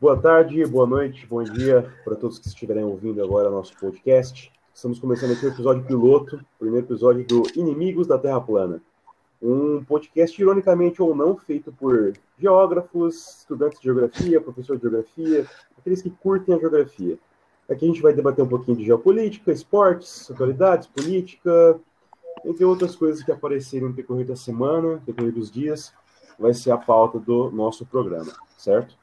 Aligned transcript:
Boa 0.00 0.16
tarde, 0.16 0.64
boa 0.64 0.86
noite, 0.86 1.26
bom 1.26 1.42
dia 1.42 1.94
para 2.02 2.16
todos 2.16 2.38
que 2.38 2.48
estiverem 2.48 2.82
ouvindo 2.82 3.22
agora 3.22 3.50
nosso 3.50 3.76
podcast. 3.76 4.50
Estamos 4.72 4.98
começando 4.98 5.32
aqui 5.32 5.44
o 5.44 5.50
episódio 5.50 5.84
piloto, 5.84 6.42
primeiro 6.58 6.86
episódio 6.86 7.22
do 7.26 7.42
Inimigos 7.54 8.06
da 8.06 8.18
Terra 8.18 8.40
Plana. 8.40 8.80
Um 9.42 9.84
podcast, 9.84 10.40
ironicamente 10.40 11.02
ou 11.02 11.14
não, 11.14 11.36
feito 11.36 11.70
por 11.70 12.14
geógrafos, 12.38 13.40
estudantes 13.40 13.78
de 13.78 13.84
geografia, 13.84 14.40
professores 14.40 14.80
de 14.80 14.88
geografia, 14.88 15.46
aqueles 15.78 16.00
que 16.00 16.08
curtem 16.08 16.54
a 16.54 16.58
geografia. 16.58 17.18
Aqui 17.68 17.84
a 17.84 17.88
gente 17.88 18.00
vai 18.00 18.14
debater 18.14 18.42
um 18.42 18.48
pouquinho 18.48 18.78
de 18.78 18.86
geopolítica, 18.86 19.52
esportes, 19.52 20.30
atualidades, 20.30 20.88
política, 20.88 21.78
entre 22.42 22.64
outras 22.64 22.96
coisas 22.96 23.22
que 23.22 23.30
aparecerem 23.30 23.88
no 23.88 23.94
decorrer 23.94 24.26
da 24.26 24.34
semana, 24.34 24.94
no 24.94 25.00
decorrer 25.00 25.34
dos 25.34 25.50
dias, 25.50 25.92
vai 26.38 26.54
ser 26.54 26.70
a 26.70 26.78
pauta 26.78 27.18
do 27.18 27.50
nosso 27.50 27.84
programa, 27.84 28.32
certo? 28.56 28.98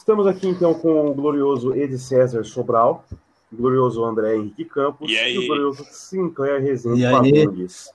Estamos 0.00 0.26
aqui 0.26 0.48
então 0.48 0.72
com 0.72 1.10
o 1.10 1.14
glorioso 1.14 1.74
Ed 1.74 1.96
César 1.98 2.42
Sobral, 2.42 3.04
o 3.52 3.56
glorioso 3.56 4.02
André 4.02 4.34
Henrique 4.34 4.64
Campos 4.64 5.10
e, 5.10 5.14
e 5.14 5.38
o 5.38 5.46
glorioso 5.46 5.84
Sinclair 5.90 6.62
Rezende 6.62 7.02
Fagundes. 7.02 7.92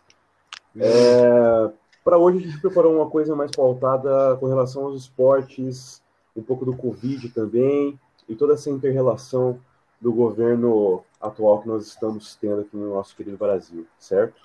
É, 0.77 1.71
Para 2.03 2.19
hoje 2.19 2.37
a 2.37 2.41
gente 2.41 2.61
preparou 2.61 2.95
uma 2.95 3.09
coisa 3.09 3.35
mais 3.35 3.49
pautada 3.49 4.37
com 4.39 4.45
relação 4.45 4.83
aos 4.83 5.01
esportes, 5.01 5.99
um 6.37 6.43
pouco 6.43 6.63
do 6.63 6.77
Covid 6.77 7.27
também, 7.29 7.99
e 8.29 8.35
toda 8.35 8.53
essa 8.53 8.69
inter-relação 8.69 9.59
do 9.99 10.13
governo 10.13 11.03
atual 11.19 11.63
que 11.63 11.67
nós 11.67 11.87
estamos 11.87 12.35
tendo 12.35 12.61
aqui 12.61 12.77
no 12.77 12.93
nosso 12.93 13.15
querido 13.15 13.35
Brasil, 13.35 13.83
certo? 13.97 14.39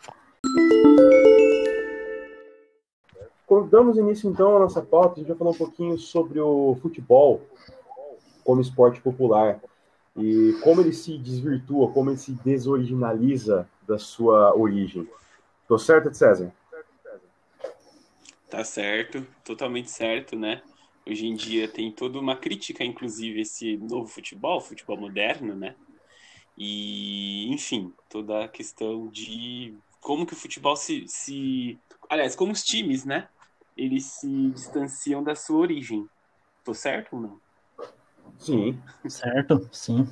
Damos 3.68 3.96
início 3.96 4.30
então 4.30 4.56
à 4.56 4.60
nossa 4.60 4.80
pauta, 4.80 5.14
a 5.14 5.18
gente 5.18 5.28
vai 5.28 5.36
falar 5.36 5.50
um 5.50 5.54
pouquinho 5.54 5.98
sobre 5.98 6.38
o 6.38 6.76
futebol 6.80 7.42
como 8.44 8.60
esporte 8.60 9.00
popular 9.00 9.60
e 10.16 10.56
como 10.62 10.80
ele 10.80 10.92
se 10.92 11.18
desvirtua, 11.18 11.90
como 11.92 12.10
ele 12.10 12.18
se 12.18 12.32
desoriginaliza 12.32 13.68
da 13.86 13.98
sua 13.98 14.56
origem. 14.56 15.08
Tô 15.66 15.78
certo, 15.78 16.14
César? 16.14 16.52
Tá 18.48 18.62
certo, 18.64 19.26
totalmente 19.44 19.90
certo, 19.90 20.36
né? 20.36 20.62
Hoje 21.06 21.26
em 21.26 21.34
dia 21.34 21.66
tem 21.66 21.90
toda 21.90 22.18
uma 22.18 22.36
crítica, 22.36 22.84
inclusive, 22.84 23.40
esse 23.40 23.76
novo 23.78 24.06
futebol, 24.06 24.60
futebol 24.60 24.96
moderno, 24.96 25.56
né? 25.56 25.74
E, 26.56 27.52
enfim, 27.52 27.92
toda 28.08 28.44
a 28.44 28.48
questão 28.48 29.08
de 29.08 29.76
como 30.00 30.26
que 30.26 30.34
o 30.34 30.36
futebol 30.36 30.76
se, 30.76 31.04
se. 31.08 31.78
Aliás, 32.08 32.36
como 32.36 32.52
os 32.52 32.62
times, 32.62 33.04
né? 33.04 33.28
Eles 33.80 34.04
se 34.04 34.50
distanciam 34.50 35.22
da 35.24 35.34
sua 35.34 35.56
origem. 35.56 36.06
Tô 36.62 36.74
certo 36.74 37.16
ou 37.16 37.22
não? 37.22 37.40
Sim. 38.38 38.78
Certo, 39.08 39.66
sim. 39.72 40.06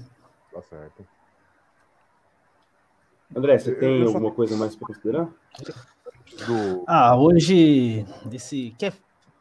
Tá 0.50 0.62
certo. 0.62 1.06
André, 3.36 3.58
você 3.58 3.74
tem 3.74 4.00
Eu 4.00 4.08
só- 4.08 4.14
alguma 4.14 4.32
coisa 4.32 4.56
mais 4.56 4.74
para 4.74 4.86
considerar? 4.86 5.28
Do... 6.46 6.84
Ah, 6.86 7.14
hoje, 7.14 8.06
esse 8.32 8.74
que 8.78 8.86
é 8.86 8.92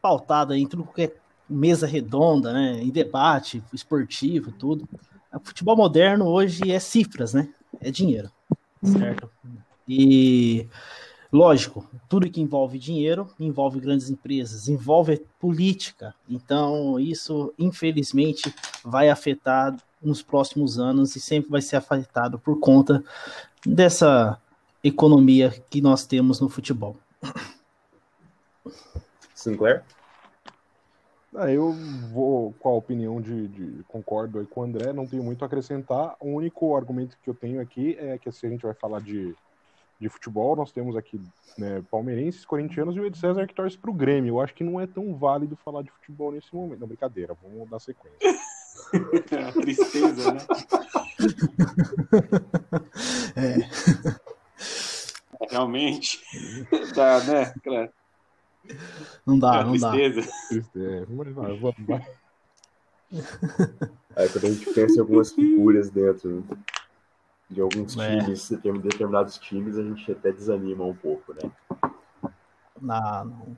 pautado 0.02 0.52
aí 0.52 0.60
em 0.62 0.68
tudo 0.68 0.84
que 0.84 1.04
é 1.04 1.16
mesa 1.50 1.88
redonda, 1.88 2.52
né? 2.52 2.82
Em 2.84 2.90
debate 2.90 3.64
esportivo, 3.72 4.52
tudo. 4.52 4.86
O 5.34 5.40
futebol 5.40 5.78
moderno 5.78 6.26
hoje 6.28 6.70
é 6.70 6.80
cifras, 6.82 7.34
né? 7.34 7.48
É 7.80 7.90
dinheiro, 7.90 8.30
certo? 8.84 9.32
E 9.88 10.68
lógico, 11.32 11.86
tudo 12.08 12.30
que 12.30 12.42
envolve 12.42 12.78
dinheiro 12.80 13.30
envolve 13.40 13.80
grandes 13.80 14.10
empresas, 14.10 14.68
envolve 14.68 15.26
política. 15.40 16.14
Então, 16.30 17.00
isso 17.00 17.54
infelizmente 17.58 18.54
vai 18.84 19.10
afetar 19.10 19.76
nos 20.02 20.22
próximos 20.22 20.80
anos 20.80 21.16
e 21.16 21.20
sempre 21.20 21.50
vai 21.50 21.62
ser 21.62 21.76
afetado 21.76 22.38
por 22.40 22.60
conta 22.60 23.04
dessa 23.66 24.40
economia 24.84 25.50
que 25.70 25.82
nós 25.82 26.06
temos 26.06 26.40
no 26.40 26.48
futebol. 26.50 26.96
Sinclair? 29.34 29.84
Ah, 31.36 31.52
eu 31.52 31.72
vou 32.12 32.54
com 32.54 32.70
a 32.70 32.74
opinião 32.74 33.22
de, 33.22 33.48
de- 33.50 33.84
Concordo 33.88 34.40
aí 34.40 34.46
com 34.46 34.62
o 34.62 34.64
André, 34.64 34.92
não 34.94 35.06
tenho 35.06 35.24
muito 35.24 35.44
a 35.44 35.46
acrescentar. 35.46 36.16
O 36.20 36.30
único 36.30 36.76
argumento 36.76 37.18
que 37.22 37.30
eu 37.30 37.36
tenho 37.36 37.62
aqui 37.62 37.96
é 38.00 38.18
que 38.18 38.32
se 38.32 38.46
a 38.48 38.50
gente 38.50 38.64
vai 38.64 38.74
falar 38.74 39.02
de, 39.02 39.36
de 40.00 40.10
futebol, 40.10 40.56
nós 40.56 40.72
temos 40.72 40.96
aqui 40.96 41.20
né, 41.58 41.84
palmeirenses, 41.90 42.46
corintianos 42.46 42.96
e 42.96 43.00
o 43.00 43.06
Ed 43.06 43.18
César 43.18 43.48
que 43.48 43.54
torce 43.56 43.78
pro 43.78 43.92
Grêmio. 43.94 44.36
Eu 44.36 44.42
acho 44.42 44.54
que 44.54 44.64
não 44.64 44.80
é 44.80 44.86
tão 44.88 45.16
válido 45.16 45.56
falar 45.56 45.82
de 45.82 45.90
futebol 45.92 46.32
nesse 46.32 46.54
momento. 46.54 46.80
Não, 46.80 46.88
brincadeira, 46.88 47.36
vamos 47.42 47.70
dar 47.70 47.80
sequência. 47.80 48.18
A 49.48 49.52
tristeza, 49.52 50.34
né? 50.34 50.40
É, 53.36 53.58
Realmente. 55.50 56.20
Dá, 56.96 57.20
né? 57.26 57.54
Não 59.26 59.38
dá, 59.40 59.52
aquela 59.62 59.66
não 59.66 59.78
dá. 59.78 59.92
tristeza. 59.92 60.30
É, 60.76 61.06
vamos 61.06 61.36
lá, 61.36 61.48
vamos- 61.54 61.76
vai. 61.88 62.08
Aí 64.16 64.30
quando 64.30 64.46
a 64.46 64.50
gente 64.52 64.74
pensa 64.74 64.98
em 64.98 65.00
algumas 65.00 65.32
figuras 65.32 65.90
dentro 65.90 66.44
de 67.50 67.62
alguns 67.62 67.98
É. 67.98 68.20
times, 68.20 68.50
determin- 68.50 68.82
determinados 68.82 69.38
times, 69.38 69.78
a 69.78 69.84
gente 69.84 70.12
até 70.12 70.32
desanima 70.32 70.84
um 70.84 70.94
pouco, 70.94 71.34
né? 71.34 71.50
Não, 72.82 73.26
não. 73.26 73.58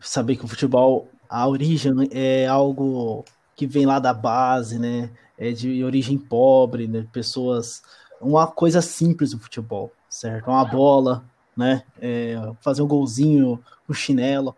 Saber 0.00 0.36
que 0.36 0.44
o 0.44 0.48
futebol, 0.48 1.08
a 1.28 1.46
origem 1.46 1.92
é 2.10 2.46
algo 2.46 3.24
que 3.54 3.66
vem 3.66 3.84
lá 3.84 3.98
da 3.98 4.14
base, 4.14 4.78
né? 4.78 5.10
É 5.38 5.52
de 5.52 5.84
origem 5.84 6.16
pobre, 6.18 6.86
né? 6.88 7.06
Pessoas. 7.12 7.82
Uma 8.20 8.46
coisa 8.46 8.82
simples 8.82 9.30
do 9.32 9.38
futebol, 9.38 9.92
certo? 10.08 10.48
Uma 10.48 10.64
bola, 10.64 11.22
né? 11.56 11.82
É, 12.00 12.34
fazer 12.60 12.82
um 12.82 12.88
golzinho 12.88 13.62
com 13.86 13.92
chinelo. 13.92 14.54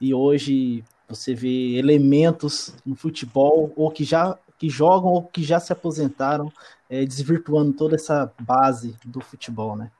E 0.00 0.12
hoje 0.14 0.82
você 1.08 1.34
vê 1.34 1.76
elementos 1.76 2.74
no 2.84 2.94
futebol, 2.96 3.72
ou 3.76 3.90
que 3.90 4.04
já 4.04 4.36
que 4.58 4.68
jogam 4.68 5.10
ou 5.10 5.22
que 5.24 5.42
já 5.42 5.60
se 5.60 5.72
aposentaram, 5.72 6.50
é, 6.88 7.04
desvirtuando 7.04 7.72
toda 7.72 7.94
essa 7.96 8.32
base 8.40 8.96
do 9.04 9.20
futebol, 9.20 9.76
né? 9.76 9.90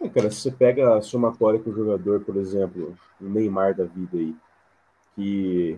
É, 0.00 0.08
cara, 0.08 0.30
se 0.30 0.40
você 0.40 0.50
pega 0.50 0.96
a 0.96 1.00
somatória 1.02 1.58
com 1.60 1.70
o 1.70 1.74
jogador, 1.74 2.20
por 2.20 2.36
exemplo, 2.36 2.96
o 3.20 3.24
Neymar 3.24 3.74
da 3.74 3.84
vida 3.84 4.16
aí, 4.18 4.34
que 5.14 5.76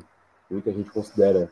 muita 0.51 0.73
gente 0.73 0.91
considera 0.91 1.51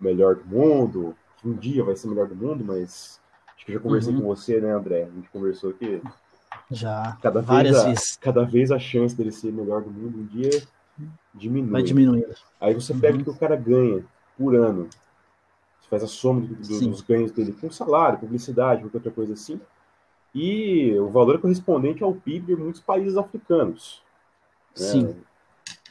o 0.00 0.04
melhor 0.04 0.36
do 0.36 0.44
mundo, 0.46 1.16
que 1.38 1.48
um 1.48 1.54
dia 1.54 1.82
vai 1.84 1.96
ser 1.96 2.06
o 2.06 2.10
melhor 2.10 2.28
do 2.28 2.36
mundo, 2.36 2.64
mas 2.64 3.20
acho 3.56 3.64
que 3.64 3.72
eu 3.72 3.76
já 3.76 3.80
conversei 3.82 4.12
Uhum. 4.14 4.20
com 4.20 4.26
você, 4.26 4.60
né, 4.60 4.72
André? 4.72 5.04
A 5.04 5.10
gente 5.10 5.28
conversou 5.30 5.72
que 5.72 6.02
Já 6.70 7.16
cada 7.22 7.40
vez, 7.40 7.46
várias 7.48 7.76
a, 7.76 7.88
vezes 7.88 8.16
cada 8.16 8.44
vez 8.44 8.70
a 8.70 8.78
chance 8.78 9.14
dele 9.14 9.32
ser 9.32 9.48
o 9.48 9.52
melhor 9.52 9.82
do 9.82 9.90
mundo 9.90 10.18
um 10.18 10.26
dia 10.26 10.50
diminui. 11.34 11.70
vai 11.70 11.82
diminuindo. 11.82 12.34
Aí 12.60 12.74
você 12.74 12.92
pega 12.94 13.14
Uhum. 13.14 13.20
o 13.20 13.24
que 13.24 13.30
o 13.30 13.36
cara 13.36 13.56
ganha 13.56 14.04
por 14.36 14.54
ano, 14.54 14.88
você 15.86 15.90
faz 15.90 16.02
a 16.02 16.06
soma 16.06 16.40
do- 16.40 16.54
do- 16.54 16.90
dos 16.90 17.00
ganhos 17.00 17.30
dele 17.32 17.52
com 17.52 17.70
salário, 17.70 18.18
publicidade, 18.18 18.82
qualquer 18.82 18.98
outra 18.98 19.12
coisa 19.12 19.32
assim, 19.34 19.60
e 20.34 20.92
o 20.98 21.08
valor 21.08 21.36
é 21.36 21.38
correspondente 21.38 22.02
ao 22.02 22.14
PIB 22.14 22.54
de 22.54 22.56
muitos 22.56 22.80
países 22.80 23.16
africanos. 23.16 24.02
né? 24.78 24.84
Sim. 24.84 25.16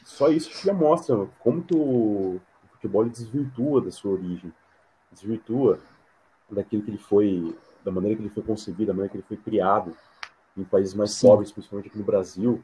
Só 0.04 0.28
isso 0.28 0.64
já 0.64 0.72
mostra 0.72 1.26
como 1.40 1.62
que 1.62 1.74
o 1.74 2.40
futebol 2.70 3.02
ele 3.02 3.10
desvirtua 3.10 3.80
da 3.80 3.90
sua 3.90 4.12
origem, 4.12 4.52
desvirtua 5.10 5.80
daquilo 6.48 6.82
que 6.82 6.90
ele 6.90 6.98
foi, 6.98 7.56
da 7.84 7.90
maneira 7.90 8.16
que 8.16 8.22
ele 8.22 8.30
foi 8.30 8.44
concebido, 8.44 8.86
da 8.86 8.92
maneira 8.92 9.10
que 9.10 9.16
ele 9.16 9.26
foi 9.26 9.36
criado 9.36 9.96
em 10.56 10.62
países 10.62 10.94
mais 10.94 11.10
Sim. 11.10 11.26
pobres, 11.26 11.50
principalmente 11.50 11.88
aqui 11.88 11.98
no 11.98 12.04
Brasil, 12.04 12.62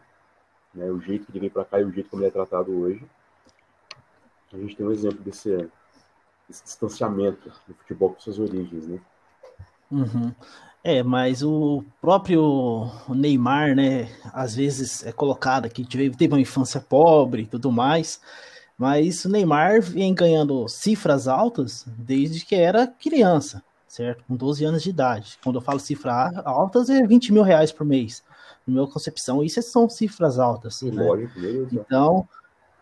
né, 0.72 0.88
o 0.90 1.00
jeito 1.00 1.26
que 1.26 1.32
ele 1.32 1.40
veio 1.40 1.52
para 1.52 1.64
cá 1.64 1.80
e 1.80 1.84
o 1.84 1.90
jeito 1.90 2.08
como 2.08 2.22
ele 2.22 2.28
é 2.28 2.32
tratado 2.32 2.72
hoje. 2.72 3.04
A 4.52 4.56
gente 4.58 4.76
tem 4.76 4.86
um 4.86 4.92
exemplo 4.92 5.18
desse, 5.18 5.68
desse 6.52 6.64
distanciamento 6.64 7.50
do 7.66 7.74
futebol 7.74 8.10
com 8.10 8.20
suas 8.20 8.38
origens, 8.38 8.86
né? 8.86 9.00
Uhum. 9.90 10.32
É, 10.84 11.02
mas 11.02 11.42
o 11.42 11.84
próprio 12.00 12.90
Neymar, 13.08 13.74
né, 13.74 14.08
às 14.32 14.56
vezes 14.56 15.04
é 15.06 15.12
colocado 15.12 15.64
aqui, 15.64 15.84
teve, 15.84 16.26
uma 16.26 16.40
infância 16.40 16.80
pobre 16.80 17.42
e 17.42 17.46
tudo 17.46 17.70
mais, 17.70 18.20
mas 18.76 19.24
o 19.24 19.28
Neymar 19.28 19.80
vem 19.80 20.12
ganhando 20.12 20.68
cifras 20.68 21.28
altas 21.28 21.84
desde 21.86 22.44
que 22.44 22.54
era 22.54 22.86
criança, 22.86 23.62
certo? 23.86 24.24
Com 24.24 24.34
12 24.34 24.64
anos 24.64 24.82
de 24.82 24.90
idade. 24.90 25.38
Quando 25.42 25.56
eu 25.56 25.62
falo 25.62 25.78
cifras 25.78 26.34
altas, 26.44 26.90
é 26.90 27.06
20 27.06 27.32
mil 27.32 27.42
reais 27.42 27.70
por 27.70 27.86
mês. 27.86 28.24
Na 28.66 28.74
minha 28.74 28.86
concepção, 28.86 29.42
isso 29.42 29.62
são 29.62 29.88
cifras 29.88 30.38
altas. 30.38 30.76
Sim, 30.76 30.90
né? 30.90 31.04
lógico. 31.04 31.38
Então, 31.70 32.28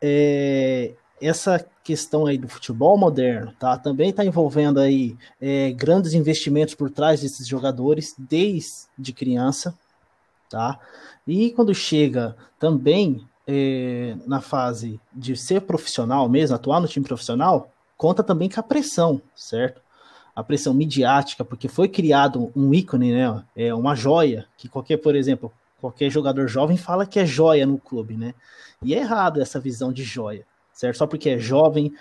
é, 0.00 0.94
essa 1.20 1.64
questão 1.84 2.26
aí 2.26 2.38
do 2.38 2.48
futebol 2.48 2.96
moderno, 2.96 3.52
tá? 3.58 3.76
Também 3.76 4.10
está 4.10 4.24
envolvendo 4.24 4.80
aí 4.80 5.16
é, 5.40 5.72
grandes 5.72 6.14
investimentos 6.14 6.74
por 6.74 6.90
trás 6.90 7.20
desses 7.20 7.46
jogadores 7.46 8.14
desde 8.18 9.12
criança, 9.14 9.74
tá? 10.48 10.78
E 11.26 11.50
quando 11.50 11.74
chega 11.74 12.36
também 12.58 13.26
é, 13.46 14.16
na 14.26 14.40
fase 14.40 15.00
de 15.12 15.36
ser 15.36 15.62
profissional 15.62 16.28
mesmo, 16.28 16.56
atuar 16.56 16.80
no 16.80 16.88
time 16.88 17.04
profissional, 17.04 17.70
conta 17.96 18.22
também 18.22 18.48
com 18.48 18.60
a 18.60 18.62
pressão, 18.62 19.20
certo? 19.34 19.80
A 20.34 20.42
pressão 20.42 20.72
midiática, 20.72 21.44
porque 21.44 21.68
foi 21.68 21.88
criado 21.88 22.50
um 22.56 22.72
ícone, 22.72 23.12
né? 23.12 23.44
É 23.54 23.74
uma 23.74 23.94
joia, 23.94 24.46
que 24.56 24.68
qualquer, 24.68 24.96
por 24.96 25.14
exemplo, 25.14 25.52
qualquer 25.80 26.10
jogador 26.10 26.46
jovem 26.46 26.76
fala 26.76 27.06
que 27.06 27.18
é 27.18 27.26
joia 27.26 27.66
no 27.66 27.78
clube, 27.78 28.16
né? 28.16 28.34
E 28.82 28.94
é 28.94 28.98
errado 28.98 29.40
essa 29.42 29.60
visão 29.60 29.92
de 29.92 30.02
joia, 30.02 30.46
certo? 30.80 30.96
Só 30.96 31.06
porque 31.06 31.28
é 31.28 31.38
jovem, 31.38 31.92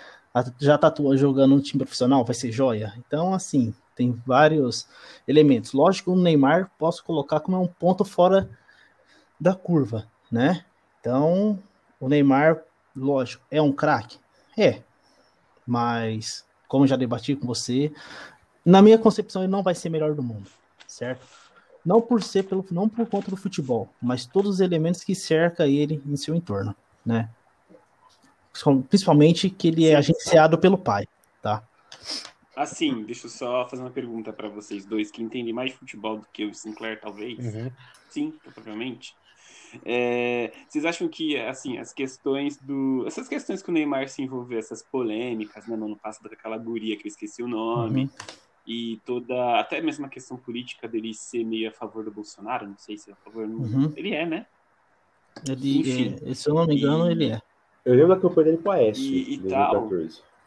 já 0.58 0.78
tatua 0.78 1.14
jogando 1.14 1.54
um 1.54 1.60
time 1.60 1.80
profissional, 1.84 2.24
vai 2.24 2.34
ser 2.34 2.50
joia. 2.50 2.94
Então, 2.96 3.34
assim, 3.34 3.74
tem 3.94 4.12
vários 4.26 4.88
elementos. 5.28 5.74
Lógico, 5.74 6.12
o 6.12 6.18
Neymar 6.18 6.70
posso 6.78 7.04
colocar 7.04 7.40
como 7.40 7.60
um 7.60 7.66
ponto 7.66 8.06
fora 8.06 8.48
da 9.38 9.54
curva, 9.54 10.06
né? 10.32 10.64
Então, 10.98 11.58
o 12.00 12.08
Neymar, 12.08 12.62
lógico, 12.96 13.44
é 13.50 13.60
um 13.60 13.70
craque? 13.70 14.18
É. 14.56 14.80
Mas, 15.66 16.46
como 16.66 16.86
já 16.86 16.96
debati 16.96 17.36
com 17.36 17.46
você, 17.46 17.92
na 18.64 18.80
minha 18.80 18.98
concepção, 18.98 19.42
ele 19.42 19.52
não 19.52 19.62
vai 19.62 19.74
ser 19.74 19.90
melhor 19.90 20.14
do 20.14 20.22
mundo, 20.22 20.48
certo? 20.86 21.26
Não 21.84 22.00
por 22.00 22.22
ser 22.22 22.44
pelo, 22.44 22.64
não 22.70 22.88
por 22.88 23.06
conta 23.06 23.30
do 23.30 23.36
futebol, 23.36 23.90
mas 24.00 24.24
todos 24.24 24.54
os 24.54 24.60
elementos 24.60 25.04
que 25.04 25.14
cerca 25.14 25.66
ele 25.66 26.02
em 26.06 26.16
seu 26.16 26.34
entorno, 26.34 26.74
né? 27.04 27.28
Principalmente 28.88 29.48
que 29.48 29.68
ele 29.68 29.86
é 29.86 29.94
agenciado 29.94 30.58
pelo 30.58 30.76
pai, 30.76 31.06
tá? 31.40 31.62
Assim, 32.56 33.04
deixa 33.04 33.26
eu 33.26 33.30
só 33.30 33.66
fazer 33.68 33.82
uma 33.82 33.90
pergunta 33.90 34.32
para 34.32 34.48
vocês 34.48 34.84
dois 34.84 35.10
que 35.10 35.22
entendem 35.22 35.52
mais 35.52 35.70
de 35.70 35.78
futebol 35.78 36.18
do 36.18 36.26
que 36.32 36.44
o 36.44 36.54
Sinclair, 36.54 37.00
talvez. 37.00 37.38
Uhum. 37.38 37.70
Sim, 38.08 38.34
provavelmente. 38.42 39.14
É, 39.84 40.52
vocês 40.68 40.84
acham 40.84 41.08
que, 41.08 41.36
assim, 41.36 41.78
as 41.78 41.92
questões 41.92 42.58
do. 42.58 43.04
Essas 43.06 43.28
questões 43.28 43.62
que 43.62 43.70
o 43.70 43.72
Neymar 43.72 44.08
se 44.08 44.20
envolveu, 44.22 44.58
essas 44.58 44.82
polêmicas, 44.82 45.66
né, 45.66 45.76
no 45.76 45.86
ano 45.86 45.96
passado, 45.96 46.28
daquela 46.28 46.58
guria 46.58 46.96
que 46.96 47.06
eu 47.06 47.08
esqueci 47.08 47.42
o 47.42 47.48
nome, 47.48 48.02
uhum. 48.02 48.10
e 48.66 49.00
toda. 49.06 49.58
Até 49.58 49.80
mesmo 49.80 50.06
a 50.06 50.08
questão 50.08 50.36
política 50.36 50.88
dele 50.88 51.14
ser 51.14 51.44
meio 51.44 51.68
a 51.68 51.72
favor 51.72 52.04
do 52.04 52.10
Bolsonaro, 52.10 52.66
não 52.66 52.78
sei 52.78 52.98
se 52.98 53.10
é 53.10 53.12
a 53.12 53.16
favor. 53.16 53.44
Uhum. 53.44 53.92
Ele 53.96 54.12
é, 54.12 54.26
né? 54.26 54.46
Ele, 55.48 55.78
Enfim, 55.78 56.16
é, 56.26 56.34
se 56.34 56.48
eu 56.48 56.54
não 56.54 56.66
me 56.66 56.76
engano, 56.76 57.08
e... 57.08 57.12
ele 57.12 57.30
é. 57.30 57.40
Eu 57.84 57.94
lembro 57.94 58.14
da 58.14 58.20
campanha 58.20 58.46
dele 58.46 58.62
com 58.62 58.70
a 58.70 58.82
S. 58.82 59.00
E, 59.00 59.34
e 59.34 59.38
tal. 59.48 59.88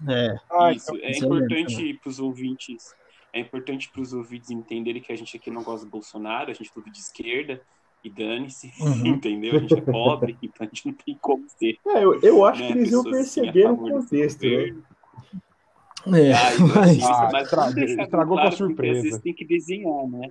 É. 0.08 0.38
Ah, 0.52 0.72
isso. 0.72 0.96
Então, 0.96 1.10
é 1.10 1.18
importante 1.18 1.94
para 2.02 2.10
os 2.10 2.20
ouvintes. 2.20 2.96
É 3.32 3.40
importante 3.40 3.90
para 3.90 4.02
os 4.02 4.14
ouvintes 4.14 4.52
entenderem 4.52 5.02
que 5.02 5.12
a 5.12 5.16
gente 5.16 5.36
aqui 5.36 5.50
não 5.50 5.64
gosta 5.64 5.86
do 5.86 5.92
Bolsonaro, 5.92 6.52
a 6.52 6.54
gente 6.54 6.70
é 6.70 6.74
tudo 6.74 6.92
de 6.92 7.00
esquerda 7.00 7.62
e 8.04 8.10
dane-se, 8.10 8.72
uhum. 8.80 9.08
entendeu? 9.08 9.56
A 9.56 9.60
gente 9.60 9.74
é 9.74 9.82
pobre, 9.82 10.38
então 10.44 10.66
a 10.66 10.66
gente 10.66 10.86
não 10.86 10.94
tem 10.94 11.18
como 11.20 11.46
ser. 11.50 11.78
É, 11.88 12.04
eu, 12.04 12.20
eu 12.22 12.46
acho 12.46 12.62
né? 12.62 12.68
que 12.68 12.74
eles 12.74 12.92
iam 12.92 13.04
perceber 13.04 13.72
o 13.72 13.78
contexto, 13.78 14.46
né? 14.46 14.76
É, 16.06 16.34
ah, 16.34 16.52
mas, 16.76 17.02
ah, 17.02 17.30
mas 17.32 17.44
estragou, 17.46 17.84
estragou 17.84 18.36
claro, 18.36 18.50
com 18.50 18.54
a 18.54 18.58
surpresa. 18.58 18.98
Às 18.98 19.04
vezes 19.04 19.22
tem 19.22 19.34
que 19.34 19.46
desenhar, 19.46 20.06
né? 20.08 20.30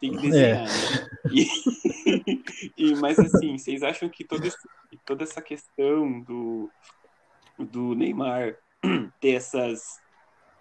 Tem 0.00 0.10
que 0.10 0.18
desenhar, 0.18 0.60
é. 0.60 0.64
né? 0.64 1.08
E, 1.32 1.46
e, 2.76 2.96
mas 2.96 3.18
assim, 3.18 3.56
vocês 3.56 3.82
acham 3.82 4.08
que 4.08 4.24
toda, 4.24 4.46
esse, 4.46 4.68
toda 5.04 5.24
essa 5.24 5.40
questão 5.40 6.20
do, 6.20 6.70
do 7.58 7.94
Neymar 7.94 8.56
ter 9.20 9.32
essas, 9.32 10.00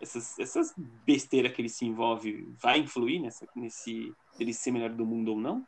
essas, 0.01 0.39
essas 0.39 0.73
besteiras 1.05 1.51
que 1.51 1.61
ele 1.61 1.69
se 1.69 1.85
envolve 1.85 2.49
vai 2.61 2.79
influir 2.79 3.19
nessa, 3.19 3.45
nesse 3.55 4.13
ele 4.39 4.53
ser 4.53 4.71
melhor 4.71 4.91
do 4.91 5.05
mundo 5.05 5.31
ou 5.31 5.39
não? 5.39 5.65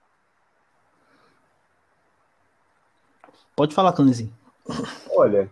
Pode 3.56 3.74
falar, 3.74 3.94
Canizinho. 3.94 4.34
Olha, 5.12 5.52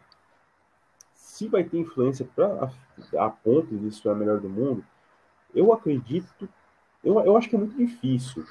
se 1.14 1.48
vai 1.48 1.64
ter 1.64 1.80
influência 1.80 2.26
para 2.36 2.72
a, 3.18 3.26
a 3.26 3.30
ponto 3.30 3.76
de 3.78 3.92
ser 3.92 4.10
a 4.10 4.16
melhor 4.16 4.40
do 4.40 4.50
mundo, 4.50 4.86
eu 5.54 5.74
acredito, 5.74 6.48
eu, 7.06 7.20
eu 7.22 7.38
acho 7.38 7.48
que 7.48 7.56
é 7.56 7.60
muito 7.60 7.78
difícil, 7.78 8.44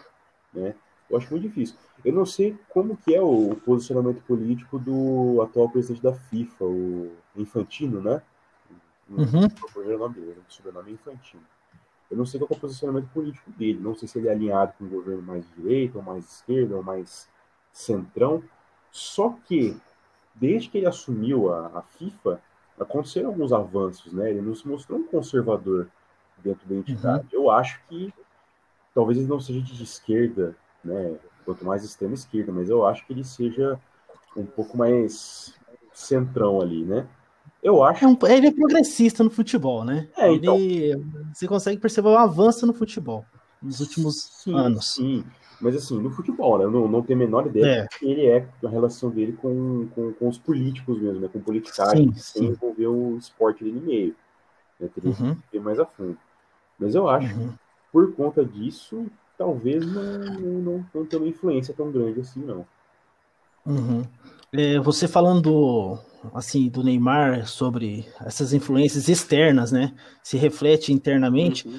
né? 0.52 0.74
Eu 1.10 1.18
acho 1.18 1.30
muito 1.30 1.42
difícil. 1.42 1.76
Eu 2.04 2.12
não 2.12 2.24
sei 2.24 2.56
como 2.70 2.96
que 2.96 3.14
é 3.14 3.20
o 3.20 3.56
posicionamento 3.64 4.22
político 4.22 4.78
do 4.78 5.42
atual 5.42 5.68
presidente 5.68 6.02
da 6.02 6.14
FIFA, 6.14 6.64
o 6.64 7.12
Infantino, 7.36 8.00
né? 8.00 8.22
Uhum. 9.10 9.48
O 9.76 9.98
nome 9.98 10.14
dele, 10.14 10.42
o 10.48 10.52
sobrenome 10.52 10.90
é 10.90 10.94
Infantino. 10.94 11.42
Eu 12.10 12.16
não 12.16 12.24
sei 12.24 12.38
qual 12.40 12.48
é 12.50 12.54
o 12.54 12.60
posicionamento 12.60 13.08
político 13.08 13.50
dele. 13.50 13.78
Não 13.80 13.94
sei 13.94 14.08
se 14.08 14.18
ele 14.18 14.28
é 14.28 14.32
alinhado 14.32 14.74
com 14.78 14.84
um 14.84 14.88
governo 14.88 15.22
mais 15.22 15.44
de 15.46 15.62
direita, 15.62 15.98
ou 15.98 16.04
mais 16.04 16.24
esquerda, 16.24 16.76
ou 16.76 16.82
mais 16.82 17.28
centrão. 17.72 18.42
Só 18.90 19.36
que, 19.46 19.76
desde 20.34 20.68
que 20.68 20.78
ele 20.78 20.86
assumiu 20.86 21.52
a, 21.52 21.78
a 21.78 21.82
FIFA, 21.82 22.40
aconteceram 22.78 23.30
alguns 23.30 23.52
avanços, 23.52 24.12
né? 24.12 24.30
Ele 24.30 24.40
nos 24.40 24.62
mostrou 24.64 25.00
um 25.00 25.06
conservador 25.06 25.88
dentro 26.38 26.66
da 26.68 26.74
entidade. 26.74 27.24
Uhum. 27.34 27.42
Eu 27.42 27.50
acho 27.50 27.80
que 27.88 28.12
talvez 28.94 29.18
ele 29.18 29.26
não 29.26 29.40
seja 29.40 29.60
de 29.60 29.82
esquerda, 29.82 30.56
né? 30.84 31.16
Quanto 31.44 31.64
mais 31.64 31.84
extrema 31.84 32.14
esquerda, 32.14 32.52
mas 32.52 32.70
eu 32.70 32.86
acho 32.86 33.06
que 33.06 33.12
ele 33.12 33.24
seja 33.24 33.78
um 34.36 34.46
pouco 34.46 34.78
mais 34.78 35.54
centrão 35.92 36.60
ali, 36.60 36.84
né? 36.84 37.06
Eu 37.62 37.82
acho. 37.82 38.04
É 38.04 38.08
um, 38.08 38.16
ele 38.28 38.48
é 38.48 38.52
progressista 38.52 39.24
no 39.24 39.30
futebol, 39.30 39.84
né? 39.84 40.08
É, 40.16 40.32
então... 40.32 40.56
Ele, 40.56 41.04
você 41.32 41.46
consegue 41.46 41.80
perceber 41.80 42.08
o 42.08 42.18
avanço 42.18 42.66
no 42.66 42.72
futebol 42.72 43.24
nos 43.60 43.80
últimos 43.80 44.22
sim, 44.42 44.54
anos. 44.54 44.94
Sim, 44.94 45.24
mas 45.60 45.74
assim, 45.74 45.98
no 45.98 46.10
futebol, 46.10 46.58
né? 46.58 46.64
Eu 46.64 46.70
não, 46.70 46.86
não 46.86 47.02
tenho 47.02 47.18
a 47.18 47.24
menor 47.24 47.46
ideia 47.46 47.88
é. 47.90 48.04
ele 48.04 48.26
é 48.26 48.46
a 48.62 48.68
relação 48.68 49.10
dele 49.10 49.32
com, 49.32 49.88
com, 49.94 50.12
com 50.12 50.28
os 50.28 50.38
políticos 50.38 51.00
mesmo, 51.00 51.20
né? 51.20 51.28
Com 51.32 51.40
politicagem, 51.40 52.12
sim, 52.12 52.20
sem 52.20 52.42
sim. 52.42 52.48
envolver 52.48 52.86
o 52.86 53.16
esporte 53.16 53.64
ali 53.64 53.72
no 53.72 53.80
meio. 53.80 54.14
Né? 54.78 54.88
Teria 54.94 55.10
uhum. 55.10 55.36
que 55.50 55.56
ir 55.56 55.60
mais 55.60 55.80
a 55.80 55.86
fundo. 55.86 56.18
Mas 56.78 56.94
eu 56.94 57.08
acho 57.08 57.34
uhum. 57.34 57.54
Por 57.94 58.12
conta 58.12 58.44
disso, 58.44 59.06
talvez 59.38 59.86
não, 59.86 60.02
não, 60.40 60.86
não 60.92 61.06
tenha 61.06 61.22
uma 61.22 61.28
influência 61.28 61.72
tão 61.72 61.92
grande 61.92 62.18
assim, 62.18 62.40
não. 62.40 62.66
Uhum. 63.64 64.04
É, 64.52 64.80
você 64.80 65.06
falando 65.06 65.96
assim 66.34 66.68
do 66.68 66.82
Neymar 66.82 67.46
sobre 67.46 68.04
essas 68.26 68.52
influências 68.52 69.08
externas, 69.08 69.70
né? 69.70 69.94
Se 70.24 70.36
reflete 70.36 70.92
internamente. 70.92 71.68
Uhum. 71.68 71.78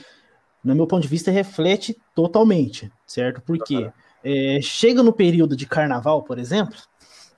No 0.63 0.73
meu 0.73 0.87
ponto 0.87 1.01
de 1.01 1.09
vista, 1.09 1.31
reflete 1.31 1.97
totalmente, 2.15 2.89
certo? 3.05 3.41
Porque 3.41 3.91
é, 4.23 4.59
chega 4.61 5.03
no 5.03 5.11
período 5.11 5.53
de 5.53 5.67
carnaval, 5.67 6.23
por 6.23 6.39
exemplo, 6.39 6.77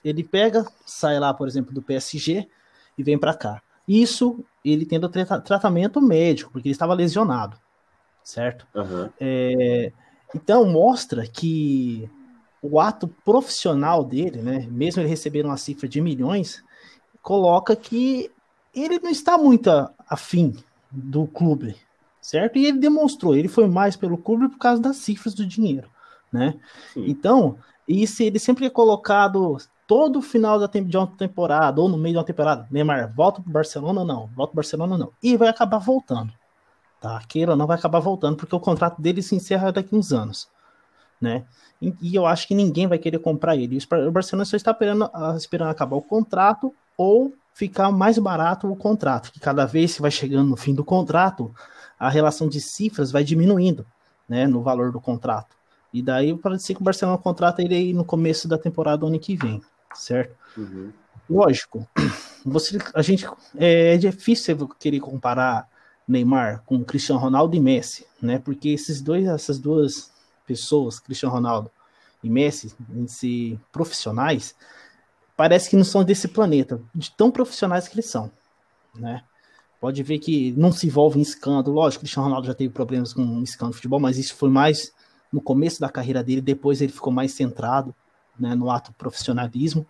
ele 0.05 0.23
pega, 0.23 0.63
sai 0.85 1.19
lá, 1.19 1.33
por 1.33 1.47
exemplo, 1.47 1.73
do 1.73 1.81
PSG 1.81 2.47
e 2.95 3.01
vem 3.01 3.17
para 3.17 3.33
cá. 3.33 3.59
Isso 3.87 4.45
ele 4.63 4.85
tendo 4.85 5.09
tra 5.09 5.41
tratamento 5.41 5.99
médico, 5.99 6.51
porque 6.51 6.67
ele 6.67 6.73
estava 6.73 6.93
lesionado, 6.93 7.57
certo? 8.27 8.67
Uhum. 8.75 9.09
É, 9.21 9.93
então 10.35 10.65
mostra 10.65 11.25
que 11.25 12.09
o 12.61 12.77
ato 12.77 13.07
profissional 13.23 14.03
dele, 14.03 14.41
né, 14.41 14.67
mesmo 14.69 15.01
ele 15.01 15.07
recebendo 15.07 15.45
uma 15.45 15.55
cifra 15.55 15.87
de 15.87 16.01
milhões, 16.01 16.61
coloca 17.21 17.73
que 17.73 18.29
ele 18.75 18.99
não 18.99 19.09
está 19.09 19.37
muito 19.37 19.69
afim 20.09 20.53
do 20.91 21.25
clube, 21.25 21.77
certo? 22.19 22.59
E 22.59 22.65
ele 22.65 22.79
demonstrou, 22.79 23.33
ele 23.33 23.47
foi 23.47 23.65
mais 23.65 23.95
pelo 23.95 24.17
clube 24.17 24.49
por 24.49 24.57
causa 24.57 24.81
das 24.81 24.97
cifras 24.97 25.33
do 25.33 25.45
dinheiro, 25.45 25.89
né? 26.31 26.55
Sim. 26.93 27.05
Então, 27.07 27.57
isso 27.87 28.21
ele 28.23 28.39
sempre 28.39 28.65
é 28.65 28.69
colocado 28.69 29.57
todo 29.87 30.21
final 30.21 30.59
da 30.59 30.67
de 30.67 30.97
uma 30.97 31.07
temporada 31.07 31.79
ou 31.79 31.87
no 31.87 31.97
meio 31.97 32.15
de 32.15 32.17
uma 32.17 32.25
temporada, 32.25 32.67
Neymar, 32.69 33.13
volta 33.15 33.41
para 33.41 33.53
Barcelona 33.53 34.03
não, 34.03 34.27
volta 34.35 34.51
para 34.51 34.61
Barcelona 34.61 34.97
não, 34.97 35.13
e 35.23 35.37
vai 35.37 35.47
acabar 35.47 35.77
voltando, 35.77 36.33
tá? 36.99 37.21
Queira 37.27 37.55
não 37.55 37.67
vai 37.67 37.77
acabar 37.77 37.99
voltando 37.99 38.37
porque 38.37 38.55
o 38.55 38.59
contrato 38.59 39.01
dele 39.01 39.21
se 39.21 39.35
encerra 39.35 39.71
daqui 39.71 39.95
uns 39.95 40.11
anos, 40.11 40.47
né? 41.19 41.45
E, 41.81 42.15
eu 42.15 42.25
acho 42.25 42.47
que 42.47 42.55
ninguém 42.55 42.87
vai 42.87 42.97
querer 42.97 43.19
comprar 43.19 43.55
ele. 43.55 43.77
O 44.07 44.11
Barcelona 44.11 44.45
só 44.45 44.57
está 44.57 44.71
esperando, 44.71 45.09
esperando 45.37 45.69
acabar 45.69 45.95
o 45.95 46.01
contrato 46.01 46.73
ou 46.97 47.33
ficar 47.53 47.91
mais 47.91 48.17
barato 48.17 48.71
o 48.71 48.75
contrato, 48.75 49.31
que 49.31 49.39
cada 49.39 49.65
vez 49.65 49.95
que 49.95 50.01
vai 50.01 50.11
chegando 50.11 50.49
no 50.49 50.57
fim 50.57 50.73
do 50.73 50.83
contrato, 50.83 51.53
a 51.99 52.09
relação 52.09 52.47
de 52.47 52.61
cifras 52.61 53.11
vai 53.11 53.23
diminuindo, 53.23 53.85
né, 54.27 54.47
no 54.47 54.61
valor 54.61 54.91
do 54.91 55.01
contrato. 55.01 55.55
E 55.93 56.01
daí 56.01 56.35
pode 56.37 56.61
ser 56.61 56.75
que 56.75 56.81
o 56.81 56.83
Barcelona 56.83 57.17
contrata 57.17 57.61
ele 57.61 57.75
aí 57.75 57.93
no 57.93 58.05
começo 58.05 58.47
da 58.47 58.57
temporada 58.57 58.97
do 58.97 59.07
ano 59.07 59.19
que 59.19 59.35
vem, 59.35 59.61
certo? 59.93 60.35
Uhum. 60.55 60.91
Lógico, 61.29 61.87
você, 62.45 62.77
a 62.93 63.01
gente 63.01 63.27
é, 63.57 63.95
é 63.95 63.97
difícil 63.97 64.67
querer 64.79 64.99
comparar 64.99 65.67
Neymar 66.07 66.63
com 66.65 66.83
Cristiano 66.83 67.19
Ronaldo 67.19 67.55
e 67.55 67.59
Messi, 67.59 68.05
né? 68.21 68.39
Porque 68.39 68.69
esses 68.69 69.01
dois, 69.01 69.25
essas 69.25 69.59
duas 69.59 70.11
pessoas, 70.45 70.99
Cristiano 70.99 71.35
Ronaldo 71.35 71.69
e 72.23 72.29
Messi, 72.29 72.73
em 72.93 73.07
si 73.07 73.59
profissionais, 73.71 74.55
parece 75.35 75.69
que 75.69 75.75
não 75.75 75.83
são 75.83 76.03
desse 76.03 76.27
planeta, 76.27 76.81
de 76.95 77.11
tão 77.11 77.29
profissionais 77.29 77.87
que 77.87 77.95
eles 77.95 78.09
são, 78.09 78.31
né? 78.95 79.23
Pode 79.79 80.01
ver 80.01 80.17
que 80.17 80.51
não 80.57 80.71
se 80.71 80.87
envolve 80.87 81.19
em 81.19 81.21
escândalo. 81.21 81.75
Lógico, 81.75 82.01
Cristiano 82.01 82.27
Ronaldo 82.27 82.47
já 82.47 82.55
teve 82.55 82.73
problemas 82.73 83.13
com 83.13 83.43
escândalo 83.43 83.71
de 83.71 83.77
futebol, 83.77 83.99
mas 83.99 84.17
isso 84.17 84.35
foi 84.35 84.49
mais 84.49 84.91
no 85.31 85.39
começo 85.39 85.79
da 85.79 85.87
carreira 85.87 86.23
dele. 86.23 86.41
Depois 86.41 86.81
ele 86.81 86.91
ficou 86.91 87.13
mais 87.13 87.33
centrado 87.33 87.93
né, 88.39 88.55
no 88.55 88.71
ato 88.71 88.91
profissionalismo. 88.93 89.85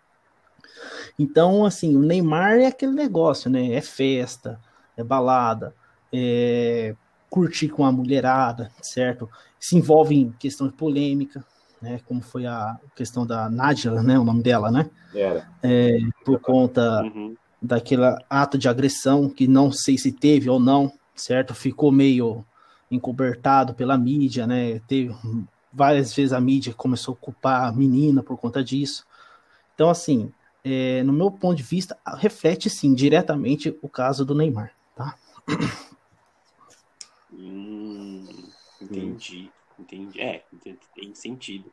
Então, 1.18 1.66
assim, 1.66 1.96
o 1.96 2.00
Neymar 2.00 2.60
é 2.60 2.66
aquele 2.66 2.92
negócio, 2.92 3.50
né? 3.50 3.72
É 3.72 3.82
festa, 3.82 4.60
é 4.98 5.04
balada, 5.04 5.74
é 6.12 6.96
curtir 7.30 7.70
com 7.70 7.86
a 7.86 7.92
mulherada, 7.92 8.72
certo? 8.82 9.30
Se 9.60 9.76
envolve 9.78 10.16
em 10.16 10.32
questão 10.32 10.68
de 10.68 10.74
polêmica, 10.74 11.44
né? 11.82 12.00
Como 12.06 12.22
foi 12.22 12.46
a 12.46 12.78
questão 12.96 13.26
da 13.26 13.50
Nádia, 13.50 13.92
né? 14.02 14.18
O 14.18 14.24
nome 14.24 14.42
dela, 14.42 14.72
né? 14.72 14.90
Era. 15.14 15.48
É, 15.62 15.98
por 16.24 16.40
conta 16.40 17.04
Uhum. 17.04 17.36
daquele 17.62 18.04
ato 18.30 18.58
de 18.58 18.70
agressão 18.70 19.30
que 19.30 19.48
não 19.48 19.72
sei 19.72 19.98
se 19.98 20.12
teve 20.12 20.50
ou 20.50 20.60
não, 20.60 20.92
certo? 21.16 21.54
Ficou 21.54 21.92
meio 21.92 22.46
encobertado 22.90 23.74
pela 23.74 23.98
mídia, 23.98 24.48
né? 24.48 24.80
Teve 24.88 25.14
várias 25.74 26.14
vezes 26.14 26.34
a 26.34 26.40
mídia 26.40 26.74
começou 26.74 27.14
a 27.14 27.18
culpar 27.18 27.66
a 27.66 27.72
menina 27.72 28.24
por 28.24 28.38
conta 28.38 28.64
disso. 28.64 29.04
Então, 29.74 29.90
assim, 29.90 30.32
é, 30.64 31.04
no 31.04 31.14
meu 31.14 31.30
ponto 31.32 31.58
de 31.58 31.64
vista, 31.64 31.98
reflete 32.18 32.70
sim 32.70 32.94
diretamente 32.94 33.78
o 33.82 33.90
caso 33.90 34.26
do 34.26 34.34
Neymar, 34.34 34.72
tá? 34.96 35.16
Hum, 37.48 38.25
entendi, 38.82 39.50
entendi. 39.80 40.20
É, 40.22 40.44
tem- 40.96 41.16
sentido. 41.16 41.72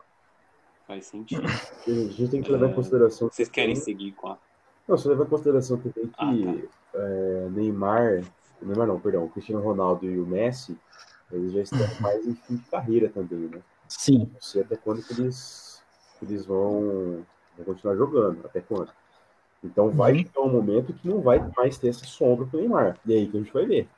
Faz 0.86 1.06
sentido. 1.06 1.42
A 1.86 1.90
gente 1.90 2.30
tem 2.30 2.42
que 2.42 2.50
levar 2.50 2.66
em 2.66 2.70
É, 2.70 2.74
consideração. 2.74 3.28
Vocês 3.30 3.48
querem 3.48 3.74
seguir 3.74 4.12
com 4.12 4.28
a. 4.28 4.38
Não, 4.86 4.98
você 4.98 5.08
leva 5.08 5.24
em 5.24 5.28
consideração 5.28 5.78
também 5.78 6.08
que 6.08 6.14
Ah, 6.18 6.34
tá. 6.92 6.98
é, 6.98 7.48
Neymar, 7.50 8.22
Neymar 8.60 8.86
não, 8.86 9.00
perdão, 9.00 9.24
o 9.24 9.30
Cristiano 9.30 9.62
Ronaldo 9.64 10.04
e 10.06 10.18
o 10.18 10.26
Messi, 10.26 10.76
eles 11.32 11.52
já 11.52 11.62
estão 11.62 11.78
mais 12.00 12.26
em 12.26 12.34
fim 12.34 12.56
de 12.56 12.64
carreira 12.66 13.08
também, 13.08 13.48
né? 13.48 13.62
Sim, 13.88 14.30
Não 14.32 14.40
sei 14.40 14.62
até 14.62 14.76
quando 14.76 15.02
que 15.02 15.12
eles, 15.14 15.82
que 16.18 16.26
eles 16.26 16.44
vão, 16.44 17.24
vão 17.56 17.64
continuar 17.64 17.96
jogando, 17.96 18.44
até 18.44 18.60
quando. 18.60 18.90
Então 19.62 19.90
vai 19.90 20.12
Uhum. 20.12 20.18
chegar 20.18 20.40
um 20.42 20.52
momento 20.52 20.92
que 20.92 21.08
não 21.08 21.22
vai 21.22 21.38
mais 21.56 21.78
ter 21.78 21.88
essa 21.88 22.04
sombra 22.04 22.44
pro 22.46 22.58
Neymar. 22.60 22.98
E 23.06 23.14
aí 23.14 23.26
que 23.26 23.36
a 23.38 23.40
gente 23.40 23.52
vai 23.52 23.64
ver. 23.64 23.88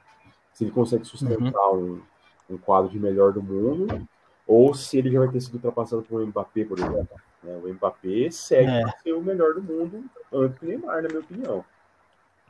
Se 0.57 0.65
ele 0.65 0.71
consegue 0.71 1.05
sustentar 1.05 1.71
um, 1.75 2.01
um 2.49 2.57
quadro 2.57 2.91
de 2.91 2.99
melhor 2.99 3.31
do 3.31 3.43
mundo, 3.43 4.09
ou 4.47 4.73
se 4.73 4.97
ele 4.97 5.11
já 5.13 5.19
vai 5.19 5.29
ter 5.29 5.39
sido 5.43 5.57
ultrapassado 5.57 6.03
por 6.03 6.23
um 6.23 6.27
Mbappé, 6.27 6.65
por 6.65 6.79
exemplo. 6.79 7.07
né? 7.43 7.61
O 7.63 7.69
Mbappé 7.75 8.31
segue 8.31 8.71
É. 8.71 8.83
ser 9.03 9.13
o 9.13 9.21
melhor 9.21 9.53
do 9.53 9.63
mundo 9.63 10.03
antes 10.33 10.59
do 10.59 10.67
Neymar, 10.67 11.03
na 11.03 11.09
minha 11.09 11.21
opinião. 11.21 11.63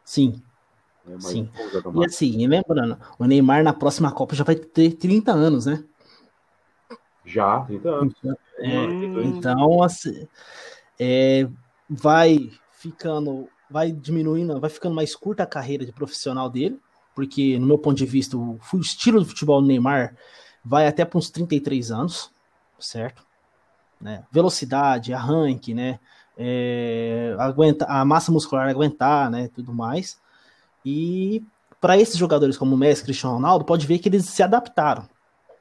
sim. 0.05 0.41
Mas 1.05 1.25
Sim. 1.25 1.51
E 1.95 2.05
assim, 2.05 2.41
e 2.41 2.47
lembrando, 2.47 2.97
o 3.19 3.25
Neymar 3.25 3.65
na 3.65 3.73
próxima 3.73 4.13
Copa 4.13 4.37
já 4.37 4.45
vai 4.45 4.55
ter 4.55 4.93
30 4.95 5.33
anos, 5.33 5.67
né? 5.67 5.85
Já, 7.25 7.61
30 7.63 7.89
anos. 7.89 8.15
É, 8.59 8.87
Hum. 8.87 9.23
Então, 9.25 9.83
assim, 9.83 10.29
é, 10.99 11.49
vai 11.91 12.51
ficando, 12.73 13.49
vai 13.69 13.91
diminuindo, 13.91 14.61
vai 14.61 14.71
ficando 14.71 14.95
mais 14.95 15.15
curta 15.17 15.43
a 15.43 15.47
carreira 15.47 15.85
de 15.85 15.93
profissional 15.93 16.49
dele, 16.49 16.81
porque, 17.17 17.59
no 17.59 17.67
meu 17.67 17.79
ponto 17.79 17.97
de 17.97 18.05
vista, 18.05 18.37
o, 18.37 18.61
estilo 18.75 19.21
do 19.21 19.25
futebol 19.27 19.63
do 19.63 19.67
Neymar 19.67 20.15
vai 20.63 20.87
até 20.87 21.03
para 21.03 21.17
uns 21.17 21.31
33 21.31 21.91
anos, 21.91 22.31
certo? 22.79 23.25
Né? 23.99 24.23
Velocidade, 24.31 25.15
arranque, 25.15 25.73
né? 25.73 25.99
É, 26.37 27.35
aguenta, 27.39 27.87
a 27.87 28.05
massa 28.05 28.31
muscular 28.31 28.69
aguentar, 28.69 29.31
né? 29.31 29.49
Tudo 29.49 29.73
mais. 29.73 30.21
E 30.85 31.43
para 31.81 31.97
esses 31.97 32.19
jogadores 32.19 32.59
como 32.59 32.75
o 32.75 32.79
Messi, 32.79 33.03
Cristiano 33.03 33.37
Ronaldo, 33.37 33.65
pode 33.65 33.87
ver 33.87 33.99
que 33.99 34.11
eles 34.11 34.27
se 34.27 34.43
adaptaram, 34.43 35.09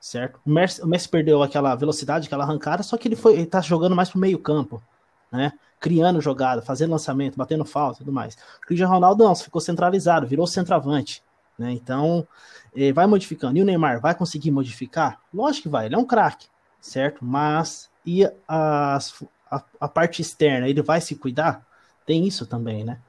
certo? 0.02 0.42
O 0.46 0.50
Messi, 0.50 0.82
o 0.82 0.88
Messi 0.88 1.08
perdeu 1.08 1.42
aquela 1.42 1.74
velocidade, 1.76 2.28
aquela 2.28 2.44
arrancada, 2.44 2.84
só 2.84 2.98
que 2.98 3.08
ele 3.08 3.16
foi, 3.16 3.36
ele 3.36 3.46
tá 3.46 3.62
jogando 3.62 3.96
mais 3.96 4.10
pro 4.10 4.20
meio 4.20 4.40
campo, 4.40 4.84
né? 5.32 5.54
Criando 5.80 6.20
jogada, 6.20 6.62
fazendo 6.62 6.92
lançamento, 6.92 7.38
batendo 7.38 7.64
falta, 7.64 8.00
tudo 8.00 8.12
mais. 8.12 8.36
O 8.58 8.68
Cristiano 8.68 8.94
Ronaldo 8.94 9.24
não, 9.24 9.34
ficou 9.34 9.62
centralizado, 9.62 10.28
virou 10.28 10.46
centroavante, 10.46 11.24
né? 11.58 11.72
Então, 11.72 12.28
eh, 12.76 12.92
vai 12.94 13.08
modificando. 13.08 13.58
E 13.58 13.62
o 13.62 13.66
Neymar 13.66 14.02
vai 14.02 14.16
conseguir 14.16 14.52
modificar? 14.52 15.22
Lógico 15.34 15.64
que 15.64 15.70
vai, 15.70 15.86
ele 15.88 15.96
é 15.96 15.98
um 15.98 16.06
craque, 16.06 16.48
certo? 16.80 17.24
Mas 17.24 17.90
e 18.06 18.24
as, 18.48 19.24
a, 19.50 19.64
a 19.80 19.88
parte 19.88 20.22
externa, 20.22 20.68
ele 20.70 20.82
vai 20.82 21.02
se 21.02 21.16
cuidar? 21.16 21.66
Tem 22.06 22.26
isso 22.28 22.46
também, 22.46 22.84
né? 22.84 23.00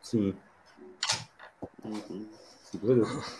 Sim. 0.00 0.34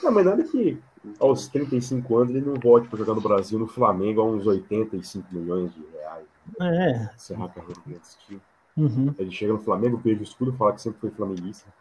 Não, 0.03 0.13
mas 0.13 0.25
nada 0.25 0.45
que 0.45 0.79
aos 1.19 1.49
35 1.49 2.17
anos 2.17 2.35
ele 2.35 2.45
não 2.45 2.55
volte 2.55 2.89
para 2.89 2.99
jogar 2.99 3.15
no 3.15 3.21
Brasil, 3.21 3.59
no 3.59 3.67
Flamengo, 3.67 4.21
a 4.21 4.25
uns 4.25 4.47
85 4.47 5.35
milhões 5.35 5.75
de 5.75 5.85
reais. 5.93 6.27
É. 6.61 7.11
Encerrar 7.15 7.47
a 7.47 7.49
carreira 7.49 7.81
dele 7.85 7.99
desse 7.99 8.19
time. 8.27 8.41
Uhum, 8.77 9.15
Ele 9.19 9.31
chega 9.31 9.53
no 9.53 9.59
Flamengo, 9.59 10.01
perde 10.01 10.23
o 10.23 10.25
escudo, 10.25 10.53
fala 10.55 10.73
que 10.73 10.81
sempre 10.83 11.01
foi 11.01 11.11
flamenguista. 11.11 11.73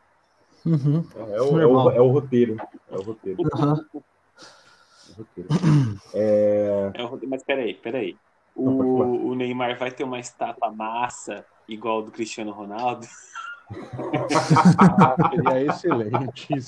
Uhum, 0.66 1.04
É, 1.16 1.38
é 1.38 1.42
o, 1.42 1.60
é, 1.60 1.66
o, 1.66 1.90
é 1.92 2.02
o 2.02 2.08
roteiro. 2.12 2.56
É 2.90 2.96
o 2.98 3.02
roteiro. 3.02 3.38
uhum. 3.42 3.74
é 5.10 5.12
o 5.12 5.14
roteiro. 5.18 5.50
É, 6.14 6.92
É 6.96 7.04
o- 7.04 7.20
Mas 7.30 7.44
peraí, 7.44 7.76
peraí. 7.76 8.16
Não. 8.56 8.78
O, 8.78 9.30
o 9.30 9.36
Neymar 9.36 9.78
vai 9.80 9.92
ter 9.92 10.04
uma 10.04 10.20
estátua 10.20 10.72
massa 10.72 11.46
igual 11.68 11.98
ao 11.98 12.04
do 12.04 12.12
Cristiano 12.12 12.52
Ronaldo? 12.52 13.08
Seria 15.30 15.66
excelente. 15.66 16.62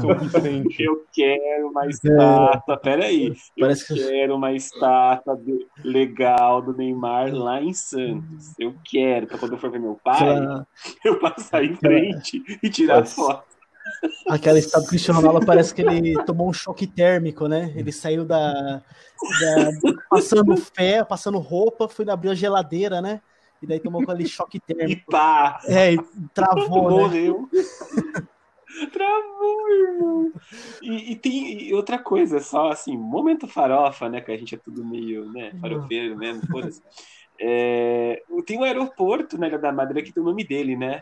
São 0.00 0.18
Vicente. 0.18 0.82
Eu 0.82 1.04
quero 1.12 1.68
uma 1.68 1.86
estátua. 1.86 2.76
Peraí. 2.78 3.28
Eu 3.28 3.34
Parece 3.58 3.86
que- 3.86 3.94
quero 4.02 4.36
uma 4.36 4.52
estátua 4.52 5.36
do- 5.36 5.66
legal 5.84 6.62
do 6.62 6.76
Neymar 6.76 7.32
lá 7.34 7.60
em 7.60 7.72
Santos. 7.72 8.54
Eu 8.58 8.74
quero, 8.84 9.26
pra 9.26 9.38
quando 9.38 9.52
eu 9.52 9.58
for 9.58 9.70
ver 9.70 9.80
meu 9.80 9.98
pai, 10.02 10.16
Aquela, 10.20 10.66
eu 11.04 11.18
passar 11.18 11.64
em 11.64 11.74
frente 11.76 12.42
e 12.62 12.68
tirar 12.70 13.00
Nossa. 13.00 13.14
foto. 13.14 13.50
aquela 14.28 14.58
estátua 14.58 14.82
do 14.82 14.88
Cristiano 14.88 15.20
Ronaldo 15.20 15.44
parece 15.46 15.74
que 15.74 15.82
ele 15.82 16.14
tomou 16.24 16.48
um 16.48 16.52
choque 16.52 16.86
térmico, 16.86 17.46
né? 17.48 17.72
Ele 17.74 17.90
saiu 17.90 18.24
da, 18.24 18.52
da- 18.52 18.82
passando 20.08 20.56
fé, 20.56 21.02
passando 21.04 21.38
roupa, 21.38 21.88
foi 21.88 22.08
abrir 22.08 22.30
a 22.30 22.34
geladeira, 22.34 23.00
né? 23.02 23.20
E 23.62 23.66
daí 23.66 23.80
tomou 23.80 24.02
aquele 24.02 24.26
choque 24.26 24.58
E 24.58 24.60
térmico. 24.74 25.10
pá! 25.10 25.60
É, 25.66 25.92
e 25.94 25.98
travou, 26.34 26.90
né? 26.90 26.96
Morreu. 27.02 27.48
Travou, 28.92 29.68
irmão. 29.68 30.32
E, 30.80 31.12
e 31.12 31.16
tem 31.16 31.64
e 31.68 31.74
outra 31.74 31.98
coisa, 31.98 32.38
só 32.40 32.70
assim, 32.70 32.96
momento 32.96 33.46
farofa, 33.48 34.08
né? 34.08 34.20
Que 34.20 34.30
a 34.32 34.36
gente 34.36 34.54
é 34.54 34.58
tudo 34.58 34.84
meio, 34.84 35.30
né? 35.32 35.52
Farofeiro 35.60 36.16
mesmo, 36.16 36.40
foda-se. 36.46 36.80
É, 37.38 38.22
tem 38.46 38.58
um 38.58 38.64
aeroporto 38.64 39.36
na 39.36 39.48
Ilha 39.48 39.58
da 39.58 39.72
Madeira 39.72 40.02
que 40.02 40.12
tem 40.12 40.22
o 40.22 40.26
nome 40.26 40.44
dele, 40.44 40.76
né? 40.76 41.00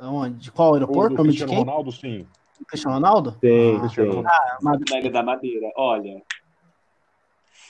Onde? 0.00 0.36
De 0.44 0.52
qual 0.52 0.70
O 0.70 0.74
aeroporto? 0.74 1.10
do 1.10 1.16
Nome 1.18 1.32
de 1.32 1.38
Cristiano 1.38 1.50
quem? 1.52 1.58
Ronaldo, 1.60 1.92
sim. 1.92 2.26
Cristiano 2.68 2.94
Ronaldo? 2.96 3.32
tem, 3.40 3.76
Ah, 3.76 3.80
Cristiano 3.80 4.10
tem. 4.10 4.18
Ronaldo. 4.22 4.84
Na 4.90 4.98
Ilha 5.00 5.10
da 5.10 5.22
Madeira. 5.22 5.66
Olha. 5.76 6.22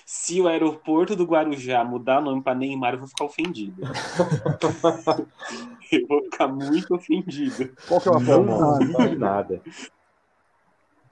Se 0.09 0.41
o 0.41 0.47
aeroporto 0.47 1.17
do 1.17 1.25
Guarujá 1.25 1.83
mudar 1.85 2.21
o 2.21 2.25
nome 2.25 2.41
para 2.41 2.55
Neymar, 2.55 2.95
eu 2.95 3.01
vou 3.01 3.09
ficar 3.09 3.25
ofendido. 3.25 3.83
eu 5.91 6.07
vou 6.07 6.23
ficar 6.25 6.47
muito 6.47 6.95
ofendido. 6.95 7.75
Qual 7.89 8.01
que 8.01 8.09
é 8.09 8.13
o 8.13 8.17
atual 8.17 8.45
Não, 8.45 8.79
não 8.79 9.09
de 9.09 9.19
nada. 9.19 9.61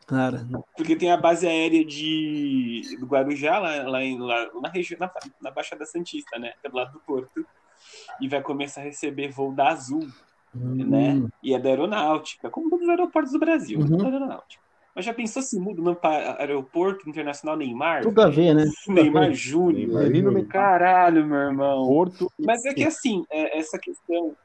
Cara, 0.06 0.46
Porque 0.76 0.94
tem 0.94 1.10
a 1.10 1.16
base 1.16 1.44
aérea 1.44 1.84
de, 1.84 2.96
do 3.00 3.06
Guarujá, 3.06 3.58
lá, 3.58 3.82
lá, 3.88 4.04
em, 4.04 4.16
lá 4.18 4.48
na 4.62 4.68
região, 4.68 5.00
na, 5.00 5.10
na 5.42 5.50
Baixada 5.50 5.84
Santista, 5.84 6.38
né? 6.38 6.52
Do 6.70 6.76
lado 6.76 6.92
do 6.92 7.00
Porto. 7.00 7.44
E 8.20 8.28
vai 8.28 8.42
começar 8.42 8.82
a 8.82 8.84
receber 8.84 9.28
voo 9.32 9.52
da 9.52 9.70
Azul, 9.70 10.06
né? 10.54 11.14
hum, 11.14 11.28
E 11.42 11.52
é 11.52 11.58
da 11.58 11.68
aeronáutica, 11.70 12.48
como 12.48 12.70
todos 12.70 12.84
os 12.84 12.90
aeroportos 12.90 13.32
do 13.32 13.40
Brasil, 13.40 13.80
Uhum. 13.80 13.86
tudo 13.88 14.04
da 14.04 14.08
aeronáutica. 14.10 14.62
Mas 14.94 15.04
já 15.04 15.12
pensou 15.12 15.42
se 15.42 15.58
muda 15.58 15.80
o 15.80 15.84
nome 15.84 15.96
para 15.96 16.38
Aeroporto 16.38 17.08
Internacional 17.08 17.56
Neymar? 17.56 18.02
tudo 18.02 18.22
a 18.22 18.28
ver, 18.28 18.54
né? 18.54 18.64
Neymar 18.86 19.32
Júnior. 19.32 20.46
Caralho, 20.46 21.26
meu 21.26 21.38
irmão. 21.38 21.86
Porto. 21.86 22.30
Mas 22.38 22.64
é 22.64 22.72
que 22.72 22.84
assim, 22.84 23.24
é, 23.30 23.58
essa 23.58 23.78
questão. 23.78 24.36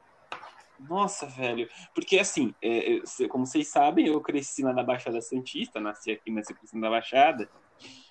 Nossa, 0.88 1.26
velho. 1.26 1.68
Porque 1.94 2.18
assim, 2.18 2.52
é, 2.60 2.96
é, 2.96 3.28
como 3.28 3.46
vocês 3.46 3.68
sabem, 3.68 4.08
eu 4.08 4.20
cresci 4.20 4.62
lá 4.62 4.72
na 4.72 4.82
Baixada 4.82 5.20
Santista, 5.20 5.78
nasci 5.78 6.10
aqui, 6.10 6.30
mas 6.30 6.50
eu 6.50 6.56
cresci 6.56 6.76
na 6.76 6.90
Baixada. 6.90 7.48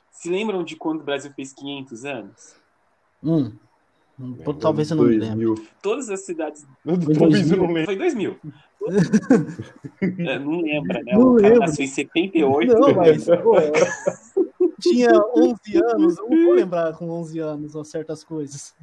Se 0.10 0.30
lembram 0.30 0.64
de 0.64 0.76
quando 0.76 1.02
o 1.02 1.04
Brasil 1.06 1.34
fez 1.34 1.52
500 1.52 2.06
anos? 2.06 2.56
Hum. 3.22 3.58
Hum, 4.20 4.36
Talvez 4.60 4.92
eu 4.92 4.98
não 4.98 5.06
me 5.06 5.18
lembre. 5.18 5.46
2000. 5.46 5.68
Todas 5.82 6.10
as 6.10 6.26
cidades. 6.26 6.66
Talvez 7.18 7.52
eu 7.52 7.58
não 7.58 7.68
lembre. 7.68 7.86
Foi 7.86 7.96
2000. 7.96 8.38
É, 10.02 10.40
não 10.40 10.62
lembra, 10.62 11.04
né? 11.04 11.12
Não 11.14 11.34
o 11.34 11.36
cara 11.36 11.48
lembro. 11.50 11.60
nasceu 11.60 11.84
em 11.86 11.88
78. 11.88 12.74
Não, 12.74 12.94
mas 12.96 13.26
pô, 13.44 13.56
tinha 14.82 15.10
11 15.36 15.58
anos, 15.92 16.18
eu 16.18 16.30
não 16.30 16.46
vou 16.46 16.54
lembrar 16.54 16.94
com 16.94 17.10
11 17.10 17.40
anos 17.40 17.76
ó, 17.76 17.84
certas 17.84 18.24
coisas. 18.24 18.74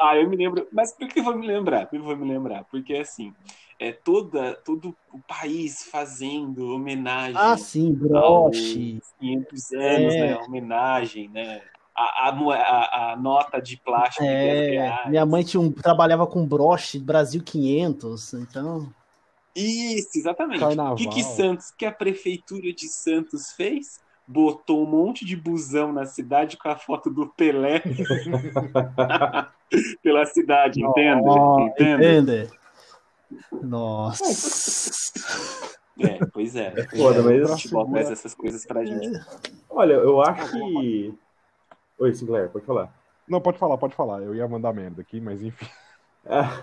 Ah, 0.00 0.16
eu 0.16 0.28
me 0.28 0.36
lembro. 0.36 0.66
Mas 0.72 0.92
por 0.94 1.06
que 1.08 1.20
eu 1.20 1.24
vou 1.24 1.36
me 1.36 1.46
lembrar? 1.46 1.82
Por 1.86 1.90
que 1.90 1.96
eu 1.96 2.02
vou 2.04 2.16
me 2.16 2.26
lembrar? 2.26 2.64
Porque 2.70 2.94
assim, 2.94 3.32
é 3.78 3.92
toda, 3.92 4.54
todo 4.64 4.94
o 5.12 5.18
país 5.28 5.84
fazendo 5.84 6.74
homenagem 6.74 7.36
Ah, 7.36 7.56
sim, 7.58 7.92
broche. 7.92 8.98
aos 9.02 9.12
500 9.20 9.72
anos, 9.72 10.14
É. 10.14 10.20
né? 10.20 10.36
Homenagem, 10.38 11.28
né? 11.28 11.60
A, 11.94 12.28
a, 12.28 12.30
a- 12.30 13.12
a 13.12 13.16
nota 13.16 13.60
de 13.60 13.76
plástico 13.76 14.22
de 14.24 14.30
10 14.30 14.58
É, 14.58 14.70
reais. 14.70 15.10
minha 15.10 15.26
mãe 15.26 15.44
tinha 15.44 15.60
um, 15.60 15.70
trabalhava 15.70 16.26
com 16.26 16.46
broche 16.46 16.98
Brasil 16.98 17.42
500, 17.42 18.32
então. 18.34 18.90
Isso, 19.54 20.08
exatamente. 20.16 20.60
Carnaval. 20.60 20.94
O 20.94 20.96
que, 20.96 21.06
que 21.08 21.22
Santos, 21.22 21.70
que 21.70 21.84
a 21.84 21.92
prefeitura 21.92 22.72
de 22.72 22.88
Santos 22.88 23.52
fez? 23.52 24.00
Botou 24.26 24.82
um 24.82 24.86
monte 24.86 25.26
de 25.26 25.36
busão 25.36 25.92
na 25.92 26.06
cidade 26.06 26.56
com 26.56 26.68
a 26.70 26.76
foto 26.76 27.10
do 27.10 27.26
Pelé 27.26 27.82
pela 30.02 30.24
cidade, 30.26 30.82
entende? 30.82 31.22
Ó, 31.26 31.60
Entende? 31.66 32.06
entende? 32.18 32.50
Nossa. 33.62 34.90
É, 36.00 36.18
pois 36.32 36.56
é. 36.56 36.72
É 36.76 36.88
foda, 36.96 37.22
mas- 37.22 37.50
O 37.50 37.56
futebol 37.56 37.90
traz 37.90 38.10
essas 38.10 38.34
coisas 38.34 38.64
pra 38.66 38.84
gente. 38.84 39.10
Olha, 39.68 39.94
eu 39.94 40.20
acho 40.22 40.50
que. 40.52 41.14
Oi, 42.02 42.12
Sinclair, 42.14 42.48
pode 42.50 42.66
falar. 42.66 42.92
Não, 43.28 43.40
pode 43.40 43.58
falar, 43.58 43.78
pode 43.78 43.94
falar. 43.94 44.20
Eu 44.22 44.34
ia 44.34 44.48
mandar 44.48 44.72
merda 44.72 45.00
aqui, 45.02 45.20
mas 45.20 45.40
enfim. 45.40 45.66
Ah, 46.26 46.62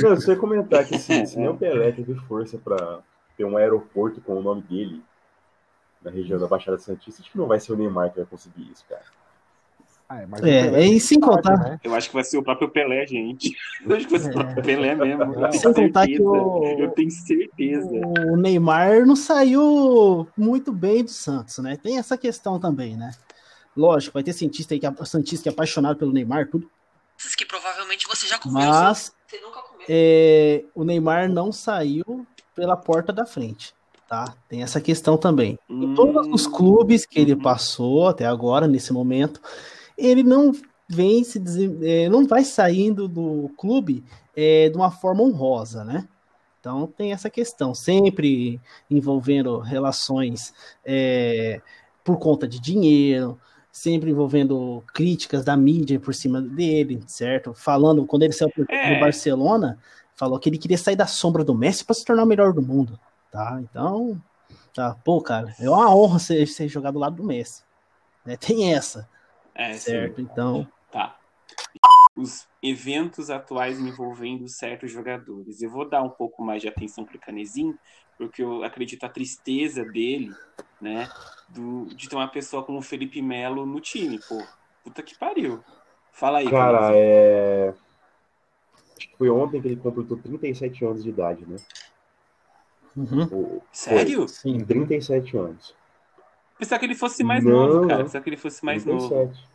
não, 0.00 0.10
eu 0.10 0.20
só 0.20 0.32
ia 0.32 0.38
comentar 0.38 0.86
que 0.86 0.96
se, 0.98 1.26
se 1.26 1.38
nem 1.38 1.48
o 1.48 1.56
Pelé 1.58 1.92
teve 1.92 2.14
força 2.14 2.56
pra 2.56 3.00
ter 3.36 3.44
um 3.44 3.58
aeroporto 3.58 4.20
com 4.22 4.38
o 4.38 4.42
nome 4.42 4.62
dele 4.62 5.02
na 6.02 6.10
região 6.10 6.38
da 6.40 6.46
Baixada 6.46 6.78
Santista, 6.78 7.20
acho 7.20 7.30
que 7.30 7.36
não 7.36 7.46
vai 7.46 7.60
ser 7.60 7.72
o 7.72 7.76
Neymar 7.76 8.10
que 8.10 8.16
vai 8.16 8.24
conseguir 8.24 8.70
isso, 8.72 8.82
cara. 8.88 9.02
Ah, 10.08 10.22
é, 10.22 10.26
mas 10.26 10.42
É, 10.42 10.86
e 10.86 10.98
sem 10.98 11.20
contar- 11.20 11.58
né? 11.58 11.78
Eu 11.84 11.94
acho 11.94 12.08
que 12.08 12.14
vai 12.14 12.24
ser 12.24 12.38
o 12.38 12.42
próprio 12.42 12.70
Pelé, 12.70 13.06
gente. 13.06 13.54
Eu 13.84 13.94
acho 13.94 14.06
que 14.06 14.12
vai 14.12 14.20
ser 14.20 14.30
o 14.30 14.32
próprio 14.32 14.62
Pelé 14.62 14.94
mesmo. 14.94 15.22
Eu 15.34 15.50
tenho 15.50 15.52
Sem 15.52 15.72
contar 15.74 16.06
que 16.06 16.16
certeza. 16.16 16.30
o- 16.30 16.76
Eu 16.78 16.90
tenho 16.92 17.10
certeza. 17.10 18.06
O 18.32 18.36
Neymar 18.36 19.04
não 19.04 19.14
saiu 19.14 20.26
muito 20.34 20.72
bem 20.72 21.04
do 21.04 21.10
Santos, 21.10 21.58
né? 21.58 21.76
Tem 21.76 21.98
essa 21.98 22.16
questão 22.16 22.58
também, 22.58 22.96
né? 22.96 23.10
Lógico, 23.78 24.14
vai 24.14 24.22
ter 24.24 24.32
cientista 24.32 24.74
aí 24.74 24.80
que 24.80 24.86
é, 24.86 24.92
Santista 25.04 25.44
que 25.44 25.48
é 25.48 25.52
apaixonado 25.52 25.96
pelo 25.96 26.12
Neymar, 26.12 26.48
tudo. 26.50 26.68
que 27.36 27.46
provavelmente 27.46 28.06
você 28.08 28.26
já 28.26 28.38
comeu. 28.38 28.60
Mas 28.60 29.12
Você 29.28 29.38
nunca 29.40 29.60
comeu. 29.62 29.86
é, 29.88 30.64
o 30.74 30.82
Neymar 30.84 31.28
não 31.30 31.52
saiu 31.52 32.26
pela 32.56 32.76
porta 32.76 33.12
da 33.12 33.24
frente, 33.24 33.72
tá? 34.08 34.34
Tem 34.48 34.62
essa 34.64 34.80
questão 34.80 35.16
também. 35.16 35.56
Em 35.70 35.94
todos 35.94 36.26
os 36.32 36.46
clubes 36.48 37.06
que 37.06 37.20
ele 37.20 37.36
passou 37.36 38.08
até 38.08 38.26
agora, 38.26 38.66
nesse 38.66 38.92
momento, 38.92 39.40
ele 39.96 40.24
não 40.24 40.50
vem 40.88 41.22
se 41.22 41.38
desen- 41.38 41.78
é, 41.82 42.08
não 42.08 42.26
vai 42.26 42.42
saindo 42.44 43.06
do 43.06 43.48
clube 43.56 44.04
é, 44.34 44.68
de 44.70 44.76
uma 44.76 44.90
forma 44.90 45.22
honrosa, 45.22 45.84
né? 45.84 46.08
Então 46.58 46.86
tem 46.88 47.12
essa 47.12 47.30
questão, 47.30 47.72
sempre 47.74 48.60
envolvendo 48.90 49.60
relações 49.60 50.52
é, 50.84 51.60
por 52.02 52.18
conta 52.18 52.48
de 52.48 52.58
dinheiro, 52.58 53.38
sempre 53.78 54.10
envolvendo 54.10 54.82
críticas 54.92 55.44
da 55.44 55.56
mídia 55.56 56.00
por 56.00 56.14
cima 56.14 56.42
dele, 56.42 57.02
certo? 57.06 57.54
Falando, 57.54 58.06
quando 58.06 58.24
ele 58.24 58.32
saiu 58.32 58.50
É. 58.68 58.94
do 58.94 59.00
Barcelona, 59.00 59.78
falou 60.14 60.38
que 60.38 60.48
ele 60.48 60.58
queria 60.58 60.76
sair 60.76 60.96
da 60.96 61.06
sombra 61.06 61.44
do 61.44 61.54
Messi 61.54 61.84
para 61.84 61.94
se 61.94 62.04
tornar 62.04 62.24
o 62.24 62.26
melhor 62.26 62.52
do 62.52 62.60
mundo, 62.60 62.98
tá? 63.30 63.58
Então, 63.62 64.20
tá, 64.74 64.96
pô, 65.04 65.20
cara, 65.22 65.54
é 65.60 65.70
uma 65.70 65.94
honra 65.94 66.18
ser, 66.18 66.46
ser 66.48 66.68
jogado 66.68 66.94
do 66.94 67.00
lado 67.00 67.16
do 67.16 67.24
Messi. 67.24 67.62
Né? 68.24 68.36
Tem 68.36 68.74
essa, 68.74 69.08
É, 69.54 69.74
sim. 69.74 69.90
certo? 69.90 70.20
Então, 70.20 70.66
Tá. 70.90 71.16
Os 72.16 72.48
eventos 72.60 73.30
atuais 73.30 73.78
envolvendo 73.78 74.48
certos 74.48 74.90
jogadores. 74.90 75.62
Eu 75.62 75.70
vou 75.70 75.88
dar 75.88 76.02
um 76.02 76.08
pouco 76.10 76.42
mais 76.42 76.60
de 76.60 76.68
atenção 76.68 77.04
pro 77.04 77.18
Canezinho, 77.18 77.78
porque 78.18 78.42
eu 78.42 78.64
acredito 78.64 79.04
a 79.04 79.08
tristeza 79.08 79.84
dele, 79.84 80.34
né, 80.80 81.08
do, 81.48 81.86
de 81.94 82.08
ter 82.08 82.16
uma 82.16 82.28
pessoa 82.28 82.64
como 82.64 82.78
o 82.78 82.82
Felipe 82.82 83.22
Melo 83.22 83.64
no 83.64 83.80
time, 83.80 84.18
pô. 84.28 84.42
Puta 84.84 85.02
que 85.02 85.14
pariu. 85.14 85.62
Fala 86.12 86.38
aí, 86.38 86.50
Cara, 86.50 86.78
Canezinho. 86.80 86.96
é. 86.96 87.74
Acho 88.98 89.08
que 89.08 89.16
foi 89.16 89.30
ontem 89.30 89.62
que 89.62 89.68
ele 89.68 89.76
completou 89.76 90.16
37 90.16 90.84
anos 90.84 91.04
de 91.04 91.10
idade, 91.10 91.46
né? 91.46 91.56
uhum, 92.96 93.28
O- 93.30 93.62
Sério? 93.72 94.26
sim. 94.26 94.58
37 94.64 95.36
anos. 95.36 95.74
Pensava 96.58 96.80
que 96.80 96.86
ele 96.86 96.96
fosse 96.96 97.22
mais 97.22 97.44
Não, 97.44 97.52
novo, 97.52 97.80
cara. 97.86 97.98
não. 97.98 98.04
Pensava 98.04 98.24
que 98.24 98.30
ele 98.30 98.36
fosse 98.36 98.64
mais 98.64 98.84
novo. 98.84 99.08
37. 99.08 99.48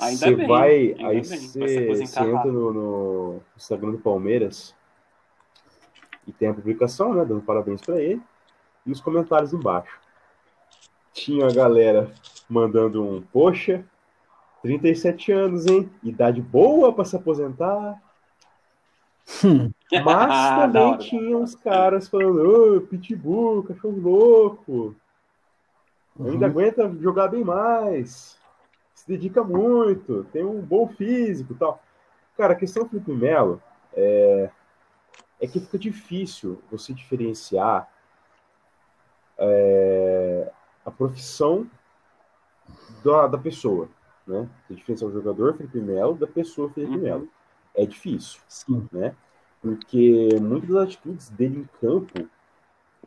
Ainda 0.00 0.16
Você 0.26 0.34
bem, 0.34 0.46
vai, 0.48 0.92
ainda 0.94 1.06
aí 1.06 1.22
você 1.22 2.02
entra 2.02 2.46
no, 2.46 2.72
no 2.72 3.42
Instagram 3.56 3.90
do 3.92 3.98
Palmeiras 3.98 4.74
tem 6.32 6.48
a 6.48 6.54
publicação, 6.54 7.14
né, 7.14 7.24
dando 7.24 7.42
parabéns 7.42 7.80
pra 7.80 8.00
ele, 8.00 8.22
e 8.86 8.92
os 8.92 9.00
comentários 9.00 9.52
embaixo. 9.52 9.98
Tinha 11.12 11.46
a 11.46 11.52
galera 11.52 12.10
mandando 12.48 13.04
um, 13.04 13.20
poxa, 13.20 13.84
37 14.62 15.32
anos, 15.32 15.66
hein? 15.66 15.90
Idade 16.02 16.40
boa 16.40 16.92
pra 16.92 17.04
se 17.04 17.16
aposentar. 17.16 18.00
Hum, 19.44 19.70
Mas 20.04 20.56
também 20.72 20.98
tinha 20.98 21.36
uns 21.36 21.54
caras 21.54 22.08
falando, 22.08 22.76
ô, 22.76 22.80
pitbull, 22.80 23.62
cachorro 23.62 24.00
louco, 24.00 24.94
ainda 26.18 26.46
uhum. 26.46 26.50
aguenta 26.50 26.96
jogar 27.00 27.28
bem 27.28 27.44
mais, 27.44 28.38
se 28.94 29.08
dedica 29.08 29.42
muito, 29.42 30.24
tem 30.32 30.44
um 30.44 30.60
bom 30.60 30.88
físico 30.88 31.52
e 31.52 31.56
tal. 31.56 31.82
Cara, 32.36 32.52
a 32.52 32.56
questão 32.56 32.84
do 32.84 32.90
Felipe 32.90 33.12
Melo 33.12 33.62
é, 33.94 34.50
é 35.40 35.46
que 35.46 35.58
fica 35.60 35.78
difícil 35.78 36.60
você 36.70 36.92
diferenciar 36.92 37.88
é, 39.38 40.52
a 40.84 40.90
profissão 40.90 41.66
da, 43.02 43.26
da 43.26 43.38
pessoa, 43.38 43.88
né? 44.26 44.48
Você 44.66 44.74
diferenciar 44.74 45.10
o 45.10 45.14
jogador 45.14 45.56
Felipe 45.56 45.80
Melo 45.80 46.14
da 46.14 46.26
pessoa 46.26 46.70
Felipe 46.70 46.96
Uhum. 46.96 47.02
Melo. 47.02 47.28
É 47.74 47.86
difícil 47.86 48.40
Sim. 48.48 48.86
porque 49.62 50.28
muitas 50.40 50.70
das 50.70 50.88
atitudes 50.88 51.30
dele 51.30 51.60
em 51.60 51.68
campo, 51.80 52.28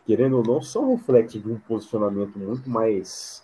querendo 0.06 0.38
ou 0.38 0.44
não, 0.44 0.62
são 0.62 0.96
reflexo 0.96 1.40
de 1.40 1.52
um 1.52 1.60
posicionamento 1.60 2.40
muito 2.40 2.70
mais 2.70 3.44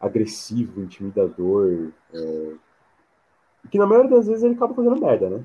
agressivo, 0.00 0.80
intimidador, 0.80 1.90
é, 2.12 2.54
que 3.70 3.78
na 3.78 3.86
maioria 3.86 4.10
das 4.10 4.26
vezes 4.26 4.42
ele 4.42 4.54
acaba 4.54 4.74
fazendo 4.74 5.00
merda, 5.00 5.28
né? 5.28 5.44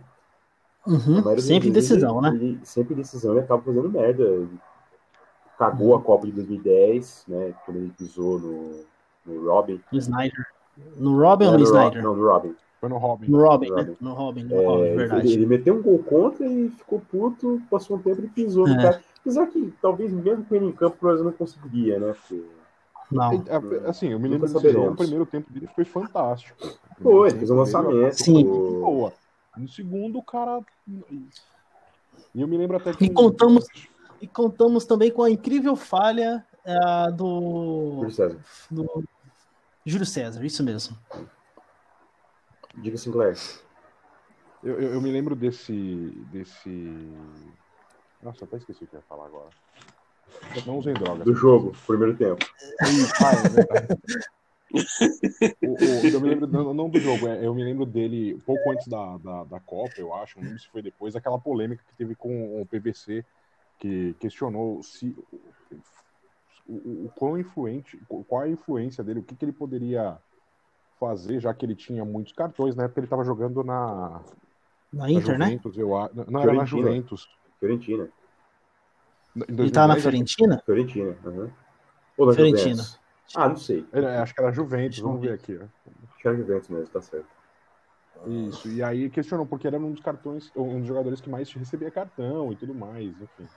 Uhum, 0.86 1.24
Sempre 1.40 1.70
vezes 1.70 1.90
decisão, 1.90 2.20
ele- 2.26 2.30
né? 2.30 2.44
ele- 2.44 2.60
sempre 2.64 2.96
decisão 2.96 3.32
ele 3.32 3.42
acaba 3.42 3.62
fazendo 3.62 3.90
merda. 3.90 4.24
Ele 4.24 4.50
cagou 5.58 5.96
a 5.96 6.02
Copa 6.02 6.26
de 6.26 6.34
2010, 6.34 7.24
né? 7.28 7.54
Quando 7.66 7.78
ele 7.78 7.94
pisou 7.98 8.40
no, 8.40 8.84
no 9.26 9.50
Robin. 9.50 9.80
No 9.92 9.98
Snyder. 10.00 10.46
No 10.98 11.18
Robin 11.20 11.46
ou 11.46 11.52
Não, 11.52 11.60
no 11.60 11.64
Snyder? 11.66 12.04
Não, 12.04 12.16
no 12.16 12.28
Robin. 12.28 12.56
Foi 12.82 12.90
no 12.90 12.98
Robin. 12.98 13.32
No 13.32 13.38
Robin, 13.42 13.70
No 13.70 13.76
né? 13.76 13.82
Robin. 13.82 13.98
No 14.02 14.14
Robin, 14.14 14.44
no 14.44 14.56
É, 14.56 14.66
Robin, 14.66 14.84
ele, 14.84 14.96
verdade. 14.96 15.34
ele 15.34 15.46
meteu 15.46 15.76
um 15.76 15.82
gol 15.82 16.00
contra 16.00 16.46
e 16.46 16.70
ficou 16.70 17.00
puto, 17.00 17.62
passou 17.70 17.96
um 17.96 18.02
tempo 18.02 18.22
e 18.24 18.28
pisou 18.28 18.68
no 18.68 18.74
É. 18.74 18.82
cara. 18.82 19.02
Apesar 19.22 19.48
que 19.48 19.74
talvez 19.82 20.12
mesmo 20.12 20.44
com 20.44 20.56
ele 20.56 20.66
em 20.66 20.72
campo, 20.74 20.98
o 21.00 21.06
Brasil 21.06 21.24
não 21.24 21.32
conseguiria, 21.32 21.98
né? 21.98 22.14
Porque 22.14 22.44
Não. 23.10 23.32
É, 23.32 23.90
Assim, 23.90 24.10
eu 24.10 24.20
me 24.20 24.28
lembro 24.28 24.50
desse 24.52 24.70
jogo, 24.70 24.92
o 24.92 24.96
primeiro 24.98 25.26
tempo 25.26 25.50
dele 25.54 25.70
foi 25.74 25.86
fantástico. 25.86 26.58
Foi, 27.02 27.30
fez 27.30 27.50
um 27.50 27.56
lançamento. 27.56 28.14
Sim. 28.16 28.34
Foi 28.34 28.44
muito 28.44 28.82
boa. 28.82 29.14
No 29.58 29.68
segundo, 29.68 30.20
o 30.20 30.24
cara. 30.24 30.62
E 30.88 32.42
eu 32.42 32.48
me 32.48 32.58
lembro 32.58 32.78
até 32.78 32.94
que. 32.94 33.06
E 33.06 33.10
contamos- 33.14 33.66
E 34.22 34.28
contamos 34.28 34.86
também 34.86 35.12
com 35.12 35.22
a 35.24 35.30
incrível 35.30 35.76
falha 35.76 36.46
ah, 36.66 37.10
do, 37.10 37.96
Júlio 38.00 38.12
César. 38.12 38.40
do 38.72 39.04
Júlio 39.86 40.06
César, 40.06 40.46
isso 40.46 40.64
mesmo. 40.64 40.98
Diga 42.76 42.98
Sinclair. 42.98 43.38
Eu, 44.64 44.80
eu, 44.80 44.94
eu 44.94 45.02
me 45.02 45.12
lembro 45.12 45.36
desse. 45.36 45.74
desse. 46.32 47.14
Nossa, 48.22 48.46
até 48.46 48.58
esqueci 48.58 48.86
o 48.86 48.88
que 48.88 48.96
eu 48.96 49.00
ia 49.00 49.06
falar 49.08 49.26
agora. 49.26 49.50
Não 50.66 50.78
usem 50.78 50.94
drogas. 50.94 51.26
Do 51.26 51.36
jogo, 51.36 51.74
primeiro 51.86 52.16
tempo. 52.16 52.44
O- 55.62 56.02
o- 56.02 56.08
eu 56.12 56.20
me 56.22 56.30
lembro, 56.30 56.48
não, 56.48 56.74
não 56.74 56.90
do 56.90 57.00
jogo, 57.00 57.28
é, 57.28 57.46
eu 57.46 57.54
me 57.54 57.64
lembro 57.64 57.86
dele 57.86 58.38
pouco 58.46 58.72
antes 58.72 58.88
da, 58.88 59.18
da, 59.18 59.44
da 59.46 59.60
Copa, 59.60 59.94
eu 59.98 60.14
acho, 60.14 60.38
não 60.38 60.46
lembro 60.46 60.60
se 60.60 60.68
foi 60.70 60.82
depois, 60.82 61.16
aquela 61.16 61.40
polêmica 61.40 61.84
que 61.88 61.96
teve 61.96 62.16
com 62.16 62.62
o 62.62 62.66
PBC, 62.66 63.24
que 63.80 64.14
questionou 64.20 64.84
se 64.84 65.16
o, 65.32 66.74
o, 66.74 67.06
o 67.06 67.12
quão 67.16 67.38
influente, 67.38 68.00
qual 68.28 68.42
a 68.42 68.50
influência 68.50 69.04
dele, 69.04 69.20
o 69.20 69.24
que, 69.24 69.36
que 69.36 69.46
ele 69.46 69.52
poderia 69.54 70.18
fazer, 71.00 71.40
já 71.40 71.54
que 71.54 71.66
ele 71.66 71.76
tinha 71.76 72.04
muitos 72.06 72.34
cartões, 72.34 72.76
na 72.76 72.86
época 72.86 73.00
ele 73.00 73.06
estava 73.08 73.24
jogando 73.24 73.64
na, 73.64 74.22
Na 74.92 75.04
na 75.04 75.12
Inter, 75.12 75.38
né? 75.38 75.46
Juventus, 75.48 75.78
eu 75.78 75.96
acho. 75.98 76.16
Não, 76.30 76.42
era 76.42 76.54
na. 76.54 76.66
Juventus. 76.66 77.28
Fiorentina. 77.60 78.10
Ele 79.36 79.72
tava 79.72 79.88
na 79.88 79.94
2010, 79.96 80.02
Fiorentina? 80.02 80.62
Fiorentina. 80.66 81.18
aham. 81.26 81.52
Ou 82.18 82.26
na 82.28 82.34
Fiorentina. 82.34 82.76
Juventus. 82.76 83.03
Ah, 83.36 83.50
não 83.50 83.56
sei. 83.58 83.86
acho- 83.92 84.06
é, 84.06 84.18
acho 84.18 84.34
que 84.34 84.42
era 84.42 84.52
Juventus, 84.52 85.00
vamos 85.00 85.22
ver 85.22 85.34
aqui. 85.34 85.58
ó. 85.58 85.64
Acho 85.64 86.18
que 86.22 86.28
era 86.28 86.38
Juventus 86.38 86.70
mesmo, 86.70 86.88
tá 86.94 87.02
certo. 87.02 87.28
Isso, 88.28 88.70
e 88.70 88.82
aí 88.84 89.10
questionou, 89.10 89.46
porque 89.46 89.68
era 89.68 89.78
um 89.78 89.92
dos 89.92 90.02
cartões, 90.02 90.52
um 90.56 90.80
dos 90.80 90.88
jogadores 90.88 91.20
que 91.20 91.30
mais 91.30 91.52
recebia 91.52 91.90
cartão 91.92 92.54
e 92.54 92.56
tudo 92.56 92.74
mais, 92.74 93.20
enfim. 93.20 93.48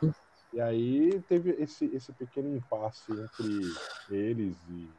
E 0.52 0.61
aí 0.61 1.20
teve 1.29 1.50
esse, 1.59 1.85
esse 1.94 2.12
pequeno 2.14 2.48
impasse 2.57 3.12
entre 3.12 3.61
eles 4.09 4.57
e. 4.68 4.90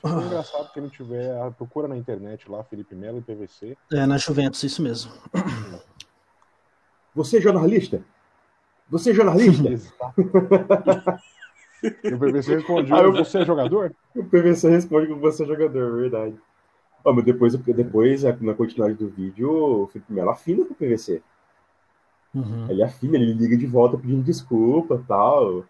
Foi 0.00 0.16
bem 0.16 0.26
engraçado 0.26 0.70
quem 0.72 0.82
não 0.82 0.90
tiver. 0.90 1.34
a- 1.40 1.50
Procura 1.50 1.88
na 1.88 1.96
internet 1.96 2.48
lá, 2.50 2.62
Felipe 2.64 2.94
Melo 2.94 3.18
e 3.18 3.22
PVC. 3.22 3.76
É, 3.92 4.06
na 4.06 4.18
Juventus, 4.18 4.62
isso 4.62 4.82
mesmo. 4.82 5.12
Você, 7.14 7.40
jornalista, 7.40 8.04
Você 8.88 9.10
é 9.10 9.14
jornalista? 9.14 9.68
e 11.82 12.14
o 12.14 12.18
PVC 12.18 12.54
respondeu, 12.56 12.96
Aí 12.96 13.02
eu- 13.04 13.12
você 13.12 13.38
é 13.38 13.44
jogador? 13.44 13.92
O 14.14 14.24
PVC 14.24 14.68
responde 14.68 15.06
que 15.06 15.14
você 15.14 15.42
é 15.42 15.46
jogador, 15.46 15.96
verdade. 15.96 16.34
Ó, 17.04 17.12
mas 17.12 17.24
depois, 17.24 17.54
depois, 17.56 18.22
na 18.22 18.54
continuidade 18.54 18.94
do 18.98 19.08
vídeo, 19.08 19.50
o 19.50 19.86
Felipe 19.88 20.12
Melo 20.12 20.30
afina 20.30 20.64
com 20.64 20.72
o 20.72 20.76
PVC. 20.76 21.22
Uhum. 22.34 22.66
Ele 22.70 22.82
afina, 22.82 23.16
ele 23.16 23.32
liga 23.32 23.56
de 23.56 23.66
volta 23.66 23.96
pedindo 23.98 24.22
desculpa 24.22 24.94
e 25.02 25.06
tal. 25.06 25.64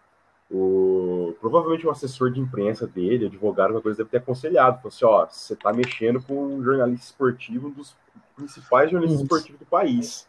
O, 0.51 1.33
provavelmente 1.41 1.87
o 1.87 1.89
assessor 1.89 2.29
de 2.31 2.39
imprensa 2.39 2.85
dele, 2.85 3.25
advogado, 3.25 3.67
alguma 3.67 3.81
coisa, 3.81 3.97
deve 3.99 4.09
ter 4.11 4.17
aconselhado. 4.17 4.77
Falou 4.77 4.89
assim, 4.89 5.05
ó, 5.05 5.25
você 5.25 5.55
tá 5.55 5.73
mexendo 5.73 6.21
com 6.21 6.35
um 6.55 6.63
jornalista 6.63 7.05
esportivo, 7.07 7.69
um 7.69 7.71
dos 7.71 7.95
principais 8.35 8.91
jornalistas 8.91 9.19
Uhum. 9.21 9.25
esportivos 9.25 9.59
do 9.59 9.65
país. 9.65 10.27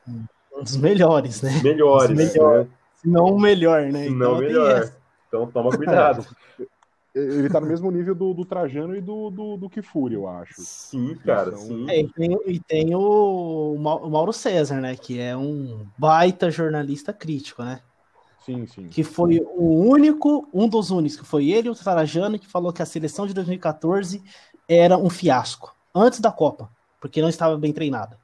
Um 0.56 0.62
dos 0.62 0.76
melhores, 0.76 1.42
né? 1.42 1.60
Melhores, 1.62 2.10
Os 2.10 2.16
melhores. 2.16 2.66
né? 2.68 2.72
Se 2.94 3.08
não 3.08 3.24
o 3.26 3.40
melhor, 3.40 3.82
né? 3.92 4.04
Se 4.04 4.10
não, 4.10 4.38
tem 4.38 4.46
melhor. 4.48 4.90
Então 5.34 5.50
toma 5.50 5.70
cuidado. 5.76 6.24
Ele 7.12 7.48
tá 7.48 7.60
no 7.60 7.66
mesmo 7.66 7.90
nível 7.90 8.14
do, 8.14 8.32
do 8.32 8.44
Trajano 8.44 8.96
e 8.96 9.00
do, 9.00 9.30
do, 9.30 9.56
do 9.56 9.68
Kifuri, 9.68 10.14
eu 10.14 10.28
acho. 10.28 10.54
sim, 10.62 11.14
cara, 11.16 11.50
São- 11.50 11.58
sim. 11.58 11.88
É, 11.88 12.00
e 12.00 12.08
tem, 12.12 12.38
e 12.46 12.60
tem 12.60 12.94
o, 12.94 13.74
o 13.74 14.10
Mauro 14.10 14.32
César, 14.32 14.80
né? 14.80 14.96
Que 14.96 15.18
é 15.20 15.36
um 15.36 15.86
baita 15.98 16.50
jornalista 16.50 17.12
crítico, 17.12 17.62
né? 17.62 17.80
Sim, 18.44 18.66
sim. 18.66 18.88
Que 18.88 19.02
foi 19.02 19.40
o 19.40 19.88
único, 19.88 20.48
um 20.52 20.68
dos 20.68 20.90
únicos, 20.90 21.18
que 21.18 21.24
foi 21.24 21.50
ele 21.50 21.68
e 21.68 21.70
o 21.70 21.74
Tarajano, 21.74 22.38
que 22.38 22.46
falou 22.46 22.72
que 22.72 22.82
a 22.82 22.86
seleção 22.86 23.26
de 23.26 23.34
2014 23.34 24.22
era 24.68 24.96
um 24.96 25.10
fiasco, 25.10 25.74
antes 25.94 26.20
da 26.20 26.30
Copa, 26.30 26.68
porque 27.00 27.22
não 27.22 27.28
estava 27.28 27.56
bem 27.56 27.72
treinada. 27.72 28.18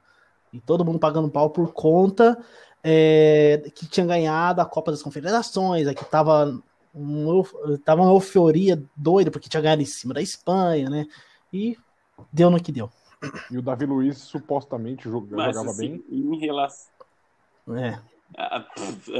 E 0.51 0.59
todo 0.59 0.83
mundo 0.85 0.99
pagando 0.99 1.29
pau 1.29 1.49
por 1.49 1.73
conta 1.73 2.37
é, 2.83 3.61
que 3.75 3.87
tinha 3.87 4.05
ganhado 4.05 4.61
a 4.61 4.65
Copa 4.65 4.91
das 4.91 5.01
Confederações, 5.01 5.87
é 5.87 5.93
que 5.93 6.05
tava, 6.05 6.61
um, 6.93 7.41
tava 7.83 8.01
uma 8.01 8.11
euforia 8.13 8.81
doida, 8.95 9.31
porque 9.31 9.47
tinha 9.49 9.61
ganhado 9.61 9.81
em 9.81 9.85
cima 9.85 10.13
da 10.13 10.21
Espanha, 10.21 10.89
né? 10.89 11.05
E 11.53 11.77
deu 12.31 12.49
no 12.49 12.61
que 12.61 12.71
deu. 12.71 12.89
E 13.51 13.57
o 13.57 13.61
Davi 13.61 13.85
Luiz 13.85 14.17
supostamente 14.17 15.07
jo- 15.09 15.27
Mas, 15.31 15.55
jogava 15.55 15.71
assim, 15.71 15.89
bem. 15.89 16.05
em 16.09 16.39
relação. 16.39 16.91
É. 17.77 17.99
Ah, 18.37 18.61
pff, 18.61 19.11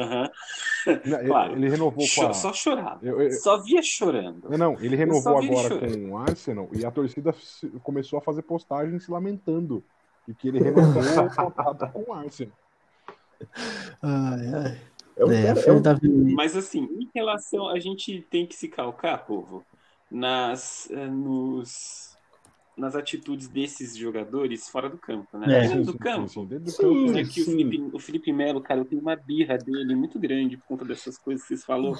Claro. 1.27 1.53
ele 1.53 1.69
renovou 1.69 2.05
com 2.15 2.27
a... 2.27 2.33
Só 2.33 2.53
chorava. 2.53 2.99
Eu- 3.05 3.21
eu- 3.21 3.31
Só 3.33 3.61
via 3.61 3.81
chorando. 3.83 4.49
Não, 4.49 4.57
não, 4.57 4.73
ele 4.81 4.95
renovou 4.95 5.37
agora 5.37 5.67
chorando. 5.67 5.99
com 5.99 6.11
o 6.11 6.17
Arsenal 6.17 6.69
e 6.71 6.85
a 6.85 6.91
torcida 6.91 7.35
começou 7.83 8.17
a 8.19 8.21
fazer 8.21 8.41
postagem 8.43 8.97
se 8.99 9.11
lamentando 9.11 9.83
de 10.27 10.33
que 10.33 10.47
ele 10.47 10.59
renovou 10.59 11.01
o 11.03 11.03
contrato 11.35 11.91
com 11.91 12.09
o 12.11 12.13
Arsenal. 12.13 12.53
Ai, 14.01 14.47
ai. 14.53 14.81
É 15.17 15.25
um 15.25 15.31
É, 15.31 15.53
cara- 15.53 15.59
é 15.61 15.71
um 15.71 15.81
Luiz. 16.03 16.33
Mas 16.33 16.55
assim, 16.55 16.83
em 16.83 17.09
relação, 17.13 17.67
a 17.67 17.79
gente 17.79 18.21
tem 18.29 18.45
que 18.47 18.55
se 18.55 18.67
calcar, 18.67 19.25
povo, 19.25 19.63
nas, 20.09 20.89
eh, 20.91 21.07
nos, 21.07 22.15
nas 22.77 22.95
atitudes 22.95 23.47
desses 23.47 23.95
jogadores 23.97 24.67
fora 24.69 24.89
do 24.89 24.97
campo, 24.97 25.37
né? 25.37 25.57
É. 25.57 25.61
Dentro 25.61 25.77
Sim, 25.85 25.91
do 25.91 25.99
campo. 25.99 26.27
sim, 26.27 26.45
dentro 26.45 26.65
do 26.65 26.71
Sim. 26.71 26.81
campo. 26.81 27.11
né, 27.11 27.23
que 27.23 27.41
o. 27.41 27.45
Felipe, 27.45 27.81
o 27.93 27.99
Felipe 27.99 28.33
Melo, 28.33 28.61
cara, 28.61 28.79
eu 28.81 28.85
tenho 28.85 29.01
uma 29.01 29.15
birra 29.15 29.57
dele 29.57 29.95
muito 29.95 30.19
grande 30.19 30.57
por 30.57 30.65
conta 30.65 30.85
dessas 30.85 31.17
coisas 31.17 31.41
que 31.43 31.49
vocês 31.49 31.63
falou. 31.65 31.95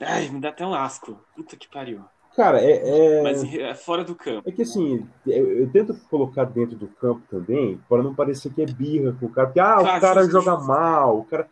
Ai, 0.00 0.28
me 0.28 0.40
dá 0.40 0.48
até 0.50 0.66
um 0.66 0.74
asco. 0.74 1.18
Puta 1.34 1.56
que 1.56 1.68
pariu. 1.68 2.04
Cara, 2.36 2.60
é, 2.60 3.18
é- 3.18 3.22
Mas 3.22 3.44
eh, 3.44 3.74
fora 3.74 4.02
do 4.02 4.14
campo. 4.14 4.48
é 4.48 4.52
que 4.52 4.62
assim, 4.62 5.06
eu, 5.24 5.52
eu 5.60 5.70
tento 5.70 5.94
colocar 6.10 6.44
dentro 6.44 6.76
do 6.76 6.88
campo 6.88 7.22
também, 7.30 7.78
para 7.88 8.02
não 8.02 8.12
parecer 8.12 8.52
que 8.52 8.60
é 8.62 8.66
birra 8.66 9.12
com 9.20 9.26
o 9.26 9.30
cara, 9.30 9.46
porque 9.46 9.60
ah, 9.60 9.80
o 9.80 10.00
cara 10.00 10.28
joga 10.28 10.58
mal, 10.58 11.20
o 11.20 11.24
cara. 11.24 11.48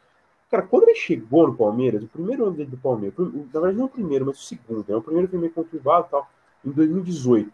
Cara, 0.53 0.65
quando 0.65 0.83
ele 0.83 0.95
chegou 0.95 1.47
no 1.49 1.55
Palmeiras, 1.55 2.03
o 2.05 2.09
primeiro 2.09 2.45
ano 2.45 2.53
dele 2.55 2.69
do 2.69 2.77
Palmeiras, 2.77 3.19
na 3.19 3.25
verdade 3.61 3.79
não 3.79 3.87
o 3.87 3.89
primeiro, 3.89 4.27
mas 4.27 4.39
o 4.39 4.43
segundo, 4.43 4.85
né? 4.87 4.95
O 4.95 5.01
primeiro 5.01 5.27
foi 5.27 5.39
meio 5.39 5.51
conturbado 5.51 6.07
e 6.09 6.11
tal, 6.11 6.31
em 6.63 6.71
2018, 6.71 7.51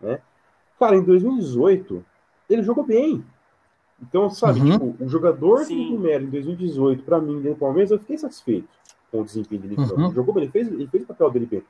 né? 0.00 0.18
Cara, 0.80 0.96
em 0.96 1.02
2018, 1.02 2.02
ele 2.48 2.62
jogou 2.62 2.84
bem. 2.84 3.22
Então, 4.00 4.30
sabe, 4.30 4.60
Uhum. 4.60 4.70
tipo, 4.72 5.04
o 5.04 5.08
jogador 5.10 5.58
Sim. 5.58 5.74
Felipe 5.74 5.98
Melo 5.98 6.24
em 6.24 6.30
2018, 6.30 7.02
pra 7.02 7.20
mim, 7.20 7.34
dentro 7.34 7.54
do 7.54 7.56
Palmeiras, 7.58 7.90
eu 7.90 7.98
fiquei 7.98 8.16
satisfeito 8.16 8.68
com 9.10 9.20
o 9.20 9.24
desempenho 9.24 9.60
dele. 9.60 9.76
Uhum. 9.76 10.06
Ele 10.06 10.14
jogou 10.14 10.32
bem, 10.32 10.44
ele 10.44 10.52
fez, 10.52 10.68
ele 10.68 10.86
fez 10.86 11.02
o 11.02 11.06
papel 11.06 11.30
dele 11.30 11.44
bem. 11.46 11.62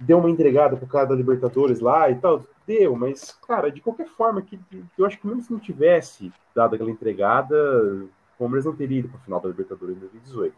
Deu 0.00 0.18
uma 0.18 0.30
entregada 0.30 0.78
pro 0.78 0.86
cara 0.86 1.06
da 1.08 1.14
Libertadores 1.14 1.80
lá 1.80 2.08
e 2.08 2.14
tal, 2.14 2.42
deu, 2.66 2.96
mas, 2.96 3.32
cara, 3.46 3.70
de 3.70 3.82
qualquer 3.82 4.06
forma, 4.06 4.40
que, 4.40 4.56
que 4.56 4.82
eu 4.96 5.04
acho 5.04 5.20
que 5.20 5.26
mesmo 5.26 5.42
se 5.42 5.52
não 5.52 5.58
tivesse 5.58 6.32
dado 6.54 6.74
aquela 6.74 6.90
entregada, 6.90 8.06
Palmeiras 8.38 8.64
não 8.64 8.74
teria 8.76 9.00
ido 9.00 9.08
pra 9.08 9.18
final 9.20 9.40
da 9.40 9.48
Libertadores 9.48 9.96
em 9.96 10.00
2018. 10.00 10.54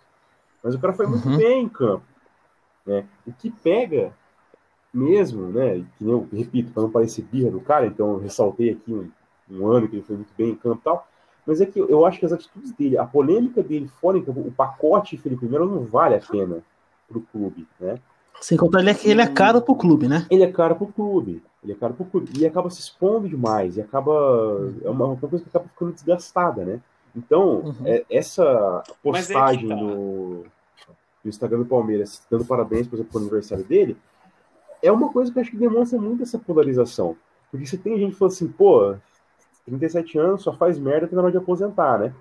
Mas 0.62 0.74
o 0.74 0.78
cara 0.78 0.92
foi 0.92 1.06
muito 1.06 1.28
Uhum. 1.28 1.36
bem 1.36 1.62
em 1.64 1.68
campo. 1.68 2.04
Né? 2.86 3.04
O 3.26 3.32
que 3.32 3.50
pega 3.50 4.12
mesmo, 4.92 5.48
né? 5.48 5.84
Que 5.98 6.04
eu 6.04 6.28
repito, 6.32 6.72
para 6.72 6.82
não 6.82 6.90
parecer 6.90 7.22
birra 7.22 7.50
do 7.50 7.60
cara, 7.60 7.86
então 7.86 8.12
eu 8.12 8.18
ressaltei 8.18 8.70
aqui 8.72 8.92
um, 8.92 9.10
um 9.50 9.66
ano 9.66 9.88
que 9.88 9.96
ele 9.96 10.02
foi 10.02 10.16
muito 10.16 10.32
bem 10.36 10.50
em 10.50 10.54
campo 10.54 10.80
e 10.80 10.84
tal. 10.84 11.06
Mas 11.46 11.60
é 11.60 11.66
que 11.66 11.78
eu 11.78 12.04
acho 12.04 12.18
que 12.18 12.26
as 12.26 12.32
atitudes 12.32 12.72
dele, 12.72 12.98
a 12.98 13.04
polêmica 13.04 13.62
dele 13.62 13.88
fora 14.00 14.18
em 14.18 14.22
campo, 14.22 14.40
o 14.40 14.52
pacote 14.52 15.16
Felipe 15.16 15.46
Melo 15.46 15.66
não 15.66 15.84
vale 15.84 16.14
a 16.14 16.20
pena 16.20 16.58
pro 17.08 17.20
clube, 17.32 17.66
né? 17.78 17.98
Sem 18.40 18.56
contar 18.56 18.80
ele 18.80 18.90
é, 18.90 18.96
ele 19.04 19.20
é 19.20 19.26
caro 19.26 19.60
pro 19.60 19.74
clube, 19.74 20.08
né? 20.08 20.26
Ele 20.30 20.42
é 20.42 20.50
caro 20.50 20.74
pro 20.74 20.86
clube. 20.86 21.42
Ele 21.62 21.72
é 21.72 21.76
caro 21.76 21.92
pro 21.92 22.06
clube. 22.06 22.30
E 22.38 22.46
acaba 22.46 22.70
se 22.70 22.80
expondo 22.80 23.28
demais. 23.28 23.76
E 23.76 23.82
acaba. 23.82 24.12
É 24.82 24.88
uma, 24.88 25.06
uma 25.06 25.16
coisa 25.16 25.40
que 25.44 25.48
acaba 25.50 25.66
ficando 25.68 25.92
desgastada, 25.92 26.64
né? 26.64 26.80
Então, 27.14 27.60
Uhum. 27.60 27.86
é- 27.86 28.04
essa 28.10 28.82
é 28.88 28.92
postagem 29.02 29.68
tá. 29.68 29.74
no, 29.76 30.44
no 30.44 30.44
Instagram 31.26 31.58
do 31.60 31.66
Palmeiras, 31.66 32.24
dando 32.30 32.44
parabéns, 32.44 32.86
por 32.86 32.96
exemplo, 32.96 33.12
pro 33.12 33.20
aniversário 33.20 33.64
dele, 33.64 33.96
é 34.82 34.90
uma 34.90 35.12
coisa 35.12 35.32
que 35.32 35.38
eu 35.38 35.42
acho 35.42 35.50
que 35.50 35.56
demonstra 35.56 36.00
muito 36.00 36.22
essa 36.22 36.38
polarização. 36.38 37.16
Porque 37.50 37.66
você 37.66 37.76
tem 37.76 37.98
gente 37.98 38.12
que 38.12 38.18
fala 38.18 38.30
assim, 38.30 38.48
pô, 38.48 38.94
37 39.66 40.18
anos, 40.18 40.42
só 40.42 40.52
faz 40.52 40.78
merda, 40.78 41.06
tá 41.08 41.16
na 41.16 41.22
hora 41.22 41.32
de 41.32 41.38
aposentar, 41.38 41.98
né? 41.98 42.14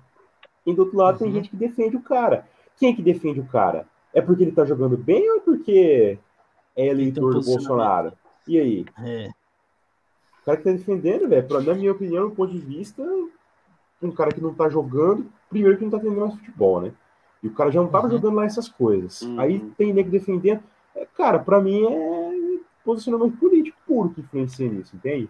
E 0.66 0.74
do 0.74 0.82
outro 0.82 0.96
lado 0.98 1.18
tem 1.18 1.28
Uhum. 1.28 1.34
gente 1.34 1.48
que 1.50 1.56
defende 1.56 1.96
o 1.96 2.02
cara. 2.02 2.46
Quem 2.76 2.92
é 2.92 2.96
que 2.96 3.02
defende 3.02 3.40
o 3.40 3.46
cara? 3.46 3.86
É 4.12 4.20
porque 4.20 4.42
ele 4.42 4.52
tá 4.52 4.64
jogando 4.64 4.96
bem 4.96 5.30
ou 5.30 5.36
é 5.36 5.40
porque 5.40 6.18
é 6.76 6.86
eleitor 6.86 7.32
do. 7.34 7.40
Bolsonaro? 7.42 8.12
E 8.46 8.58
aí? 8.58 8.84
É. 9.02 9.28
O 10.42 10.44
cara 10.44 10.56
que 10.56 10.64
tá 10.64 10.72
defendendo, 10.72 11.28
velho, 11.28 11.46
pra- 11.46 11.60
na 11.60 11.74
minha 11.74 11.92
opinião, 11.92 12.28
do 12.28 12.34
ponto 12.34 12.52
de 12.52 12.58
vista, 12.58 13.02
um 14.02 14.10
cara 14.10 14.32
que 14.32 14.40
não 14.40 14.54
tá 14.54 14.68
jogando, 14.68 15.30
primeiro 15.48 15.76
que 15.76 15.84
não 15.84 15.90
tá 15.90 15.98
entendendo 15.98 16.20
mais 16.20 16.34
futebol, 16.34 16.80
né? 16.80 16.92
E 17.42 17.48
o 17.48 17.54
cara 17.54 17.70
já 17.70 17.80
não 17.80 17.88
tava 17.88 18.06
Uhum. 18.06 18.12
jogando 18.12 18.34
lá 18.36 18.44
essas 18.44 18.68
coisas. 18.68 19.22
Uhum. 19.22 19.40
Aí 19.40 19.58
tem 19.76 19.92
nego 19.92 20.10
defendendo. 20.10 20.62
É, 20.94 21.06
cara, 21.16 21.38
pra 21.38 21.60
mim 21.60 21.84
é 21.86 22.58
posicionamento 22.84 23.36
político 23.38 23.78
puro 23.86 24.10
que 24.10 24.20
influencia 24.20 24.68
nisso, 24.68 24.96
entende? 24.96 25.28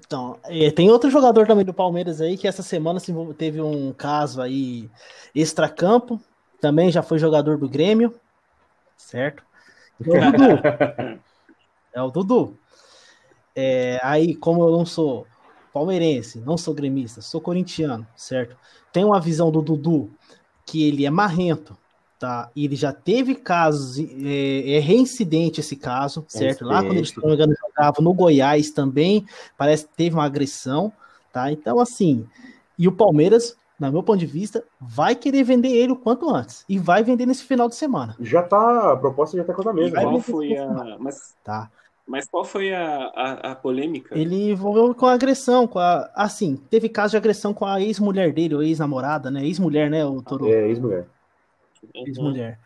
Então, 0.00 0.38
é, 0.44 0.70
tem 0.70 0.90
outro 0.90 1.10
jogador 1.10 1.46
também 1.46 1.64
do 1.64 1.74
Palmeiras 1.74 2.20
aí 2.20 2.36
que 2.36 2.48
essa 2.48 2.62
semana 2.62 3.00
teve 3.36 3.60
um 3.60 3.92
caso 3.92 4.40
aí 4.40 4.88
extracampo, 5.34 6.20
também 6.60 6.90
já 6.90 7.02
foi 7.02 7.18
jogador 7.18 7.58
do 7.58 7.68
Grêmio, 7.68 8.14
certo? 8.96 9.42
É 10.00 10.10
o 10.10 10.32
Dudu. 10.32 11.18
É 11.90 12.02
o 12.02 12.10
Dudu. 12.10 12.58
É, 13.56 13.98
aí, 14.02 14.36
como 14.36 14.62
eu 14.62 14.70
não 14.70 14.86
sou 14.86 15.26
palmeirense, 15.78 16.40
não 16.40 16.56
sou 16.58 16.74
gremista, 16.74 17.20
sou 17.20 17.40
corintiano, 17.40 18.06
certo? 18.16 18.56
Tem 18.92 19.04
uma 19.04 19.20
visão 19.20 19.50
do 19.50 19.62
Dudu 19.62 20.10
que 20.66 20.86
ele 20.86 21.06
é 21.06 21.10
marrento, 21.10 21.76
tá? 22.18 22.50
E 22.54 22.64
ele 22.64 22.74
já 22.74 22.92
teve 22.92 23.36
casos, 23.36 23.98
é, 23.98 24.76
é 24.76 24.78
reincidente 24.80 25.60
esse 25.60 25.76
caso, 25.76 26.24
certo? 26.28 26.64
Lá 26.64 26.82
quando 26.82 26.98
engano, 27.32 27.54
jogavam 27.60 28.02
no 28.02 28.12
Goiás 28.12 28.70
também, 28.70 29.24
parece 29.56 29.86
que 29.86 29.94
teve 29.96 30.16
uma 30.16 30.24
agressão, 30.24 30.92
tá? 31.32 31.52
Então, 31.52 31.78
assim, 31.78 32.26
e 32.76 32.88
o 32.88 32.92
Palmeiras, 32.92 33.56
no 33.78 33.92
meu 33.92 34.02
ponto 34.02 34.18
de 34.18 34.26
vista, 34.26 34.64
vai 34.80 35.14
querer 35.14 35.44
vender 35.44 35.70
ele 35.70 35.92
o 35.92 35.96
quanto 35.96 36.28
antes. 36.28 36.64
E 36.68 36.76
vai 36.78 37.04
vender 37.04 37.24
nesse 37.24 37.44
final 37.44 37.68
de 37.68 37.76
semana, 37.76 38.16
Já 38.18 38.42
tá, 38.42 38.92
a 38.92 38.96
proposta 38.96 39.36
já 39.36 39.44
tá 39.44 39.54
com 39.54 39.68
a 39.68 39.72
E 39.72 39.76
mesa. 39.76 39.96
né? 39.96 40.02
qual 40.02 40.20
foi 40.20 40.56
a. 40.56 40.96
Mas, 40.98 41.36
tá? 41.44 41.70
Mas 42.08 42.26
qual 42.26 42.42
foi 42.42 42.72
a, 42.72 43.12
a, 43.14 43.32
a 43.52 43.54
polêmica? 43.54 44.18
Ele 44.18 44.50
envolveu 44.50 44.94
com 44.94 45.04
a 45.04 45.12
agressão, 45.12 45.66
com 45.66 45.78
a. 45.78 46.10
Assim, 46.14 46.56
teve 46.56 46.88
caso 46.88 47.10
de 47.10 47.16
agressão 47.18 47.52
com 47.52 47.66
a 47.66 47.80
ex-mulher 47.80 48.32
dele, 48.32 48.54
ou 48.54 48.62
ex-namorada, 48.62 49.30
né? 49.30 49.44
Ex-mulher, 49.44 49.90
né, 49.90 50.04
o 50.06 50.22
Toro? 50.22 50.48
É, 50.48 50.68
ex-mulher. 50.68 51.06
Uhum. 51.94 52.06
Ex-mulher. 52.06 52.58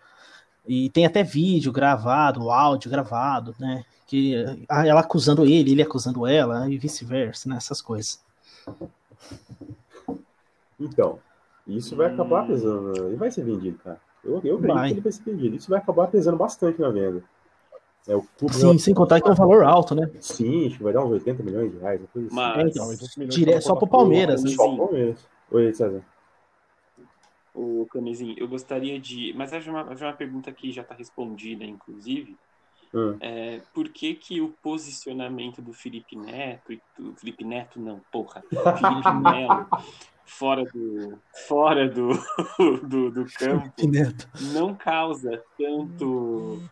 E 0.67 0.89
tem 0.91 1.05
até 1.05 1.25
vídeo 1.25 1.73
gravado, 1.73 2.51
áudio 2.51 2.89
gravado, 2.89 3.53
né? 3.59 3.85
Que 4.07 4.35
ela 4.69 5.01
acusando 5.01 5.45
ele, 5.45 5.73
ele 5.73 5.83
acusando 5.83 6.25
ela, 6.25 6.71
e 6.71 6.79
vice-versa, 6.79 7.49
né? 7.49 7.57
Essas 7.57 7.83
coisas. 7.83 8.23
Então, 10.79 11.19
isso 11.67 11.97
vai 11.97 12.11
Hum. 12.11 12.15
acabar 12.15 12.47
pesando. 12.47 13.07
Ele 13.07 13.17
vai 13.17 13.31
ser 13.31 13.45
vendido, 13.45 13.79
cara. 13.79 14.01
Eu, 14.25 14.41
eu 14.45 14.57
acredito 14.57 14.75
Vai. 14.75 14.89
que 14.89 14.95
ele 14.95 15.01
vai 15.01 15.13
ser 15.13 15.25
vendido. 15.25 15.57
Isso 15.57 15.69
vai 15.69 15.81
acabar 15.81 16.07
pesando 16.07 16.37
bastante 16.37 16.81
na 16.81 16.91
venda. 16.91 17.25
É, 18.09 18.17
o 18.17 18.23
clube 18.23 18.55
Sim, 18.55 18.79
sem 18.79 18.93
contar 18.95 19.21
que 19.21 19.29
é 19.29 19.31
um 19.33 19.35
valor 19.35 19.63
alto, 19.63 19.95
né? 19.95 20.11
Sim, 20.21 20.67
acho 20.67 20.77
que 20.77 20.83
vai 20.83 20.93
dar 20.93 21.05
uns 21.05 21.11
80 21.13 21.43
milhões 21.43 21.71
de 21.73 21.79
reais. 21.79 22.01
assim. 22.03 22.29
Mas- 22.33 22.59
É, 22.59 22.69
então, 22.69 22.85
Não, 22.87 22.97
20 22.97 23.17
milhões 23.19 23.35
dire- 23.35 23.61
só 23.61 23.77
pro 23.77 23.87
Palmeiras, 23.87 24.43
né? 24.43 24.51
Só 24.51 24.73
o 24.73 24.77
Palmeiras. 24.77 25.27
Oi, 25.51 25.73
César. 25.73 26.03
o 27.55 27.87
Canezinho, 27.93 28.35
eu 28.39 28.49
gostaria 28.49 28.99
de. 28.99 29.33
Mas 29.37 29.53
é 29.53 29.59
uma, 29.71 29.81
é 29.93 30.05
uma 30.05 30.13
pergunta 30.15 30.51
que 30.53 30.73
já 30.73 30.83
está 30.83 30.95
respondida, 30.95 31.65
inclusive. 31.65 32.37
Hum. 32.95 33.17
É, 33.21 33.61
por 33.75 33.89
que, 33.89 34.15
que 34.15 34.41
o 34.41 34.49
posicionamento 34.63 35.63
do 35.63 35.73
Felipe 35.73 36.15
Neto 36.17 36.73
do 36.99 37.15
Felipe 37.15 37.43
Neto 37.45 37.81
não, 37.81 38.01
porra, 38.11 38.43
Felipe 38.51 39.13
Melo 39.23 39.67
fora 40.27 40.65
do 40.65 41.19
fora 41.49 41.89
do, 41.89 42.09
do, 42.87 43.11
do 43.11 43.25
campo 43.39 43.87
Neto. 43.89 44.29
não 44.53 44.75
causa 44.75 45.43
tanto 45.59 46.63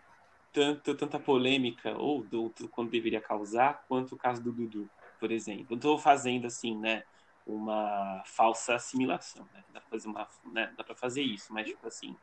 tanto 0.53 0.95
tanta 0.95 1.19
polêmica 1.19 1.97
ou 1.97 2.23
do, 2.23 2.49
do, 2.51 2.69
quando 2.69 2.91
deveria 2.91 3.21
causar 3.21 3.85
quanto 3.89 4.15
o 4.15 4.19
caso 4.19 4.43
do 4.43 4.53
Dudu, 4.53 4.89
por 5.19 5.31
exemplo. 5.31 5.67
Eu 5.71 5.77
estou 5.77 5.99
fazendo 5.99 6.47
assim, 6.47 6.77
né, 6.77 7.03
uma 7.47 8.23
falsa 8.27 8.75
assimilação, 8.75 9.47
né? 9.55 9.65
Dá 9.73 9.81
para 9.81 9.91
fazer 9.91 10.09
uma, 10.09 10.29
né, 10.53 10.73
dá 10.77 10.95
fazer 10.95 11.23
isso, 11.23 11.53
mas 11.53 11.67
tipo 11.67 11.87
assim, 11.87 12.15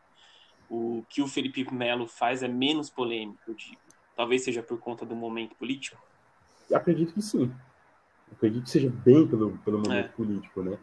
o 0.70 1.04
que 1.10 1.22
o 1.22 1.28
Felipe 1.28 1.66
Melo 1.74 2.08
faz 2.08 2.44
é 2.44 2.48
menos 2.48 2.90
polêmico, 2.90 3.40
eu 3.48 3.54
digo. 3.54 3.80
Talvez 4.16 4.44
seja 4.44 4.63
por 4.63 4.80
conta 4.80 5.06
do 5.06 5.16
momento 5.16 5.56
político. 5.56 5.98
Acredito 6.74 7.13
que 7.13 7.22
sim. 7.22 7.52
Acredito 8.32 8.63
que 8.63 8.70
seja 8.70 8.90
bem 8.90 9.28
pelo, 9.28 9.58
pelo 9.60 9.80
momento 9.80 10.06
É. 10.06 10.10
político, 10.10 10.62
né? 10.62 10.78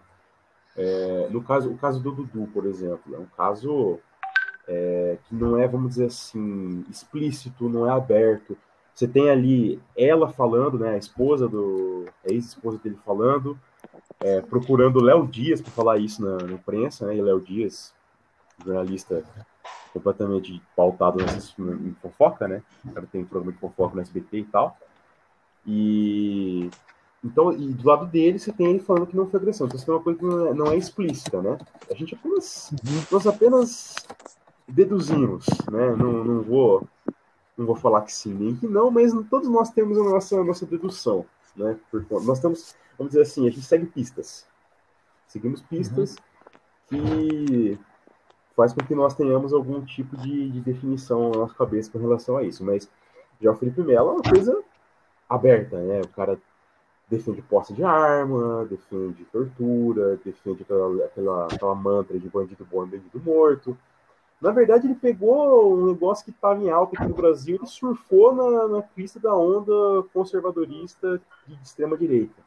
É, 0.77 1.29
no 1.31 1.43
caso, 1.43 1.71
o 1.71 1.79
caso 1.79 2.01
do 2.01 2.11
Dudu, 2.11 2.49
por 2.53 2.67
exemplo, 2.67 3.15
é 3.15 3.19
um 3.19 3.27
caso 3.27 4.01
é, 4.67 5.19
que 5.25 5.35
não 5.35 5.59
é, 5.59 5.67
vamos 5.67 5.91
dizer 5.91 6.07
assim, 6.07 6.85
explícito, 6.91 7.69
não 7.69 7.89
é 7.89 7.91
aberto. 7.91 8.57
Você 8.95 9.09
tem 9.09 9.29
ali 9.29 9.81
ela 9.97 10.29
falando, 10.29 10.79
né, 10.79 10.91
a 10.91 10.99
esposa 10.99 11.49
do, 11.49 12.07
a 12.25 12.33
ex-esposa 12.33 12.79
dele 12.79 12.99
falando, 13.05 13.59
é, 14.21 14.41
procurando 14.41 15.03
Léo 15.03 15.27
Dias 15.27 15.61
para 15.61 15.73
falar 15.73 15.99
isso 15.99 16.23
na, 16.23 16.39
na 16.39 16.53
imprensa, 16.53 17.07
né? 17.07 17.17
E 17.17 17.23
Léo 17.23 17.41
Dias, 17.41 17.93
jornalista 18.65 19.23
completamente 19.93 20.63
pautado 20.75 21.19
nessa, 21.19 21.53
em 21.61 21.95
fofoca, 22.01 22.49
né? 22.49 22.63
Cara 22.93 23.07
tem 23.11 23.23
um 23.23 23.27
programa 23.27 23.53
de 23.53 23.59
fofoca 23.59 23.95
no 23.95 24.01
SBT 24.01 24.39
e 24.39 24.45
tal. 24.45 24.77
E 25.67 26.71
então, 27.25 27.53
e 27.53 27.73
do 27.73 27.89
lado 27.89 28.07
dele 28.07 28.39
você 28.39 28.53
tem 28.53 28.67
ele 28.67 28.81
falando 28.81 29.07
que 29.07 29.17
não 29.17 29.29
foi 29.29 29.41
agressão. 29.41 29.67
Então, 29.67 29.79
isso 29.79 29.91
é 29.91 29.95
uma 29.95 30.03
coisa 30.03 30.19
que 30.19 30.25
não 30.25 30.47
é, 30.47 30.55
não 30.55 30.67
é 30.67 30.77
explícita, 30.77 31.41
né? 31.41 31.59
A 31.91 31.95
gente 31.95 32.15
apenas, 32.15 32.71
nós 33.11 33.27
apenas 33.27 33.95
deduzimos, 34.69 35.47
né? 35.71 35.95
Não, 35.97 36.25
não 36.25 36.43
vou, 36.43 36.87
não 37.57 37.67
vou 37.67 37.77
falar 37.77 38.03
que 38.03 38.13
sim 38.13 38.35
nem 38.35 38.57
que 38.57 38.67
não, 38.67 38.91
mas 38.91 39.13
todos 39.31 39.49
nós 39.49 39.71
temos 39.71 39.99
a 39.99 40.03
nossa, 40.03 40.41
a 40.41 40.45
nossa 40.45 40.67
dedução, 40.67 41.25
né? 41.57 41.79
Por 41.91 42.05
nós 42.25 42.41
temos, 42.41 42.75
vamos 42.99 43.13
dizer 43.13 43.23
assim, 43.23 43.47
a 43.47 43.51
gente 43.51 43.63
segue 43.63 43.87
pistas, 43.87 44.47
seguimos 45.29 45.63
pistas 45.63 46.17
que 46.89 47.79
faz 48.57 48.73
com 48.73 48.85
que 48.85 48.95
nós 48.95 49.15
tenhamos 49.15 49.53
algum 49.53 49.85
tipo 49.85 50.17
de, 50.17 50.51
de 50.51 50.61
definição 50.61 51.31
na 51.31 51.39
nossa 51.39 51.55
cabeça 51.55 51.91
com 51.91 51.99
relação 51.99 52.37
a 52.37 52.43
isso. 52.43 52.65
Mas 52.65 52.89
já 53.41 53.51
o 53.51 53.57
Felipe 53.57 53.83
Melo 53.83 54.11
é 54.11 54.13
uma 54.13 54.23
coisa 54.23 54.63
aberta, 55.29 55.79
né? 55.79 56.01
O 56.01 56.09
cara 56.09 56.39
defende 57.09 57.43
posse 57.43 57.75
de 57.75 57.85
arma, 57.85 58.65
defende 58.65 59.25
tortura, 59.27 60.19
defende 60.25 60.63
aquela, 60.63 61.05
aquela, 61.05 61.47
aquela 61.47 61.75
mantra 61.75 62.19
de 62.19 62.29
bandido 62.29 62.67
bom 62.71 62.85
e 62.85 62.89
bandido 62.89 63.21
morto. 63.21 63.77
Na 64.45 64.51
verdade, 64.51 64.87
ele 64.87 64.95
pegou 64.95 65.75
um 65.75 65.87
negócio 65.87 66.23
que 66.23 66.31
estava 66.31 66.63
em 66.63 66.69
alta 66.69 66.95
aqui 66.99 67.09
no 67.09 67.15
Brasil 67.15 67.59
e 67.63 67.67
surfou 67.67 68.35
na, 68.35 68.69
na 68.69 68.83
pista 68.83 69.19
da 69.19 69.35
onda 69.35 69.73
conservadorista 70.13 71.19
de 71.47 71.55
extrema 71.63 71.97
direita. 71.97 72.43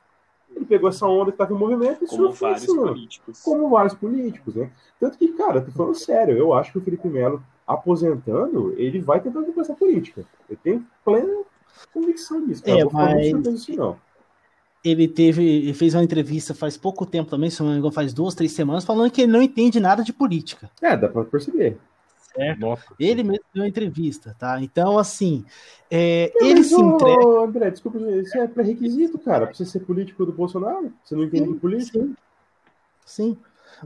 Ele 0.55 0.63
pegou 0.63 0.89
essa 0.89 1.07
onda 1.07 1.31
que 1.31 1.31
estava 1.31 1.53
em 1.53 1.57
movimento 1.57 2.03
e 2.03 2.07
Como 2.07 2.27
surfou 2.27 2.49
vários 2.49 2.63
cima 2.65 2.83
políticos. 2.83 3.41
como 3.41 3.69
vários 3.69 3.95
políticos, 3.95 4.53
né? 4.55 4.69
Tanto 4.99 5.17
que, 5.17 5.29
cara, 5.33 5.59
tô 5.59 5.71
falando 5.71 5.95
sério, 5.95 6.37
eu 6.37 6.53
acho 6.53 6.71
que 6.71 6.77
o 6.77 6.81
Felipe 6.81 7.07
Melo, 7.07 7.41
aposentando, 7.65 8.73
ele 8.77 8.99
vai 8.99 9.19
tentar 9.19 9.41
fazer 9.43 9.59
essa 9.61 9.73
política. 9.73 10.23
Eu 10.47 10.55
tenho 10.57 10.85
plena 11.03 11.43
convicção 11.91 12.45
disso. 12.45 12.63
cara. 12.63 12.79
É, 12.79 12.85
mas- 12.85 13.41
disso, 13.41 13.75
não. 13.75 13.97
Ele 14.83 15.07
teve, 15.07 15.43
ele 15.43 15.73
fez 15.73 15.93
uma 15.93 16.03
entrevista 16.03 16.53
faz 16.53 16.77
pouco 16.77 17.05
tempo 17.05 17.29
também, 17.29 17.49
se 17.49 17.61
não 17.61 17.71
me 17.71 17.77
engano, 17.77 17.91
faz 17.91 18.13
duas, 18.13 18.35
três 18.35 18.51
semanas, 18.51 18.85
falando 18.85 19.11
que 19.11 19.21
ele 19.21 19.31
não 19.31 19.41
entende 19.41 19.79
nada 19.79 20.03
de 20.03 20.13
política. 20.13 20.69
É, 20.81 20.95
dá 20.95 21.09
pra 21.09 21.25
perceber. 21.25 21.77
Certo? 22.35 22.59
Nossa. 22.59 22.85
Ele 22.99 23.23
mesmo 23.23 23.43
deu 23.53 23.63
uma 23.63 23.69
entrevista, 23.69 24.35
tá? 24.37 24.61
Então, 24.61 24.99
assim, 24.99 25.43
é, 25.89 26.31
É, 26.35 26.45
ele 26.45 26.59
mas, 26.59 26.67
se 26.67 26.75
ô, 26.75 26.95
entrega. 26.95 27.25
André, 27.41 27.71
desculpa, 27.71 27.99
isso 27.99 28.37
é 28.37 28.47
pré-requisito, 28.47 29.17
cara, 29.17 29.47
pra 29.47 29.55
você 29.55 29.65
ser 29.65 29.79
político 29.79 30.25
do 30.25 30.31
Bolsonaro. 30.31 30.93
Você 31.03 31.15
não 31.15 31.23
entende 31.23 31.51
de 31.51 31.59
política? 31.59 31.99
Sim. 31.99 32.15
Sim. 33.05 33.37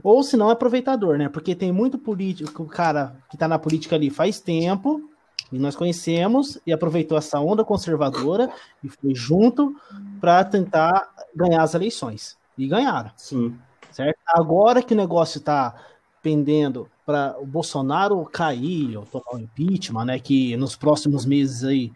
Ou 0.02 0.22
se 0.22 0.36
não 0.36 0.50
é 0.50 0.52
aproveitador, 0.52 1.16
né? 1.18 1.28
Porque 1.28 1.54
tem 1.54 1.72
muito 1.72 1.98
político, 1.98 2.64
cara, 2.66 3.16
que 3.30 3.36
tá 3.36 3.48
na 3.48 3.58
política 3.58 3.96
ali 3.96 4.10
faz 4.10 4.40
tempo, 4.40 5.10
e 5.52 5.58
nós 5.58 5.76
conhecemos, 5.76 6.58
e 6.66 6.72
aproveitou 6.72 7.16
essa 7.18 7.38
onda 7.38 7.62
conservadora 7.62 8.50
e 8.82 8.88
foi 8.88 9.14
junto 9.14 9.76
para 10.18 10.42
tentar 10.44 11.12
ganhar 11.36 11.62
as 11.62 11.74
eleições. 11.74 12.38
E 12.56 12.66
ganharam, 12.66 13.10
Sim. 13.16 13.56
certo? 13.90 14.18
Agora 14.26 14.82
que 14.82 14.94
o 14.94 14.96
negócio 14.96 15.40
tá 15.40 15.74
pendendo 16.22 16.88
para 17.04 17.36
o 17.38 17.44
Bolsonaro 17.44 18.24
cair 18.24 18.96
ou 18.96 19.04
tomar 19.04 19.34
o 19.34 19.38
impeachment, 19.38 20.04
né? 20.06 20.18
Que 20.18 20.56
nos 20.56 20.74
próximos 20.76 21.26
meses 21.26 21.64
aí 21.64 21.92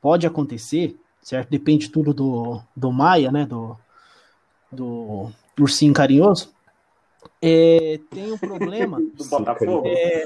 pode 0.00 0.26
acontecer, 0.26 0.96
certo? 1.22 1.48
Depende 1.48 1.88
tudo 1.88 2.14
do, 2.14 2.60
do 2.76 2.92
Maia, 2.92 3.32
né? 3.32 3.46
Do, 3.46 3.76
do 4.70 5.32
ursinho 5.58 5.92
carinhoso. 5.92 6.52
É, 7.42 7.98
tem 8.10 8.32
um 8.32 8.38
problema. 8.38 8.98
Do 9.14 9.24
Botafogo? 9.24 9.82
É, 9.86 10.24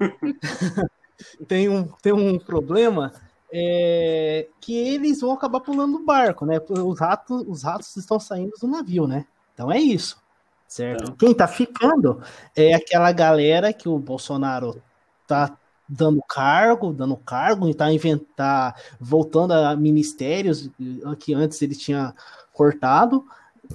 tem, 1.46 1.68
um, 1.68 1.84
tem 2.02 2.12
um 2.12 2.38
problema 2.38 3.12
é, 3.52 4.48
que 4.60 4.76
eles 4.76 5.20
vão 5.20 5.32
acabar 5.32 5.60
pulando 5.60 5.98
do 5.98 6.04
barco, 6.04 6.44
né? 6.44 6.58
Os 6.68 6.98
ratos, 6.98 7.44
os 7.46 7.62
ratos 7.62 7.96
estão 7.96 8.18
saindo 8.18 8.52
do 8.60 8.66
navio, 8.66 9.06
né? 9.06 9.26
Então 9.54 9.70
é 9.70 9.78
isso, 9.78 10.20
certo? 10.66 11.04
Então. 11.04 11.16
Quem 11.16 11.34
tá 11.34 11.46
ficando 11.46 12.20
é 12.56 12.74
aquela 12.74 13.12
galera 13.12 13.72
que 13.72 13.88
o 13.88 13.98
Bolsonaro 13.98 14.82
tá 15.26 15.56
dando 15.88 16.20
cargo, 16.28 16.92
dando 16.92 17.16
cargo 17.16 17.68
e 17.68 17.74
tá 17.74 17.92
inventar, 17.92 18.74
voltando 18.98 19.52
a 19.52 19.76
ministérios 19.76 20.66
eh, 20.80 21.16
que 21.18 21.34
antes 21.34 21.60
ele 21.62 21.76
tinha 21.76 22.14
cortado. 22.52 23.24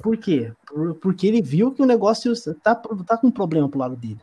Por 0.02 0.18
quê? 0.18 0.52
Por- 0.68 0.96
porque 0.96 1.28
ele 1.28 1.42
viu 1.42 1.72
que 1.72 1.82
o 1.82 1.86
negócio 1.86 2.34
tá, 2.62 2.76
tá 2.76 3.18
com 3.18 3.28
um 3.28 3.32
problema 3.32 3.70
pro 3.70 3.80
lado 3.80 3.96
dele. 3.96 4.20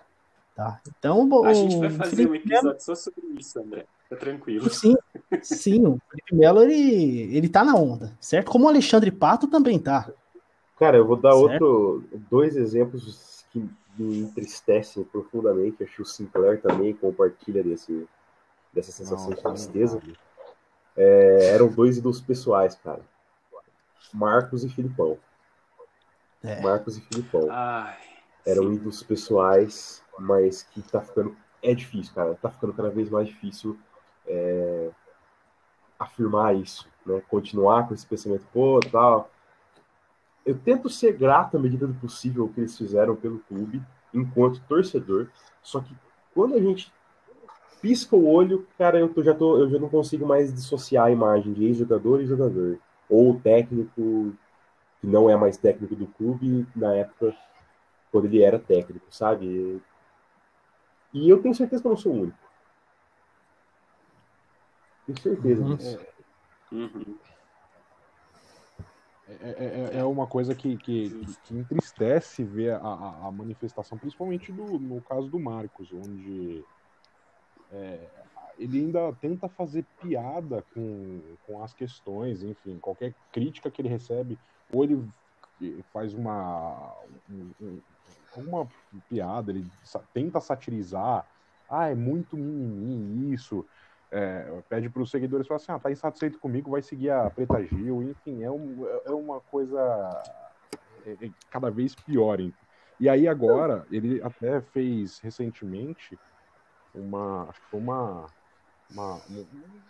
Tá? 0.56 0.80
Então, 0.98 1.44
A 1.44 1.52
gente 1.52 1.76
vai 1.78 1.90
fazer 1.90 2.26
um 2.26 2.30
Felipe 2.30 2.48
Melo- 2.48 2.70
episódio 2.70 2.80
só 2.84 2.94
sobre 2.94 3.20
isso, 3.38 3.60
André. 3.60 3.84
Tá 4.08 4.16
tranquilo. 4.16 4.70
Sim, 4.70 4.96
sim, 5.42 5.86
o 5.86 6.00
Felipe 6.10 6.34
Melo 6.34 6.62
ele, 6.62 7.36
ele 7.36 7.48
tá 7.48 7.62
na 7.62 7.74
onda, 7.74 8.16
certo? 8.20 8.50
Como 8.50 8.64
o 8.64 8.68
Alexandre 8.68 9.10
Pato 9.10 9.46
também 9.48 9.78
tá. 9.78 10.10
Cara, 10.78 10.96
eu 10.96 11.06
vou 11.06 11.16
dar 11.16 11.32
Certo. 11.32 11.42
outro, 11.62 12.04
dois 12.30 12.56
exemplos 12.56 13.44
que 13.52 13.68
me 13.98 14.18
entristecem 14.20 15.04
profundamente. 15.04 15.82
Acho 15.84 15.96
que 15.96 16.02
o 16.02 16.06
Sinclair 16.06 16.60
também 16.62 16.94
compartilha 16.94 17.62
desse, 17.62 18.06
dessa 18.72 18.92
sensação 18.92 19.30
de 19.30 19.42
tristeza. 19.42 20.00
É, 20.96 21.48
eram 21.54 21.68
dois 21.68 21.98
ídolos 21.98 22.20
pessoais, 22.20 22.74
cara. 22.76 23.00
Marcos 24.14 24.64
e 24.64 24.68
Filipão. 24.70 25.18
É. 26.42 26.60
Marcos 26.62 26.96
e 26.96 27.00
Filipão. 27.02 27.48
Ai. 27.50 27.96
Eram 28.46 28.72
ídolos 28.72 29.02
pessoais, 29.02 30.02
mas 30.18 30.62
que 30.62 30.82
tá 30.82 31.00
ficando. 31.00 31.36
É 31.62 31.74
difícil, 31.74 32.14
cara. 32.14 32.34
Tá 32.36 32.50
ficando 32.50 32.72
cada 32.72 32.90
vez 32.90 33.10
mais 33.10 33.28
difícil 33.28 33.78
é, 34.26 34.90
afirmar 35.98 36.54
isso, 36.56 36.88
né? 37.04 37.22
Continuar 37.28 37.88
com 37.88 37.94
esse 37.94 38.06
pensamento, 38.06 38.44
pô, 38.52 38.80
tal. 38.90 39.30
Eu 40.44 40.56
tento 40.56 40.88
ser 40.88 41.12
grato 41.16 41.56
à 41.56 41.60
medida 41.60 41.86
do 41.86 41.94
possível 41.94 42.44
o 42.44 42.48
que 42.52 42.60
eles 42.60 42.76
fizeram 42.76 43.16
pelo 43.16 43.40
clube, 43.40 43.82
enquanto 44.14 44.60
torcedor. 44.68 45.28
Só 45.62 45.80
que 45.80 45.94
quando 46.32 46.54
a 46.54 46.60
gente 46.60 46.92
pisca 47.82 48.16
o 48.16 48.28
olho, 48.28 48.66
cara, 48.78 48.98
eu 48.98 49.08
tô- 49.12 49.22
já, 49.22 49.34
tô, 49.34 49.58
eu 49.58 49.70
já 49.70 49.78
não 49.78 49.88
consigo 49.88 50.26
mais 50.26 50.52
dissociar 50.52 51.06
a 51.06 51.10
imagem 51.10 51.52
de 51.52 51.64
ex-jogador 51.64 52.20
e 52.20 52.26
jogador. 52.26 52.78
Ou 53.08 53.38
técnico 53.40 54.32
que 55.00 55.06
não 55.06 55.28
é 55.30 55.36
mais 55.36 55.56
técnico 55.56 55.94
do 55.96 56.06
clube 56.06 56.66
na 56.74 56.94
época 56.94 57.34
quando 58.12 58.26
ele 58.26 58.42
era 58.42 58.58
técnico, 58.58 59.06
sabe? 59.10 59.80
E 61.16 61.30
eu 61.30 61.40
tenho 61.40 61.54
certeza 61.54 61.80
que 61.80 61.86
eu 61.88 61.90
não 61.92 61.96
sou 61.96 62.12
o 62.12 62.20
único. 62.24 62.38
Tenho 65.06 65.18
certeza 65.18 65.64
Uhum. 65.64 65.76
disso. 65.76 65.98
Uhum. 66.70 67.18
É, 69.26 69.94
é- 69.94 69.98
é 69.98 70.04
uma 70.04 70.26
coisa 70.26 70.54
que, 70.54 70.76
que, 70.76 71.10
que- 71.42 71.54
entristece 71.56 72.44
ver 72.44 72.72
a, 72.74 72.78
a- 72.80 73.26
a 73.28 73.32
manifestação, 73.32 73.96
principalmente 73.98 74.52
do, 74.52 74.78
no 74.78 75.00
caso 75.00 75.28
do 75.30 75.38
Marcos, 75.40 75.90
onde 75.90 76.62
é, 77.70 78.10
ele 78.58 78.80
ainda 78.80 79.12
tenta 79.14 79.48
fazer 79.48 79.86
piada 79.98 80.62
com, 80.74 81.36
com 81.46 81.62
as 81.62 81.72
questões, 81.72 82.42
enfim, 82.42 82.78
qualquer 82.78 83.14
crítica 83.32 83.70
que 83.70 83.80
ele 83.80 83.88
recebe, 83.88 84.38
ou 84.70 84.84
ele 84.84 85.02
faz 85.92 86.12
uma. 86.12 86.94
um- 87.28 87.52
um- 87.58 87.82
alguma 88.38 88.68
piada, 89.08 89.50
ele 89.52 89.70
sa- 89.82 90.04
tenta 90.12 90.40
satirizar. 90.40 91.26
Ah, 91.68 91.88
é 91.88 91.94
muito 91.94 92.36
mimimi 92.36 93.32
isso. 93.32 93.66
É, 94.10 94.62
pede 94.68 94.88
para 94.88 95.02
os 95.02 95.10
seguidores 95.10 95.46
falar 95.46 95.56
assim: 95.56 95.72
ah, 95.72 95.78
tá 95.78 95.90
insatisfeito 95.90 96.38
comigo, 96.38 96.70
vai 96.70 96.82
seguir 96.82 97.10
a 97.10 97.28
Preta 97.30 97.64
Gil. 97.64 98.02
Enfim, 98.02 98.42
é, 98.42 98.50
um- 98.50 98.86
é 99.06 99.10
uma 99.10 99.40
coisa 99.40 99.80
é- 101.04 101.26
é 101.26 101.32
cada 101.50 101.70
vez 101.70 101.94
pior. 101.94 102.40
hein? 102.40 102.54
E 102.98 103.08
aí 103.08 103.28
agora, 103.28 103.86
ele 103.90 104.22
até 104.22 104.60
fez 104.62 105.18
recentemente 105.20 106.18
uma. 106.94 107.52
Uma. 107.72 108.32
Uma, 108.88 109.20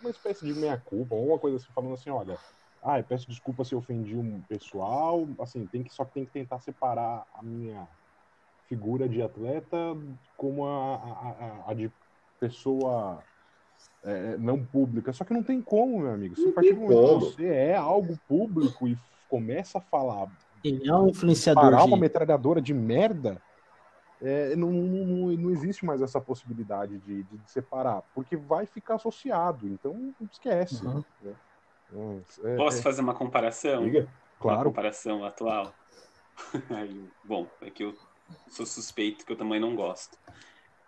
uma 0.01 0.09
espécie 0.09 0.43
de 0.45 0.53
meia-culpa, 0.53 1.13
ou 1.15 1.27
uma 1.27 1.39
coisa 1.39 1.57
assim, 1.57 1.71
falando 1.73 1.93
assim: 1.93 2.09
olha, 2.09 2.39
ah, 2.81 3.01
peço 3.03 3.27
desculpa 3.27 3.63
se 3.63 3.75
ofendi 3.75 4.15
um 4.17 4.41
pessoal, 4.43 5.27
assim, 5.39 5.67
tem 5.67 5.83
que, 5.83 5.93
só 5.93 6.03
que 6.03 6.13
tem 6.13 6.25
que 6.25 6.31
tentar 6.31 6.59
separar 6.59 7.25
a 7.33 7.43
minha 7.43 7.87
figura 8.67 9.07
de 9.07 9.21
atleta 9.21 9.77
como 10.35 10.65
a, 10.65 10.95
a, 10.95 11.29
a- 11.31 11.71
a 11.71 11.73
de 11.73 11.91
pessoa 12.39 13.23
é, 14.03 14.37
não 14.37 14.63
pública. 14.63 15.11
Só 15.13 15.23
que 15.23 15.33
não 15.33 15.43
tem 15.43 15.61
como, 15.61 15.99
meu 15.99 16.11
amigo. 16.11 16.35
Se 16.35 16.47
a 16.47 16.53
partir 16.53 16.73
do 16.73 16.81
momento 16.81 17.19
que 17.19 17.25
você 17.35 17.45
é 17.47 17.75
algo 17.75 18.17
público 18.27 18.87
e 18.87 18.97
começa 19.27 19.77
a 19.79 19.81
falar, 19.81 20.27
Ele 20.63 20.87
é 20.87 20.93
um 20.93 21.09
influenciador 21.09 21.63
parar 21.63 21.81
de... 21.81 21.87
uma 21.87 21.97
metralhadora 21.97 22.61
de 22.61 22.73
merda, 22.73 23.41
é, 24.21 24.55
não, 24.55 24.71
não, 24.71 25.37
não, 25.37 25.51
existe 25.51 25.85
mais 25.85 26.01
essa 26.01 26.19
possibilidade 26.19 26.97
de, 26.99 27.23
de 27.23 27.51
separar, 27.51 28.01
porque 28.15 28.35
vai 28.35 28.65
ficar 28.65 28.95
associado, 28.95 29.67
então 29.67 29.95
esquece. 30.31 30.85
Uhum. 30.85 31.03
né? 31.21 31.35
É, 32.43 32.53
é, 32.53 32.55
Posso 32.55 32.79
é, 32.79 32.81
fazer 32.81 33.01
uma 33.01 33.13
comparação? 33.13 33.83
Diga. 33.83 34.01
Uma 34.01 34.09
claro, 34.39 34.69
comparação 34.69 35.23
atual. 35.23 35.73
Aí, 36.75 37.09
bom, 37.23 37.47
é 37.61 37.69
que 37.69 37.83
eu 37.83 37.93
sou 38.49 38.65
suspeito 38.65 39.25
que 39.25 39.31
eu 39.31 39.37
também 39.37 39.59
não 39.59 39.75
gosto. 39.75 40.17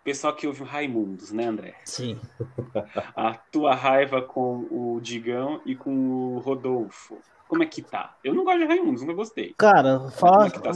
Pessoal 0.02 0.34
que 0.34 0.46
ouve 0.46 0.62
o 0.62 0.66
Raimundos, 0.66 1.30
né, 1.30 1.44
André? 1.44 1.74
Sim. 1.84 2.18
A 3.14 3.34
tua 3.34 3.74
raiva 3.74 4.22
com 4.22 4.66
o 4.70 4.98
Digão 5.00 5.60
e 5.66 5.76
com 5.76 5.90
o 5.90 6.38
Rodolfo. 6.38 7.18
Como 7.46 7.62
é 7.62 7.66
que 7.66 7.82
tá? 7.82 8.16
Eu 8.24 8.32
não 8.32 8.44
gosto 8.44 8.60
de 8.60 8.64
Raimundos, 8.64 9.02
nunca 9.02 9.14
gostei. 9.14 9.54
Cara, 9.58 10.08
fala, 10.10 10.46
é 10.46 10.50
tá 10.50 10.70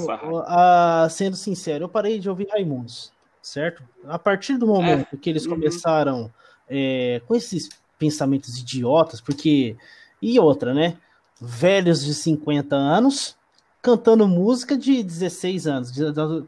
ah, 0.46 1.09
sendo 1.09 1.37
sincero, 1.37 1.85
eu 1.85 1.88
parei 1.88 2.18
de 2.18 2.29
ouvir 2.29 2.48
Raimundos, 2.50 3.12
certo? 3.40 3.83
A 4.07 4.18
partir 4.18 4.59
do 4.59 4.66
momento 4.66 5.16
que 5.16 5.31
eles 5.31 5.46
uhum. 5.46 5.55
começaram 5.55 6.33
é, 6.68 7.22
com 7.27 7.35
esses 7.35 7.68
pensamentos 7.98 8.59
idiotas, 8.59 9.20
porque. 9.20 9.77
E 10.20 10.38
outra, 10.40 10.74
né? 10.74 10.96
Velhos 11.40 12.05
de 12.05 12.14
50 12.14 12.74
anos 12.74 13.37
cantando 13.85 14.27
música 14.27 14.79
de 14.79 15.03
16 15.03 15.66
anos, 15.66 15.92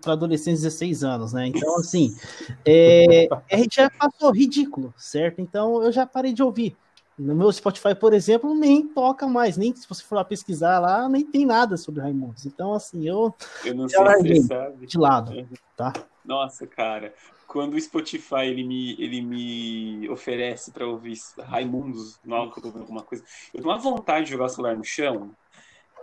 para 0.01 0.15
adolescentes 0.15 0.63
de 0.63 0.69
16 0.69 1.05
anos, 1.05 1.35
né? 1.35 1.49
Então, 1.49 1.77
assim, 1.77 2.17
é, 2.65 3.27
é, 3.27 3.65
já 3.71 3.91
passou 3.91 4.33
ridículo, 4.33 4.95
certo? 4.97 5.43
Então, 5.43 5.83
eu 5.83 5.93
já 5.93 6.07
parei 6.07 6.33
de 6.33 6.43
ouvir. 6.43 6.75
No 7.19 7.35
meu 7.35 7.53
Spotify, 7.53 7.95
por 7.95 8.15
exemplo, 8.15 8.55
nem 8.55 8.89
toca 8.89 9.29
mais, 9.29 9.59
nem 9.59 9.75
se 9.77 9.87
você 9.87 10.03
for 10.03 10.15
lá 10.15 10.25
pesquisar 10.25 10.79
lá, 10.79 11.11
nem 11.11 11.27
tem 11.27 11.45
nada 11.45 11.77
sobre 11.77 12.01
Raimundos. 12.01 12.47
Então, 12.47 12.73
assim, 12.73 13.07
eu 13.07 13.35
Eu 13.63 13.75
não 13.75 13.87
sei 13.87 13.99
se 13.99 14.19
você 14.23 14.43
sabe. 14.43 14.87
de 14.87 14.99
lado, 14.99 15.49
tá? 15.77 15.93
Nossa, 16.25 16.67
cara, 16.67 17.13
quando 17.47 17.75
o 17.75 17.81
Spotify 17.81 18.47
ele 18.47 18.65
me, 18.65 18.93
ele 18.99 19.21
me 19.21 20.09
oferece 20.09 20.71
pra 20.71 20.87
ouvir 20.87 21.19
Raimundos, 21.39 22.19
hora 22.27 22.51
que 22.51 22.59
eu 22.59 22.63
tô 22.63 22.69
ouvindo 22.69 22.83
alguma 22.83 23.03
coisa, 23.03 23.23
eu 23.53 23.61
tenho 23.61 23.75
uma 23.75 23.79
vontade 23.79 24.25
de 24.25 24.33
jogar 24.33 24.47
o 24.47 24.49
celular 24.49 24.75
no 24.75 24.85
chão. 24.85 25.33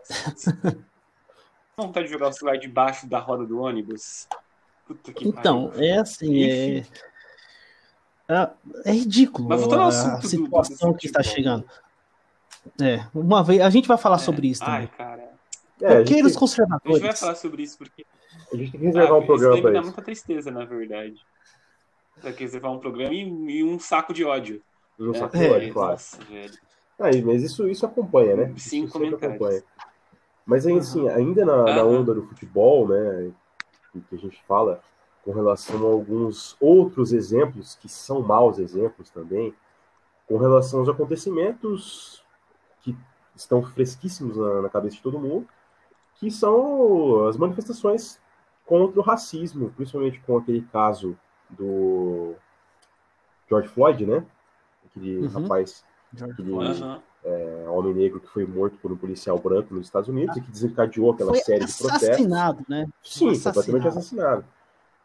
vontade 1.77 2.05
de 2.07 2.11
jogar 2.13 2.27
o 2.29 2.33
celular 2.33 2.57
debaixo 2.57 3.07
da 3.07 3.19
roda 3.19 3.45
do 3.45 3.59
ônibus. 3.59 4.27
Puta 4.85 5.11
que 5.13 5.27
Então, 5.27 5.69
pariu. 5.69 5.83
é 5.83 5.97
assim, 5.97 6.43
é, 6.43 6.77
Enfim. 6.79 6.91
é, 8.29 8.49
é 8.85 8.91
ridículo 8.91 9.49
Mas 9.49 9.61
voltando 9.61 9.79
ao 9.81 9.85
a, 9.85 9.89
assunto 9.89 10.27
situação 10.27 10.91
do 10.91 10.97
que 10.97 11.07
está 11.07 11.23
chegando. 11.23 11.65
É, 12.81 13.05
uma 13.13 13.43
vez, 13.43 13.61
a 13.61 13.69
gente 13.69 13.87
vai 13.87 13.97
falar 13.97 14.15
É. 14.17 14.19
sobre 14.19 14.47
isso 14.47 14.63
Ai, 14.63 14.87
também. 14.87 14.97
cara. 14.97 15.33
É, 15.81 15.87
a, 15.87 15.89
gente, 15.97 15.99
Roqueiros 15.99 16.11
A 16.11 16.13
gente 16.13 16.33
vai 16.33 16.39
conservadores. 16.39 17.19
falar 17.19 17.35
sobre 17.35 17.63
isso 17.63 17.77
porque 17.77 18.05
a 18.51 18.55
gente 18.55 18.71
tem 18.71 18.79
que 18.79 18.85
reservar 18.85 19.11
Ah, 19.13 19.17
um 19.17 19.25
programa 19.25 19.53
isso 19.55 19.61
para 19.63 19.71
dá 19.73 19.81
muita 19.81 20.01
tristeza, 20.01 20.51
na 20.51 20.65
verdade. 20.65 21.15
Vai 22.21 22.31
que 22.33 22.43
reservar 22.43 22.71
um 22.71 22.79
programa 22.79 23.13
e, 23.13 23.19
e 23.21 23.63
um 23.63 23.79
saco 23.79 24.13
de 24.13 24.23
ódio. 24.23 24.61
No 24.97 25.11
né? 25.11 25.19
saco 25.19 25.35
É, 25.35 25.39
de 25.47 25.49
ódio, 25.55 25.73
claro. 25.73 25.91
Nossa, 25.91 26.17
velho. 26.25 26.53
Aí, 26.99 27.21
mas 27.23 27.41
isso, 27.43 27.67
isso 27.67 27.85
acompanha, 27.85 28.35
né? 28.35 28.53
Isso 28.55 28.69
sempre 28.69 28.91
comentários. 28.91 29.23
acompanha. 29.35 29.63
Mas 30.45 30.67
aí, 30.67 30.77
assim, 30.77 31.07
ainda 31.09 31.45
na, 31.45 31.73
na 31.73 31.83
onda 31.83 32.13
do 32.13 32.23
futebol, 32.23 32.87
né, 32.87 33.31
que 33.91 34.01
que 34.01 34.15
a 34.15 34.17
gente 34.17 34.41
fala 34.43 34.81
com 35.23 35.31
relação 35.31 35.77
a 35.87 35.91
alguns 35.91 36.57
outros 36.59 37.13
exemplos, 37.13 37.75
que 37.75 37.87
são 37.87 38.21
maus 38.21 38.59
exemplos 38.59 39.09
também, 39.09 39.53
com 40.27 40.37
relação 40.37 40.81
aos 40.81 40.89
acontecimentos 40.89 42.23
que 42.81 42.95
estão 43.35 43.63
fresquíssimos 43.63 44.35
na, 44.37 44.63
na 44.63 44.69
cabeça 44.69 44.97
de 44.97 45.01
todo 45.01 45.19
mundo, 45.19 45.47
que 46.15 46.29
são 46.29 47.25
as 47.27 47.37
manifestações 47.37 48.19
contra 48.65 48.99
o 48.99 49.03
racismo, 49.03 49.71
principalmente 49.71 50.19
com 50.21 50.37
aquele 50.37 50.61
caso 50.61 51.17
do 51.49 52.35
George 53.47 53.69
Floyd, 53.69 54.05
né? 54.05 54.25
Aquele 54.85 55.19
Uhum. 55.19 55.27
rapaz, 55.29 55.85
George 56.13 56.33
aquele 56.33 56.51
Floyd. 56.51 56.83
Aham. 56.83 57.03
É, 57.25 57.65
homem 57.69 57.93
negro 57.93 58.19
que 58.19 58.27
foi 58.27 58.45
morto 58.45 58.77
por 58.81 58.91
um 58.91 58.97
policial 58.97 59.37
branco 59.39 59.73
nos 59.73 59.85
Estados 59.87 60.09
Unidos 60.09 60.35
e 60.37 60.41
que 60.41 60.51
desencadeou 60.51 61.11
aquela 61.11 61.31
Foi 61.31 61.39
série 61.41 61.65
de 61.65 61.73
protestos. 61.77 62.09
assassinado, 62.09 62.65
né? 62.67 62.85
Sim, 63.01 63.29
assassinado. 63.31 63.53
completamente 63.55 63.87
assassinado. 63.87 64.45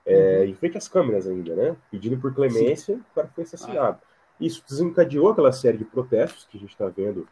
É, 0.06 0.46
Em 0.46 0.54
frente 0.54 0.76
às 0.78 0.88
câmeras 0.88 1.26
ainda, 1.26 1.54
né? 1.54 1.76
Pedindo 1.90 2.18
por 2.18 2.34
clemência, 2.34 2.96
o 2.96 3.14
cara 3.14 3.28
foi 3.34 3.44
assassinado. 3.44 3.98
Isso 4.40 4.62
desencadeou 4.68 5.28
aquela 5.30 5.52
série 5.52 5.76
de 5.78 5.84
protestos 5.84 6.44
que 6.50 6.56
a 6.56 6.60
gente 6.60 6.70
está 6.70 6.88
vendo, 6.88 7.28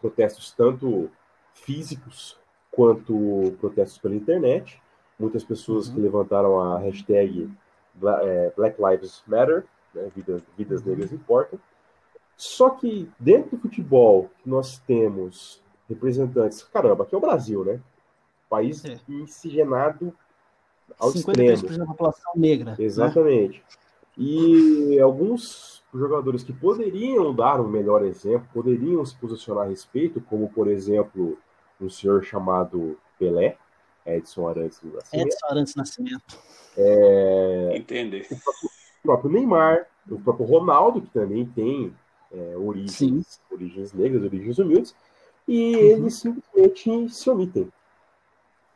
protestos 0.00 0.52
tanto 0.52 1.10
físicos 1.54 2.38
quanto 2.70 3.54
protestos 3.60 3.98
pela 3.98 4.14
internet. 4.14 4.80
Muitas 5.18 5.44
pessoas 5.44 5.88
Uhum. 5.88 5.94
que 5.94 6.00
levantaram 6.00 6.60
a 6.60 6.78
hashtag 6.78 7.50
é, 8.22 8.52
Black 8.56 8.80
Lives 8.80 9.22
Matter, 9.26 9.64
né? 9.94 10.08
vidas, 10.16 10.42
vidas 10.56 10.80
Uhum. 10.80 10.88
negras 10.88 11.12
importam. 11.12 11.58
Só 12.40 12.70
que 12.70 13.06
dentro 13.18 13.50
do 13.56 13.58
futebol 13.60 14.30
que 14.42 14.48
nós 14.48 14.78
temos 14.78 15.60
representantes, 15.86 16.62
caramba, 16.62 17.04
aqui 17.04 17.14
é 17.14 17.18
o 17.18 17.20
Brasil, 17.20 17.62
né? 17.62 17.78
País 18.48 18.82
É. 18.82 18.98
miscigenado 19.06 20.10
ao 20.98 21.10
53% 21.12 21.52
extremo. 21.54 21.78
da 21.80 21.86
população 21.86 22.32
negra. 22.34 22.70
né? 22.70 22.76
Exatamente. 22.78 23.62
E 24.16 24.98
alguns 25.00 25.82
jogadores 25.92 26.42
que 26.42 26.52
poderiam 26.54 27.34
dar 27.34 27.60
um 27.60 27.68
melhor 27.68 28.02
exemplo, 28.04 28.48
poderiam 28.54 29.04
se 29.04 29.14
posicionar 29.16 29.64
a 29.64 29.68
respeito, 29.68 30.18
como 30.22 30.48
por 30.48 30.66
exemplo 30.66 31.36
um 31.78 31.90
senhor 31.90 32.22
chamado 32.24 32.98
Pelé, 33.18 33.58
Edson 34.06 34.48
Arantes 34.48 34.78
do 34.80 34.94
Nascimento, 34.94 35.26
Edson 35.26 35.46
Arantes 35.46 35.74
Nascimento. 35.74 36.38
é, 36.76 37.72
Entender. 37.76 38.26
o 38.32 39.02
próprio 39.02 39.30
Neymar, 39.30 39.86
o 40.10 40.18
próprio 40.18 40.46
Ronaldo, 40.46 41.02
que 41.02 41.10
também 41.10 41.44
tem 41.44 41.94
é, 42.32 42.56
origens, 42.56 43.26
Sim. 43.26 43.54
origens 43.54 43.92
negras, 43.92 44.22
origens 44.22 44.58
humildes, 44.58 44.94
e 45.48 45.74
Uhum. 45.74 45.80
eles 45.82 46.14
simplesmente 46.14 47.08
se 47.08 47.30
omitem. 47.30 47.72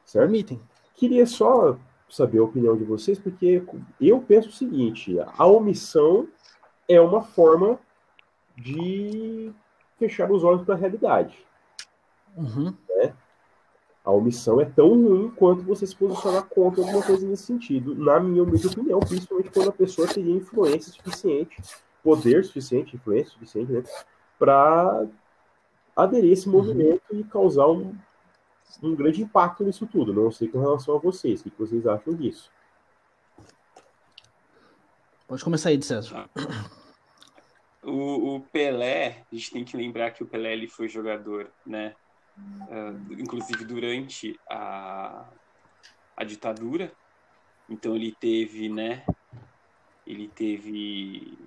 Certo? 0.05 0.25
Permitem. 0.25 0.61
Queria 0.95 1.27
só 1.27 1.77
saber 2.09 2.39
a 2.39 2.45
opinião 2.45 2.77
de 2.77 2.85
vocês, 2.85 3.19
porque 3.19 3.63
eu 4.01 4.21
penso 4.21 4.49
o 4.49 4.53
seguinte: 4.53 5.17
a 5.21 5.47
omissão 5.47 6.29
é 6.89 7.01
uma 7.01 7.23
forma 7.23 7.79
de 8.57 9.53
fechar 9.99 10.31
os 10.31 10.45
olhos 10.45 10.63
para 10.63 10.75
a 10.75 10.79
realidade. 10.79 11.37
Uhum. 12.37 12.75
A 14.05 14.11
omissão 14.11 14.61
é 14.61 14.67
tão 14.67 14.89
ruim 14.89 15.31
quanto 15.31 15.63
você 15.63 15.87
se 15.87 15.97
posicionar 15.97 16.45
contra 16.45 16.83
alguma 16.83 17.03
coisa 17.03 17.27
nesse 17.27 17.45
sentido, 17.45 17.95
na 17.95 18.21
minha 18.21 18.43
humilde 18.43 18.67
opinião, 18.67 19.01
principalmente 19.01 19.51
quando 19.51 19.71
a 19.71 19.73
pessoa 19.73 20.07
teria 20.07 20.35
influência 20.35 20.93
suficiente, 20.93 21.57
poder 22.05 22.45
suficiente, 22.45 22.95
influência 22.95 23.33
suficiente, 23.33 23.73
né, 23.73 23.83
para 24.39 25.07
aderir 25.97 26.31
a 26.31 26.33
esse 26.35 26.49
movimento 26.49 27.03
e 27.11 27.25
causar 27.25 27.67
um, 27.67 27.97
um 28.83 28.95
grande 28.95 29.23
impacto 29.23 29.65
nisso 29.65 29.87
tudo. 29.87 30.13
Não 30.13 30.31
sei 30.31 30.47
com 30.47 30.61
relação 30.61 30.95
a 30.95 30.99
vocês, 30.99 31.41
o 31.41 31.45
que 31.45 31.59
vocês 31.59 31.85
acham 31.87 32.15
disso? 32.15 32.53
Pode 35.27 35.43
começar 35.43 35.71
aí, 35.71 35.77
de 35.77 35.87
César. 35.87 36.29
O, 37.83 38.37
o 38.37 38.41
Pelé, 38.41 39.25
a 39.31 39.35
gente 39.35 39.51
tem 39.51 39.65
que 39.65 39.77
lembrar 39.77 40.11
que 40.11 40.23
o 40.23 40.27
Pelé 40.27 40.53
ele 40.53 40.69
foi 40.69 40.89
jogador, 40.89 41.51
né? 41.67 41.95
Ah, 42.71 42.95
inclusive 43.11 43.65
durante 43.65 44.39
a, 44.49 45.27
a 46.17 46.25
ditadura. 46.25 46.93
Então 47.69 47.95
ele 47.95 48.15
teve, 48.19 48.69
né? 48.69 49.05
Ele 50.07 50.29
teve. 50.29 51.39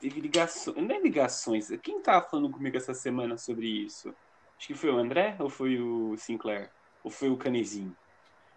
Teve 0.00 0.20
ligações. 0.20 0.76
Não 0.76 0.94
é 0.94 1.00
ligações. 1.00 1.68
Quem 1.82 2.00
tava 2.00 2.26
falando 2.28 2.50
comigo 2.50 2.76
essa 2.76 2.94
semana 2.94 3.36
sobre 3.38 3.66
isso? 3.66 4.14
Acho 4.58 4.66
que 4.68 4.74
foi 4.74 4.90
o 4.90 4.96
André 4.98 5.36
ou 5.38 5.48
foi 5.50 5.80
o 5.80 6.16
Sinclair? 6.16 6.70
Ou 7.02 7.10
foi 7.10 7.28
o 7.30 7.36
Canezinho? 7.36 7.94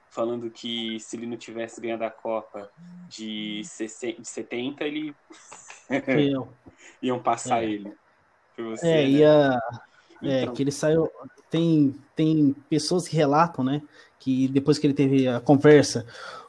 falando 0.09 0.49
que 0.49 0.97
se 1.01 1.17
ele 1.17 1.27
não 1.27 1.35
tivesse 1.35 1.81
ganhado 1.81 2.03
a 2.05 2.09
Copa 2.09 2.71
de, 3.09 3.61
60, 3.65 4.21
de 4.21 4.27
70, 4.27 4.83
ele 4.85 5.13
iam 7.01 7.19
passar 7.21 7.61
É. 7.63 7.69
ele. 7.69 7.93
Por 8.55 8.65
você, 8.65 8.88
É, 8.88 8.95
né? 9.03 9.09
ia. 9.09 9.59
É, 10.23 10.41
Então. 10.43 10.53
que 10.53 10.63
ele 10.63 10.71
saiu. 10.71 11.11
Tem, 11.51 11.93
tem 12.15 12.55
pessoas 12.69 13.07
que 13.07 13.15
relatam, 13.15 13.63
né? 13.63 13.81
Que 14.17 14.47
depois 14.47 14.79
que 14.79 14.88
ele 14.88 14.93
teve 14.93 15.27
a 15.27 15.39
conversa 15.39 16.05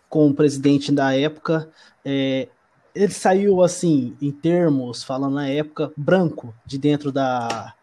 com 0.09 0.28
o 0.28 0.34
presidente 0.34 0.91
da 0.91 1.14
época, 1.14 1.70
é, 2.05 2.49
ele 2.95 3.12
saiu 3.12 3.62
assim, 3.62 4.16
em 4.20 4.32
termos, 4.32 5.03
falando 5.03 5.34
na 5.34 5.49
época, 5.49 5.93
branco 5.97 6.55
de 6.64 6.78
dentro 6.78 7.12
da, 7.12 7.74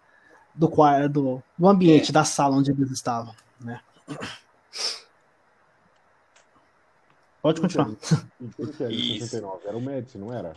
do 0.53 0.68
quarto, 0.70 1.10
do, 1.10 1.43
do 1.58 1.68
ambiente, 1.68 2.10
É. 2.10 2.14
da 2.14 2.24
sala 2.24 2.58
onde 2.58 2.72
eles 2.72 2.91
estavam, 2.91 3.34
né? 3.60 3.80
Pode 7.41 7.62
continuar. 7.62 7.91
Isso. 8.89 9.28
69? 9.28 9.68
Era 9.68 9.78
o 9.78 9.82
Médici, 9.82 10.18
não 10.18 10.34
era? 10.34 10.56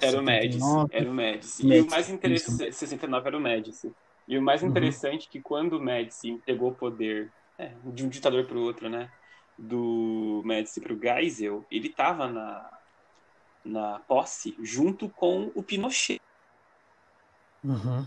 Era 0.00 0.18
o 0.18 0.22
Médici, 0.22 0.58
79. 0.58 0.88
era 0.96 1.10
o 1.10 1.14
Médici. 1.14 1.66
E 1.66 1.80
o 1.80 1.90
mais 1.90 2.08
interessante, 2.08 2.72
69 2.72 3.28
era 3.28 3.36
o 3.36 3.40
Médici. 3.40 3.92
E 4.26 4.38
o 4.38 4.42
mais 4.42 4.62
interessante 4.62 5.28
é 5.28 5.30
que 5.30 5.40
quando 5.40 5.74
o 5.74 5.80
Médici 5.80 6.30
entregou 6.30 6.70
o 6.70 6.74
poder 6.74 7.30
é, 7.58 7.72
de 7.84 8.04
um 8.04 8.08
ditador 8.08 8.46
para 8.46 8.56
o 8.56 8.62
outro, 8.62 8.88
né? 8.88 9.10
Do 9.62 10.42
Médici 10.44 10.80
para 10.80 10.94
o 10.94 10.98
Geisel, 10.98 11.66
ele 11.70 11.88
estava 11.88 12.26
na, 12.28 12.70
na 13.62 13.98
posse 14.00 14.56
junto 14.62 15.08
com 15.10 15.52
o 15.54 15.62
Pinochet. 15.62 16.18
Uhum. 17.62 18.06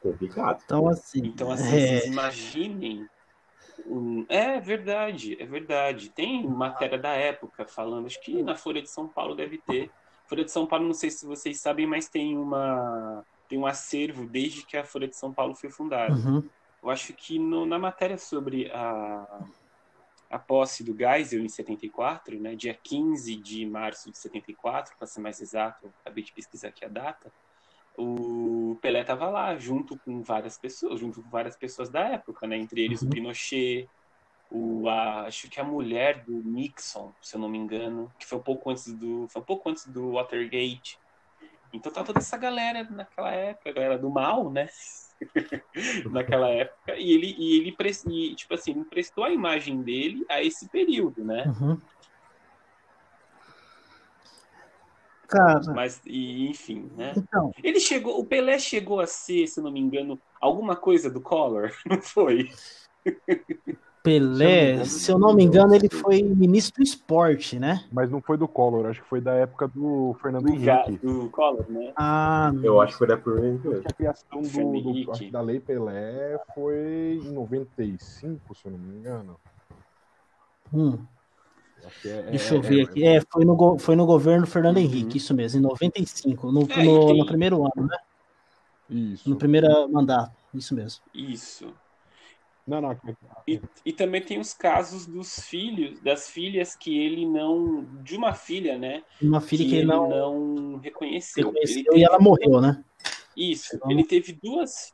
Complicado. 0.00 0.62
Então, 0.64 0.88
assim. 0.88 1.26
Então, 1.26 1.50
assim, 1.50 1.66
é, 1.66 1.80
vocês 1.98 2.06
imaginem. 2.06 3.06
um- 3.84 4.24
É 4.28 4.60
verdade, 4.60 5.36
é 5.40 5.44
verdade. 5.46 6.10
Tem 6.10 6.46
matéria 6.46 6.96
da 6.98 7.10
época 7.12 7.66
falando, 7.66 8.06
acho 8.06 8.20
que 8.22 8.40
na 8.42 8.54
Folha 8.54 8.80
de 8.80 8.88
São 8.88 9.08
Paulo 9.08 9.34
deve 9.34 9.58
ter. 9.58 9.90
Folha 10.28 10.44
de 10.44 10.52
São 10.52 10.66
Paulo, 10.66 10.86
não 10.86 10.94
sei 10.94 11.10
se 11.10 11.26
vocês 11.26 11.60
sabem, 11.60 11.86
mas 11.86 12.08
tem 12.08 12.36
uma 12.38 13.24
tem 13.48 13.58
um 13.58 13.66
acervo 13.66 14.26
desde 14.26 14.66
que 14.66 14.76
a 14.76 14.84
Folha 14.84 15.06
de 15.06 15.16
São 15.16 15.32
Paulo 15.32 15.54
foi 15.54 15.70
fundada. 15.70 16.14
uhum. 16.14 16.48
Eu 16.82 16.90
acho 16.90 17.14
que 17.14 17.38
no- 17.38 17.66
na 17.66 17.78
matéria 17.78 18.18
sobre 18.18 18.70
a, 18.72 19.46
a 20.30 20.38
posse 20.38 20.84
do 20.84 20.96
Geisel 20.96 21.44
em 21.44 21.48
74, 21.48 22.40
né, 22.40 22.56
dia 22.56 22.74
15 22.82 23.36
de 23.36 23.66
março 23.66 24.10
de 24.10 24.18
74, 24.18 24.94
para 24.98 25.06
ser 25.06 25.20
mais 25.20 25.40
exato, 25.40 25.94
acabei 26.00 26.24
de 26.24 26.32
pesquisar 26.32 26.68
aqui 26.68 26.84
a 26.84 26.88
data, 26.88 27.32
o 27.98 28.78
Pelé 28.82 29.02
estava 29.02 29.30
lá, 29.30 29.56
junto 29.58 29.98
com 30.00 30.22
várias 30.22 30.58
pessoas, 30.58 31.00
junto 31.00 31.22
com 31.22 31.30
várias 31.30 31.56
pessoas 31.56 31.90
da 31.90 32.00
época, 32.10 32.46
né, 32.46 32.56
entre 32.58 32.82
eles 32.82 33.02
Uhum. 33.02 33.08
o 33.08 33.10
Pinochet, 33.10 33.90
o, 34.50 34.88
a, 34.88 35.26
acho 35.26 35.50
que 35.50 35.60
a 35.60 35.64
mulher 35.64 36.24
do 36.24 36.42
Nixon, 36.44 37.14
se 37.22 37.36
eu 37.36 37.40
não 37.40 37.48
me 37.48 37.58
engano, 37.58 38.12
que 38.18 38.26
foi 38.26 38.38
um 38.38 38.42
pouco 38.42 38.70
antes 38.70 38.92
do, 38.98 39.28
foi 39.30 39.42
um 39.42 39.44
pouco 39.44 39.68
antes 39.70 39.86
do 39.86 40.12
Watergate. 40.12 41.00
Então 41.72 41.92
tá 41.92 42.04
toda 42.04 42.20
essa 42.20 42.36
galera 42.38 42.84
naquela 42.90 43.32
época, 43.32 43.70
a 43.70 43.72
galera 43.72 43.98
do 43.98 44.10
mal, 44.10 44.50
né? 44.52 44.68
naquela 46.10 46.48
época, 46.48 46.96
e 46.96 47.12
ele, 47.12 47.34
e 47.38 47.58
ele 47.58 47.76
e, 48.10 48.34
tipo 48.34 48.54
assim, 48.54 48.72
ele 48.72 48.84
prestou 48.84 49.24
a 49.24 49.30
imagem 49.30 49.82
dele 49.82 50.24
a 50.28 50.42
esse 50.42 50.68
período, 50.68 51.24
né? 51.24 51.44
Uhum. 51.46 51.80
Cara, 55.26 55.72
Mas, 55.74 56.00
e, 56.06 56.48
enfim, 56.48 56.90
né? 56.96 57.14
então, 57.16 57.50
Ele 57.62 57.80
chegou, 57.80 58.20
o 58.20 58.24
Pelé 58.24 58.58
chegou 58.58 59.00
a 59.00 59.06
ser, 59.06 59.46
se 59.48 59.58
eu 59.58 59.64
não 59.64 59.72
me 59.72 59.80
engano, 59.80 60.20
alguma 60.40 60.76
coisa 60.76 61.10
do 61.10 61.20
Collor, 61.20 61.72
não 61.84 62.00
foi? 62.00 62.48
Pelé, 64.06 64.84
se 64.84 65.10
eu 65.10 65.18
não 65.18 65.34
me 65.34 65.42
engano, 65.42 65.74
ele 65.74 65.88
foi 65.88 66.22
ministro 66.22 66.80
do 66.80 66.86
esporte, 66.86 67.58
né? 67.58 67.84
Mas 67.90 68.08
não 68.08 68.22
foi 68.22 68.38
do 68.38 68.46
Collor, 68.46 68.86
acho 68.86 69.02
que 69.02 69.08
foi 69.08 69.20
da 69.20 69.32
época 69.34 69.66
do 69.66 70.16
Fernando 70.22 70.44
Do, 70.44 70.50
Henrique. 70.50 71.04
do 71.04 71.28
Collor, 71.30 71.64
né? 71.68 71.92
Ah, 71.96 72.52
Eu 72.62 72.80
acho 72.80 72.92
que 72.92 72.98
foi 72.98 73.08
da 73.08 73.16
primeira 73.16 73.58
que 73.80 73.88
a 73.88 73.92
criação 73.92 74.40
do, 74.42 74.48
do- 74.48 74.60
Henrique. 74.76 75.10
acho 75.10 75.20
que 75.24 75.30
da 75.32 75.40
Lei 75.40 75.58
Pelé 75.58 76.38
foi 76.54 77.20
em 77.20 77.32
95, 77.32 78.54
se 78.54 78.66
eu 78.66 78.70
não 78.70 78.78
me 78.78 78.96
engano. 78.96 79.36
hum, 80.72 80.98
é- 82.04 82.22
deixa 82.30 82.54
é- 82.54 82.56
eu 82.58 82.62
ver 82.62 82.80
é- 82.80 82.82
aqui. 82.84 83.04
É, 83.04 83.20
foi 83.32 83.44
no, 83.44 83.78
foi 83.80 83.96
no 83.96 84.06
governo 84.06 84.46
Fernando 84.46 84.76
Uhum. 84.76 84.82
Henrique, 84.84 85.18
isso 85.18 85.34
mesmo, 85.34 85.58
em 85.58 85.62
95, 85.62 86.52
no, 86.52 86.62
É, 86.70 86.84
no, 86.84 87.06
tem- 87.08 87.18
no 87.18 87.26
primeiro 87.26 87.56
ano, 87.64 87.88
né? 87.88 87.98
Isso. 88.88 89.28
No 89.28 89.34
primeiro 89.36 89.66
mandato, 89.90 90.30
isso 90.54 90.76
mesmo. 90.76 91.02
Isso. 91.12 91.74
Não, 92.66 92.80
não. 92.80 92.98
E, 93.46 93.60
e 93.84 93.92
também 93.92 94.20
tem 94.20 94.40
os 94.40 94.52
casos 94.52 95.06
dos 95.06 95.38
filhos, 95.40 96.00
das 96.00 96.28
filhas 96.28 96.74
que 96.74 96.98
ele 96.98 97.24
não. 97.24 97.84
De 98.02 98.16
uma 98.16 98.34
filha, 98.34 98.76
né? 98.76 99.04
Uma 99.22 99.40
filha 99.40 99.64
que, 99.64 99.70
ele 99.70 99.78
ele 99.82 99.86
não 99.86 100.08
não 100.08 100.76
reconheceu. 100.78 101.46
reconheceu 101.46 101.78
Ele 101.78 101.80
e 101.80 101.90
teve- 101.90 102.02
ela 102.04 102.18
morreu, 102.18 102.60
né? 102.60 102.82
Isso, 103.36 103.76
Então- 103.76 103.90
ele 103.90 104.02
teve 104.04 104.32
duas. 104.32 104.92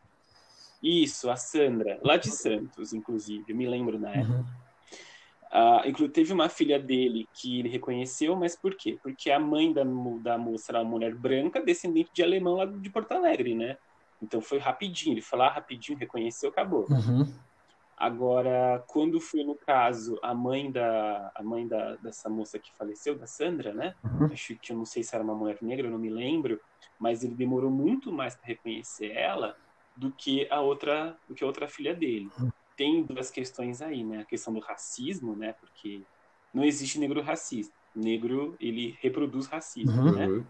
Isso, 0.82 1.30
a 1.30 1.36
Sandra, 1.36 1.98
lá 2.02 2.16
de 2.16 2.30
Santos, 2.30 2.92
inclusive, 2.92 3.44
eu 3.48 3.56
me 3.56 3.66
lembro 3.68 3.98
na 3.98 4.10
época. 4.10 4.32
Uhum. 4.38 4.44
Ah, 5.54 5.82
inclu- 5.86 6.08
teve 6.08 6.32
uma 6.32 6.48
filha 6.48 6.78
dele 6.78 7.28
que 7.34 7.60
ele 7.60 7.68
reconheceu, 7.68 8.34
mas 8.34 8.56
por 8.56 8.74
quê? 8.74 8.98
Porque 9.02 9.30
a 9.30 9.38
mãe 9.38 9.72
da, 9.72 9.82
da 10.20 10.36
moça 10.38 10.72
era 10.72 10.80
uma 10.82 10.90
mulher 10.90 11.14
branca, 11.14 11.60
descendente 11.62 12.10
de 12.12 12.22
alemão 12.22 12.56
lá 12.56 12.64
de 12.66 12.90
Porto 12.90 13.12
Alegre, 13.12 13.54
né? 13.54 13.76
Então 14.20 14.40
foi 14.40 14.58
rapidinho, 14.58 15.14
ele 15.14 15.20
foi 15.20 15.38
lá 15.38 15.48
rapidinho, 15.50 15.98
reconheceu, 15.98 16.48
acabou. 16.50 16.86
Uhum. 16.90 17.32
Agora, 18.02 18.82
quando 18.88 19.20
foi 19.20 19.44
no 19.44 19.54
caso 19.54 20.18
a 20.24 20.34
mãe 20.34 20.72
da 20.72 21.30
a 21.36 21.40
mãe 21.40 21.68
da, 21.68 21.94
dessa 21.98 22.28
moça 22.28 22.58
que 22.58 22.74
faleceu, 22.76 23.16
da 23.16 23.28
Sandra, 23.28 23.72
né? 23.72 23.94
Uhum. 24.02 24.26
Acho 24.26 24.56
que 24.58 24.72
eu 24.72 24.76
não 24.76 24.84
sei 24.84 25.04
se 25.04 25.14
era 25.14 25.22
uma 25.22 25.36
mulher 25.36 25.56
negra, 25.62 25.86
eu 25.86 25.90
não 25.92 26.00
me 26.00 26.10
lembro, 26.10 26.60
mas 26.98 27.22
ele 27.22 27.36
demorou 27.36 27.70
muito 27.70 28.10
mais 28.10 28.34
para 28.34 28.48
reconhecer 28.48 29.12
ela 29.12 29.56
do 29.96 30.10
que 30.10 30.48
a 30.50 30.60
outra, 30.60 31.16
do 31.28 31.34
que 31.36 31.44
a 31.44 31.46
outra 31.46 31.68
filha 31.68 31.94
dele. 31.94 32.28
Tem 32.76 33.04
duas 33.04 33.30
questões 33.30 33.80
aí, 33.80 34.02
né? 34.02 34.22
A 34.22 34.24
questão 34.24 34.52
do 34.52 34.58
racismo, 34.58 35.36
né? 35.36 35.52
Porque 35.60 36.02
não 36.52 36.64
existe 36.64 36.98
negro 36.98 37.22
racista. 37.22 37.72
Negro, 37.94 38.56
ele 38.58 38.96
reproduz 39.00 39.46
racismo, 39.46 40.02
Uhum. 40.02 40.12
né? 40.16 40.26
Uhum. 40.26 40.44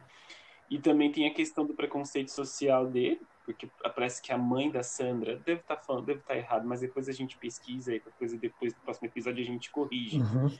E 0.71 0.79
também 0.79 1.13
tem 1.13 1.27
a 1.27 1.35
questão 1.35 1.67
do 1.67 1.75
preconceito 1.75 2.31
social 2.31 2.87
dele, 2.87 3.21
porque 3.45 3.68
parece 3.95 4.22
que 4.22 4.32
a 4.32 4.38
mãe 4.38 4.70
da 4.70 4.82
Sandra, 4.82 5.36
deve 5.36 5.61
estar 5.61 5.76
falando, 5.76 6.07
deve 6.07 6.20
estar 6.20 6.36
errado, 6.36 6.66
mas 6.66 6.80
depois 6.80 7.09
a 7.09 7.12
gente 7.12 7.36
pesquisa 7.38 7.95
e 7.95 8.01
depois, 8.01 8.32
depois 8.38 8.72
do 8.72 8.80
próximo 8.80 9.09
episódio 9.09 9.43
a 9.43 9.47
gente 9.47 9.70
corrige. 9.70 10.20
Uhum. 10.20 10.51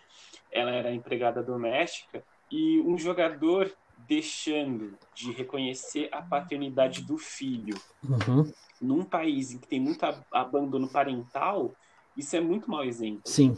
Ela 0.50 0.70
era 0.72 0.92
empregada 0.92 1.42
doméstica 1.42 2.22
e 2.50 2.80
um 2.80 2.98
jogador 2.98 3.72
deixando 3.96 4.96
de 5.14 5.30
reconhecer 5.32 6.08
a 6.12 6.20
paternidade 6.20 7.02
do 7.04 7.16
filho 7.16 7.74
Uhum. 8.02 8.50
num 8.80 9.04
país 9.04 9.52
em 9.52 9.58
que 9.58 9.68
tem 9.68 9.80
muito 9.80 10.04
ab- 10.04 10.24
abandono 10.32 10.88
parental, 10.88 11.72
isso 12.16 12.34
é 12.34 12.40
muito 12.40 12.68
mau 12.68 12.84
exemplo, 12.84 13.22
Sim. 13.24 13.56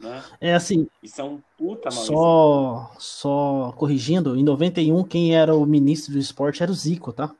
né? 0.00 0.24
É 0.40 0.54
assim, 0.54 0.86
Isso 1.02 1.20
é 1.20 1.24
um 1.24 1.40
puta 1.56 1.90
mau 1.90 2.02
exemplo. 2.02 2.16
só, 2.16 2.90
só 2.98 3.72
corrigindo, 3.72 4.36
em 4.36 4.42
91, 4.42 5.04
quem 5.04 5.36
era 5.36 5.54
o 5.54 5.66
ministro 5.66 6.14
do 6.14 6.18
esporte 6.18 6.62
era 6.62 6.72
o 6.72 6.74
Zico, 6.74 7.12
tá? 7.12 7.34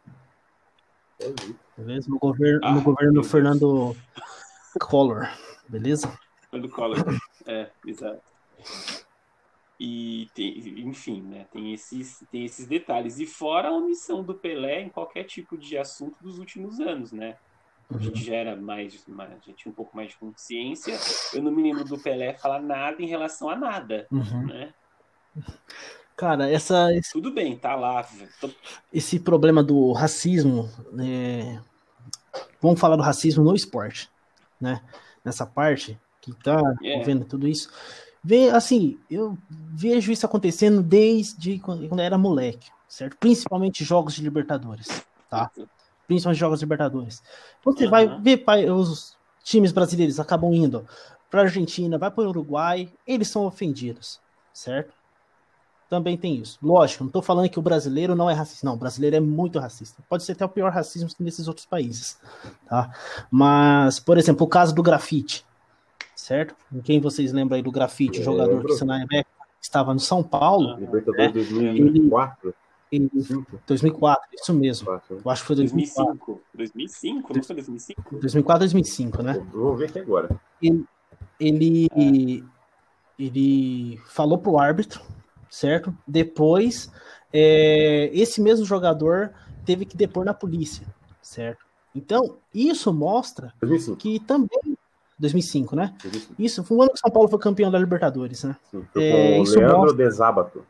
Beleza? 1.76 2.08
No 2.10 2.18
governo, 2.18 2.60
Ah, 2.62 2.72
no 2.72 2.82
governo 2.82 3.14
do. 3.14 3.24
Fernando 3.24 3.96
Collor, 4.80 5.26
beleza? 5.68 6.16
Quando 6.50 6.68
Collor. 6.68 6.98
É, 7.46 7.70
exato. 7.86 8.22
E 9.78 10.28
tem, 10.34 10.56
enfim, 10.86 11.20
né? 11.22 11.46
Tem 11.52 11.74
esses, 11.74 12.24
tem 12.30 12.44
esses 12.44 12.66
detalhes. 12.66 13.18
E 13.18 13.26
fora 13.26 13.68
a 13.68 13.72
omissão 13.72 14.22
do 14.22 14.34
Pelé 14.34 14.80
em 14.82 14.88
qualquer 14.88 15.24
tipo 15.24 15.58
de 15.58 15.76
assunto 15.76 16.16
dos 16.22 16.38
últimos 16.38 16.78
anos, 16.80 17.12
né? 17.12 17.36
A 17.92 17.98
gente 17.98 18.24
já 18.24 18.34
era 18.36 18.56
mais, 18.56 19.04
mais 19.06 19.30
já 19.44 19.52
tinha 19.52 19.70
um 19.70 19.74
pouco 19.74 19.94
mais 19.96 20.10
de 20.10 20.16
consciência. 20.16 20.96
Eu 21.34 21.42
não 21.42 21.50
me 21.52 21.62
lembro 21.62 21.84
do 21.84 21.98
Pelé 21.98 22.34
falar 22.34 22.62
nada 22.62 23.02
em 23.02 23.06
relação 23.06 23.48
a 23.50 23.56
nada, 23.56 24.06
Uhum. 24.10 24.46
né? 24.46 24.72
Cara, 26.16 26.48
essa, 26.48 26.92
esse, 26.94 27.12
Tudo 27.12 27.32
bem, 27.32 27.56
tá 27.56 27.74
lá. 27.74 28.04
tô- 28.40 28.50
esse 28.92 29.18
problema 29.18 29.62
do 29.62 29.92
racismo, 29.92 30.68
é, 31.00 31.58
vamos 32.60 32.78
falar 32.78 32.96
do 32.96 33.02
racismo 33.02 33.42
no 33.42 33.54
esporte, 33.54 34.08
né? 34.60 34.80
Nessa 35.24 35.44
parte 35.44 35.98
que 36.20 36.32
tá 36.42 36.60
É. 36.82 37.02
vendo 37.02 37.24
tudo 37.24 37.48
isso. 37.48 37.68
Vê, 38.22 38.48
assim, 38.50 38.98
eu 39.10 39.36
vejo 39.50 40.12
isso 40.12 40.24
acontecendo 40.24 40.82
desde 40.82 41.58
quando 41.58 41.84
eu 41.84 41.98
era 41.98 42.16
moleque, 42.16 42.68
certo? 42.88 43.18
Principalmente 43.18 43.84
jogos 43.84 44.14
de 44.14 44.22
Libertadores, 44.22 45.04
tá? 45.28 45.50
Principalmente 46.06 46.38
jogos 46.38 46.60
de 46.60 46.64
Libertadores. 46.64 47.22
Você 47.64 47.84
Aham. 47.84 47.90
vai 47.90 48.22
ver 48.22 48.38
pai, 48.38 48.70
os 48.70 49.16
times 49.42 49.72
brasileiros 49.72 50.18
acabam 50.20 50.54
indo 50.54 50.86
para 51.30 51.42
Argentina, 51.42 51.98
vai 51.98 52.10
para 52.10 52.24
o 52.24 52.28
Uruguai, 52.28 52.90
eles 53.06 53.28
são 53.28 53.44
ofendidos, 53.44 54.20
certo? 54.54 54.94
Também 55.88 56.16
tem 56.16 56.36
isso. 56.36 56.58
Lógico, 56.62 57.04
não 57.04 57.08
estou 57.08 57.22
falando 57.22 57.48
que 57.48 57.58
o 57.58 57.62
brasileiro 57.62 58.14
não 58.14 58.28
é 58.30 58.34
racista. 58.34 58.66
Não, 58.66 58.74
o 58.74 58.78
brasileiro 58.78 59.16
é 59.16 59.20
muito 59.20 59.58
racista. 59.58 60.02
Pode 60.08 60.24
ser 60.24 60.32
até 60.32 60.44
o 60.44 60.48
pior 60.48 60.72
racismo 60.72 61.08
que 61.08 61.22
nesses 61.22 61.46
outros 61.48 61.66
países. 61.66 62.18
Tá? 62.68 62.90
Mas, 63.30 64.00
por 64.00 64.18
exemplo, 64.18 64.44
o 64.46 64.48
caso 64.48 64.74
do 64.74 64.82
grafite. 64.82 65.44
Certo? 66.16 66.54
Quem 66.84 67.00
vocês 67.00 67.32
lembram 67.32 67.56
aí 67.56 67.62
do 67.62 67.70
grafite, 67.72 68.20
o 68.20 68.24
jogador 68.24 68.56
Lembro. 68.56 68.76
que 68.76 68.84
na 68.84 69.02
época 69.02 69.26
estava 69.60 69.92
no 69.92 70.00
São 70.00 70.22
Paulo, 70.22 70.76
Libertadores 70.78 71.28
É. 71.30 71.32
2004. 71.32 72.54
em 72.90 73.10
5, 73.20 73.60
2004, 73.66 74.28
isso 74.32 74.54
mesmo. 74.54 74.86
4, 74.86 75.20
Eu 75.24 75.30
acho 75.30 75.42
que 75.42 75.46
foi 75.48 75.56
2004. 75.56 76.04
2005. 76.04 76.42
2005? 76.54 77.34
Não 77.34 77.42
foi 77.42 77.54
2005? 77.56 78.16
2004, 78.20 78.58
2005, 78.60 79.22
né? 79.22 79.46
Vou 79.52 79.76
ver 79.76 79.86
aqui 79.88 79.98
agora. 79.98 80.40
ele 81.40 81.88
ele 83.18 84.00
falou 84.06 84.38
pro 84.38 84.58
árbitro, 84.58 85.00
certo? 85.50 85.96
Depois, 86.06 86.90
é, 87.32 88.10
esse 88.12 88.40
mesmo 88.40 88.64
jogador 88.64 89.32
teve 89.64 89.84
que 89.84 89.96
depor 89.96 90.24
na 90.24 90.34
polícia, 90.34 90.86
certo? 91.22 91.64
Então, 91.94 92.38
isso 92.52 92.92
mostra 92.92 93.52
2005. 93.60 93.96
que 93.98 94.18
também 94.20 94.76
2005, 95.18 95.76
né? 95.76 95.94
2005. 96.02 96.34
Isso 96.42 96.64
foi 96.64 96.76
o 96.76 96.82
ano 96.82 96.90
que 96.92 96.98
São 96.98 97.10
Paulo 97.10 97.28
foi 97.28 97.38
campeão 97.38 97.70
da 97.70 97.78
Libertadores, 97.78 98.42
né? 98.44 98.56
Sim, 98.70 98.84
É, 98.96 99.40
isso 99.40 99.56
Leandro 99.58 99.78
mostra- 99.78 99.96
De 100.10 100.12
Sábato, 100.12 100.66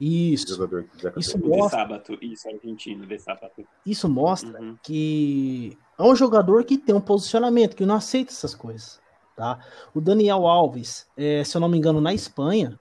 Isso. 0.00 0.54
jogador 0.54 0.86
Isso 1.16 1.38
mostra, 1.38 1.78
Sábato. 1.80 2.18
Isso, 2.22 2.48
argentino, 2.48 3.06
De 3.06 3.18
Sábato. 3.18 3.64
isso 3.84 4.08
mostra 4.08 4.60
Uhum. 4.60 4.76
que 4.82 5.76
é 5.98 6.02
um 6.02 6.16
jogador 6.16 6.64
que 6.64 6.78
tem 6.78 6.94
um 6.94 7.00
posicionamento, 7.00 7.76
que 7.76 7.84
não 7.86 7.94
aceita 7.96 8.32
essas 8.32 8.54
coisas. 8.54 9.00
Tá? 9.36 9.58
O 9.94 10.00
Daniel 10.00 10.46
Alves, 10.46 11.06
é, 11.16 11.44
se 11.44 11.56
eu 11.56 11.60
não 11.60 11.68
me 11.68 11.78
engano, 11.78 12.00
na 12.00 12.12
Espanha, 12.12 12.78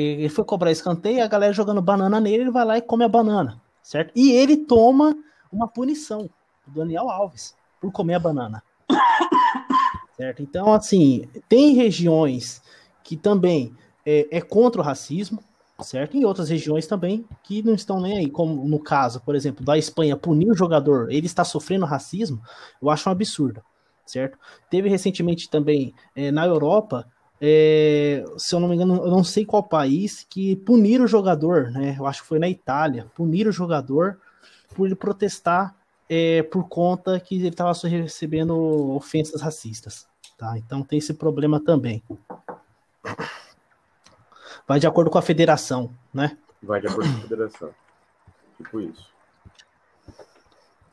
ele 0.00 0.28
foi 0.28 0.44
cobrar 0.44 0.72
escanteio, 0.72 1.22
a 1.22 1.28
galera 1.28 1.52
jogando 1.52 1.80
banana 1.80 2.20
nele, 2.20 2.44
ele 2.44 2.50
vai 2.50 2.64
lá 2.64 2.78
e 2.78 2.82
come 2.82 3.04
a 3.04 3.08
banana, 3.08 3.60
certo? 3.82 4.12
E 4.14 4.32
ele 4.32 4.56
toma 4.56 5.16
uma 5.52 5.68
punição, 5.68 6.28
o 6.66 6.70
Daniel 6.70 7.08
Alves, 7.08 7.54
por 7.80 7.92
comer 7.92 8.14
a 8.14 8.18
banana. 8.18 8.62
certo? 10.16 10.42
Então, 10.42 10.72
assim, 10.72 11.28
tem 11.48 11.74
regiões 11.74 12.60
que 13.04 13.16
também 13.16 13.72
é, 14.04 14.38
é 14.38 14.40
contra 14.40 14.80
o 14.80 14.84
racismo, 14.84 15.42
certo? 15.80 16.16
Em 16.16 16.24
outras 16.24 16.48
regiões 16.48 16.86
também 16.86 17.24
que 17.42 17.62
não 17.62 17.74
estão 17.74 18.00
nem 18.00 18.18
aí, 18.18 18.30
como 18.30 18.66
no 18.66 18.80
caso, 18.80 19.20
por 19.20 19.36
exemplo, 19.36 19.64
da 19.64 19.78
Espanha 19.78 20.16
punir 20.16 20.50
o 20.50 20.56
jogador, 20.56 21.10
ele 21.10 21.26
está 21.26 21.44
sofrendo 21.44 21.86
racismo, 21.86 22.42
eu 22.82 22.90
acho 22.90 23.08
um 23.08 23.12
absurdo, 23.12 23.62
certo? 24.04 24.38
Teve 24.70 24.88
recentemente 24.88 25.48
também 25.48 25.94
eh, 26.16 26.30
na 26.30 26.46
Europa, 26.46 27.06
eh, 27.40 28.24
se 28.36 28.54
eu 28.54 28.60
não 28.60 28.68
me 28.68 28.74
engano, 28.74 28.96
eu 28.96 29.10
não 29.10 29.24
sei 29.24 29.44
qual 29.44 29.62
país, 29.62 30.26
que 30.28 30.56
puniram 30.56 31.04
o 31.04 31.08
jogador, 31.08 31.70
né? 31.70 31.96
Eu 31.98 32.06
acho 32.06 32.22
que 32.22 32.28
foi 32.28 32.38
na 32.38 32.48
Itália, 32.48 33.06
puniram 33.14 33.50
o 33.50 33.52
jogador 33.52 34.18
por 34.74 34.86
ele 34.86 34.94
protestar 34.94 35.74
eh, 36.08 36.42
por 36.44 36.68
conta 36.68 37.18
que 37.20 37.36
ele 37.36 37.48
estava 37.48 37.72
recebendo 37.86 38.56
ofensas 38.94 39.40
racistas, 39.40 40.06
tá? 40.38 40.56
Então 40.58 40.82
tem 40.82 40.98
esse 40.98 41.14
problema 41.14 41.60
também. 41.60 42.02
Vai 44.66 44.80
de 44.80 44.86
acordo 44.86 45.10
com 45.10 45.18
a 45.18 45.22
federação, 45.22 45.90
né? 46.12 46.38
vai 46.64 46.80
de 46.80 46.86
acordo 46.86 47.10
com 47.10 47.18
a 47.18 47.20
federação. 47.20 47.74
Tipo 48.56 48.80
isso. 48.80 49.14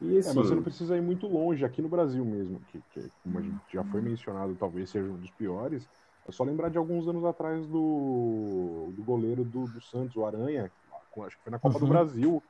E 0.01 0.15
É, 0.15 0.19
assim, 0.19 0.35
mas 0.35 0.47
você 0.47 0.55
não 0.55 0.63
precisa 0.63 0.97
ir 0.97 1.01
muito 1.01 1.27
longe, 1.27 1.63
aqui 1.63 1.81
no 1.81 1.89
Brasil 1.89 2.25
mesmo, 2.25 2.59
que, 2.71 2.81
que, 2.91 3.09
como 3.23 3.37
a 3.37 3.41
gente 3.41 3.59
já 3.71 3.83
foi 3.85 4.01
mencionado, 4.01 4.55
talvez 4.59 4.89
seja 4.89 5.09
um 5.09 5.17
dos 5.17 5.29
piores. 5.31 5.87
É 6.27 6.31
só 6.31 6.43
lembrar 6.43 6.69
de 6.69 6.77
alguns 6.77 7.07
anos 7.07 7.25
atrás 7.25 7.65
do, 7.67 8.91
do 8.95 9.03
goleiro 9.03 9.43
do, 9.43 9.65
do 9.67 9.81
Santos, 9.81 10.15
o 10.15 10.25
Aranha, 10.25 10.71
com- 11.09 11.23
acho 11.23 11.35
que 11.37 11.43
foi 11.43 11.51
na 11.51 11.59
Copa 11.59 11.79
do 11.79 11.85
Uhum. 11.85 11.89
Brasil, 11.91 12.43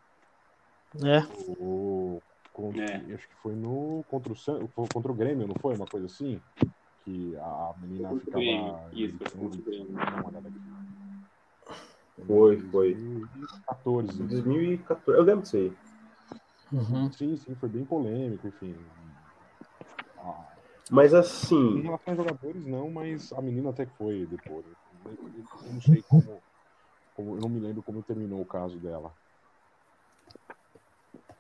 É, 1.04 1.22
o, 1.58 2.22
contra- 2.52 2.84
É. 2.84 3.14
acho 3.14 3.28
que 3.28 3.36
foi 3.36 3.56
no 3.56 4.04
contra 4.10 4.34
o, 4.34 4.36
San, 4.36 4.68
contra 4.68 5.10
o 5.12 5.16
Grêmio, 5.16 5.48
não 5.48 5.56
foi? 5.56 5.74
Uma 5.74 5.86
coisa 5.86 6.06
assim? 6.06 6.42
Que 7.06 7.34
a 7.38 7.74
menina 7.80 8.12
o 8.12 8.20
ficava. 8.20 8.44
Grêmio, 8.44 8.78
isso, 8.92 9.18
gritando, 9.18 9.40
contra 9.40 9.60
o 9.60 9.64
Grêmio. 9.64 9.98
Foi, 12.28 12.60
foi. 12.70 12.94
2014. 12.94 14.24
2014. 14.24 15.18
Eu 15.18 15.24
lembro 15.24 15.42
disso 15.44 15.56
aí. 15.58 15.74
uhum. 16.74 17.12
Sim, 17.14 17.38
sim, 17.38 17.56
foi 17.56 17.70
bem 17.70 17.86
polêmico, 17.86 18.48
enfim. 18.48 18.76
Mas 20.92 21.14
Em 21.14 21.18
assim, 21.18 21.82
relação 21.84 22.14
aos 22.14 22.18
jogadores, 22.18 22.66
não, 22.68 22.92
mas 22.92 23.32
a 23.32 23.42
menina 23.42 23.70
até 23.70 23.86
que 23.86 23.98
foi 23.98 24.26
depois. 24.26 24.66
Eu 25.06 25.12
eu 25.14 25.74
não 25.74 25.82
sei 25.82 26.02
como, 26.02 26.42
como- 27.16 27.36
Eu 27.38 27.40
não 27.40 27.48
me 27.48 27.62
lembro 27.62 27.82
como 27.82 28.04
terminou 28.04 28.42
o 28.42 28.46
caso 28.46 28.78
dela. 28.78 29.14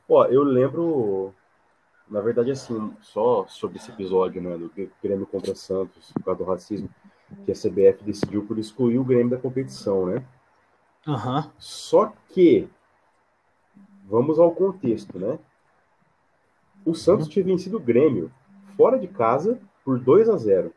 ó, 0.07 0.25
eu 0.27 0.41
lembro. 0.41 1.33
Na 2.09 2.21
verdade, 2.21 2.49
assim, 2.51 2.93
só 3.01 3.45
sobre 3.47 3.77
esse 3.77 3.91
episódio, 3.91 4.41
né, 4.41 4.57
do 4.57 4.71
Grêmio 5.03 5.25
contra 5.27 5.53
Santos, 5.53 6.11
por 6.13 6.23
causa 6.23 6.37
do 6.39 6.49
racismo, 6.49 6.89
que 7.45 7.51
a 7.51 7.55
CBF 7.55 8.03
decidiu 8.05 8.45
por 8.45 8.57
excluir 8.57 8.99
o 8.99 9.03
Grêmio 9.03 9.29
da 9.31 9.37
competição, 9.37 10.05
né? 10.05 10.25
Aham. 11.07 11.51
Só 11.57 12.13
que, 12.29 12.69
vamos 14.05 14.39
ao 14.39 14.51
contexto, 14.51 15.19
né? 15.19 15.37
O 16.85 16.93
Santos 16.93 17.27
tinha 17.27 17.45
vencido 17.45 17.77
o 17.77 17.81
Grêmio 17.81 18.31
fora 18.77 18.97
de 18.99 19.07
casa 19.07 19.59
por 19.83 19.99
2 19.99 20.29
a 20.29 20.37
0 20.37 20.73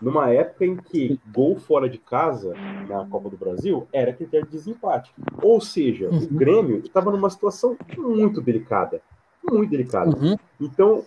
numa 0.00 0.30
época 0.30 0.64
em 0.66 0.76
que 0.76 1.20
gol 1.32 1.56
fora 1.56 1.88
de 1.88 1.96
casa 1.98 2.54
na 2.88 3.06
Copa 3.06 3.30
do 3.30 3.36
Brasil 3.36 3.86
era 3.92 4.12
critério 4.12 4.44
de 4.46 4.52
desempate. 4.52 5.12
Ou 5.40 5.60
seja, 5.60 6.08
o 6.08 6.12
Uhum. 6.14 6.26
Grêmio 6.32 6.78
estava 6.78 7.10
numa 7.12 7.30
situação 7.30 7.76
muito 7.96 8.40
delicada. 8.40 9.00
Muito 9.48 9.70
delicada. 9.70 10.10
Uhum. 10.16 10.36
Então, 10.60 11.04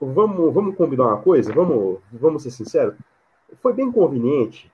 vamos, 0.00 0.52
vamos 0.52 0.74
combinar 0.76 1.06
uma 1.06 1.18
coisa? 1.22 1.52
Vamos, 1.52 1.98
vamos 2.12 2.42
ser 2.42 2.50
sinceros? 2.50 2.96
Foi 3.62 3.72
bem 3.72 3.90
conveniente 3.92 4.68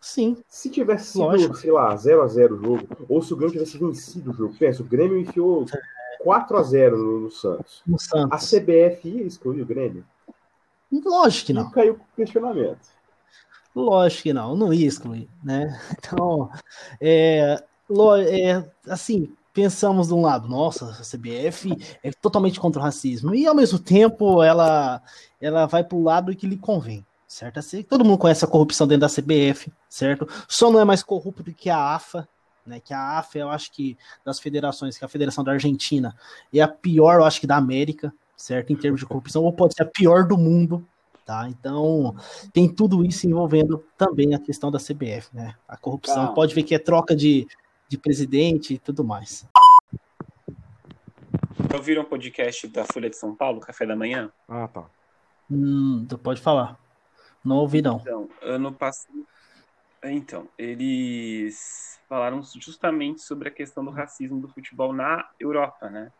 Sim. 0.00 0.36
se 0.46 0.68
tivesse 0.70 1.12
sido, 1.12 1.22
Lógico. 1.24 1.56
sei 1.56 1.72
lá, 1.72 1.94
0x0 1.96 2.52
o 2.52 2.56
jogo, 2.58 2.86
ou 3.08 3.22
se 3.22 3.32
o 3.32 3.36
Grêmio 3.36 3.54
tivesse 3.54 3.78
vencido 3.78 4.30
o 4.30 4.34
jogo, 4.34 4.54
pensa, 4.58 4.82
o 4.82 4.86
Grêmio 4.86 5.18
enfiou 5.18 5.64
4x0 6.26 6.90
no, 6.90 7.20
no 7.20 7.30
Santos. 7.30 7.82
No 7.86 7.96
A 7.96 7.98
Santos. 7.98 8.50
CBF 8.50 9.08
ia 9.08 9.22
excluir 9.22 9.62
o 9.62 9.66
Grêmio? 9.66 10.04
Lógico 10.90 11.46
que 11.46 11.52
não. 11.52 11.68
E 11.68 11.72
caiu 11.72 11.94
com 11.94 12.02
o 12.02 12.16
questionamento. 12.16 12.88
Lógico 13.74 14.24
que 14.24 14.32
não. 14.32 14.56
Não 14.56 14.72
ia 14.72 14.86
excluir, 14.86 15.28
né? 15.44 15.80
Então, 15.98 16.50
é, 17.00 17.62
é, 18.28 18.64
assim, 18.88 19.32
pensamos 19.52 20.08
de 20.08 20.14
um 20.14 20.22
lado, 20.22 20.48
nossa, 20.48 20.86
a 20.90 21.02
CBF 21.02 21.72
é 22.02 22.10
totalmente 22.10 22.58
contra 22.58 22.80
o 22.80 22.84
racismo. 22.84 23.34
E 23.34 23.46
ao 23.46 23.54
mesmo 23.54 23.78
tempo 23.78 24.42
ela, 24.42 25.00
ela 25.40 25.66
vai 25.66 25.84
para 25.84 25.96
o 25.96 26.02
lado 26.02 26.34
que 26.34 26.46
lhe 26.46 26.56
convém. 26.56 27.04
Certo? 27.28 27.58
Assim, 27.58 27.82
todo 27.82 28.04
mundo 28.04 28.18
conhece 28.18 28.44
a 28.44 28.48
corrupção 28.48 28.86
dentro 28.86 29.06
da 29.06 29.12
CBF, 29.12 29.72
certo? 29.88 30.28
Só 30.48 30.70
não 30.70 30.80
é 30.80 30.84
mais 30.84 31.02
corrupto 31.02 31.42
do 31.42 31.52
que 31.52 31.68
a 31.68 31.94
AFA, 31.94 32.26
né? 32.66 32.80
Que 32.80 32.92
a 32.92 33.18
AFA, 33.18 33.38
eu 33.38 33.48
acho 33.48 33.72
que 33.72 33.96
das 34.24 34.38
federações, 34.38 34.98
que 34.98 35.04
é 35.04 35.06
a 35.06 35.08
Federação 35.08 35.44
da 35.44 35.52
Argentina 35.52 36.16
é 36.52 36.60
a 36.60 36.68
pior, 36.68 37.20
eu 37.20 37.24
acho 37.24 37.40
que 37.40 37.46
da 37.46 37.56
América, 37.56 38.12
certo? 38.36 38.72
Em 38.72 38.76
termos 38.76 39.00
de 39.00 39.06
corrupção, 39.06 39.44
ou 39.44 39.52
pode 39.52 39.74
ser 39.74 39.82
a 39.82 39.86
pior 39.86 40.26
do 40.26 40.36
mundo, 40.36 40.86
tá? 41.24 41.48
Então, 41.48 42.14
tem 42.52 42.68
tudo 42.68 43.04
isso 43.04 43.26
envolvendo 43.26 43.84
também 43.96 44.34
a 44.34 44.38
questão 44.38 44.70
da 44.70 44.78
CBF, 44.78 45.28
né? 45.32 45.54
A 45.68 45.76
corrupção, 45.76 46.34
pode 46.34 46.54
ver 46.54 46.62
que 46.62 46.74
é 46.74 46.78
troca 46.78 47.14
de, 47.14 47.46
de 47.88 47.98
presidente 47.98 48.74
e 48.74 48.78
tudo 48.78 49.04
mais. 49.04 49.46
Já 51.70 51.76
ouviram 51.76 52.02
o 52.02 52.06
podcast 52.06 52.68
da 52.68 52.84
Folha 52.84 53.10
de 53.10 53.16
São 53.16 53.34
Paulo, 53.34 53.60
Café 53.60 53.86
da 53.86 53.96
Manhã? 53.96 54.30
Ah, 54.48 54.68
tá. 54.68 54.84
Hum, 55.50 56.04
tu 56.08 56.16
pode 56.18 56.40
falar. 56.40 56.78
Não 57.44 57.56
ouvi, 57.56 57.80
não. 57.80 57.98
Então, 57.98 58.28
ano 58.42 58.72
passado. 58.72 59.26
Então, 60.04 60.48
eles 60.56 61.98
falaram 62.08 62.40
justamente 62.60 63.22
sobre 63.22 63.48
a 63.48 63.52
questão 63.52 63.84
do 63.84 63.90
racismo 63.90 64.40
do 64.40 64.48
futebol 64.48 64.92
na 64.92 65.28
Europa, 65.38 65.90
né? 65.90 66.12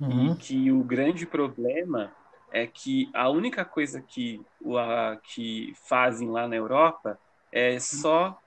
Uhum. 0.00 0.34
E 0.34 0.36
que 0.36 0.72
o 0.72 0.82
grande 0.84 1.26
problema 1.26 2.14
é 2.50 2.66
que 2.66 3.10
a 3.14 3.30
única 3.30 3.64
coisa 3.64 4.02
que, 4.02 4.44
a, 4.78 5.16
que 5.24 5.72
fazem 5.88 6.30
lá 6.30 6.48
na 6.48 6.56
Europa 6.56 7.18
é 7.52 7.78
só 7.78 8.38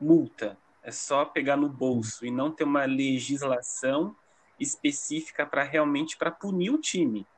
multa, 0.00 0.58
é 0.82 0.90
só 0.90 1.24
pegar 1.24 1.56
no 1.56 1.68
bolso 1.68 2.24
e 2.26 2.30
não 2.30 2.50
ter 2.54 2.64
uma 2.64 2.84
legislação 2.86 4.16
específica 4.58 5.46
para 5.46 5.62
realmente 5.62 6.16
para 6.16 6.30
punir 6.30 6.70
o 6.70 6.80
time. 6.80 7.28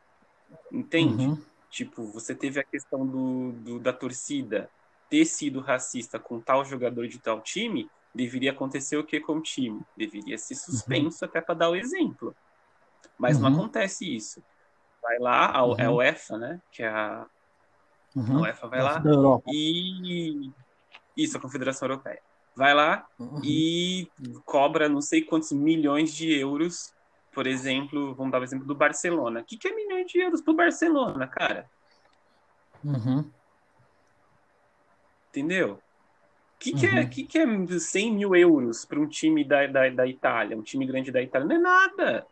Entende? 0.71 1.27
Uhum. 1.29 1.43
Tipo, 1.71 2.11
você 2.13 2.35
teve 2.35 2.61
a 2.61 2.65
questão 2.65 3.07
do, 3.07 3.53
do- 3.53 3.81
da 3.81 3.93
torcida 3.93 4.71
ter 5.09 5.25
sido 5.25 5.61
racista 5.61 6.19
com 6.19 6.41
tal 6.41 6.65
jogador 6.65 7.07
de 7.07 7.19
tal 7.21 7.41
time, 7.41 7.89
deveria 8.15 8.51
acontecer 8.53 8.97
o 8.97 9.05
que 9.05 9.21
com 9.21 9.35
o 9.37 9.43
time? 9.43 9.81
Deveria 9.97 10.37
ser 10.39 10.55
suspenso 10.55 11.25
até 11.25 11.41
para 11.41 11.55
dar 11.55 11.71
o 11.71 11.77
exemplo. 11.77 12.35
Mas 13.19 13.39
não 13.39 13.49
Uhum. 13.51 13.55
acontece 13.57 14.15
isso. 14.15 14.43
Vai 15.03 15.19
lá, 15.19 15.51
a, 15.51 15.59
é 15.79 15.85
a 15.85 15.91
Uhum. 15.91 15.97
UEFA, 15.97 16.39
né? 16.39 16.61
Que 16.73 16.83
é 16.83 16.89
a, 16.89 17.23
a 17.23 17.27
Uhum. 18.17 18.41
UEFA 18.41 18.67
vai 18.69 18.83
lá 18.83 19.03
e 19.47 20.51
isso, 21.17 21.37
a 21.37 21.41
Confederação 21.41 21.89
Europeia. 21.89 22.21
vai 22.55 22.75
lá 22.75 23.07
Uhum. 23.19 23.41
e 23.45 24.09
cobra 24.47 24.89
não 24.89 25.03
sei 25.03 25.23
quantos 25.23 25.53
milhões 25.53 26.13
de 26.15 26.33
euros, 26.33 26.95
por 27.33 27.47
exemplo, 27.47 28.15
vamos 28.15 28.33
dar 28.33 28.41
o 28.41 28.45
exemplo 28.45 28.67
do 28.67 28.75
Barcelona. 28.75 29.41
O 29.41 29.45
que, 29.45 29.59
que 29.59 29.69
é 29.69 29.75
milhões 29.75 30.07
de 30.07 30.19
euros 30.21 30.41
pro 30.41 30.55
Barcelona, 30.55 31.27
cara? 31.29 31.71
Uhum. 32.83 33.31
Entendeu? 35.37 35.75
O 35.75 35.83
que, 36.61 36.75
que, 36.75 36.87
é, 36.87 37.05
Uhum. 37.05 37.11
que, 37.11 37.27
que 37.27 37.39
é 37.39 37.47
100 37.79 38.15
mil 38.15 38.35
euros 38.37 38.85
para 38.87 39.01
um 39.01 39.09
time 39.09 39.47
da, 39.47 39.67
da, 39.67 39.91
da 39.91 40.07
Itália, 40.07 40.57
um 40.59 40.63
time 40.63 40.87
grande 40.87 41.13
da 41.13 41.23
Itália? 41.23 41.47
Não 41.49 41.57
é 41.57 41.59
nada. 41.61 42.29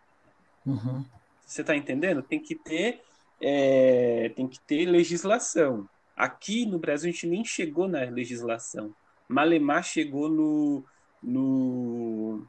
Uhum. 0.67 1.05
Você 1.45 1.63
tá 1.65 1.77
entendendo? 1.77 2.23
Tem 2.23 2.41
que 2.43 2.55
ter, 2.57 3.03
é, 3.41 4.31
tem 4.31 4.49
que 4.49 4.61
ter 4.67 4.87
legislação. 4.87 5.89
Aqui 6.17 6.67
no 6.67 6.79
Brasil 6.79 7.09
a 7.11 7.13
gente 7.13 7.27
nem 7.27 7.45
chegou 7.45 7.89
na 7.89 8.01
legislação. 8.05 8.95
Malemar 9.29 9.83
chegou 9.85 10.29
no, 10.31 10.87
no 11.23 12.49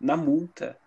na 0.00 0.16
multa. 0.16 0.78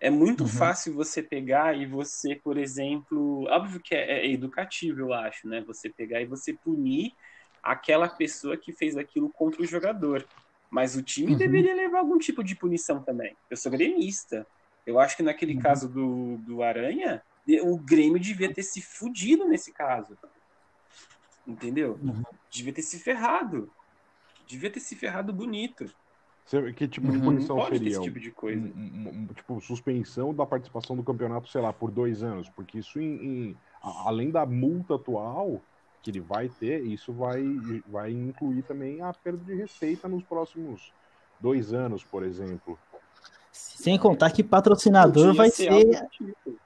É 0.00 0.10
muito 0.10 0.44
Uhum. 0.44 0.48
fácil 0.48 0.94
você 0.94 1.22
pegar 1.22 1.76
e 1.76 1.86
você, 1.86 2.36
por 2.36 2.58
exemplo, 2.58 3.44
óbvio 3.50 3.80
que 3.82 3.94
é, 3.94 4.26
é 4.26 4.30
educativo, 4.32 5.00
eu 5.00 5.12
acho, 5.14 5.48
né? 5.48 5.62
Você 5.66 5.90
pegar 5.90 6.20
e 6.20 6.26
você 6.26 6.52
punir 6.54 7.12
aquela 7.64 8.08
pessoa 8.08 8.56
que 8.56 8.72
fez 8.72 8.96
aquilo 8.96 9.30
contra 9.30 9.62
o 9.62 9.66
jogador. 9.66 10.24
Mas 10.70 10.96
o 10.96 11.02
time 11.02 11.32
Uhum. 11.32 11.38
deveria 11.38 11.74
levar 11.74 12.00
algum 12.00 12.18
tipo 12.18 12.42
de 12.42 12.54
punição 12.56 13.02
também. 13.02 13.36
Eu 13.48 13.56
sou 13.56 13.70
gremista. 13.70 14.46
Eu 14.86 14.98
acho 14.98 15.16
que 15.16 15.22
naquele 15.22 15.54
Uhum. 15.54 15.60
caso 15.60 15.88
do, 15.88 16.36
do 16.38 16.62
Aranha, 16.62 17.22
o 17.62 17.78
Grêmio 17.78 18.18
devia 18.20 18.52
ter 18.52 18.62
se 18.62 18.82
fudido 18.82 19.46
nesse 19.48 19.72
caso. 19.72 20.16
Entendeu? 21.46 21.98
Uhum. 22.02 22.22
Devia 22.50 22.72
ter 22.72 22.82
se 22.82 22.98
ferrado. 22.98 23.70
Devia 24.46 24.70
ter 24.70 24.80
se 24.80 24.96
ferrado 24.96 25.32
bonito. 25.32 25.84
Que 26.76 26.86
tipo 26.86 27.10
de 27.10 27.16
Uhum. 27.18 27.24
punição 27.24 27.56
Pode 27.56 27.70
ter 27.70 27.76
seria? 27.78 27.92
esse 27.92 28.02
tipo 28.02 28.20
de 28.20 28.30
coisa. 28.30 28.60
Um- 28.60 28.78
um- 28.78 29.08
um- 29.08 29.26
tipo, 29.28 29.58
suspensão 29.62 30.34
da 30.34 30.44
participação 30.44 30.94
do 30.94 31.02
campeonato, 31.02 31.48
sei 31.48 31.60
lá, 31.62 31.72
por 31.72 31.90
dois 31.90 32.22
anos. 32.22 32.50
Porque 32.50 32.78
isso, 32.78 33.00
em- 33.00 33.48
em- 33.50 33.56
além 34.04 34.30
da 34.30 34.44
multa 34.44 34.96
atual 34.96 35.62
que 36.04 36.10
ele 36.10 36.20
vai 36.20 36.50
ter, 36.50 36.84
isso 36.84 37.14
vai, 37.14 37.42
vai 37.86 38.12
incluir 38.12 38.62
também 38.62 39.00
a 39.00 39.10
perda 39.12 39.42
de 39.42 39.54
receita 39.54 40.06
nos 40.06 40.22
próximos 40.22 40.92
dois 41.40 41.72
anos, 41.72 42.04
por 42.04 42.22
exemplo. 42.22 42.78
Sem 43.50 43.98
contar 43.98 44.30
que 44.30 44.44
patrocinador 44.44 45.34
vai 45.34 45.48
ser 45.48 45.72
ser, 45.72 46.06
tipo. 46.08 46.58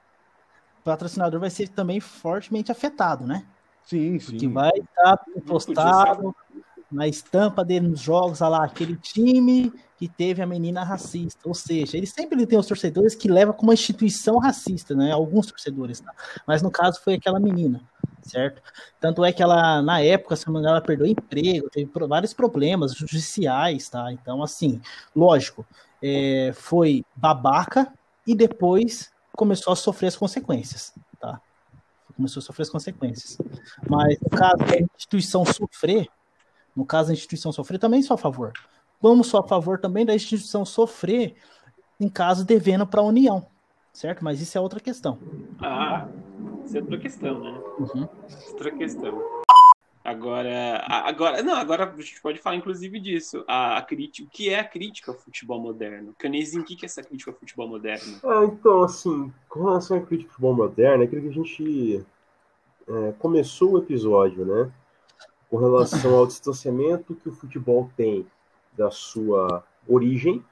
patrocinador 0.83 1.39
vai 1.39 1.49
ser 1.49 1.69
também 1.69 2.01
fortemente 2.01 2.69
afetado, 2.69 3.25
né? 3.25 3.45
Sim, 3.85 4.19
sim. 4.19 4.37
Que 4.37 4.47
vai 4.47 4.71
estar 4.75 5.17
podia 5.17 5.41
postado 5.41 6.35
na 6.91 7.07
estampa 7.07 7.63
dele 7.63 7.87
nos 7.87 8.01
jogos, 8.01 8.41
olha 8.41 8.49
lá, 8.49 8.65
aquele 8.65 8.97
time 8.97 9.71
que 9.97 10.07
teve 10.07 10.41
a 10.41 10.45
menina 10.45 10.83
racista. 10.83 11.47
Ou 11.47 11.53
seja, 11.53 11.95
ele 11.95 12.07
sempre 12.07 12.45
tem 12.45 12.57
os 12.57 12.67
torcedores 12.67 13.15
que 13.15 13.29
levam 13.29 13.53
como 13.53 13.69
uma 13.69 13.73
instituição 13.73 14.37
racista, 14.37 14.95
né? 14.95 15.11
Alguns 15.11 15.47
torcedores, 15.47 15.99
tá? 15.99 16.11
Mas 16.47 16.61
no 16.61 16.71
caso 16.71 17.01
foi 17.03 17.13
aquela 17.13 17.39
menina, 17.39 17.81
certo? 18.29 18.61
Tanto 18.99 19.23
é 19.25 19.33
que 19.33 19.41
ela, 19.41 19.81
na 19.81 20.01
época, 20.01 20.35
me 20.47 20.59
engano, 20.59 20.69
ela 20.69 20.81
perdeu 20.81 21.05
emprego, 21.05 21.69
teve 21.69 21.89
vários 22.07 22.33
problemas 22.33 22.93
judiciais, 22.93 23.89
tá? 23.89 24.11
Então, 24.11 24.43
assim, 24.43 24.81
lógico, 25.15 25.65
é, 26.01 26.51
foi 26.53 27.03
babaca 27.15 27.91
e 28.25 28.35
depois 28.35 29.11
começou 29.35 29.73
a 29.73 29.75
sofrer 29.75 30.07
as 30.07 30.15
consequências, 30.15 30.93
tá? 31.19 31.41
Começou 32.15 32.41
a 32.41 32.43
sofrer 32.43 32.63
as 32.63 32.69
consequências. 32.69 33.37
Mas 33.89 34.17
no 34.21 34.29
caso 34.29 34.57
da 34.57 34.79
instituição 34.95 35.45
sofrer, 35.45 36.07
no 36.75 36.85
caso 36.85 37.07
da 37.07 37.13
instituição 37.13 37.51
sofrer, 37.51 37.79
também 37.79 38.01
sou 38.01 38.15
a 38.15 38.17
favor. 38.17 38.51
Vamos 39.01 39.27
só 39.27 39.39
a 39.39 39.47
favor 39.47 39.79
também 39.79 40.05
da 40.05 40.13
instituição 40.13 40.65
sofrer 40.65 41.35
em 41.99 42.09
caso 42.09 42.45
devendo 42.45 42.87
para 42.87 43.01
a 43.01 43.03
União, 43.03 43.45
certo? 43.99 44.23
Mas 44.23 44.39
isso 44.39 44.57
é 44.57 44.61
outra 44.61 44.79
questão. 44.79 45.19
Ah, 45.61 46.07
isso 46.65 46.77
é 46.77 46.79
outra 46.79 46.97
questão, 46.97 47.39
né? 47.39 47.61
Uhum. 47.77 48.07
Outra 48.51 48.71
questão. 48.71 49.21
Agora, 50.03 50.77
a- 50.87 51.09
agora, 51.09 51.43
não, 51.43 51.55
agora 51.55 51.83
a 51.91 52.01
gente 52.01 52.21
pode 52.21 52.39
falar 52.39 52.55
inclusive 52.55 52.97
disso. 52.99 53.43
A, 53.45 53.77
a 53.77 53.81
crítica, 53.81 54.25
o 54.27 54.31
que 54.31 54.49
é 54.49 54.59
a 54.59 54.63
crítica 54.63 55.11
ao 55.11 55.17
futebol 55.17 55.59
moderno? 55.61 56.15
Canezinho, 56.17 56.63
o 56.63 56.65
que 56.65 56.77
que 56.77 56.85
é 56.85 56.87
essa 56.87 57.03
crítica 57.03 57.29
ao 57.31 57.37
futebol 57.37 57.67
moderno? 57.67 58.19
Ah, 58.23 58.45
então, 58.45 58.83
assim, 58.83 59.33
com 59.49 59.65
relação 59.65 59.97
à 59.97 60.01
crítica 60.01 60.29
do 60.29 60.31
futebol 60.31 60.55
moderno, 60.55 61.03
é 61.03 61.05
aquilo 61.05 61.21
que 61.21 61.27
a 61.27 61.31
gente 61.33 62.05
é, 62.87 63.11
começou 63.19 63.73
o 63.73 63.77
episódio, 63.79 64.45
né? 64.45 64.71
Com 65.49 65.57
relação 65.57 66.15
ao 66.15 66.25
distanciamento 66.25 67.15
que 67.15 67.27
o 67.27 67.33
futebol 67.33 67.91
tem 67.97 68.25
da 68.71 68.89
sua 68.89 69.63
origem, 69.85 70.43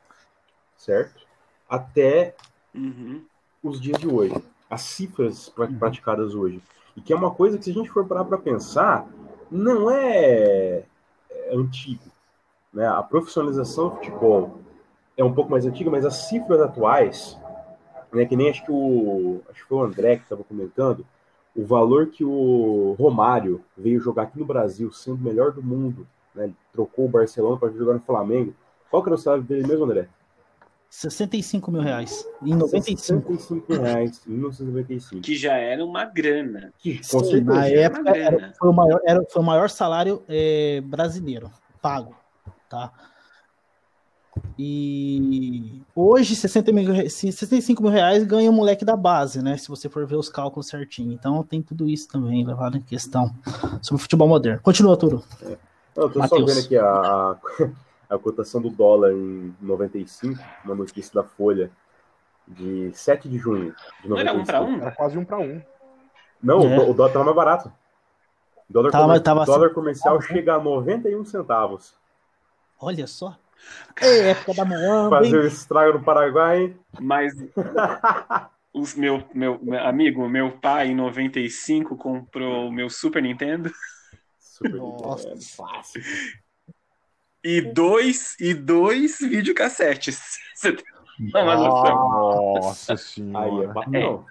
certo? 0.75 1.25
Até 1.69 2.35
Uhum. 2.75 3.25
Os 3.67 3.79
dias 3.79 3.99
de 3.99 4.07
hoje. 4.07 4.35
As 4.69 4.81
cifras 4.81 5.49
pra- 5.49 5.67
praticadas 5.67 6.33
hoje. 6.33 6.61
E 6.95 7.01
que 7.01 7.13
é 7.13 7.15
uma 7.15 7.31
coisa 7.31 7.57
que, 7.57 7.65
se 7.65 7.71
a 7.71 7.73
gente 7.73 7.89
for 7.89 8.05
parar 8.05 8.25
para 8.25 8.37
pensar, 8.37 9.07
não 9.49 9.89
é, 9.89 10.83
é 11.29 11.55
antigo. 11.55 12.03
Né? 12.73 12.87
A 12.87 13.01
profissionalização 13.01 13.89
do 13.89 13.95
futebol 13.95 14.59
é 15.15 15.23
um 15.23 15.33
pouco 15.33 15.49
mais 15.51 15.65
antiga, 15.65 15.89
mas 15.89 16.05
as 16.05 16.27
cifras 16.27 16.61
atuais, 16.61 17.37
né, 18.13 18.25
que 18.25 18.35
nem 18.35 18.49
acho 18.49 18.63
que 18.63 18.71
o 18.71 19.41
acho 19.49 19.63
que 19.63 19.67
foi 19.69 19.77
o 19.77 19.83
André 19.83 20.17
que 20.17 20.23
estava 20.23 20.43
comentando, 20.43 21.05
o 21.55 21.65
valor 21.65 22.07
que 22.07 22.23
o 22.23 22.95
Romário 22.99 23.61
veio 23.75 23.99
jogar 23.99 24.23
aqui 24.23 24.37
no 24.37 24.45
Brasil, 24.45 24.91
sendo 24.91 25.17
o 25.17 25.23
melhor 25.23 25.51
do 25.51 25.63
mundo, 25.63 26.05
né, 26.35 26.51
trocou 26.71 27.05
o 27.05 27.09
Barcelona 27.09 27.57
para 27.57 27.69
jogar 27.71 27.93
no 27.93 27.99
Flamengo. 27.99 28.53
Qual 28.91 29.01
que 29.01 29.09
era 29.09 29.15
o 29.15 29.17
salário 29.17 29.43
dele 29.43 29.67
mesmo, 29.67 29.85
André? 29.85 30.07
65 30.89 31.71
mil 31.71 31.81
reais. 31.81 32.25
Em 32.41 32.55
95. 32.55 33.37
65 33.37 33.73
reais, 33.81 34.21
em 34.27 34.31
1995. 34.31 35.21
Que 35.21 35.35
já 35.35 35.53
era 35.57 35.83
uma 35.85 36.05
grana. 36.05 36.73
Que, 36.79 36.97
com 36.97 37.03
Sim, 37.19 37.25
certeza. 37.31 37.43
na 37.43 37.67
época 37.67 38.03
grana. 38.03 38.19
era, 38.19 38.53
foi, 38.57 38.69
o 38.69 38.73
maior, 38.73 39.01
era, 39.05 39.23
foi 39.29 39.41
o 39.41 39.45
maior 39.45 39.69
salário 39.69 40.23
é, 40.27 40.81
brasileiro 40.81 41.51
pago, 41.81 42.15
tá? 42.69 42.91
E 44.57 45.81
hoje 45.95 46.35
60 46.35 46.71
mil, 46.71 46.91
re- 46.91 47.09
65 47.09 47.81
mil 47.81 47.91
reais 47.91 48.23
ganha 48.23 48.49
o 48.49 48.53
moleque 48.53 48.85
da 48.85 48.95
base, 48.95 49.41
né? 49.41 49.57
Se 49.57 49.67
você 49.67 49.89
for 49.89 50.05
ver 50.05 50.15
os 50.15 50.29
cálculos 50.29 50.67
certinho. 50.67 51.11
Então 51.11 51.43
tem 51.43 51.61
tudo 51.61 51.89
isso 51.89 52.07
também 52.07 52.45
levado 52.45 52.77
em 52.77 52.81
questão 52.81 53.33
sobre 53.81 53.95
o 53.95 54.03
futebol 54.03 54.27
moderno. 54.27 54.59
Continua, 54.61 54.95
Turo. 54.97 55.23
Não, 55.95 56.03
eu 56.03 56.09
tô 56.09 56.13
só 56.13 56.19
Matheus. 56.19 56.53
vendo 56.53 56.65
aqui 56.65 56.77
a, 56.77 57.35
a, 58.09 58.17
cotação 58.17 58.61
do 58.61 58.69
dólar 58.69 59.11
em 59.11 59.55
95, 59.61 60.41
uma 60.65 60.75
notícia 60.75 61.13
da 61.13 61.23
Folha, 61.27 61.71
de 62.47 62.91
7 62.93 63.27
de 63.27 63.37
junho 63.37 63.75
de 64.01 64.09
Não 64.09 64.17
era 64.17 64.31
um 64.31 64.37
95. 64.37 64.45
para 64.45 64.61
um? 64.61 64.81
Era 64.81 64.91
quase 64.91 65.17
um 65.17 65.25
para 65.25 65.37
um. 65.39 65.61
Não, 66.41 66.61
É. 66.61 66.79
o, 66.79 66.93
dólar 66.93 67.11
tava 67.11 67.25
mais 67.25 67.35
barato. 67.35 67.71
O 68.69 68.73
dólar, 68.73 68.91
Tava- 68.91 69.05
comer- 69.07 69.19
tava 69.21 69.45
dólar 69.45 69.65
assim- 69.67 69.75
comercial 69.75 70.21
chega 70.21 70.55
a 70.55 70.59
91 70.61 71.25
centavos. 71.25 71.95
Olha 72.79 73.07
só. 73.07 73.37
É 73.99 74.29
época 74.29 74.53
da 74.53 74.63
Moamba, 74.65 75.17
Fazer 75.17 75.37
hein? 75.37 75.43
o 75.43 75.47
estrago 75.47 75.97
no 75.97 76.03
Paraguai, 76.03 76.61
hein? 76.61 76.79
Mas 77.01 77.33
os 78.73 78.93
meu, 78.95 79.23
meu, 79.33 79.59
meu 79.61 79.79
amigo, 79.85 80.29
meu 80.29 80.51
pai 80.59 80.89
em 80.89 80.95
95 80.95 81.97
comprou 81.97 82.67
o 82.67 82.71
meu 82.71 82.89
Super 82.89 83.23
Nintendo 83.23 83.71
Super 84.39 84.75
Nossa. 84.75 85.27
é, 85.29 85.35
fácil. 85.55 86.01
E 87.43 87.61
dois 87.61 88.35
e 88.39 88.53
dois 88.53 89.19
videocassetes. 89.19 90.37
Você 90.53 90.73
tem? 90.73 90.85
Nossa 91.33 92.93
Aí 92.93 92.95
é 92.95 92.97
senhora. 92.97 93.73
patrão. 93.73 94.25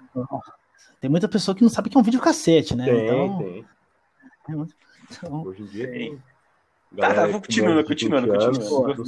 Tem 1.01 1.11
muita 1.11 1.29
pessoa 1.29 1.55
que 1.55 1.63
não 1.63 1.69
sabe 1.69 1.91
que 1.91 1.97
é 1.97 2.01
um 2.01 2.05
videocassete, 2.05 2.75
né? 2.75 2.85
Tem, 2.85 3.05
então, 3.05 3.39
tem. 3.39 3.65
então, 5.11 5.43
Hoje 5.45 5.63
em 5.63 5.67
dia 5.67 5.91
tem. 5.91 6.23
Tá, 6.97 7.13
tá, 7.13 7.27
vou 7.27 7.41
continuando, 7.41 7.85
continuando, 7.85 8.33
20 8.33 8.43
anos 8.43 8.59
continuando. 8.59 9.05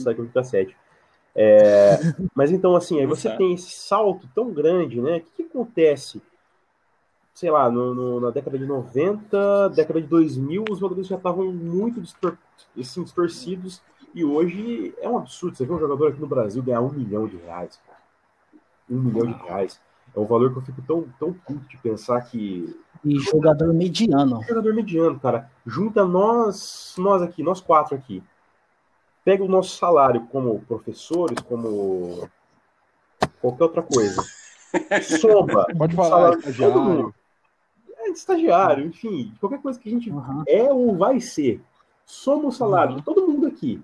É, 1.35 1.99
mas 2.35 2.51
então, 2.51 2.75
assim, 2.75 2.99
aí 2.99 3.07
você 3.07 3.31
tem 3.37 3.55
esse 3.55 3.71
salto 3.71 4.29
tão 4.35 4.53
grande, 4.53 5.01
né? 5.01 5.19
O 5.19 5.21
que, 5.21 5.31
que 5.31 5.43
acontece? 5.45 6.21
Sei 7.39 7.53
lá, 7.53 7.71
no- 7.71 7.95
no- 7.95 8.19
na 8.21 8.31
década 8.31 8.59
de 8.59 8.67
90, 8.67 9.69
década 9.69 10.03
de 10.03 10.09
2000, 10.09 10.65
os 10.69 10.81
valores 10.81 11.07
já 11.07 11.15
estavam 11.15 11.53
muito 11.53 12.01
distor 12.01 12.37
assim, 12.77 13.05
distorcidos 13.05 13.81
e 14.13 14.25
hoje 14.25 14.93
é 14.99 15.09
um 15.09 15.19
absurdo. 15.19 15.57
Você 15.57 15.65
vê 15.65 15.73
um 15.73 15.79
jogador 15.79 16.09
aqui 16.09 16.21
no 16.21 16.27
Brasil 16.27 16.61
ganhar 16.65 16.81
um 16.81 16.91
milhão 16.91 17.29
de 17.29 17.37
reais. 17.37 17.79
cara. 17.87 17.99
Um 18.91 19.01
milhão 19.01 19.25
de 19.25 19.35
reais. 19.45 19.81
É 20.17 20.19
um 20.19 20.25
valor 20.27 20.51
que 20.51 20.59
eu 20.59 20.63
fico 20.63 20.83
tão, 20.83 21.05
tão 21.17 21.33
puto 21.33 21.61
de 21.69 21.77
pensar 21.77 22.21
que 22.23 22.77
e 23.05 23.21
jogador 23.21 23.73
mediano. 23.73 24.43
jogador 24.43 24.75
mediano, 24.75 25.21
cara. 25.21 25.49
Junta 25.65 26.05
nós, 26.05 26.97
nós 26.99 27.23
aqui, 27.23 27.45
nós 27.45 27.61
quatro 27.61 27.95
aqui. 27.95 28.21
Pega 29.25 29.45
o 29.45 29.49
nosso 29.49 29.77
salário 29.77 30.27
como 30.27 30.61
professores, 30.63 31.39
como 31.43 32.29
qualquer 33.41 33.63
outra 33.63 33.83
coisa. 33.83 34.25
Soma. 35.21 35.67
Pode 35.79 35.95
falar, 35.95 36.09
salário 36.09 36.37
de 36.39 36.43
todo 36.43 36.51
estagiário. 36.51 37.15
É, 38.09 38.13
estagiário, 38.13 38.87
enfim, 38.87 39.33
qualquer 39.41 39.61
coisa 39.61 39.79
que 39.79 39.89
a 39.89 39.93
gente 39.93 40.11
Uhum. 40.11 40.45
é 40.47 40.73
ou 40.73 40.97
vai 40.97 41.21
ser. 41.21 41.61
Soma 42.05 42.49
o 42.49 42.53
salário 42.53 42.93
Uhum. 42.93 42.99
de 42.99 43.05
todo 43.05 43.27
mundo 43.27 43.47
aqui. 43.47 43.83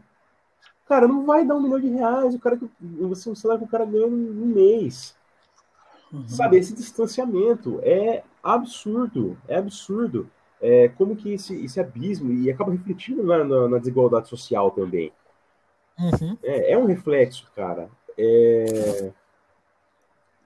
Cara, 0.86 1.08
não 1.08 1.24
vai 1.24 1.44
dar 1.44 1.54
um 1.54 1.62
milhão 1.62 1.80
de 1.80 1.88
reais, 1.88 2.34
o 2.34 2.38
cara 2.38 2.56
que 2.56 2.68
você 2.80 3.28
não 3.28 3.36
sabe 3.36 3.58
que 3.58 3.64
o 3.64 3.70
cara 3.70 3.84
ganha 3.84 4.06
um 4.06 4.46
mês. 4.46 5.16
Uhum. 6.12 6.28
Sabe, 6.28 6.58
esse 6.58 6.74
distanciamento 6.74 7.80
é 7.82 8.22
absurdo, 8.42 9.36
é 9.48 9.56
absurdo. 9.56 10.28
É, 10.60 10.88
como 10.88 11.16
que 11.16 11.32
esse, 11.32 11.62
esse 11.64 11.78
abismo, 11.78 12.32
e 12.32 12.50
acaba 12.50 12.72
refletindo 12.72 13.22
na, 13.22 13.44
na, 13.44 13.68
na 13.68 13.78
desigualdade 13.78 14.28
social 14.28 14.70
também. 14.70 15.12
Uhum. 15.98 16.38
É, 16.42 16.72
é, 16.72 16.78
um 16.78 16.86
reflexo, 16.86 17.50
cara. 17.54 17.90
É, 18.16 19.12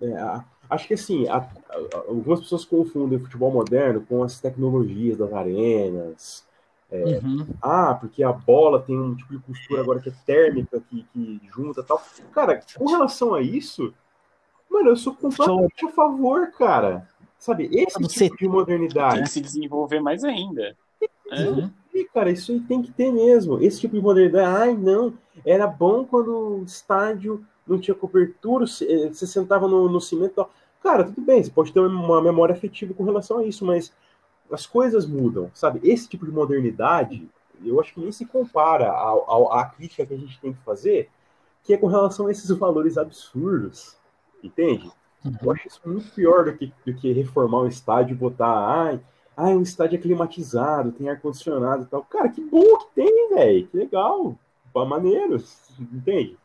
é, 0.00 0.40
acho 0.68 0.88
que 0.88 0.94
assim, 0.94 1.28
a, 1.28 1.38
a, 1.38 1.96
algumas 2.08 2.40
pessoas 2.40 2.64
confundem 2.64 3.18
o 3.18 3.22
futebol 3.22 3.50
moderno 3.50 4.04
com 4.08 4.22
as 4.22 4.40
tecnologias 4.40 5.16
das 5.16 5.32
arenas. 5.32 6.46
É, 6.90 7.20
uhum. 7.22 7.46
Ah, 7.60 7.94
porque 7.94 8.22
a 8.22 8.32
bola 8.32 8.80
tem 8.80 8.98
um 8.98 9.14
tipo 9.14 9.36
de 9.36 9.38
costura 9.40 9.82
agora 9.82 10.00
que 10.00 10.08
é 10.08 10.14
térmica, 10.24 10.80
que, 10.88 11.04
que 11.12 11.40
junta 11.50 11.82
tal. 11.82 12.02
Cara, 12.32 12.60
com 12.76 12.86
relação 12.86 13.34
a 13.34 13.42
isso, 13.42 13.92
mano, 14.70 14.90
eu 14.90 14.96
sou 14.96 15.14
completamente 15.14 15.84
a 15.84 15.90
favor, 15.90 16.50
cara. 16.52 17.06
Sabe, 17.38 17.68
esse 17.72 17.98
tipo 18.18 18.36
de 18.36 18.48
modernidade. 18.48 19.14
Tem 19.14 19.22
que 19.24 19.30
se 19.30 19.40
desenvolver 19.40 20.00
mais 20.00 20.24
ainda. 20.24 20.76
Uhum. 21.30 21.70
E, 21.94 22.04
cara, 22.06 22.30
isso 22.30 22.52
aí 22.52 22.60
tem 22.60 22.82
que 22.82 22.90
ter 22.90 23.12
mesmo. 23.12 23.62
Esse 23.62 23.80
tipo 23.80 23.94
de 23.94 24.02
modernidade. 24.02 24.56
Ai, 24.56 24.74
não. 24.74 25.14
Era 25.44 25.66
bom 25.66 26.04
quando 26.04 26.60
o 26.60 26.64
estádio 26.64 27.44
não 27.68 27.78
tinha 27.78 27.94
cobertura, 27.94 28.64
eh, 28.64 29.08
você 29.08 29.26
sentava 29.26 29.68
no, 29.68 29.88
no 29.88 30.00
cimento. 30.00 30.46
Cara, 30.82 31.04
tudo 31.04 31.20
bem, 31.20 31.42
você 31.42 31.50
pode 31.50 31.72
ter 31.72 31.80
uma 31.80 32.22
memória 32.22 32.54
afetiva 32.54 32.94
com 32.94 33.04
relação 33.04 33.38
a 33.38 33.44
isso, 33.44 33.64
mas 33.64 33.92
as 34.50 34.66
coisas 34.66 35.06
mudam, 35.06 35.50
sabe? 35.54 35.80
Esse 35.82 36.08
tipo 36.08 36.24
de 36.24 36.32
modernidade, 36.32 37.28
eu 37.64 37.80
acho 37.80 37.94
que 37.94 38.00
nem 38.00 38.12
se 38.12 38.24
compara 38.24 38.90
à 38.90 39.72
crítica 39.76 40.06
que 40.06 40.14
a 40.14 40.18
gente 40.18 40.40
tem 40.40 40.52
que 40.52 40.62
fazer, 40.62 41.10
que 41.64 41.74
é 41.74 41.76
com 41.76 41.86
relação 41.86 42.26
a 42.26 42.30
esses 42.30 42.48
valores 42.50 42.96
absurdos, 42.96 43.96
entende? 44.42 44.90
Uhum. 45.24 45.36
Eu 45.42 45.52
acho 45.52 45.68
isso 45.68 45.80
muito 45.84 46.10
pior 46.14 46.44
do 46.44 46.56
que, 46.56 46.72
do 46.86 46.94
que 46.94 47.12
reformar 47.12 47.62
um 47.62 47.68
estádio 47.68 48.14
e 48.14 48.16
botar, 48.16 48.46
ai, 48.46 49.00
ai, 49.36 49.56
um 49.56 49.62
estádio 49.62 49.96
é 49.96 50.00
climatizado, 50.00 50.92
tem 50.92 51.08
ar-condicionado 51.08 51.82
e 51.82 51.86
tal. 51.86 52.02
Cara, 52.04 52.28
que 52.28 52.40
bom 52.40 52.78
que 52.78 52.94
tem, 52.94 53.34
velho, 53.34 53.66
que 53.66 53.76
legal, 53.76 54.38
maneiro, 54.74 55.42
entende? 55.80 56.36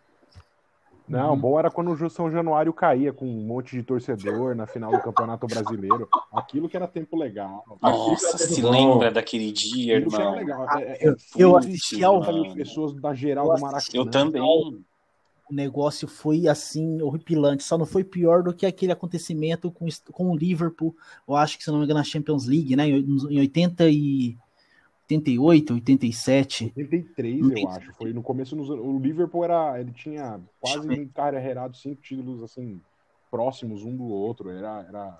Não, 1.07 1.31
uhum. 1.31 1.39
bom 1.39 1.59
era 1.59 1.69
quando 1.69 1.91
o 1.91 2.09
São 2.09 2.31
Januário 2.31 2.71
caía 2.71 3.11
com 3.11 3.25
um 3.25 3.45
monte 3.45 3.75
de 3.75 3.83
torcedor 3.83 4.55
na 4.55 4.65
final 4.65 4.91
do 4.91 5.01
Campeonato 5.01 5.45
Brasileiro. 5.47 6.07
Aquilo 6.31 6.69
que 6.69 6.77
era 6.77 6.87
tempo 6.87 7.17
legal. 7.17 7.63
Nossa, 7.81 8.37
se 8.37 8.61
lembra 8.61 9.11
daquele 9.11 9.51
dia, 9.51 9.97
Aquilo 9.97 10.15
irmão. 10.15 10.35
legal. 10.35 10.79
É, 10.79 10.83
é, 10.83 11.07
eu, 11.07 11.15
eu 11.37 11.57
assisti 11.57 12.03
ao 12.03 12.21
pessoas 12.53 12.93
da 12.95 13.13
geral 13.13 13.53
do 13.53 13.61
Maracanã. 13.61 13.81
Eu 13.93 14.09
também. 14.09 14.41
O 14.41 15.53
negócio 15.53 16.07
foi 16.07 16.47
assim, 16.47 17.01
horripilante. 17.01 17.63
Só 17.63 17.77
não 17.77 17.85
foi 17.85 18.03
pior 18.03 18.41
do 18.41 18.53
que 18.53 18.65
aquele 18.65 18.93
acontecimento 18.93 19.69
com, 19.69 19.85
com 20.11 20.31
o 20.31 20.37
Liverpool. 20.37 20.95
Eu 21.27 21.35
acho 21.35 21.57
que, 21.57 21.65
se 21.65 21.69
não 21.69 21.79
me 21.79 21.83
engano, 21.83 21.99
na 21.99 22.03
Champions 22.05 22.47
League, 22.47 22.75
né? 22.77 22.87
Em 22.87 23.39
80 23.39 23.89
e 23.89 24.37
88, 25.09 25.73
87. 25.73 26.73
83, 26.75 27.49
eu 27.51 27.69
acho. 27.69 27.93
Foi 27.93 28.13
no 28.13 28.23
começo. 28.23 28.55
Nos, 28.55 28.69
o 28.69 28.99
Liverpool 28.99 29.43
era. 29.43 29.79
Ele 29.79 29.91
tinha 29.91 30.39
quase 30.59 30.89
um 30.89 31.07
carregado 31.07 31.75
cinco 31.75 32.01
títulos 32.01 32.41
assim, 32.41 32.81
próximos 33.29 33.83
um 33.83 33.95
do 33.95 34.05
outro. 34.05 34.49
Era. 34.49 34.85
era 34.87 35.19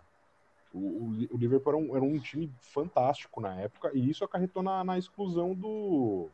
o, 0.73 1.27
o 1.31 1.37
Liverpool 1.37 1.73
era 1.73 1.77
um, 1.77 1.95
era 1.95 2.03
um, 2.03 2.17
time 2.17 2.51
fantástico 2.59 3.39
na 3.39 3.53
época, 3.61 3.91
e 3.93 4.09
isso 4.09 4.23
acarretou 4.23 4.63
na, 4.63 4.83
na 4.83 4.97
exclusão 4.97 5.53
do. 5.53 6.29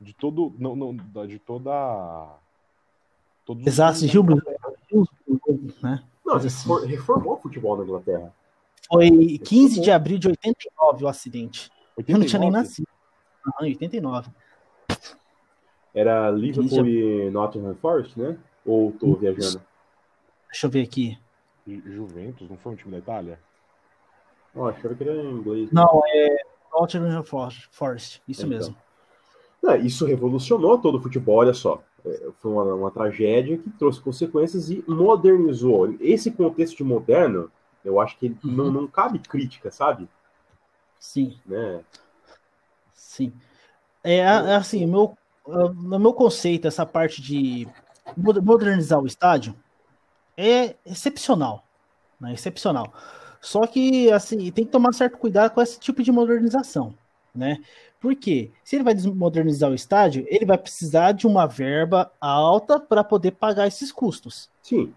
De 0.00 0.14
todo. 0.14 0.54
Não, 0.58 0.76
não, 0.76 0.96
de 1.26 1.38
toda. 1.38 2.38
Todos 3.44 3.66
Exato, 3.66 4.06
Gilbert. 4.06 4.42
Né? 5.82 6.04
Não, 6.24 6.36
assim. 6.36 6.86
reformou 6.86 7.34
o 7.34 7.38
futebol 7.38 7.76
na 7.76 7.84
Inglaterra. 7.84 8.32
Foi 8.86 9.38
15 9.38 9.80
de 9.80 9.90
abril 9.90 10.18
de 10.18 10.28
89 10.28 11.04
o 11.04 11.08
acidente. 11.08 11.70
89? 12.00 12.12
Eu 12.12 12.18
não 12.18 12.26
tinha 12.26 12.40
nem 12.40 12.50
nascido. 12.50 12.88
Não, 13.44 13.66
89. 13.66 14.30
Era 15.94 16.30
Liverpool 16.30 16.86
e 16.86 17.30
Nottingham 17.30 17.74
Forest, 17.74 18.18
né? 18.18 18.36
Ou 18.64 18.92
tô 18.92 19.14
viajando? 19.14 19.60
Deixa 20.50 20.66
eu 20.66 20.70
ver 20.70 20.82
aqui. 20.82 21.18
Juventus, 21.66 22.48
não 22.48 22.56
foi 22.56 22.72
um 22.72 22.76
time 22.76 22.92
da 22.92 22.98
Itália? 22.98 23.38
Oh, 24.54 24.66
achava 24.66 24.94
que 24.94 25.02
era 25.02 25.14
em 25.14 25.30
inglês. 25.30 25.70
Não, 25.70 26.02
é 26.08 26.36
Nottingham 26.72 27.22
Forest, 27.24 28.22
isso 28.26 28.46
então. 28.46 28.48
mesmo. 28.48 28.76
Não, 29.62 29.76
isso 29.76 30.06
revolucionou 30.06 30.78
todo 30.78 30.98
o 30.98 31.02
futebol, 31.02 31.38
olha 31.38 31.54
só. 31.54 31.82
É, 32.04 32.30
foi 32.38 32.50
uma, 32.50 32.74
uma, 32.74 32.90
tragédia 32.90 33.58
que 33.58 33.68
trouxe 33.70 34.00
consequências 34.00 34.70
e 34.70 34.82
modernizou. 34.88 35.94
Esse 36.00 36.30
contexto 36.30 36.78
de 36.78 36.84
moderno, 36.84 37.50
eu 37.84 38.00
acho 38.00 38.18
que 38.18 38.28
uhum. 38.28 38.52
não, 38.52 38.72
não 38.72 38.86
cabe 38.86 39.18
crítica, 39.18 39.70
sabe? 39.70 40.08
Sim. 41.00 41.36
Né? 41.46 41.80
Sim. 42.92 43.32
É, 44.04 44.18
é 44.18 44.54
assim, 44.54 44.86
meu, 44.86 45.16
no 45.46 45.98
meu 45.98 46.12
conceito, 46.12 46.68
essa 46.68 46.84
parte 46.84 47.22
de 47.22 47.66
modernizar 48.16 49.00
o 49.00 49.06
estádio 49.06 49.56
é 50.36 50.76
excepcional. 50.84 51.64
Né? 52.20 52.34
Excepcional. 52.34 52.92
Só 53.40 53.66
que, 53.66 54.12
assim, 54.12 54.52
tem 54.52 54.66
que 54.66 54.70
tomar 54.70 54.92
certo 54.92 55.16
cuidado 55.16 55.52
com 55.52 55.62
esse 55.62 55.80
tipo 55.80 56.02
de 56.02 56.12
modernização, 56.12 56.94
né? 57.34 57.56
Porque 57.98 58.50
se 58.62 58.76
ele 58.76 58.84
vai 58.84 58.94
modernizar 58.94 59.70
o 59.70 59.74
estádio, 59.74 60.26
ele 60.28 60.44
vai 60.44 60.58
precisar 60.58 61.12
de 61.12 61.26
uma 61.26 61.46
verba 61.46 62.12
alta 62.20 62.78
para 62.78 63.02
poder 63.02 63.32
pagar 63.32 63.66
esses 63.66 63.90
custos. 63.90 64.50
Sim 64.62 64.92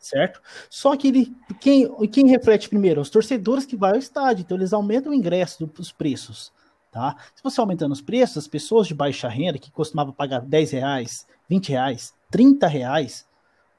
certo? 0.00 0.40
Só 0.70 0.96
que 0.96 1.08
ele, 1.08 1.36
quem, 1.60 1.88
quem 2.08 2.26
reflete 2.26 2.68
primeiro? 2.68 3.00
Os 3.00 3.10
torcedores 3.10 3.66
que 3.66 3.76
vão 3.76 3.90
ao 3.90 3.96
estádio, 3.96 4.42
então 4.42 4.56
eles 4.56 4.72
aumentam 4.72 5.12
o 5.12 5.14
ingresso 5.14 5.66
dos 5.66 5.92
preços, 5.92 6.50
tá? 6.90 7.16
Se 7.34 7.42
você 7.42 7.60
aumentando 7.60 7.92
os 7.92 8.00
preços, 8.00 8.38
as 8.38 8.48
pessoas 8.48 8.88
de 8.88 8.94
baixa 8.94 9.28
renda, 9.28 9.58
que 9.58 9.70
costumavam 9.70 10.12
pagar 10.12 10.40
10 10.40 10.70
reais, 10.70 11.26
20 11.48 11.68
reais, 11.68 12.14
30 12.30 12.66
reais, 12.66 13.28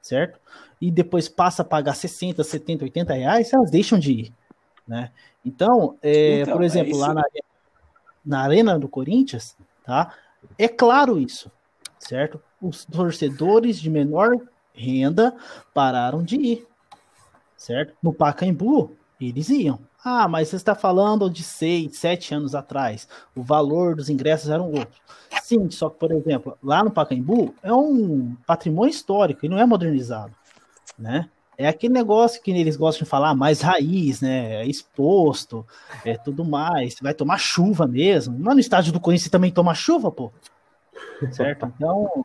certo? 0.00 0.38
E 0.80 0.90
depois 0.90 1.28
passa 1.28 1.62
a 1.62 1.64
pagar 1.64 1.94
60, 1.94 2.42
70, 2.42 2.84
80 2.84 3.14
reais, 3.14 3.52
elas 3.52 3.70
deixam 3.70 3.98
de 3.98 4.12
ir, 4.12 4.34
né? 4.86 5.10
Então, 5.44 5.98
é, 6.00 6.42
então 6.42 6.54
por 6.54 6.62
é 6.62 6.66
exemplo, 6.66 6.94
é 6.94 7.00
lá 7.00 7.14
na, 7.14 7.22
na 8.24 8.40
Arena 8.42 8.78
do 8.78 8.88
Corinthians, 8.88 9.56
tá? 9.84 10.14
É 10.56 10.68
claro 10.68 11.18
isso, 11.18 11.50
certo? 11.98 12.40
Os 12.60 12.84
torcedores 12.84 13.80
de 13.80 13.90
menor 13.90 14.36
renda 14.74 15.34
pararam 15.74 16.22
de 16.22 16.36
ir, 16.36 16.66
certo? 17.56 17.94
No 18.02 18.12
Pacaembu, 18.12 18.96
eles 19.20 19.48
iam. 19.48 19.78
Ah, 20.04 20.26
mas 20.26 20.48
você 20.48 20.56
está 20.56 20.74
falando 20.74 21.30
de 21.30 21.44
seis, 21.44 21.96
sete 21.96 22.34
anos 22.34 22.54
atrás. 22.54 23.06
O 23.36 23.42
valor 23.42 23.94
dos 23.94 24.08
ingressos 24.08 24.50
eram 24.50 24.66
outros. 24.66 25.00
Sim, 25.42 25.70
só 25.70 25.88
que, 25.88 25.98
por 25.98 26.10
exemplo, 26.10 26.58
lá 26.62 26.82
no 26.82 26.90
Pacaembu 26.90 27.54
é 27.62 27.72
um 27.72 28.36
patrimônio 28.46 28.90
histórico 28.90 29.46
e 29.46 29.48
não 29.48 29.58
é 29.58 29.64
modernizado, 29.64 30.34
né? 30.98 31.28
É 31.56 31.68
aquele 31.68 31.92
negócio 31.92 32.42
que 32.42 32.50
eles 32.50 32.76
gostam 32.76 33.04
de 33.04 33.10
falar 33.10 33.34
mais 33.34 33.60
raiz, 33.60 34.20
né? 34.20 34.62
É 34.62 34.66
exposto, 34.66 35.64
é 36.04 36.16
tudo 36.16 36.44
mais. 36.44 36.96
Vai 37.00 37.14
tomar 37.14 37.38
chuva 37.38 37.86
mesmo. 37.86 38.42
Lá 38.42 38.54
no 38.54 38.60
estádio 38.60 38.92
do 38.92 38.98
Corinthians 38.98 39.30
também 39.30 39.52
toma 39.52 39.74
chuva, 39.74 40.10
pô. 40.10 40.32
Certo? 41.30 41.72
Então, 41.76 42.24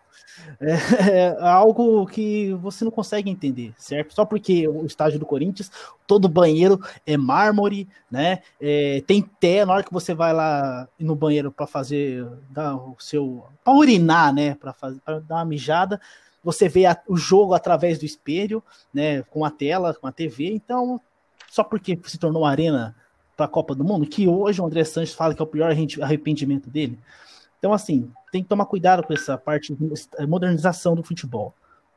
é, 0.60 0.74
é, 1.12 1.38
algo 1.42 2.06
que 2.06 2.54
você 2.56 2.84
não 2.84 2.92
consegue 2.92 3.30
entender, 3.30 3.74
certo? 3.78 4.14
Só 4.14 4.26
porque 4.26 4.68
o 4.68 4.86
estádio 4.86 5.20
do 5.20 5.26
Corinthians, 5.26 5.72
todo 6.06 6.30
banheiro 6.30 6.80
é 7.06 7.18
mármore, 7.18 7.88
né? 8.10 8.40
É, 8.60 9.04
tem 9.06 9.22
té 9.22 9.66
na 9.66 9.74
hora 9.74 9.84
que 9.84 9.94
você 9.94 10.14
vai 10.14 10.34
lá 10.34 10.88
no 11.00 11.16
banheiro 11.16 11.52
para 11.52 11.68
fazer 11.68 12.28
dar 12.50 12.76
o 12.76 12.96
seu 13.00 13.46
para 13.64 13.74
urinar, 13.74 14.34
né? 14.34 14.56
Para 14.56 15.20
dar 15.20 15.36
uma 15.36 15.46
mijada, 15.46 16.00
você 16.44 16.70
vê 16.70 16.86
a, 16.86 16.98
o 17.08 17.18
jogo 17.18 17.54
através 17.54 18.00
do 18.00 18.06
espelho, 18.06 18.64
né? 18.94 19.22
Com 19.24 19.44
a 19.44 19.52
tela, 19.52 19.94
com 19.94 20.08
a 20.08 20.12
TV. 20.12 20.54
Então, 20.54 21.00
só 21.50 21.64
porque 21.64 22.00
se 22.06 22.18
tornou 22.18 22.46
arena 22.46 22.96
para 23.36 23.46
a 23.46 23.50
Copa 23.50 23.76
do 23.76 23.84
Mundo, 23.84 24.08
que 24.08 24.28
hoje 24.28 24.60
o 24.60 24.66
André 24.66 24.84
Sanches 24.84 25.14
fala 25.14 25.36
que 25.36 25.42
é 25.42 25.44
o 25.44 25.48
pior 25.48 25.72
arrependimento 26.02 26.70
dele. 26.70 26.98
Então, 27.60 27.74
assim, 27.74 28.12
tem 28.32 28.44
que 28.44 28.50
tomar 28.50 28.66
cuidado 28.66 29.04
com 29.04 29.14
essa 29.14 29.38
parte 29.38 29.74
de 29.74 30.28
modernização 30.28 30.96
do 30.96 31.04
futebol, 31.04 31.54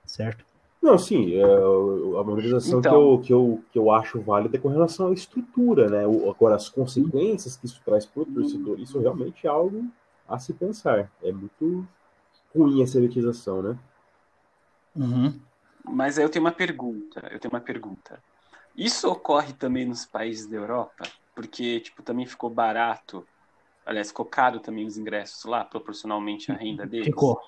certo? 0.06 0.44
Não, 0.82 0.96
sim, 0.96 1.34
é, 1.34 1.42
a 1.42 2.24
modernização 2.24 2.78
então, 2.78 2.92
que, 2.92 2.96
eu, 2.96 3.20
que, 3.20 3.32
eu, 3.32 3.64
que 3.72 3.78
eu 3.78 3.90
acho 3.92 4.20
válida 4.20 4.56
é 4.56 4.60
com 4.60 4.68
relação 4.68 5.08
à 5.08 5.12
estrutura, 5.12 5.90
né? 5.90 6.04
Agora, 6.28 6.56
as 6.56 6.70
consequências 6.70 7.56
que 7.56 7.66
isso 7.66 7.80
traz 7.84 8.06
para 8.06 8.22
o 8.22 8.26
torcedor, 8.26 8.80
isso 8.80 8.98
realmente 8.98 9.46
é 9.46 9.50
algo 9.50 9.84
a 10.26 10.38
se 10.38 10.54
pensar. 10.54 11.10
É 11.22 11.30
muito 11.30 11.86
ruim 12.54 12.82
essa 12.82 12.96
elitização, 12.96 13.62
né? 13.62 13.78
Uhum. 14.96 15.38
Mas 15.84 16.18
aí 16.18 16.24
eu 16.24 16.30
tenho 16.30 16.44
uma 16.44 16.52
pergunta, 16.52 17.28
eu 17.30 17.38
tenho 17.38 17.52
uma 17.52 17.60
pergunta. 17.60 18.18
Isso 18.74 19.06
ocorre 19.10 19.52
também 19.52 19.84
nos 19.84 20.06
países 20.06 20.46
da 20.46 20.56
Europa? 20.56 21.04
Porque, 21.34 21.80
tipo, 21.80 22.02
também 22.02 22.24
ficou 22.24 22.48
barato 22.48 23.26
Aliás, 23.90 24.06
ficou 24.06 24.24
caro 24.24 24.60
também 24.60 24.86
os 24.86 24.96
ingressos 24.96 25.44
lá, 25.44 25.64
proporcionalmente 25.64 26.52
à 26.52 26.54
renda 26.54 26.86
deles? 26.86 27.06
Ficou. 27.06 27.40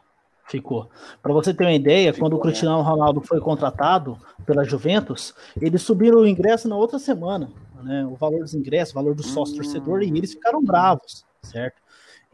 Ficou. 0.49 0.91
Para 1.23 1.33
você 1.33 1.55
ter 1.55 1.63
uma 1.63 1.73
ideia, 1.73 2.13
Ficou, 2.13 2.29
quando 2.29 2.33
o 2.33 2.37
né? 2.39 2.43
Cristiano 2.43 2.83
Ronaldo 2.83 3.21
foi 3.21 3.41
contratado 3.41 4.19
pela 4.45 4.65
Juventus, 4.65 5.33
eles 5.61 5.83
subiram 5.83 6.19
o 6.19 6.27
ingresso 6.27 6.69
na 6.69 6.75
outra 6.75 6.99
semana, 6.99 7.49
né? 7.85 8.05
O 8.07 8.17
valor 8.17 8.41
dos 8.41 8.55
ingressos, 8.55 8.93
o 8.93 8.97
valor 8.97 9.15
do 9.15 9.23
sócio 9.23 9.55
torcedor, 9.55 10.03
e 10.03 10.09
eles 10.09 10.33
ficaram 10.33 10.61
bravos, 10.61 11.25
certo? 11.43 11.81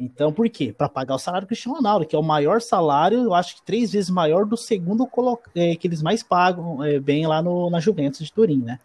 Então, 0.01 0.33
por 0.33 0.49
quê? 0.49 0.73
Para 0.73 0.89
pagar 0.89 1.17
o 1.17 1.19
salário 1.19 1.47
do 1.47 1.49
Cristiano 1.49 1.77
Ronaldo, 1.77 2.07
que 2.07 2.17
é 2.17 2.19
o 2.19 2.23
maior 2.23 2.63
salário, 2.63 3.25
eu 3.25 3.35
acho 3.35 3.57
que 3.57 3.63
três 3.63 3.93
vezes 3.93 4.09
maior 4.09 4.47
do 4.47 4.57
segundo 4.57 5.07
é, 5.55 5.77
que 5.77 5.87
eles 5.87 6.01
mais 6.01 6.23
pagam 6.23 6.83
é, 6.83 6.99
bem 6.99 7.27
lá 7.27 7.43
no, 7.43 7.69
na 7.69 7.79
Juventus 7.79 8.25
de 8.25 8.33
Turim, 8.33 8.63
né? 8.63 8.79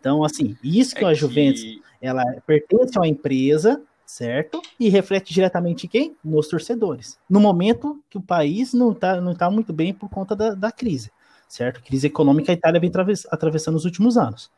Então, 0.00 0.24
assim, 0.24 0.56
isso 0.64 0.94
que 0.94 1.04
é 1.04 1.08
a 1.08 1.12
Juventus 1.12 1.62
ela 2.00 2.24
pertence 2.46 2.96
a 2.96 3.02
uma 3.02 3.08
empresa, 3.08 3.82
certo? 4.14 4.62
E 4.78 4.88
reflete 4.88 5.34
diretamente 5.34 5.86
em 5.86 5.88
quem? 5.88 6.16
Nos 6.24 6.46
torcedores. 6.46 7.18
No 7.28 7.40
momento 7.40 8.00
que 8.08 8.16
o 8.16 8.22
país 8.22 8.72
não 8.72 8.92
está 8.92 9.20
não 9.20 9.34
tá 9.34 9.50
muito 9.50 9.72
bem 9.72 9.92
por 9.92 10.08
conta 10.08 10.36
da, 10.36 10.54
da 10.54 10.70
crise, 10.70 11.10
certo? 11.48 11.82
Crise 11.82 12.06
econômica 12.06 12.52
a 12.52 12.54
Itália 12.54 12.80
vem 12.80 12.92
traves- 12.92 13.26
atravessando 13.28 13.74
nos 13.74 13.84
últimos 13.84 14.16
anos. 14.16 14.52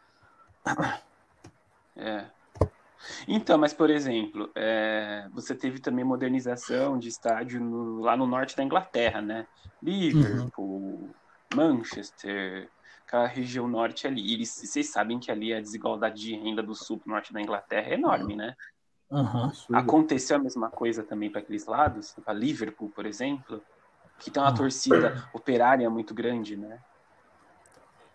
É. 1.97 2.27
Então, 3.27 3.57
mas 3.57 3.73
por 3.73 3.89
exemplo, 3.89 4.51
é, 4.55 5.27
você 5.33 5.55
teve 5.55 5.79
também 5.79 6.05
modernização 6.05 6.99
de 6.99 7.09
estádio 7.09 7.59
no- 7.59 8.01
lá 8.03 8.15
no 8.15 8.27
norte 8.27 8.55
da 8.55 8.63
Inglaterra, 8.63 9.23
né? 9.23 9.47
Liverpool, 9.83 11.09
Manchester, 11.55 12.69
aquela 13.07 13.27
região 13.27 13.67
norte 13.67 14.07
ali. 14.07 14.43
E 14.43 14.45
vocês 14.45 14.91
sabem 14.91 15.19
que 15.19 15.31
ali 15.31 15.55
a 15.55 15.63
desigualdade 15.63 16.21
de 16.21 16.37
renda 16.37 16.63
do 16.63 16.75
sul 16.75 16.99
pro 16.99 17.11
norte 17.11 17.33
da 17.33 17.41
Inglaterra 17.41 17.89
é 17.89 17.95
enorme, 17.95 18.37
né? 18.37 18.55
Absurdo. 19.11 19.79
Aconteceu 19.79 20.37
a 20.37 20.41
mesma 20.41 20.69
coisa 20.69 21.03
também 21.03 21.31
para 21.31 21.41
aqueles 21.41 21.67
lados, 21.67 22.15
para 22.25 22.35
Liverpool, 22.35 22.91
por 22.91 23.07
exemplo, 23.07 23.63
que 24.19 24.31
tem 24.31 24.43
uma 24.43 24.55
torcida 24.55 25.29
operária 25.33 25.89
muito 25.89 26.15
grande, 26.15 26.57
né? 26.57 26.79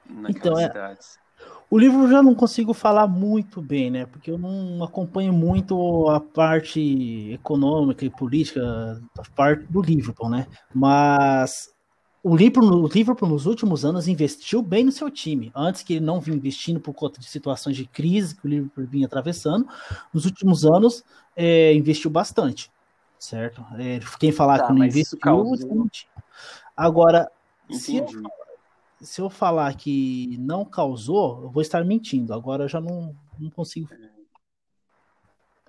Naquelas 0.10 0.38
Então, 0.38 0.60
é- 0.60 0.68
cidades. 0.68 1.20
O 1.70 1.78
livro 1.80 2.04
eu 2.04 2.10
já 2.10 2.22
não 2.22 2.36
consigo 2.36 2.74
falar 2.74 3.08
muito 3.08 3.62
bem, 3.62 3.90
né? 3.90 4.06
Porque 4.06 4.30
eu 4.30 4.38
não 4.38 4.84
acompanho 4.84 5.34
muito 5.34 6.08
a 6.10 6.20
parte 6.20 7.32
econômica 7.32 8.06
e 8.06 8.10
política 8.10 8.62
da 9.16 9.24
parte 9.36 9.66
do 9.72 9.82
Liverpool, 9.82 10.30
né? 10.30 10.46
Mas 10.74 11.74
o 12.24 12.36
Liverpool, 12.36 12.84
o 12.84 12.88
Liverpool 12.88 13.28
nos 13.30 13.46
últimos 13.46 13.84
anos 13.84 14.08
investiu 14.08 14.62
bem 14.62 14.84
no 14.84 14.92
seu 14.92 15.10
time. 15.10 15.52
Antes 15.56 15.82
que 15.82 15.94
ele 15.94 16.06
não 16.06 16.20
vinha 16.22 16.38
investindo 16.38 16.80
por 16.80 16.94
conta 16.94 17.20
de 17.20 17.26
situações 17.26 17.76
de 17.76 17.86
crise 17.86 18.36
que 18.36 18.46
o 18.46 18.50
Liverpool 18.50 18.86
vinha 18.86 19.08
atravessando, 19.08 19.68
nos 20.14 20.26
últimos 20.26 20.66
anos 20.66 21.04
é, 21.36 21.74
investiu 21.74 22.12
bastante, 22.12 22.72
certo? 23.18 23.66
É, 23.80 24.00
quem 24.20 24.32
falar 24.32 24.60
Tá, 24.60 24.68
que 24.68 24.74
não 24.74 24.86
investiu, 24.86 25.18
causou- 25.20 25.76
mentindo. 25.76 26.12
Agora, 26.76 27.30
se 27.72 27.98
eu 27.98 28.06
se 29.02 29.20
eu 29.20 29.30
falar 29.32 29.76
que 29.76 30.38
não 30.40 30.64
causou, 30.64 31.42
eu 31.44 31.50
vou 31.50 31.62
estar 31.62 31.84
mentindo. 31.84 32.34
Agora 32.34 32.66
eu 32.66 32.70
já 32.70 32.80
não, 32.80 33.16
não 33.40 33.50
consigo. 33.50 33.90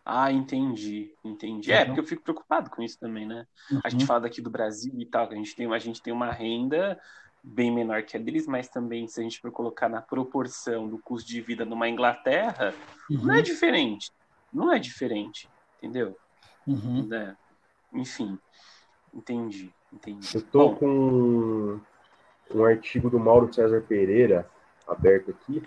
Ah, 0.04 0.32
entendi, 0.32 1.14
entendi. 1.24 1.70
Uhum. 1.70 1.76
É, 1.76 1.84
porque 1.84 2.00
eu 2.00 2.04
fico 2.04 2.22
preocupado 2.22 2.70
com 2.70 2.82
isso 2.82 2.98
também, 2.98 3.26
né? 3.26 3.46
A 3.84 3.88
gente 3.88 4.00
Uhum. 4.00 4.06
fala 4.06 4.20
daqui 4.22 4.40
do 4.42 4.50
Brasil 4.50 4.92
e 4.98 5.06
tal, 5.06 5.28
que 5.28 5.34
a 5.34 5.36
gente 5.36 5.54
tem, 5.54 5.72
a 5.72 5.78
gente 5.78 6.02
tem 6.02 6.12
uma 6.12 6.32
renda 6.32 6.98
bem 7.42 7.72
menor 7.72 8.02
que 8.04 8.16
a 8.16 8.20
deles, 8.20 8.46
mas 8.46 8.68
também 8.68 9.06
se 9.08 9.20
a 9.20 9.22
gente 9.22 9.38
for 9.40 9.50
colocar 9.50 9.88
na 9.88 10.00
proporção 10.00 10.88
do 10.88 10.98
custo 10.98 11.28
de 11.28 11.40
vida 11.40 11.64
numa 11.64 11.88
Inglaterra, 11.88 12.74
não 13.08 13.32
é 13.32 13.36
Uhum. 13.38 13.42
diferente. 13.42 14.10
Não 14.52 14.72
é 14.72 14.78
diferente, 14.78 15.48
entendeu? 15.78 16.16
Uhum. 16.66 17.06
Né? 17.06 17.36
Enfim, 17.94 18.38
entendi, 19.14 19.72
entendi. 19.92 20.28
Eu 20.34 20.42
tô 20.42 20.58
Bom, 20.68 20.74
com 20.76 21.80
um 22.54 22.64
artigo 22.64 23.08
do 23.08 23.18
Mauro 23.18 23.52
César 23.52 23.80
Pereira 23.82 24.48
aberto 24.86 25.30
aqui. 25.30 25.62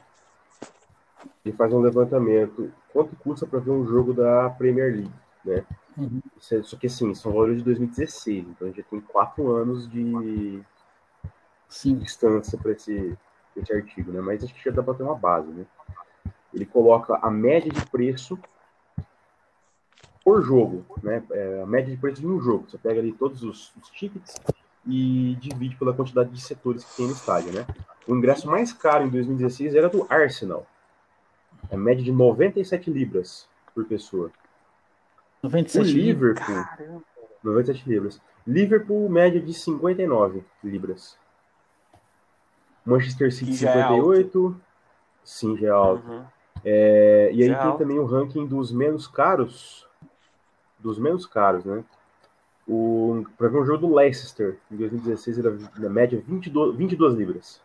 Ele 1.43 1.55
faz 1.55 1.73
um 1.73 1.79
levantamento. 1.79 2.71
Quanto 2.91 3.15
custa 3.17 3.45
para 3.45 3.59
ver 3.59 3.71
um 3.71 3.85
jogo 3.85 4.13
da 4.13 4.49
Premier 4.49 4.91
League, 4.91 5.13
né? 5.43 5.65
Uhum. 5.97 6.21
Isso 6.39 6.55
é- 6.55 6.63
Só 6.63 6.77
que 6.77 6.87
assim, 6.87 7.13
são 7.13 7.31
valores 7.31 7.57
de 7.57 7.63
2016, 7.63 8.47
então 8.47 8.67
a 8.67 8.71
gente 8.71 8.81
já 8.81 8.87
tem 8.89 8.99
quatro 9.01 9.55
anos 9.55 9.89
de 9.89 10.61
Sim. 11.69 11.97
distância 11.97 12.57
para 12.57 12.71
esse, 12.71 13.17
esse 13.55 13.73
artigo, 13.73 14.11
né? 14.11 14.21
Mas 14.21 14.43
acho 14.43 14.53
que 14.53 14.63
já 14.63 14.71
dá 14.71 14.83
para 14.83 14.93
ter 14.93 15.03
uma 15.03 15.15
base, 15.15 15.51
né? 15.51 15.65
Ele 16.53 16.65
coloca 16.65 17.17
a 17.21 17.29
média 17.29 17.71
de 17.71 17.85
preço 17.87 18.39
por 20.23 20.41
jogo, 20.41 20.85
né? 21.03 21.23
É, 21.31 21.61
a 21.61 21.65
média 21.65 21.93
de 21.93 22.01
preço 22.01 22.21
de 22.21 22.27
um 22.27 22.41
jogo. 22.41 22.69
Você 22.69 22.77
pega 22.77 22.99
ali 22.99 23.13
todos 23.13 23.43
os, 23.43 23.73
os 23.75 23.89
tickets 23.91 24.35
e 24.87 25.35
divide 25.39 25.75
pela 25.75 25.93
quantidade 25.93 26.29
de 26.29 26.41
setores 26.41 26.83
que 26.83 26.95
tem 26.97 27.07
no 27.07 27.13
estádio, 27.13 27.53
né? 27.53 27.65
O 28.07 28.15
ingresso 28.15 28.49
mais 28.49 28.71
caro 28.71 29.05
em 29.05 29.09
2016 29.09 29.75
era 29.75 29.89
do 29.89 30.05
Arsenal. 30.09 30.65
É 31.69 31.77
média 31.77 32.03
de 32.03 32.11
97 32.11 32.89
libras 32.91 33.47
por 33.73 33.85
pessoa. 33.85 34.31
O 35.41 35.47
97 35.47 35.91
livros. 35.93 36.39
Liverpool, 36.39 36.65
caramba. 36.77 37.03
97 37.43 37.89
libras. 37.89 38.21
Liverpool, 38.47 39.09
média 39.09 39.39
de 39.41 39.53
59 39.53 40.43
libras. 40.63 41.17
Manchester 42.85 43.33
City, 43.33 43.51
Que 43.51 43.57
já 43.57 43.71
é 43.71 43.87
58. 43.87 44.61
Sim, 45.23 45.57
já 45.57 45.67
é 45.67 45.71
alto. 45.71 46.07
Uhum. 46.07 46.23
É, 46.63 47.29
e 47.33 47.41
aí 47.41 47.47
Já 47.47 47.53
é 47.55 47.57
tem 47.57 47.67
alto. 47.67 47.77
também 47.79 47.99
o 47.99 48.05
ranking 48.05 48.45
dos 48.45 48.71
menos 48.71 49.07
caros. 49.07 49.87
Dos 50.79 50.99
menos 50.99 51.25
caros, 51.25 51.65
né? 51.65 51.83
O, 52.67 53.23
para 53.37 53.47
ver 53.47 53.59
um 53.59 53.65
jogo 53.65 53.87
do 53.87 53.93
Leicester, 53.93 54.57
em 54.71 54.75
2016, 54.75 55.39
era 55.39 55.57
na 55.77 55.89
média 55.89 56.21
22, 56.27 56.75
22 56.75 57.13
libras. 57.15 57.61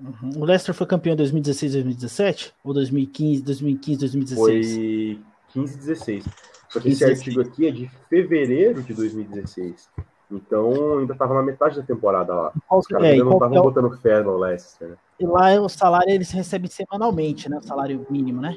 Uhum. 0.00 0.40
O 0.40 0.44
Leicester 0.44 0.74
foi 0.74 0.86
campeão 0.86 1.12
em 1.12 1.16
2016, 1.16 1.72
2017? 1.74 2.54
Ou 2.64 2.72
2015, 2.72 3.42
2015, 3.42 3.98
2016? 4.00 4.66
Foi 4.66 5.20
15 5.52 5.76
16. 5.78 6.24
Só 6.70 6.80
que 6.80 6.88
esse 6.88 7.04
15, 7.04 7.12
artigo 7.12 7.40
aqui 7.42 7.66
é 7.66 7.70
de 7.70 7.90
fevereiro 8.08 8.82
de 8.82 8.94
2016. 8.94 9.88
Então 10.30 11.00
ainda 11.00 11.12
estava 11.12 11.34
na 11.34 11.42
metade 11.42 11.76
da 11.76 11.82
temporada 11.82 12.32
lá. 12.32 12.52
Os 12.70 12.86
caras 12.86 13.06
é, 13.08 13.10
ainda 13.10 13.24
não 13.24 13.32
estavam 13.34 13.56
é 13.56 13.60
o- 13.60 13.62
botando 13.64 13.90
fé 13.98 14.22
no 14.22 14.38
Leicester, 14.38 14.88
né? 14.90 14.96
e 15.18 15.26
lá 15.26 15.60
o 15.60 15.68
salário 15.68 16.10
eles 16.10 16.30
recebem 16.30 16.70
semanalmente, 16.70 17.48
né? 17.50 17.58
O 17.58 17.62
salário 17.62 18.06
mínimo, 18.08 18.40
né? 18.40 18.56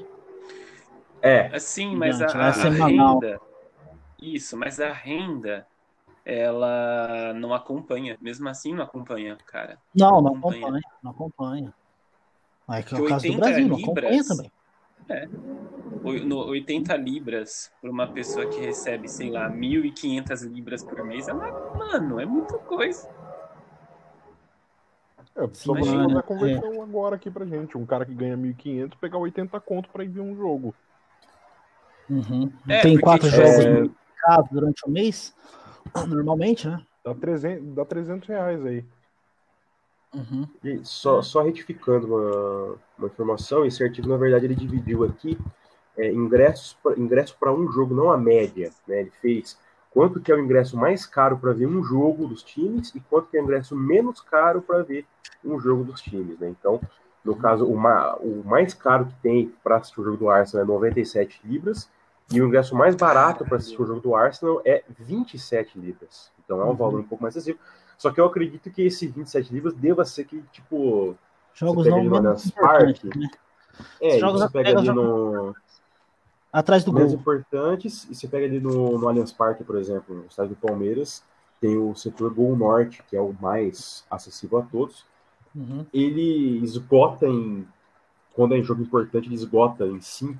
É, 1.21 1.47
Assim, 1.55 1.95
mas 1.95 2.21
a, 2.21 2.27
Gigante, 2.27 2.37
lá 2.37 2.45
é 2.45 2.49
a 2.49 2.53
semanal. 2.53 3.19
renda. 3.19 3.41
Isso, 4.21 4.55
mas 4.57 4.79
a 4.79 4.91
renda, 4.93 5.65
ela 6.25 7.33
não 7.33 7.53
acompanha. 7.53 8.17
Mesmo 8.21 8.47
assim, 8.49 8.73
não 8.73 8.83
acompanha, 8.83 9.37
cara. 9.45 9.77
Não, 9.95 10.21
não 10.21 10.35
acompanha. 10.35 10.61
acompanha. 10.61 10.81
Não 11.03 11.11
acompanha. 11.11 11.73
É 12.71 12.81
que 12.81 12.95
é 12.95 12.99
o 12.99 13.05
caso 13.07 13.25
do 13.25 13.33
80 13.33 13.37
Brasil, 13.45 13.67
não 13.67 13.75
acompanha 13.77 14.09
libras- 14.09 14.27
também. 14.27 14.51
O- 16.03 16.25
No 16.25 16.37
80 16.47 16.95
libras 16.95 17.71
para 17.81 17.91
uma 17.91 18.07
pessoa 18.07 18.45
que 18.45 18.59
recebe, 18.59 19.07
sei 19.07 19.29
lá, 19.29 19.49
1.500 19.49 20.41
libras 20.43 20.83
por 20.83 21.03
mês, 21.05 21.27
é 21.27 21.33
uma, 21.33 21.49
mano, 21.77 22.19
é 22.19 22.25
muita 22.25 22.57
coisa. 22.59 23.07
É, 25.35 25.47
só 25.53 25.75
imagina, 25.75 26.03
fazer 26.03 26.17
a 26.19 26.23
conversão 26.23 26.81
agora 26.81 27.15
aqui 27.15 27.29
pra 27.31 27.45
gente. 27.45 27.77
Um 27.77 27.85
cara 27.85 28.05
que 28.05 28.13
ganha 28.13 28.37
1.500 28.37 28.97
pegar 28.99 29.17
80 29.17 29.59
conto 29.59 29.89
pra 29.89 30.03
ir 30.03 30.09
ver 30.09 30.21
um 30.21 30.35
jogo. 30.35 30.75
Uhum. 32.09 32.51
É, 32.69 32.81
Tem 32.81 32.99
quatro 32.99 33.29
tipo, 33.29 33.41
jogos 33.41 33.65
é, 33.65 33.79
no 33.81 33.95
caso 34.21 34.47
durante 34.51 34.81
o 34.85 34.91
mês, 34.91 35.33
normalmente, 36.07 36.67
né? 36.67 36.83
Dá 37.03 37.13
300, 37.13 37.75
dá 37.75 37.85
300 37.85 38.27
reais 38.27 38.65
aí. 38.65 38.85
Uhum. 40.13 40.47
E 40.63 40.79
só, 40.83 41.21
só 41.21 41.41
retificando 41.41 42.07
uma, 42.07 42.75
uma 42.97 43.07
informação, 43.07 43.65
esse 43.65 43.83
artigo, 43.83 44.07
na 44.07 44.17
verdade, 44.17 44.45
ele 44.45 44.55
dividiu 44.55 45.03
aqui 45.03 45.37
é, 45.97 46.11
ingressos 46.11 46.73
pra- 46.81 46.93
ingresso 46.97 47.35
para 47.39 47.51
um 47.51 47.71
jogo, 47.71 47.95
não 47.95 48.11
a 48.11 48.17
média. 48.17 48.71
Né? 48.87 49.01
Ele 49.01 49.11
fez 49.21 49.57
quanto 49.91 50.19
que 50.19 50.31
é 50.31 50.35
o 50.35 50.39
ingresso 50.39 50.77
mais 50.77 51.05
caro 51.05 51.37
para 51.37 51.51
ver 51.51 51.65
um 51.67 51.83
jogo 51.83 52.27
dos 52.27 52.43
times 52.43 52.93
e 52.95 52.99
quanto 52.99 53.29
que 53.29 53.37
é 53.37 53.41
o 53.41 53.43
ingresso 53.43 53.75
menos 53.75 54.21
caro 54.21 54.61
para 54.61 54.83
ver 54.83 55.05
um 55.43 55.59
jogo 55.59 55.83
dos 55.83 56.01
times. 56.01 56.37
Né? 56.39 56.49
Então, 56.49 56.79
no 57.25 57.35
caso, 57.35 57.65
o, 57.65 57.75
ma- 57.75 58.15
o 58.17 58.43
mais 58.45 58.73
caro 58.73 59.05
que 59.07 59.15
tem 59.21 59.51
para 59.63 59.77
assistir 59.77 59.99
o 59.99 60.03
jogo 60.03 60.17
do 60.17 60.29
Arsenal 60.29 60.63
é 60.63 60.67
97 60.67 61.41
libras 61.43 61.89
e 62.33 62.41
o 62.41 62.47
ingresso 62.47 62.75
mais 62.75 62.95
barato 62.95 63.45
para 63.45 63.57
assistir 63.57 63.81
o 63.81 63.85
jogo 63.85 64.01
do 64.01 64.15
Arsenal 64.15 64.61
é 64.65 64.83
27 64.99 65.79
libras. 65.79 66.31
Então 66.43 66.59
é 66.59 66.63
um 66.65 66.69
Uhum. 66.69 66.75
valor 66.75 66.99
um 66.99 67.03
pouco 67.03 67.21
mais 67.23 67.35
acessível. 67.35 67.59
Só 67.97 68.11
que 68.11 68.19
eu 68.19 68.25
acredito 68.25 68.69
que 68.71 68.81
esse 68.81 69.07
27 69.07 69.53
libras 69.53 69.73
deva 69.75 70.03
ser 70.03 70.25
que, 70.25 70.41
tipo, 70.51 71.15
Jogos 71.53 71.85
não 71.87 72.03
menos 72.03 72.49
Parque, 72.51 73.07
né? 73.17 73.27
é, 74.01 74.17
Jogos 74.19 74.41
você 74.41 74.49
pega 74.49 74.77
ali 74.79 74.91
no 74.91 75.55
Atrás 76.51 76.83
do 76.83 76.93
menos 76.93 77.11
gol. 77.11 77.19
importantes, 77.21 78.07
e 78.09 78.13
você 78.15 78.27
pega 78.27 78.45
ali 78.45 78.59
no, 78.59 78.97
no 78.99 79.07
Allianz 79.07 79.31
Parque, 79.31 79.63
por 79.63 79.75
exemplo, 79.75 80.15
no 80.15 80.25
estádio 80.25 80.51
do 80.55 80.67
Palmeiras, 80.67 81.23
tem 81.59 81.77
o 81.77 81.95
setor 81.95 82.31
Gol 82.33 82.55
Norte, 82.55 83.01
que 83.09 83.15
é 83.15 83.21
o 83.21 83.33
mais 83.41 84.05
acessível 84.11 84.59
a 84.59 84.61
todos. 84.63 85.05
Uhum. 85.55 85.85
Ele 85.93 86.59
esgota 86.63 87.25
em 87.27 87.67
quando 88.33 88.53
é 88.53 88.57
em 88.57 88.63
jogo 88.63 88.81
importante, 88.81 89.27
ele 89.27 89.35
esgota 89.35 89.85
em 89.85 90.01
5, 90.01 90.37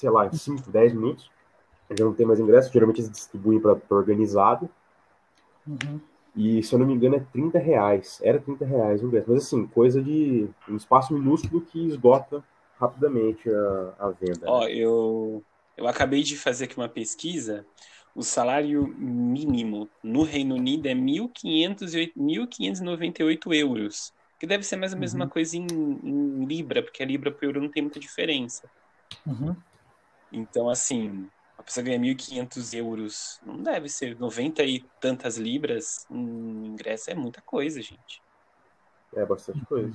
sei 0.00 0.10
lá, 0.10 0.26
em 0.26 0.32
5, 0.32 0.70
10 0.70 0.94
minutos. 0.94 1.30
já 1.96 2.04
não 2.04 2.14
tem 2.14 2.26
mais 2.26 2.40
ingresso, 2.40 2.72
geralmente 2.72 3.00
eles 3.00 3.10
distribuem 3.10 3.60
para 3.60 3.76
organizado. 3.90 4.68
Uhum. 5.66 6.00
E 6.34 6.62
se 6.62 6.72
eu 6.74 6.78
não 6.78 6.86
me 6.86 6.94
engano 6.94 7.16
é 7.16 7.20
30 7.32 7.58
reais. 7.58 8.18
Era 8.22 8.38
30 8.40 8.64
reais 8.64 9.02
o 9.02 9.06
ingresso. 9.06 9.30
Mas 9.30 9.44
assim, 9.44 9.66
coisa 9.66 10.02
de 10.02 10.48
um 10.68 10.76
espaço 10.76 11.12
minúsculo 11.12 11.60
que 11.60 11.86
esgota 11.86 12.42
rapidamente 12.78 13.48
a, 13.50 13.94
a 13.98 14.10
venda. 14.10 14.46
Ó, 14.46 14.66
eu, 14.66 15.42
eu 15.76 15.86
acabei 15.86 16.22
de 16.22 16.36
fazer 16.36 16.64
aqui 16.64 16.76
uma 16.76 16.88
pesquisa. 16.88 17.66
O 18.14 18.22
salário 18.22 18.86
mínimo 18.98 19.88
no 20.02 20.22
Reino 20.22 20.54
Unido 20.56 20.86
é 20.86 20.94
1.508 20.94 22.12
1.598 22.16 23.54
euros. 23.54 24.12
Que 24.38 24.46
deve 24.46 24.64
ser 24.64 24.76
mais 24.76 24.92
ou 24.92 24.98
menos 24.98 25.12
Uhum. 25.12 25.20
uma 25.20 25.28
coisa 25.28 25.56
em, 25.56 25.66
em 25.66 26.44
Libra, 26.46 26.82
porque 26.82 27.02
a 27.02 27.06
Libra 27.06 27.30
pro 27.30 27.46
euro 27.46 27.60
não 27.60 27.68
tem 27.68 27.82
muita 27.82 28.00
diferença. 28.00 28.70
Uhum. 29.26 29.54
Então, 30.32 30.68
assim, 30.68 31.28
a 31.58 31.62
pessoa 31.62 31.84
ganha 31.84 31.98
1.500 31.98 32.74
euros. 32.74 33.40
Não 33.44 33.62
deve 33.62 33.88
ser 33.88 34.18
90 34.18 34.62
e 34.64 34.80
tantas 35.00 35.36
libras. 35.36 36.06
Um 36.10 36.64
ingresso 36.66 37.10
é 37.10 37.14
muita 37.14 37.42
coisa, 37.42 37.82
gente. 37.82 38.22
É 39.14 39.26
bastante 39.26 39.64
coisa. 39.66 39.94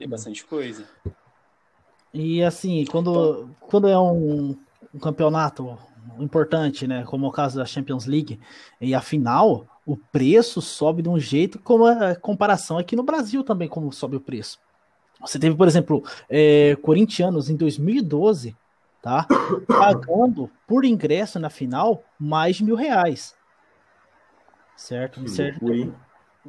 É 0.00 0.06
bastante 0.06 0.44
coisa. 0.44 0.88
E 2.12 2.42
assim, 2.42 2.84
quando, 2.86 3.50
quando 3.60 3.88
é 3.88 3.98
um, 3.98 4.56
um 4.94 4.98
campeonato 4.98 5.78
importante, 6.18 6.86
né, 6.86 7.04
como 7.04 7.26
o 7.26 7.32
caso 7.32 7.58
da 7.58 7.66
Champions 7.66 8.06
League, 8.06 8.40
e 8.80 8.94
a 8.94 9.00
final, 9.00 9.66
o 9.84 9.96
preço 9.96 10.62
sobe 10.62 11.02
de 11.02 11.08
um 11.08 11.18
jeito 11.18 11.58
como 11.58 11.84
a 11.84 12.16
comparação 12.16 12.78
aqui 12.78 12.96
no 12.96 13.02
Brasil 13.02 13.44
também, 13.44 13.68
como 13.68 13.92
sobe 13.92 14.16
o 14.16 14.20
preço. 14.20 14.58
Você 15.20 15.38
teve, 15.38 15.56
por 15.56 15.66
exemplo, 15.66 16.02
é, 16.30 16.76
corintianos 16.76 17.50
em 17.50 17.56
2012, 17.56 18.56
tá, 19.02 19.26
pagando 19.66 20.50
por 20.66 20.84
ingresso 20.84 21.38
na 21.38 21.50
final 21.50 22.04
mais 22.18 22.56
de 22.56 22.64
mil 22.64 22.74
reais. 22.74 23.36
Certo? 24.76 25.26
Certo? 25.28 25.66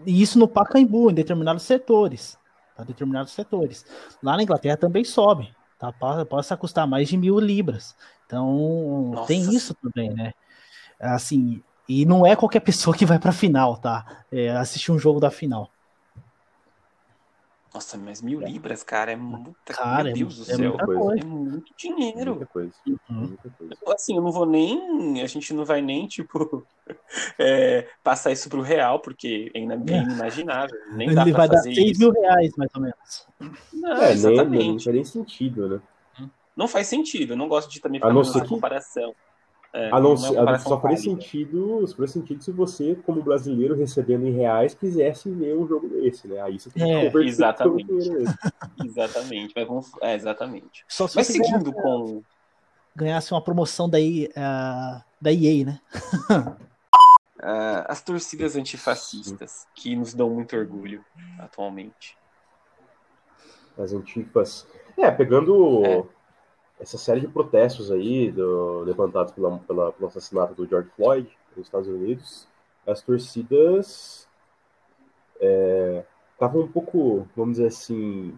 E 0.05 0.21
isso 0.21 0.37
no 0.37 0.47
Pacaembu, 0.47 1.09
em 1.09 1.13
determinados 1.13 1.63
setores. 1.63 2.37
Tá? 2.75 2.83
Determinados 2.83 3.33
setores. 3.33 3.85
Lá 4.21 4.37
na 4.37 4.43
Inglaterra 4.43 4.77
também 4.77 5.03
sobe. 5.03 5.53
Tá? 5.77 5.91
Passa 5.91 6.53
a 6.53 6.57
custar 6.57 6.87
mais 6.87 7.09
de 7.09 7.17
mil 7.17 7.39
libras. 7.39 7.95
Então, 8.25 9.11
Nossa. 9.13 9.27
tem 9.27 9.41
isso 9.53 9.73
também, 9.75 10.13
né? 10.13 10.33
Assim, 10.99 11.63
e 11.87 12.05
não 12.05 12.25
é 12.25 12.35
qualquer 12.35 12.59
pessoa 12.61 12.95
que 12.95 13.05
vai 13.05 13.17
pra 13.17 13.31
final, 13.31 13.77
tá? 13.77 14.23
É, 14.31 14.49
assistir 14.51 14.91
um 14.91 14.99
jogo 14.99 15.19
da 15.19 15.31
final. 15.31 15.71
Nossa, 17.73 17.97
mas 17.97 18.19
mil 18.21 18.39
libras, 18.41 18.81
cara, 18.83 19.11
é 19.11 19.15
muita 19.15 19.73
Cara, 19.73 20.05
Meu 20.05 20.11
é, 20.11 20.13
Deus 20.15 20.37
do 20.37 20.41
é 20.41 20.55
céu. 20.55 20.69
muita 20.69 20.85
coisa. 20.85 21.19
É 21.19 21.23
muito 21.23 21.73
dinheiro. 21.77 22.31
Muita 22.31 22.45
coisa. 22.47 22.73
Uhum. 22.87 22.97
Muita 23.09 23.49
coisa. 23.51 23.73
Assim, 23.89 24.15
eu 24.15 24.21
não 24.23 24.31
vou 24.31 24.45
nem. 24.47 25.21
A 25.21 25.27
gente 25.27 25.53
não 25.53 25.63
vai 25.63 25.79
nem, 25.81 26.07
tipo, 26.07 26.65
é, 27.37 27.87
passar 28.03 28.31
isso 28.31 28.49
pro 28.49 28.61
real, 28.61 28.99
porque 28.99 29.51
é 29.53 29.59
ina- 29.59 29.75
é 29.75 29.97
inimaginável. 30.01 30.75
Nem 30.93 31.13
dá 31.13 31.21
Ele 31.21 31.31
vai 31.31 31.47
dar 31.47 31.57
fazer 31.57 31.75
6 31.75 31.91
isso. 31.91 31.99
mil 31.99 32.11
reais, 32.11 32.51
mais 32.57 32.71
ou 32.75 32.81
menos. 32.81 33.27
Não, 33.73 33.91
É, 33.91 34.15
nem, 34.15 34.15
nem, 34.15 34.23
não 34.23 34.31
exatamente. 34.33 34.83
faz 34.85 34.95
nem 34.95 35.03
sentido, 35.05 35.69
né? 35.69 35.81
Não 36.55 36.67
faz 36.67 36.87
sentido. 36.87 37.33
Eu 37.33 37.37
não 37.37 37.47
gosto 37.47 37.69
de 37.71 37.79
também 37.79 37.99
A 37.99 38.01
ficar 38.01 38.13
não 38.13 38.21
fazendo 38.21 38.33
ser 38.33 38.39
essa 38.39 38.47
que- 38.47 38.53
comparação. 38.53 39.15
É, 39.71 39.89
A 39.91 39.99
não 39.99 40.13
é 40.13 40.15
a- 40.55 40.57
só 40.59 40.79
faria 40.81 40.97
válida. 40.97 41.01
sentido, 41.03 41.87
só 41.87 41.95
faria 41.95 42.07
sentido 42.11 42.43
se 42.43 42.51
você, 42.51 42.95
como 43.05 43.21
brasileiro, 43.21 43.75
recebendo 43.75 44.25
em 44.25 44.31
reais, 44.31 44.73
quisesse 44.73 45.29
ver 45.31 45.55
um 45.55 45.67
jogo 45.67 45.87
desse, 45.89 46.27
né? 46.27 46.41
Aí 46.41 46.59
você 46.59 46.71
tem 46.71 46.83
que 46.83 46.91
É, 46.91 47.05
converter 47.11 47.27
exatamente. 47.27 47.85
Exatamente. 48.83 49.53
Mas 49.55 49.67
vamos... 49.67 49.91
É, 50.01 50.15
exatamente. 50.15 50.83
Só 50.89 51.07
se 51.07 51.15
Mas 51.17 51.27
você 51.27 51.33
seguindo 51.33 51.71
ganhasse, 51.71 51.83
com. 51.83 52.23
ganhasse 52.95 53.31
uma 53.33 53.43
promoção 53.43 53.87
da, 53.89 53.99
EA, 53.99 54.29
ah, 54.35 55.03
da 55.21 55.31
EA, 55.31 55.65
né? 55.65 55.79
ah, 57.43 57.85
as 57.87 58.01
torcidas 58.01 58.55
antifascistas, 58.55 59.67
que 59.75 59.95
nos 59.95 60.13
dão 60.13 60.29
muito 60.29 60.55
orgulho 60.55 61.03
atualmente. 61.39 62.17
As 63.77 63.93
antifas. 63.93 64.67
É, 64.97 65.09
pegando 65.11 65.85
É. 65.85 66.18
essa 66.79 66.97
série 66.97 67.21
de 67.21 67.27
protestos 67.27 67.91
aí 67.91 68.31
do, 68.31 68.81
levantados 68.81 69.33
pela, 69.33 69.57
pela, 69.59 69.91
pelo 69.91 70.07
assassinato 70.07 70.53
do 70.53 70.65
George 70.67 70.89
Floyd 70.95 71.29
nos 71.55 71.65
Estados 71.67 71.87
Unidos, 71.87 72.47
as 72.87 73.01
torcidas 73.01 74.27
é, 75.39 76.03
estavam 76.33 76.61
um 76.61 76.67
pouco, 76.71 77.27
vamos 77.35 77.57
dizer 77.57 77.67
assim, 77.67 78.37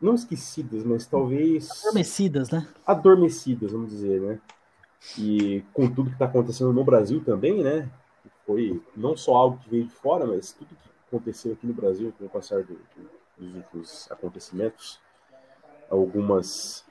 não 0.00 0.14
esquecidas, 0.14 0.84
mas 0.84 1.06
talvez 1.06 1.70
Adormecidas, 1.84 2.50
né? 2.50 2.66
adormecidas, 2.86 3.72
vamos 3.72 3.90
dizer, 3.90 4.20
né? 4.20 4.40
E 5.18 5.62
com 5.72 5.88
tudo 5.92 6.08
que 6.08 6.14
está 6.16 6.24
acontecendo 6.24 6.72
no 6.72 6.84
Brasil 6.84 7.22
também, 7.24 7.62
né? 7.62 7.88
Foi 8.46 8.82
não 8.96 9.16
só 9.16 9.34
algo 9.34 9.58
que 9.58 9.68
veio 9.68 9.84
de 9.84 9.92
fora, 9.92 10.26
mas 10.26 10.52
tudo 10.52 10.68
que 10.68 10.90
aconteceu 11.08 11.52
aqui 11.52 11.66
no 11.66 11.74
Brasil 11.74 12.12
com 12.18 12.24
o 12.24 12.28
passar 12.28 12.62
do- 12.62 12.78
dos 13.36 13.54
últimos 13.54 14.10
acontecimentos. 14.10 15.00
Algumas 15.92 16.84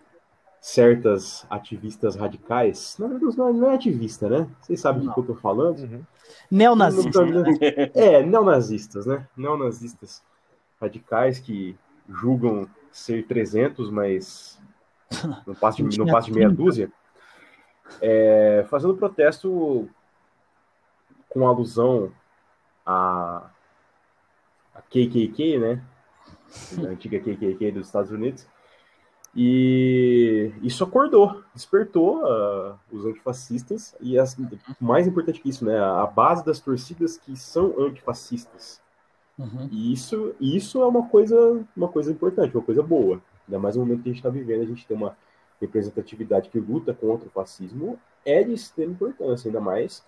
certas 0.62 1.43
ativistas 1.49 2.16
radicais, 2.16 2.95
na 2.99 3.08
verdade 3.08 3.36
não 3.36 3.47
é, 3.49 3.54
não 3.54 3.72
é 3.72 3.76
ativista, 3.76 4.30
né? 4.30 4.47
Vocês 4.62 4.80
sabem 4.80 5.04
do 5.04 5.12
que 5.12 5.20
eu 5.20 5.24
tô 5.26 5.34
falando. 5.36 5.80
Uhum. 5.80 6.04
Neonazista. 6.52 7.26
Não- 7.26 7.41
não- 7.41 7.58
É, 7.95 8.22
neonazistas, 8.24 9.06
né? 9.08 9.28
Neonazistas 9.36 10.22
radicais 10.80 11.39
que 11.39 11.76
julgam 12.08 12.70
ser 12.91 13.26
300, 13.26 13.89
mas 13.89 14.60
não 15.47 15.56
passa 15.56 15.82
de, 15.84 15.97
não 15.97 16.06
passa 16.06 16.28
de 16.28 16.34
meia 16.34 16.49
dúzia. 16.49 16.91
É, 17.99 18.64
fazendo 18.70 18.95
protesto 18.95 19.89
com 21.30 21.47
alusão 21.47 22.12
a, 22.86 23.49
a 24.76 24.82
KKK, 24.84 25.58
né? 25.58 25.84
A 26.78 26.89
antiga 26.91 27.20
KKK 27.20 27.72
dos 27.72 27.88
Estados 27.88 28.12
Unidos. 28.12 28.45
E 29.36 30.52
isso 30.62 30.84
acordou, 30.84 31.42
despertou 31.54 32.26
ah, 32.26 32.78
os 32.92 33.06
antifascistas 33.06 33.96
e 34.02 34.20
as, 34.20 34.36
mais 34.80 35.08
importante 35.08 35.40
que 35.40 35.50
isso, 35.50 35.64
né, 35.64 35.80
a 35.80 36.06
base 36.06 36.44
das 36.46 36.60
torcidas 36.60 37.18
que 37.18 37.38
são 37.38 37.74
antifascistas. 37.80 38.82
Uhum. 39.40 39.70
E 39.72 39.94
isso, 39.94 40.36
isso 40.40 40.82
é 40.82 40.86
uma 40.86 41.08
coisa, 41.08 41.66
uma 41.76 41.88
coisa 41.88 42.12
importante, 42.12 42.56
uma 42.56 42.64
coisa 42.64 42.84
boa. 42.84 43.22
Ainda 43.48 43.58
mais 43.58 43.76
no 43.76 43.84
momento 43.84 44.04
que 44.04 44.10
a 44.10 44.12
gente 44.12 44.20
está 44.20 44.30
vivendo, 44.30 44.64
a 44.64 44.66
gente 44.66 44.86
tem 44.86 44.98
uma 44.98 45.16
representatividade 45.62 46.50
que 46.50 46.60
luta 46.60 46.94
contra 46.94 47.28
o 47.28 47.32
fascismo, 47.32 47.98
é 48.26 48.44
de 48.44 48.54
extrema 48.54 48.92
importância, 48.92 49.48
ainda 49.48 49.62
mais 49.62 50.04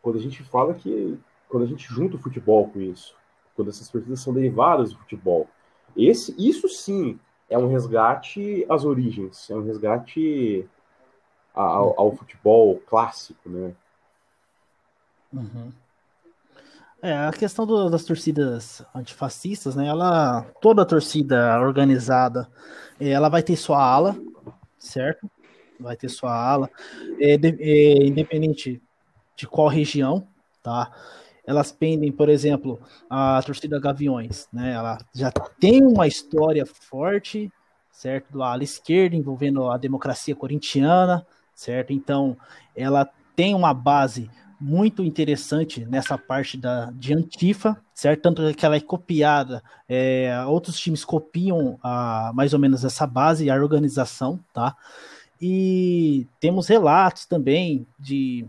quando 0.00 0.18
a 0.18 0.20
gente 0.20 0.42
fala 0.42 0.74
que, 0.74 1.16
quando 1.48 1.62
a 1.62 1.66
gente 1.66 1.86
junta 1.86 2.16
o 2.16 2.18
futebol 2.18 2.68
com 2.68 2.80
isso, 2.80 3.14
quando 3.54 3.68
essas 3.68 3.88
torcidas 3.88 4.20
são 4.20 4.34
derivadas 4.34 4.92
do 4.92 4.98
futebol. 4.98 5.48
Esse, 5.96 6.34
isso 6.36 6.68
sim 6.68 7.20
é 7.52 7.58
um 7.58 7.68
resgate 7.68 8.64
às 8.68 8.84
origens, 8.84 9.50
é 9.50 9.54
um 9.54 9.62
resgate 9.64 10.68
ao, 11.54 11.98
ao 12.00 12.16
futebol 12.16 12.80
clássico, 12.86 13.48
né? 13.48 13.72
Uhum. 15.32 15.72
É, 17.00 17.14
a 17.14 17.32
questão 17.32 17.66
do- 17.66 17.90
das 17.90 18.04
torcidas 18.04 18.84
antifascistas, 18.94 19.74
né? 19.74 19.86
Ela, 19.88 20.42
toda 20.60 20.86
torcida 20.86 21.58
organizada, 21.60 22.48
eh, 23.00 23.08
ela 23.08 23.28
vai 23.28 23.42
ter 23.42 23.56
sua 23.56 23.82
ala, 23.82 24.16
certo? 24.78 25.28
Vai 25.80 25.96
ter 25.96 26.08
sua 26.08 26.32
ala, 26.32 26.70
é, 27.20 27.36
de- 27.36 27.56
é, 27.60 28.06
independente 28.06 28.80
de 29.34 29.46
qual 29.48 29.66
região, 29.66 30.28
tá? 30.62 30.92
Elas 31.46 31.72
pendem, 31.72 32.12
por 32.12 32.28
exemplo, 32.28 32.80
a 33.10 33.42
torcida 33.44 33.80
Gaviões, 33.80 34.48
né? 34.52 34.72
Ela 34.72 34.98
já 35.14 35.30
tem 35.58 35.82
uma 35.84 36.06
história 36.06 36.64
forte, 36.64 37.50
certo? 37.90 38.32
Do 38.32 38.42
ala 38.42 38.62
esquerda 38.62 39.16
envolvendo 39.16 39.70
a 39.70 39.76
democracia 39.76 40.36
corintiana, 40.36 41.26
certo? 41.54 41.92
Então, 41.92 42.36
ela 42.76 43.08
tem 43.34 43.54
uma 43.54 43.74
base 43.74 44.30
muito 44.62 45.02
interessante 45.02 45.84
nessa 45.84 46.16
parte 46.16 46.56
da, 46.56 46.92
de 46.92 47.12
Antifa, 47.12 47.76
certo? 47.92 48.22
Tanto 48.22 48.54
que 48.54 48.64
ela 48.64 48.76
é 48.76 48.80
copiada, 48.80 49.62
é, 49.88 50.32
outros 50.46 50.78
times 50.78 51.04
copiam 51.04 51.78
a, 51.82 52.30
mais 52.32 52.54
ou 52.54 52.60
menos 52.60 52.84
essa 52.84 53.04
base, 53.04 53.50
a 53.50 53.56
organização, 53.56 54.38
tá? 54.52 54.76
E 55.40 56.28
temos 56.38 56.68
relatos 56.68 57.26
também 57.26 57.84
de 57.98 58.46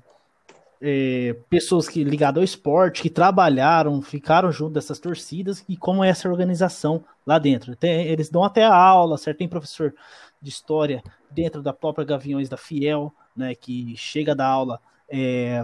é, 0.86 1.34
pessoas 1.50 1.88
que 1.88 2.04
ligadas 2.04 2.40
ao 2.40 2.44
esporte, 2.44 3.02
que 3.02 3.10
trabalharam, 3.10 4.02
ficaram 4.02 4.52
junto 4.52 4.74
dessas 4.74 5.00
torcidas 5.00 5.64
e 5.70 5.78
como 5.78 6.04
é 6.04 6.10
essa 6.10 6.28
organização 6.28 7.02
lá 7.26 7.40
dentro. 7.40 7.74
Tem- 7.74 8.06
eles 8.08 8.30
dão 8.30 8.44
até 8.44 8.66
a 8.66 8.76
aula, 8.76 9.18
certo? 9.18 9.38
Tem 9.38 9.48
professor 9.48 9.96
de 10.42 10.50
história 10.50 11.02
dentro 11.32 11.62
da 11.62 11.72
própria 11.72 12.04
Gaviões 12.04 12.50
da 12.50 12.58
Fiel, 12.58 13.14
né, 13.36 13.56
que 13.56 13.96
chega 13.96 14.34
a 14.34 14.36
dar 14.36 14.48
aula 14.48 14.80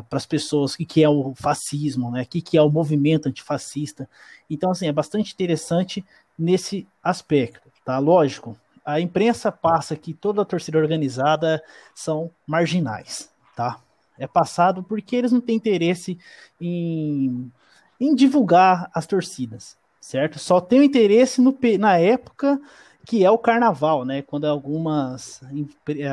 para 0.09 0.17
as 0.17 0.27
pessoas 0.27 0.73
o 0.73 0.77
que, 0.77 0.85
que 0.85 1.03
é 1.03 1.09
o 1.09 1.33
fascismo, 1.35 2.11
né, 2.11 2.21
o 2.21 2.25
que, 2.25 2.39
que 2.39 2.55
é 2.55 2.61
o 2.61 2.69
movimento 2.69 3.27
antifascista. 3.27 4.07
Então, 4.47 4.71
assim, 4.71 4.87
é 4.87 4.91
bastante 4.91 5.33
interessante 5.33 6.05
nesse 6.37 6.87
aspecto, 7.03 7.67
tá? 7.83 7.97
Lógico, 7.97 8.55
a 8.85 9.01
imprensa 9.01 9.51
passa 9.51 9.95
que 9.95 10.13
toda 10.13 10.43
a 10.43 10.45
torcida 10.45 10.77
organizada 10.77 11.61
são 11.95 12.29
marginais, 12.45 13.29
tá? 13.55 13.81
É 14.19 14.27
passado 14.27 14.83
porque 14.83 15.15
eles 15.15 15.31
não 15.31 15.41
têm 15.41 15.55
interesse 15.55 16.19
em, 16.59 17.51
em 17.99 18.13
divulgar 18.13 18.91
as 18.93 19.07
torcidas, 19.07 19.77
certo? 19.99 20.37
Só 20.37 20.59
tem 20.59 20.83
interesse 20.83 21.41
no, 21.41 21.57
na 21.79 21.97
época 21.97 22.59
que 23.05 23.25
é 23.25 23.31
o 23.31 23.39
carnaval, 23.39 24.05
né? 24.05 24.21
Quando 24.21 24.45
algumas, 24.45 25.41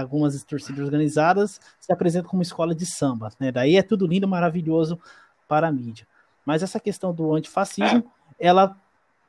algumas 0.01 0.43
torcidas 0.45 0.83
organizadas 0.83 1.61
se 1.79 1.93
apresentam 1.93 2.31
como 2.31 2.43
escola 2.43 2.75
de 2.75 2.87
samba, 2.87 3.29
né? 3.39 3.53
Daí 3.53 3.77
é 3.77 3.83
tudo 3.83 4.07
lindo, 4.07 4.27
maravilhoso 4.27 4.99
para 5.47 5.69
a 5.69 5.73
mídia. 5.73 6.07
Mas 6.45 6.63
essa 6.63 6.81
questão 6.81 7.13
do 7.13 7.35
antifascismo, 7.35 8.11
ela 8.39 8.81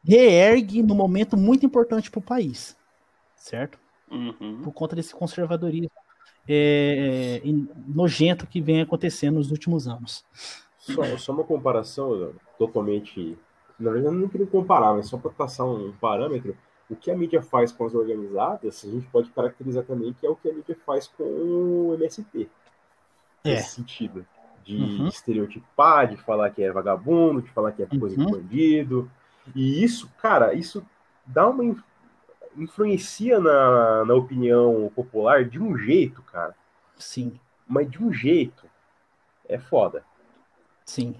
reergue 0.04 0.82
no 0.82 0.96
momento 0.96 1.36
muito 1.36 1.66
importante 1.66 2.10
para 2.10 2.20
o 2.20 2.24
país, 2.24 2.78
certo? 3.36 3.78
Uhum. 4.10 4.62
Por 4.64 4.72
conta 4.72 4.96
desse 4.96 5.14
conservadorismo 5.14 5.92
é, 6.48 7.42
é, 7.44 7.50
nojento 7.88 8.48
que 8.48 8.62
vem 8.62 8.82
acontecendo 8.82 9.36
nos 9.36 9.52
últimos 9.52 9.88
anos. 9.88 10.26
Só, 10.78 11.18
só 11.18 11.34
uma 11.34 11.44
comparação 11.44 12.34
totalmente. 12.58 13.38
Na 13.80 13.92
verdade, 13.92 14.16
eu 14.16 14.20
não 14.20 14.28
queria 14.28 14.48
comparar, 14.48 14.94
mas 14.94 15.08
só 15.08 15.18
para 15.18 15.32
passar 15.32 15.66
um 15.66 15.92
parâmetro 16.00 16.56
o 16.90 16.96
que 16.96 17.12
a 17.12 17.16
mídia 17.16 17.42
faz 17.42 17.72
com 17.72 17.86
as 17.86 17.94
organizadas, 17.94 18.86
a 18.86 18.90
gente 18.90 19.08
pode 19.08 19.30
caracterizar 19.32 19.84
também 19.84 20.14
que 20.14 20.26
é 20.26 20.30
o 20.30 20.36
que 20.36 20.50
a 20.50 20.54
mídia 20.54 20.78
faz 20.86 21.08
com 21.08 21.24
o 21.24 21.94
MST. 21.96 22.50
É. 23.44 23.50
Nesse 23.56 23.76
sentido. 23.76 24.26
De 24.64 24.76
uhum. 24.76 25.08
estereotipar, 25.08 26.10
de 26.10 26.18
falar 26.18 26.50
que 26.50 26.62
é 26.62 26.72
vagabundo, 26.72 27.42
de 27.42 27.50
falar 27.52 27.72
que 27.72 27.84
é 27.84 27.86
coisa 27.86 28.20
uhum. 28.20 28.26
de 28.26 28.32
bandido. 28.32 29.12
E 29.56 29.84
isso, 29.84 30.10
cara, 30.22 30.54
isso 30.54 30.86
dá 31.26 31.48
uma. 31.48 31.76
Influencia 32.58 33.40
na, 33.40 34.06
na 34.06 34.14
opinião 34.14 34.92
popular 34.96 35.46
de 35.46 35.60
um 35.62 35.78
jeito, 35.78 36.22
cara. 36.24 36.56
Sim. 36.98 37.40
Mas 37.68 37.90
de 37.90 38.04
um 38.04 38.12
jeito. 38.12 38.66
É 39.48 39.58
foda. 39.58 40.04
Sim. 40.86 41.16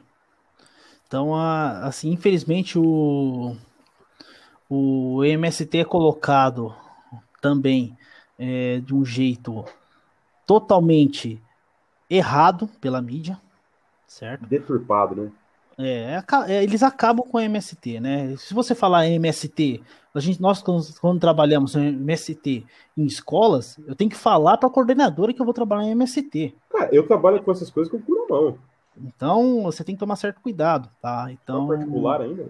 Então, 1.08 1.34
assim, 1.34 2.12
infelizmente, 2.12 2.78
o, 2.78 3.56
o 4.70 5.24
MST 5.24 5.78
é 5.78 5.86
colocado 5.86 6.76
também 7.42 7.98
é, 8.38 8.80
de 8.80 8.94
um 8.94 9.06
jeito 9.06 9.64
totalmente 10.46 11.42
errado 12.10 12.68
pela 12.82 13.02
mídia, 13.02 13.40
certo? 14.06 14.46
Deturpado, 14.46 15.16
né? 15.16 15.32
É, 15.78 16.24
é 16.48 16.64
eles 16.64 16.82
acabam 16.82 17.26
com 17.26 17.38
o 17.38 17.42
MST, 17.42 18.00
né? 18.00 18.36
Se 18.38 18.54
você 18.54 18.74
falar 18.74 19.08
MST, 19.08 19.82
a 20.14 20.20
gente, 20.20 20.42
nós 20.42 20.62
quando, 20.62 20.84
quando 21.00 21.20
trabalhamos 21.20 21.76
em 21.76 21.90
MST 21.90 22.66
em 22.98 23.06
escolas, 23.06 23.80
eu 23.88 23.96
tenho 23.96 24.10
que 24.10 24.18
falar 24.18 24.58
para 24.58 24.68
a 24.68 24.72
coordenadora 24.72 25.32
que 25.34 25.40
eu 25.40 25.46
vou 25.46 25.54
trabalhar 25.54 25.84
em 25.84 25.92
MST. 25.92 26.56
Cara, 26.70 26.90
eu 26.92 27.06
trabalho 27.08 27.44
com 27.44 27.52
essas 27.52 27.70
coisas 27.70 27.92
com 27.92 27.98
o 27.98 28.02
cu 28.02 28.16
na 28.16 28.36
mão. 28.36 28.58
Então, 28.98 29.64
você 29.64 29.84
tem 29.84 29.94
que 29.94 30.00
tomar 30.00 30.16
certo 30.16 30.42
cuidado, 30.42 30.90
tá? 31.00 31.28
Então, 31.32 31.72
é 31.72 31.78
particular 31.78 32.22
ainda, 32.22 32.44
né? 32.44 32.50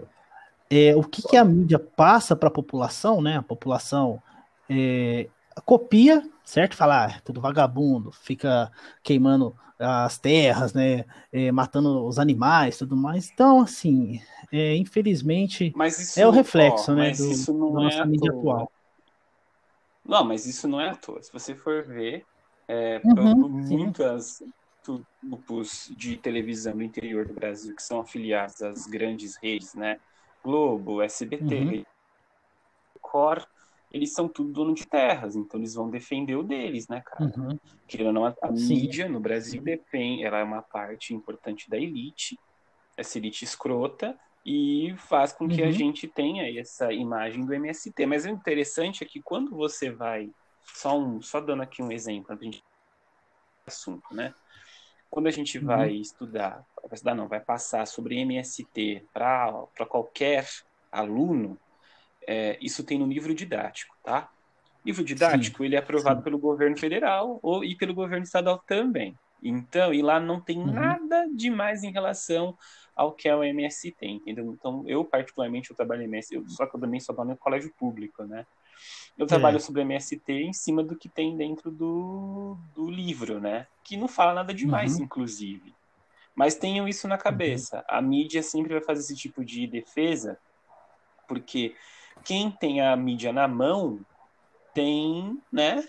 é, 0.69 0.95
o 0.95 1.03
que, 1.03 1.21
que, 1.21 1.35
a 1.37 1.43
mídia 1.43 1.79
passa 1.79 2.35
para 2.35 2.47
a 2.47 2.51
população, 2.51 3.21
né? 3.21 3.37
A 3.37 3.43
população 3.43 4.21
é, 4.69 5.27
copia, 5.65 6.23
certo? 6.43 6.75
Fala, 6.75 7.05
ah, 7.05 7.11
é 7.11 7.19
tudo 7.21 7.41
vagabundo, 7.41 8.11
fica 8.11 8.71
queimando 9.03 9.55
as 9.79 10.17
terras, 10.17 10.73
né? 10.73 11.05
É, 11.31 11.51
matando 11.51 12.05
os 12.05 12.17
animais, 12.17 12.77
tudo 12.77 12.95
mais. 12.95 13.29
Então, 13.31 13.61
assim, 13.61 14.21
é, 14.51 14.75
infelizmente, 14.75 15.73
isso, 15.87 16.19
é 16.19 16.27
o 16.27 16.31
reflexo, 16.31 16.91
ó, 16.91 16.95
né? 16.95 17.11
Do, 17.11 17.31
isso 17.31 17.53
não 17.53 17.73
da 17.73 17.81
nossa 17.81 17.99
é 17.99 18.05
mídia 18.05 18.31
atual. 18.31 18.71
Não, 20.03 20.23
mas 20.23 20.45
isso 20.45 20.67
não 20.67 20.79
é 20.79 20.89
à 20.89 20.95
toa. 20.95 21.21
Se 21.21 21.31
você 21.31 21.53
for 21.53 21.83
ver, 21.83 22.25
é, 22.67 23.01
uhum, 23.03 23.49
muitas 23.49 24.41
grupos 25.21 25.91
de 25.97 26.15
televisão 26.15 26.75
no 26.75 26.83
interior 26.83 27.25
do 27.25 27.33
Brasil 27.33 27.75
que 27.75 27.83
são 27.83 27.99
afiliados 27.99 28.61
às 28.61 28.87
grandes 28.87 29.35
redes, 29.35 29.73
né? 29.73 29.99
Globo, 30.41 31.01
SBT, 31.01 31.55
uhum. 31.55 31.83
Cor, 33.01 33.45
eles 33.91 34.13
são 34.13 34.27
tudo 34.27 34.51
dono 34.51 34.73
de 34.73 34.85
terras, 34.85 35.35
então 35.35 35.59
eles 35.59 35.73
vão 35.73 35.89
defender 35.89 36.35
o 36.35 36.43
deles, 36.43 36.87
né, 36.87 37.01
cara? 37.01 37.23
Uhum. 37.23 37.57
Querendo 37.87 38.11
não, 38.11 38.25
a, 38.25 38.35
a 38.41 38.51
mídia 38.51 39.07
no 39.07 39.19
Brasil 39.19 39.61
depende, 39.61 40.23
ela 40.23 40.39
é 40.39 40.43
uma 40.43 40.61
parte 40.61 41.13
importante 41.13 41.69
da 41.69 41.77
elite, 41.77 42.37
essa 42.97 43.17
elite 43.17 43.45
escrota, 43.45 44.17
e 44.45 44.95
faz 44.97 45.33
com 45.33 45.47
que 45.47 45.61
uhum. 45.61 45.67
a 45.67 45.71
gente 45.71 46.07
tenha 46.07 46.59
essa 46.59 46.91
imagem 46.93 47.45
do 47.45 47.53
MST. 47.53 48.05
Mas 48.05 48.25
o 48.25 48.29
interessante 48.29 49.03
é 49.03 49.07
que 49.07 49.21
quando 49.21 49.51
você 49.55 49.89
vai, 49.89 50.29
só, 50.63 50.97
um, 50.97 51.21
só 51.21 51.41
dando 51.41 51.63
aqui 51.63 51.81
um 51.81 51.91
exemplo, 51.91 52.33
a 52.33 52.43
gente 52.43 52.63
assunto, 53.65 54.13
né? 54.13 54.33
Quando 55.09 55.27
a 55.27 55.31
gente 55.31 55.57
uhum. 55.57 55.65
vai 55.65 55.91
estudar, 55.91 56.65
vai 56.81 56.93
estudar 56.93 57.15
não, 57.15 57.27
vai 57.27 57.39
passar 57.39 57.85
sobre 57.85 58.19
MST 58.19 59.05
para 59.13 59.85
qualquer 59.87 60.47
aluno, 60.91 61.57
é, 62.27 62.57
isso 62.61 62.83
tem 62.83 62.99
no 62.99 63.07
livro 63.07 63.33
didático, 63.33 63.95
tá? 64.03 64.29
Livro 64.85 65.03
didático, 65.03 65.59
sim, 65.59 65.65
ele 65.65 65.75
é 65.75 65.79
aprovado 65.79 66.19
sim. 66.19 66.23
pelo 66.23 66.37
governo 66.37 66.77
federal 66.77 67.39
ou, 67.41 67.63
e 67.63 67.75
pelo 67.75 67.93
governo 67.93 68.23
estadual 68.23 68.61
também. 68.67 69.17
Então, 69.41 69.93
e 69.93 70.01
lá 70.01 70.19
não 70.19 70.41
tem 70.41 70.59
uhum. 70.59 70.71
nada 70.71 71.27
demais 71.33 71.83
em 71.83 71.91
relação 71.91 72.57
ao 72.95 73.11
que 73.11 73.29
é 73.29 73.35
o 73.35 73.43
MST, 73.43 73.95
entendeu? 74.01 74.51
Então, 74.51 74.83
eu 74.87 75.05
particularmente, 75.05 75.69
eu 75.69 75.75
trabalho 75.75 76.01
em 76.01 76.05
MST, 76.05 76.43
só 76.47 76.65
que 76.65 76.75
eu 76.75 76.79
também 76.79 76.99
sou 76.99 77.15
no 77.23 77.37
colégio 77.37 77.71
público, 77.77 78.23
né? 78.23 78.45
Eu 79.17 79.25
trabalho 79.25 79.57
é. 79.57 79.59
sobre 79.59 79.81
MST 79.81 80.31
em 80.31 80.53
cima 80.53 80.83
do 80.83 80.95
que 80.95 81.09
tem 81.09 81.35
dentro 81.35 81.71
do, 81.71 82.57
do 82.75 82.89
livro, 82.89 83.39
né? 83.39 83.67
Que 83.83 83.97
não 83.97 84.07
fala 84.07 84.33
nada 84.33 84.53
demais, 84.53 84.97
uhum. 84.97 85.03
inclusive. 85.03 85.73
Mas 86.35 86.55
tenham 86.55 86.87
isso 86.87 87.07
na 87.07 87.17
cabeça. 87.17 87.77
Uhum. 87.77 87.83
A 87.87 88.01
mídia 88.01 88.43
sempre 88.43 88.73
vai 88.73 88.81
fazer 88.81 89.01
esse 89.01 89.15
tipo 89.15 89.43
de 89.43 89.65
defesa, 89.65 90.39
porque 91.27 91.75
quem 92.23 92.51
tem 92.51 92.81
a 92.81 92.95
mídia 92.95 93.31
na 93.31 93.47
mão 93.47 93.99
tem, 94.73 95.41
né? 95.51 95.83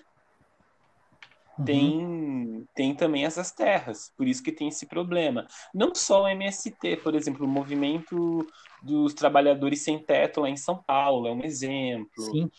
Uhum. 1.59 1.64
Tem, 1.64 2.68
tem 2.74 2.95
também 2.95 3.24
essas 3.24 3.51
terras, 3.51 4.12
por 4.16 4.26
isso 4.26 4.43
que 4.43 4.53
tem 4.53 4.68
esse 4.68 4.87
problema. 4.87 5.47
Não 5.74 5.95
só 5.95 6.22
o 6.22 6.29
MST, 6.29 6.99
por 7.03 7.14
exemplo, 7.14 7.45
o 7.45 7.49
movimento 7.49 8.47
dos 8.83 9.12
trabalhadores 9.12 9.83
sem 9.83 9.99
teto 9.99 10.41
lá 10.41 10.49
em 10.49 10.57
São 10.57 10.83
Paulo 10.83 11.26
é 11.26 11.33
um 11.33 11.45
exemplo. 11.45 12.22
Sim. 12.22 12.51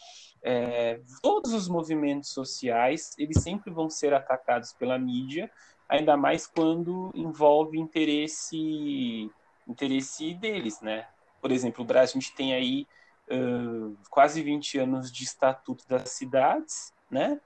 É, 0.43 1.01
todos 1.21 1.53
os 1.53 1.67
movimentos 1.67 2.29
sociais 2.29 3.11
eles 3.17 3.41
sempre 3.41 3.73
vão 3.73 3.89
ser 3.89 4.13
atacados 4.13 4.71
pela 4.73 4.97
mídia, 4.97 5.51
ainda 5.87 6.15
mais 6.15 6.47
quando 6.47 7.11
envolve 7.13 7.77
interesse 7.77 9.29
interesse 9.67 10.33
deles, 10.33 10.81
né? 10.81 11.07
Por 11.41 11.51
exemplo, 11.51 11.83
o 11.83 11.87
Brasil 11.87 12.17
a 12.17 12.21
gente 12.21 12.35
tem 12.35 12.53
aí 12.53 12.87
uh, 13.31 13.97
quase 14.09 14.41
20 14.41 14.79
anos 14.79 15.11
de 15.11 15.23
estatuto 15.23 15.87
das 15.87 16.09
cidades, 16.09 16.93
né? 17.09 17.39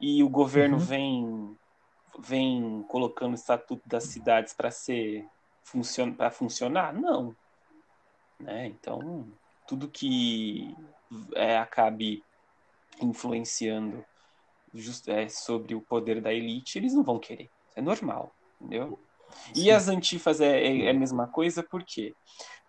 E 0.00 0.22
o 0.22 0.28
governo 0.28 0.76
uhum. 0.76 0.82
vem 0.82 1.58
vem 2.18 2.84
colocando 2.88 3.32
o 3.32 3.36
estatuto 3.36 3.88
das 3.88 4.04
cidades 4.04 4.52
para 4.52 4.70
ser 4.70 5.26
funcion, 5.62 6.12
para 6.12 6.30
funcionar? 6.30 6.92
Não, 6.92 7.34
né? 8.38 8.66
Então 8.66 9.26
tudo 9.66 9.88
que 9.88 10.76
é, 11.34 11.56
acabe 11.56 12.22
influenciando 13.00 14.04
just, 14.74 15.08
é, 15.08 15.28
sobre 15.28 15.74
o 15.74 15.80
poder 15.80 16.20
da 16.20 16.32
elite, 16.32 16.78
eles 16.78 16.94
não 16.94 17.02
vão 17.02 17.18
querer. 17.18 17.50
É 17.74 17.80
normal, 17.80 18.34
entendeu? 18.60 18.98
Sim. 19.30 19.52
E 19.62 19.70
as 19.70 19.88
antifas 19.88 20.40
é, 20.40 20.60
é, 20.60 20.84
é, 20.84 20.90
a 20.90 20.94
mesma 20.94 21.26
coisa, 21.26 21.62
por 21.62 21.82
quê? 21.84 22.14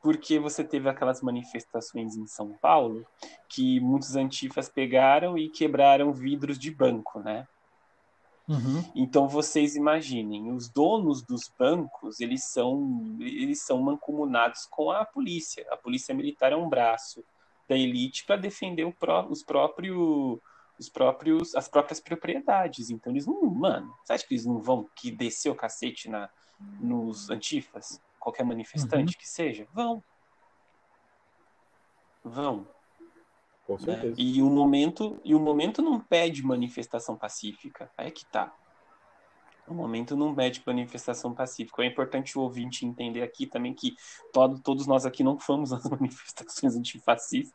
Porque 0.04 0.38
você 0.38 0.66
teve 0.66 0.90
aquelas 0.90 1.22
manifestações 1.22 2.18
em 2.18 2.28
São 2.28 2.52
Paulo 2.62 3.08
que 3.48 3.80
muitos 3.80 4.18
antifas 4.18 4.68
pegaram 4.68 5.38
e 5.38 5.50
quebraram 5.50 6.12
vidros 6.12 6.60
de 6.60 6.70
banco, 6.70 7.22
né? 7.22 7.48
Uhum. 8.48 8.84
Então 8.94 9.30
vocês 9.30 9.78
imaginem, 9.78 10.52
os 10.52 10.68
donos 10.68 11.24
dos 11.24 11.50
bancos 11.58 12.20
eles 12.20 12.44
são 12.44 13.16
eles 13.22 13.64
são 13.64 13.82
mancomunados 13.82 14.66
com 14.66 14.92
a 14.92 15.06
polícia. 15.06 15.66
A 15.72 15.78
polícia 15.78 16.14
militar 16.14 16.52
é 16.52 16.56
um 16.56 16.68
braço 16.68 17.24
da 17.70 17.78
elite 17.78 18.26
para 18.26 18.36
defender 18.36 18.94
pró 19.00 19.26
os 19.30 19.42
próprios 19.42 20.38
os 20.78 20.90
próprios 20.90 21.56
as 21.56 21.70
próprias 21.70 22.02
propriedades. 22.02 22.90
Então 22.90 23.14
eles 23.14 23.26
não, 23.26 23.46
mano, 23.46 23.94
você 24.04 24.12
acha 24.12 24.28
que 24.28 24.34
eles 24.34 24.46
não 24.46 24.60
vão 24.60 24.90
que 24.94 25.10
descer 25.10 25.50
o 25.50 25.56
cacete 25.56 26.10
na 26.10 26.30
nos 26.80 27.30
antifas, 27.30 28.02
qualquer 28.24 28.46
manifestante 28.46 29.14
uhum. 29.14 29.20
que 29.20 29.28
seja? 29.28 29.68
Vão. 29.74 30.04
Vão. 32.24 32.68
Com 33.68 33.74
né? 33.74 33.80
certeza. 33.80 34.08
Né? 34.08 34.14
E 34.18 34.42
o 34.42 34.50
momento 34.50 35.20
e 35.24 35.36
o 35.36 35.40
momento 35.40 35.82
não 35.82 36.00
pede 36.00 36.44
manifestação 36.44 37.16
pacífica. 37.18 37.92
Aí 37.98 38.08
é 38.08 38.12
que 38.12 38.26
tá. 38.26 38.54
O 39.68 39.74
momento 39.74 40.16
não 40.16 40.36
pede 40.36 40.62
manifestação 40.66 41.34
pacífica. 41.34 41.84
É 41.84 41.86
importante 41.86 42.38
o 42.38 42.42
ouvinte 42.42 42.86
entender 42.86 43.22
aqui 43.22 43.46
também 43.46 43.74
que 43.74 43.96
todo, 44.34 44.60
todos 44.60 44.86
nós 44.88 45.06
aqui 45.06 45.24
não 45.24 45.40
fomos 45.40 45.72
nas 45.72 45.84
manifestações 45.90 46.76
antifascistas, 46.76 47.54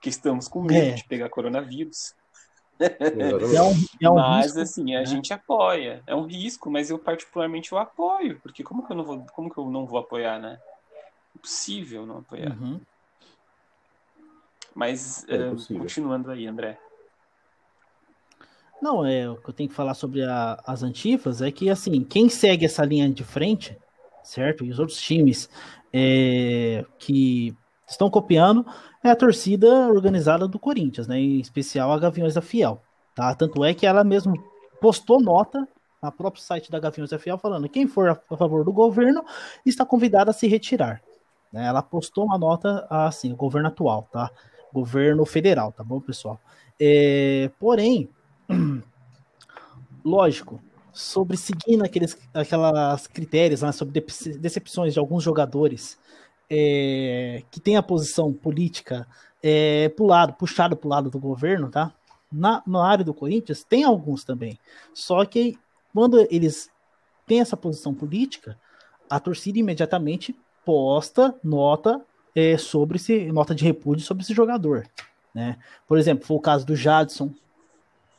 que 0.00 0.08
estamos 0.08 0.48
com 0.48 0.62
medo 0.62 0.88
É. 0.88 0.94
de 0.94 1.04
pegar 1.04 1.30
coronavírus. 1.30 2.14
É 3.54 3.62
um, 3.62 3.84
é 4.02 4.10
um 4.10 4.14
mas 4.14 4.46
risco, 4.46 4.60
assim, 4.60 4.94
a 4.94 5.00
né? 5.00 5.04
gente 5.06 5.32
apoia. 5.32 6.02
É 6.06 6.14
um 6.14 6.26
risco, 6.26 6.70
mas 6.70 6.90
eu 6.90 6.98
particularmente 6.98 7.72
eu 7.72 7.78
apoio, 7.78 8.38
porque 8.40 8.62
como 8.62 8.84
que 8.86 8.92
eu 8.92 8.96
não 8.96 9.04
vou, 9.04 9.26
como 9.32 9.50
que 9.50 9.58
eu 9.58 9.70
não 9.70 9.86
vou 9.86 9.98
apoiar, 9.98 10.38
né? 10.38 10.58
Impossível 11.36 12.06
não 12.06 12.18
apoiar. 12.18 12.56
Uhum. 12.60 12.80
Mas 14.74 15.24
É 15.28 15.36
impossível. 15.48 15.82
continuando 15.82 16.30
aí, 16.30 16.46
André. 16.46 16.78
Não, 18.82 19.04
é 19.06 19.30
o 19.30 19.36
que 19.36 19.48
eu 19.48 19.54
tenho 19.54 19.68
que 19.68 19.74
falar 19.74 19.94
sobre 19.94 20.22
a- 20.24 20.60
as 20.66 20.82
antifas 20.82 21.40
é 21.40 21.50
que 21.50 21.70
assim, 21.70 22.02
quem 22.04 22.28
segue 22.28 22.66
essa 22.66 22.84
linha 22.84 23.08
de 23.08 23.24
frente, 23.24 23.76
certo? 24.22 24.64
E 24.64 24.70
os 24.70 24.78
outros 24.78 25.00
times 25.00 25.48
é, 25.92 26.84
que 26.98 27.56
estão 27.86 28.10
copiando 28.10 28.66
é 29.02 29.10
a 29.10 29.16
torcida 29.16 29.68
organizada 29.88 30.48
do 30.48 30.58
Corinthians, 30.58 31.06
né? 31.06 31.18
Em 31.18 31.40
especial 31.40 31.92
a 31.92 31.98
Gaviões 31.98 32.34
da 32.34 32.42
Fiel, 32.42 32.80
tá? 33.14 33.34
Tanto 33.34 33.64
é 33.64 33.74
que 33.74 33.86
ela 33.86 34.02
mesmo 34.02 34.34
postou 34.80 35.20
nota 35.20 35.66
no 36.02 36.12
próprio 36.12 36.42
site 36.42 36.70
da 36.70 36.78
Gaviões 36.78 37.10
da 37.10 37.18
Fiel 37.18 37.38
falando 37.38 37.68
quem 37.68 37.86
for 37.86 38.08
a 38.08 38.36
favor 38.36 38.64
do 38.64 38.72
governo 38.72 39.24
está 39.64 39.84
convidado 39.84 40.30
a 40.30 40.34
se 40.34 40.46
retirar. 40.46 41.02
né? 41.52 41.66
Ela 41.66 41.82
postou 41.82 42.24
uma 42.24 42.38
nota 42.38 42.86
assim, 42.90 43.32
o 43.32 43.36
governo 43.36 43.68
atual, 43.68 44.08
tá? 44.12 44.30
Governo 44.72 45.24
federal, 45.24 45.72
tá 45.72 45.84
bom, 45.84 46.00
pessoal? 46.00 46.40
É, 46.80 47.50
porém, 47.60 48.10
lógico, 50.04 50.60
sobre 50.92 51.36
seguindo 51.36 51.84
aqueles 51.84 52.16
aquelas 52.32 53.06
critérios 53.06 53.62
né, 53.62 53.72
sobre 53.72 54.04
decepções 54.38 54.92
de 54.92 54.98
alguns 54.98 55.24
jogadores 55.24 55.98
é, 56.50 57.42
que 57.50 57.60
tem 57.60 57.76
a 57.76 57.82
posição 57.82 58.32
política 58.32 59.06
é, 59.42 59.88
pro 59.90 60.06
lado, 60.06 60.34
puxado 60.34 60.76
para 60.76 60.86
o 60.86 60.90
lado 60.90 61.10
do 61.10 61.18
governo, 61.18 61.70
tá? 61.70 61.92
Na, 62.32 62.62
na 62.66 62.86
área 62.86 63.04
do 63.04 63.14
Corinthians 63.14 63.62
tem 63.62 63.84
alguns 63.84 64.24
também. 64.24 64.58
Só 64.92 65.24
que 65.24 65.58
quando 65.92 66.26
eles 66.30 66.68
têm 67.26 67.40
essa 67.40 67.56
posição 67.56 67.94
política, 67.94 68.58
a 69.08 69.20
torcida 69.20 69.58
imediatamente 69.58 70.34
posta 70.64 71.34
nota 71.42 72.00
é, 72.34 72.56
sobre 72.56 72.96
esse 72.96 73.30
nota 73.30 73.54
de 73.54 73.64
repúdio 73.64 74.04
sobre 74.04 74.24
esse 74.24 74.34
jogador, 74.34 74.86
né? 75.34 75.58
Por 75.86 75.98
exemplo, 75.98 76.26
foi 76.26 76.36
o 76.36 76.40
caso 76.40 76.66
do 76.66 76.74
Jadson, 76.74 77.32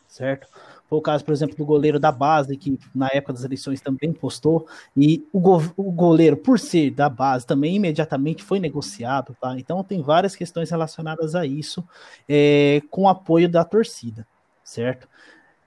certo? 0.07 0.47
Foi 0.87 0.99
o 0.99 1.01
caso, 1.01 1.25
por 1.25 1.33
exemplo, 1.33 1.55
do 1.55 1.65
goleiro 1.65 1.99
da 1.99 2.11
base, 2.11 2.55
que 2.57 2.79
na 2.93 3.07
época 3.11 3.33
das 3.33 3.43
eleições 3.43 3.81
também 3.81 4.13
postou, 4.13 4.67
e 4.95 5.25
o, 5.33 5.39
go- 5.39 5.73
o 5.75 5.91
goleiro, 5.91 6.37
por 6.37 6.59
ser 6.59 6.91
da 6.91 7.09
base, 7.09 7.45
também 7.45 7.75
imediatamente 7.75 8.43
foi 8.43 8.59
negociado, 8.59 9.35
tá? 9.41 9.57
Então 9.59 9.83
tem 9.83 10.01
várias 10.01 10.35
questões 10.35 10.69
relacionadas 10.69 11.35
a 11.35 11.45
isso, 11.45 11.83
é, 12.29 12.81
com 12.91 13.07
apoio 13.09 13.49
da 13.49 13.63
torcida, 13.63 14.27
certo? 14.63 15.07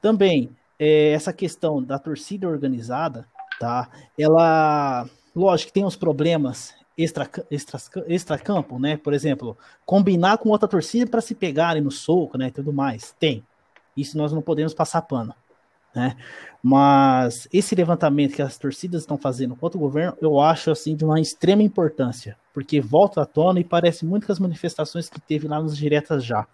Também, 0.00 0.50
é, 0.78 1.10
essa 1.10 1.32
questão 1.32 1.82
da 1.82 1.98
torcida 1.98 2.48
organizada, 2.48 3.26
tá? 3.58 3.88
Ela, 4.18 5.08
lógico 5.34 5.72
tem 5.72 5.84
uns 5.84 5.96
problemas 5.96 6.74
extra, 6.96 7.28
extra, 7.50 7.80
extra-campo, 8.06 8.78
né? 8.78 8.96
Por 8.96 9.12
exemplo, 9.12 9.56
combinar 9.84 10.38
com 10.38 10.50
outra 10.50 10.68
torcida 10.68 11.10
para 11.10 11.20
se 11.20 11.34
pegarem 11.34 11.82
no 11.82 11.90
soco, 11.90 12.38
né? 12.38 12.50
Tudo 12.50 12.72
mais. 12.72 13.14
Tem. 13.18 13.44
Isso 14.00 14.16
nós 14.16 14.32
não 14.32 14.42
podemos 14.42 14.74
passar 14.74 15.02
pano. 15.02 15.34
Né? 15.94 16.16
Mas 16.62 17.48
esse 17.52 17.74
levantamento 17.74 18.34
que 18.34 18.42
as 18.42 18.58
torcidas 18.58 19.02
estão 19.02 19.16
fazendo 19.16 19.56
contra 19.56 19.76
o 19.78 19.80
governo, 19.80 20.16
eu 20.20 20.38
acho 20.40 20.70
assim 20.70 20.94
de 20.94 21.04
uma 21.04 21.20
extrema 21.20 21.62
importância, 21.62 22.36
porque 22.52 22.80
volta 22.80 23.22
à 23.22 23.26
tona 23.26 23.58
e 23.60 23.64
parece 23.64 24.04
muito 24.04 24.26
com 24.26 24.32
as 24.32 24.38
manifestações 24.38 25.08
que 25.08 25.20
teve 25.20 25.48
lá 25.48 25.60
nos 25.60 25.76
diretas 25.76 26.24
já. 26.24 26.46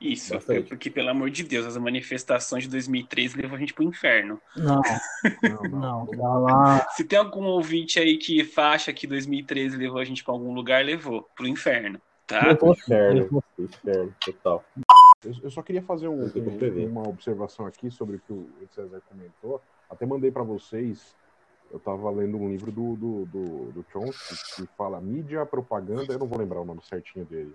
Isso, 0.00 0.32
Bastante. 0.34 0.68
porque 0.68 0.90
pelo 0.90 1.10
amor 1.10 1.30
de 1.30 1.42
Deus, 1.44 1.66
as 1.66 1.76
manifestações 1.76 2.64
de 2.64 2.70
2013 2.70 3.36
levou 3.36 3.56
a 3.56 3.60
gente 3.60 3.74
pro 3.74 3.84
inferno. 3.84 4.40
Não, 4.56 4.80
Não, 5.70 6.06
não. 6.06 6.40
lá. 6.42 6.88
Se 6.90 7.04
tem 7.04 7.18
algum 7.18 7.44
ouvinte 7.44 7.98
aí 7.98 8.16
que 8.16 8.50
acha 8.56 8.92
que 8.92 9.06
2013 9.06 9.76
levou 9.76 9.98
a 9.98 10.04
gente 10.04 10.24
pra 10.24 10.32
algum 10.32 10.52
lugar, 10.54 10.84
levou 10.84 11.28
pro 11.36 11.46
inferno, 11.46 12.00
tá? 12.26 12.46
Levou- 12.48 12.72
Inferno, 12.72 13.42
inferno, 13.58 14.14
total. 14.24 14.64
Eu, 15.24 15.32
eu 15.44 15.50
só 15.50 15.62
queria 15.62 15.82
fazer 15.82 16.08
um- 16.08 16.24
uma 16.86 17.08
observação 17.08 17.66
aqui 17.66 17.90
sobre 17.90 18.16
o 18.16 18.18
que 18.20 18.32
o 18.32 18.48
César 18.70 19.00
comentou. 19.08 19.60
Até 19.88 20.04
mandei 20.06 20.30
para 20.30 20.42
vocês. 20.42 21.14
Eu 21.70 21.78
estava 21.78 22.10
lendo 22.10 22.36
um 22.36 22.48
livro 22.50 22.70
do, 22.70 22.96
do, 22.96 23.24
do, 23.26 23.72
do 23.72 23.86
Chomsky 23.90 24.34
que 24.56 24.66
fala 24.76 25.00
mídia, 25.00 25.46
propaganda. 25.46 26.12
Eu 26.12 26.18
não 26.18 26.26
vou 26.26 26.38
lembrar 26.38 26.60
o 26.60 26.64
nome 26.64 26.82
certinho 26.82 27.24
dele. 27.24 27.54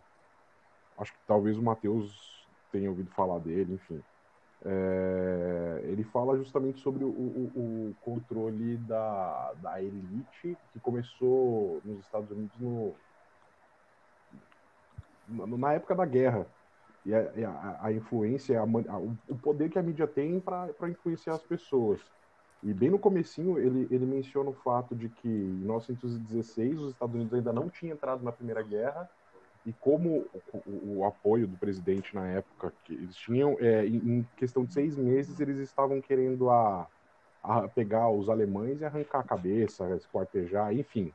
Acho 0.97 1.11
que 1.13 1.19
talvez 1.27 1.57
o 1.57 1.61
Matheus 1.63 2.47
tenha 2.71 2.89
ouvido 2.89 3.11
falar 3.11 3.39
dele, 3.39 3.73
enfim. 3.73 4.01
É, 4.65 5.81
ele 5.83 6.03
fala 6.03 6.35
justamente 6.35 6.79
sobre 6.81 7.03
o, 7.03 7.09
o- 7.09 7.51
o 7.55 7.95
controle 8.01 8.77
da, 8.77 9.53
da 9.61 9.81
elite 9.81 10.57
que 10.73 10.79
começou 10.81 11.79
nos 11.85 11.99
Estados 11.99 12.31
Unidos 12.31 12.57
no, 12.59 12.93
na- 15.27 15.73
época 15.73 15.95
da 15.95 16.05
guerra 16.05 16.47
e 17.05 17.13
a, 17.13 17.51
a- 17.51 17.87
a 17.87 17.93
influência, 17.93 18.59
a 18.61 18.65
o 19.29 19.37
poder 19.39 19.69
que 19.69 19.79
a 19.79 19.83
mídia 19.83 20.07
tem 20.07 20.39
para 20.41 20.89
influenciar 20.89 21.35
as 21.35 21.43
pessoas. 21.43 22.01
E 22.63 22.73
bem 22.73 22.89
no 22.89 22.99
comecinho 22.99 23.59
ele, 23.59 23.87
ele 23.91 24.05
menciona 24.05 24.49
o 24.49 24.53
fato 24.55 24.95
de 24.95 25.09
que 25.09 25.27
em 25.27 25.53
1916 25.59 26.79
os 26.81 26.91
Estados 26.93 27.15
Unidos 27.15 27.33
ainda 27.33 27.53
não 27.53 27.69
tinham 27.69 27.95
entrado 27.95 28.23
na 28.23 28.31
Primeira 28.31 28.63
Guerra 28.63 29.09
e 29.65 29.73
como 29.73 30.29
o, 30.33 30.99
o- 30.99 31.05
apoio 31.05 31.47
do 31.47 31.57
presidente 31.57 32.15
na 32.15 32.27
época 32.29 32.73
que 32.83 32.93
eles 32.93 33.15
tinham, 33.15 33.57
é, 33.59 33.85
em 33.87 34.23
questão 34.37 34.65
de 34.65 34.73
seis 34.73 34.97
meses 34.97 35.39
eles 35.39 35.57
estavam 35.59 36.01
querendo 36.01 36.49
a, 36.49 36.89
a 37.43 37.67
pegar 37.69 38.09
os 38.11 38.29
alemães 38.29 38.81
e 38.81 38.85
arrancar 38.85 39.19
a 39.21 39.23
cabeça, 39.23 39.95
esquartejar, 39.95 40.73
enfim, 40.73 41.13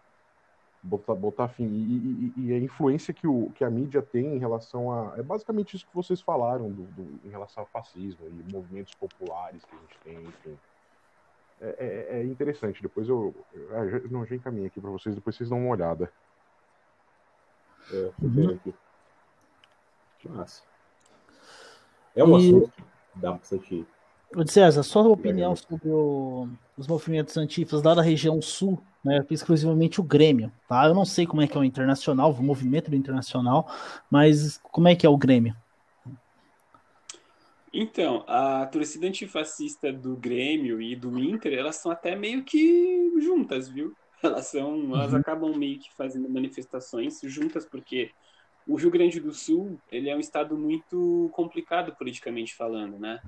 botar, 0.83 1.15
botar 1.15 1.49
fim. 1.49 1.67
E, 1.67 2.33
e- 2.37 2.47
e 2.47 2.53
a 2.53 2.59
influência 2.59 3.15
que, 3.15 3.27
o, 3.27 3.51
que 3.55 3.65
a 3.65 3.71
mídia 3.71 4.03
tem 4.03 4.35
em 4.35 4.39
relação 4.39 4.91
a. 4.91 5.15
É 5.19 5.23
basicamente 5.23 5.77
isso 5.77 5.87
que 5.87 5.95
vocês 5.95 6.21
falaram 6.21 6.71
do, 6.71 6.83
do- 6.85 7.21
em 7.25 7.31
relação 7.31 7.63
ao 7.63 7.69
fascismo 7.69 8.27
e 8.29 8.53
movimentos 8.53 8.95
populares 8.95 9.63
que 9.65 9.75
a 9.75 9.79
gente 9.79 9.99
tem, 10.05 10.25
enfim. 10.25 10.59
É, 11.61 11.77
é- 11.79 12.21
é 12.21 12.25
interessante. 12.25 12.83
Depois 12.83 13.09
eu. 13.09 13.33
eu 13.53 13.91
já- 13.91 14.09
não, 14.09 14.27
já 14.27 14.35
encaminhei 14.35 14.67
aqui 14.67 14.81
para 14.81 14.91
vocês, 14.91 15.15
depois 15.15 15.37
vocês 15.37 15.49
dão 15.49 15.59
uma 15.61 15.71
olhada. 15.71 16.13
É, 17.93 18.11
Uhum. 18.23 18.55
aqui. 18.55 18.75
Massa. 20.29 20.63
É 22.15 22.23
um 22.25 22.39
E- 22.39 22.49
assunto 22.49 22.71
que 22.73 22.83
dá 23.21 23.33
bastante. 23.33 23.87
Ô, 24.35 24.47
César, 24.47 24.83
sua 24.83 25.03
opinião 25.09 25.55
sobre 25.55 25.89
o- 25.91 26.49
os 26.77 26.87
movimentos 26.87 27.37
antifas 27.37 27.83
lá 27.83 27.95
da 27.95 28.01
região 28.03 28.41
sul, 28.41 28.83
né, 29.05 29.21
exclusivamente 29.31 30.01
o 30.01 30.05
Grêmio, 30.05 30.51
tá? 30.67 30.87
Eu 30.87 30.95
não 30.95 31.05
sei 31.05 31.27
como 31.27 31.43
é 31.43 31.47
que 31.49 31.57
é 31.57 31.61
o 31.61 31.65
internacional, 31.65 32.33
o 32.33 32.43
movimento 32.43 32.89
do 32.91 32.97
internacional, 32.97 33.69
mas 34.11 34.59
como 34.63 34.89
é 34.89 34.97
que 34.97 35.05
é 35.07 35.09
o 35.09 35.19
Grêmio? 35.19 35.55
Então, 37.73 38.25
a 38.29 38.67
torcida 38.67 39.07
antifascista 39.07 39.93
do 39.93 40.17
Grêmio 40.17 40.81
e 40.81 40.95
do 40.95 41.19
Inter, 41.19 41.55
elas 41.55 41.77
são 41.77 41.91
até 41.91 42.15
meio 42.15 42.45
que 42.45 43.11
juntas, 43.21 43.69
viu? 43.69 43.97
Elas 44.23 44.47
são, 44.49 44.95
elas 44.95 45.13
Uhum. 45.13 45.15
acabam 45.15 45.57
meio 45.57 45.81
que 45.81 45.89
fazendo 45.97 46.29
manifestações 46.31 47.19
juntas, 47.25 47.67
porque 47.69 48.13
o 48.67 48.77
Rio 48.77 48.91
Grande 48.91 49.19
do 49.21 49.33
Sul, 49.33 49.83
ele 49.91 50.09
é 50.11 50.15
um 50.17 50.21
estado 50.21 50.57
muito 50.57 51.29
complicado 51.35 51.97
politicamente 51.97 52.55
falando, 52.55 52.99
né? 53.01 53.19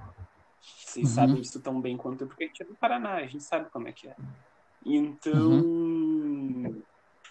Vocês 0.87 1.09
Uhum. 1.09 1.15
sabem 1.15 1.41
disso 1.41 1.63
tão 1.63 1.81
bem 1.81 1.97
quanto 1.97 2.23
eu, 2.25 2.29
porque 2.29 2.45
a 2.45 2.47
gente 2.47 2.63
é 2.63 2.67
do 2.67 2.77
Paraná, 2.77 3.17
a 3.17 3.27
gente 3.27 3.45
sabe 3.45 3.71
como 3.71 3.89
é 3.89 3.93
que 3.93 4.09
é. 4.09 4.17
Então, 4.85 5.35
Uhum. 5.35 5.65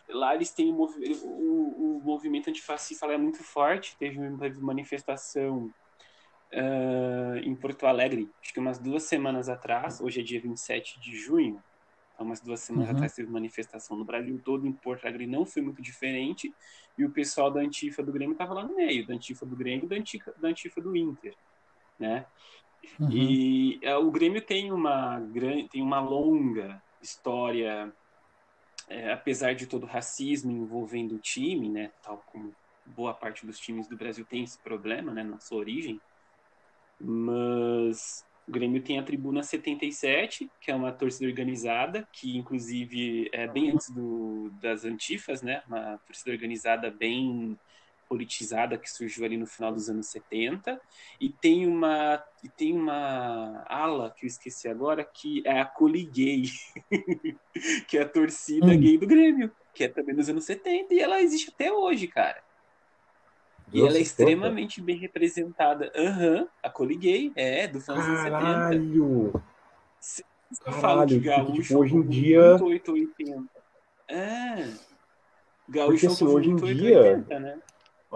lá 0.10 0.36
eles 0.36 0.54
têm 0.54 0.74
o, 0.74 0.86
o- 1.24 2.00
o 2.00 2.04
movimento 2.04 2.50
antifascista 2.50 3.06
lá 3.08 3.14
é 3.14 3.18
muito 3.18 3.44
forte, 3.44 3.98
teve, 3.98 4.18
teve 4.38 4.62
manifestação 4.62 5.74
ah, 6.54 7.38
em 7.44 7.56
Porto 7.56 7.86
Alegre, 7.88 8.32
acho 8.44 8.54
que 8.54 8.60
umas 8.60 8.80
duas 8.80 9.04
semanas 9.04 9.50
atrás, 9.50 10.00
hoje 10.02 10.22
é 10.22 10.24
dia 10.24 10.42
27 10.42 11.00
de 11.00 11.16
junho, 11.18 11.64
então 12.14 12.26
umas 12.28 12.42
duas 12.42 12.62
semanas 12.62 12.90
Uhum. 12.90 12.92
atrás 12.92 13.14
teve 13.14 13.30
manifestação 13.32 13.98
no 13.98 14.06
Brasil 14.06 14.40
todo, 14.44 14.68
em 14.68 14.74
Porto 14.74 15.06
Alegre 15.06 15.28
não 15.28 15.46
foi 15.46 15.62
muito 15.62 15.82
diferente, 15.82 16.56
e 16.98 17.06
o 17.06 17.12
pessoal 17.14 17.52
da 17.52 17.62
Antifa 17.62 18.04
do 18.04 18.12
Grêmio 18.14 18.34
estava 18.34 18.54
lá 18.54 18.66
no 18.68 18.76
meio, 18.76 19.06
da 19.08 19.14
Antifa 19.16 19.46
do 19.46 19.56
Grêmio 19.58 19.86
e 19.86 19.90
da 19.90 19.96
Antifa, 19.98 20.34
da 20.40 20.50
Antifa 20.50 20.82
do 20.82 20.96
Inter, 20.96 21.36
né? 22.00 22.26
Uhum. 23.00 23.10
E 23.12 23.80
é, 23.82 23.96
o 23.98 24.12
Grêmio 24.12 24.42
tem 24.42 24.72
uma 24.72 25.20
grande, 25.20 25.70
tem 25.70 25.82
uma 25.82 26.00
longa 26.00 26.82
história, 27.02 27.94
é, 28.88 29.12
apesar 29.12 29.56
de 29.56 29.68
todo 29.68 29.84
o 29.84 29.88
racismo 29.88 30.52
envolvendo 30.52 31.16
o 31.16 31.20
time, 31.20 31.70
né, 31.70 31.92
tal 32.02 32.24
como 32.28 32.56
boa 32.86 33.14
parte 33.14 33.46
dos 33.46 33.58
times 33.60 33.88
do 33.88 33.98
Brasil 33.98 34.26
tem 34.26 34.44
esse 34.44 34.62
problema, 34.62 35.14
né, 35.14 35.24
na 35.24 35.40
sua 35.40 35.58
origem, 35.60 36.02
mas 37.00 38.26
O 38.48 38.52
Grêmio 38.52 38.84
tem 38.84 39.00
a 39.00 39.04
Tribuna 39.04 39.42
77, 39.42 40.52
que 40.60 40.70
é 40.70 40.76
uma 40.76 40.92
torcida 40.92 41.26
organizada, 41.30 42.08
que 42.12 42.38
inclusive 42.38 43.30
é 43.32 43.48
bem 43.48 43.72
antes 43.72 43.90
do, 43.90 44.52
das 44.62 44.84
antifas, 44.84 45.42
né? 45.42 45.64
Uma 45.66 45.98
torcida 46.06 46.32
organizada 46.32 46.92
bem 46.92 47.58
politizada 48.14 48.78
que 48.78 48.88
surgiu 48.88 49.26
ali 49.26 49.38
no 49.38 49.48
final 49.48 49.74
dos 49.74 49.90
anos 49.90 50.06
70 50.06 50.80
e 51.20 51.30
tem 51.30 51.66
uma 51.66 52.24
e 52.44 52.48
tem 52.48 52.78
uma 52.78 53.64
ala 53.68 54.14
que 54.16 54.26
eu 54.26 54.28
esqueci 54.28 54.68
agora 54.68 55.04
que 55.04 55.42
é 55.48 55.60
a 55.60 55.66
Coliguei 55.66 56.44
que 57.90 57.98
é 57.98 58.04
a 58.04 58.08
torcida 58.08 58.68
hum. 58.68 58.80
gay 58.80 59.00
do 59.00 59.08
Grêmio 59.08 59.52
que 59.74 59.86
é 59.86 59.88
também 59.88 60.14
dos 60.14 60.30
anos 60.30 60.46
70 60.46 60.94
e 60.94 61.00
ela 61.00 61.24
existe 61.24 61.50
até 61.50 61.72
hoje 61.72 62.08
cara 62.08 62.40
e 63.74 63.82
ela 63.82 63.98
é 63.98 64.02
extremamente 64.02 64.80
bem 64.80 64.98
representada 64.98 65.92
aham 65.96 66.42
uhum, 66.42 66.48
a 66.62 66.70
Coliguei 66.70 67.32
é 67.36 67.68
do 67.68 67.82
final 67.82 67.98
dos 67.98 68.08
anos 68.08 68.22
70 68.22 68.40
Caralho! 68.40 69.44
Caralho, 70.64 71.20
gaúcho, 71.20 71.62
tipo, 71.64 71.80
hoje 71.80 71.96
em 71.96 72.08
dia 72.08 72.62
880. 72.62 73.50
é 74.08 74.94
Gaúcho 75.68 75.92
Porque, 75.92 76.08
assim, 76.08 76.26
hoje 76.26 76.50
em 76.50 76.56
dia, 76.56 77.00
80, 77.00 77.40
né? 77.40 77.60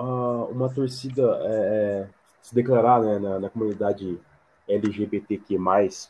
Uma 0.03 0.69
torcida 0.69 1.23
é, 1.41 1.47
é, 1.47 2.07
se 2.41 2.53
declarar 2.53 3.01
né, 3.01 3.19
na, 3.19 3.39
na, 3.39 3.49
comunidade 3.49 4.19
LGBTQ+, 4.67 5.57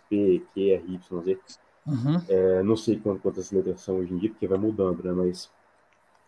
P, 0.09 0.43
Q, 0.53 0.71
R, 0.71 0.93
Y, 0.93 1.21
Z. 1.23 1.39
Uhum. 1.85 2.21
É, 2.27 2.63
não 2.63 2.75
sei 2.75 2.99
quantas, 2.99 3.51
letras 3.51 3.81
são 3.81 3.97
hoje 3.97 4.13
em 4.13 4.17
dia, 4.17 4.29
porque 4.29 4.47
vai 4.47 4.57
mudando, 4.57 5.03
né? 5.03 5.11
Mas 5.13 5.49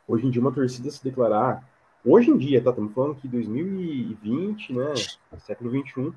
hoje 0.07 0.26
em 0.26 0.30
dia 0.30 0.41
uma 0.41 0.53
torcida 0.53 0.90
se 0.90 1.03
declarar, 1.03 1.68
hoje 2.06 2.31
em 2.31 2.38
dia, 2.38 2.64
tá? 2.64 2.69
Estamos 2.69 2.94
falando 2.94 3.15
que 3.15 3.27
2020, 3.27 4.73
né? 4.73 4.94
Século 5.40 5.69
21, 5.69 6.14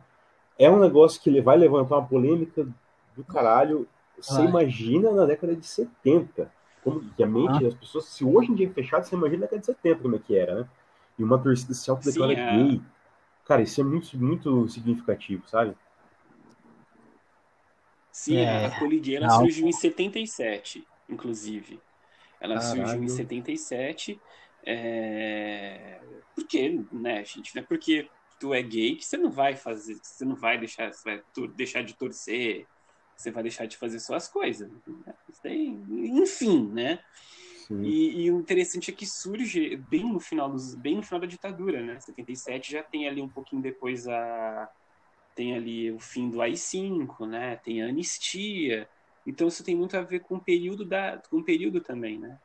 é 0.58 0.70
um 0.70 0.78
negócio 0.78 1.20
que 1.20 1.40
vai 1.40 1.56
levantar 1.56 1.96
uma 1.96 2.06
polêmica 2.06 2.66
do 3.16 3.24
caralho. 3.24 3.88
Você 4.16 4.42
imagina 4.42 5.10
na 5.10 5.26
década 5.26 5.56
de 5.56 5.66
70, 5.66 6.48
como 6.84 7.00
que 7.00 7.22
a 7.22 7.26
mente 7.26 7.64
das 7.64 7.74
pessoas, 7.74 8.04
se 8.04 8.24
hoje 8.24 8.52
em 8.52 8.54
dia 8.54 8.68
é 8.68 8.70
fechado, 8.70 9.04
você 9.04 9.16
imagina 9.16 9.40
na 9.40 9.46
década 9.46 9.60
de 9.60 9.66
70 9.66 10.02
como 10.02 10.14
é 10.14 10.18
que 10.20 10.36
era, 10.36 10.60
né? 10.60 10.68
E 11.18 11.24
uma 11.24 11.38
torcida 11.38 11.74
se 11.74 11.90
autodeclara 11.90 12.32
é. 12.32 12.56
gay. 12.56 12.82
Cara, 13.44 13.62
isso 13.62 13.80
é 13.80 13.84
muito, 13.84 14.16
muito 14.18 14.68
significativo, 14.68 15.46
sabe? 15.48 15.76
Sim, 18.10 18.36
é. 18.36 18.66
a 18.66 18.78
Coliguei 18.78 19.16
ela 19.16 19.30
surgiu 19.30 19.66
em 19.66 19.72
77, 19.72 20.86
inclusive. 21.08 21.80
Ela 22.40 22.56
Caralho. 22.56 22.86
surgiu 22.88 23.04
em 23.04 23.08
77. 23.08 24.20
É... 24.64 26.00
Porque, 26.34 26.80
né, 26.92 27.24
gente? 27.24 27.54
Não 27.54 27.62
é 27.62 27.66
porque 27.66 28.08
tu 28.38 28.52
é 28.52 28.62
gay 28.62 28.96
que 28.96 29.04
você 29.04 29.16
não 29.16 29.30
vai 29.30 29.56
fazer, 29.56 29.98
você 30.02 30.24
não 30.24 30.34
vai 30.34 30.58
deixar, 30.58 30.92
você 30.92 31.02
vai 31.04 31.22
deixar 31.54 31.82
de 31.82 31.94
torcer, 31.94 32.66
você 33.16 33.30
vai 33.30 33.42
deixar 33.42 33.66
de 33.66 33.76
fazer 33.76 34.00
suas 34.00 34.28
coisas. 34.28 34.70
Né? 34.70 35.14
Enfim, 35.44 36.68
né? 36.68 36.98
E, 37.80 38.24
e, 38.24 38.30
o 38.30 38.40
interessante 38.40 38.90
é 38.90 38.94
que 38.94 39.06
surge 39.06 39.76
bem 39.76 40.12
no 40.12 40.20
final 40.20 40.50
dos, 40.50 40.74
bem 40.74 40.96
no 40.96 41.02
final 41.02 41.20
da 41.20 41.26
ditadura, 41.26 41.82
né? 41.82 41.98
77 42.00 42.72
já 42.72 42.82
tem 42.82 43.08
ali 43.08 43.22
um 43.22 43.28
pouquinho 43.28 43.62
depois 43.62 44.06
a 44.08 44.68
tem 45.34 45.54
ali 45.54 45.90
o 45.90 45.98
fim 45.98 46.28
do 46.28 46.42
AI-5, 46.42 47.26
né? 47.26 47.56
Tem 47.56 47.82
a 47.82 47.86
anistia. 47.86 48.88
Então 49.26 49.48
isso 49.48 49.64
tem 49.64 49.74
muito 49.74 49.96
a 49.96 50.02
ver 50.02 50.20
com 50.20 50.36
o 50.36 50.40
período 50.40 50.84
da 50.84 51.22
com 51.30 51.38
o 51.38 51.44
período 51.44 51.80
também, 51.80 52.18
né? 52.18 52.38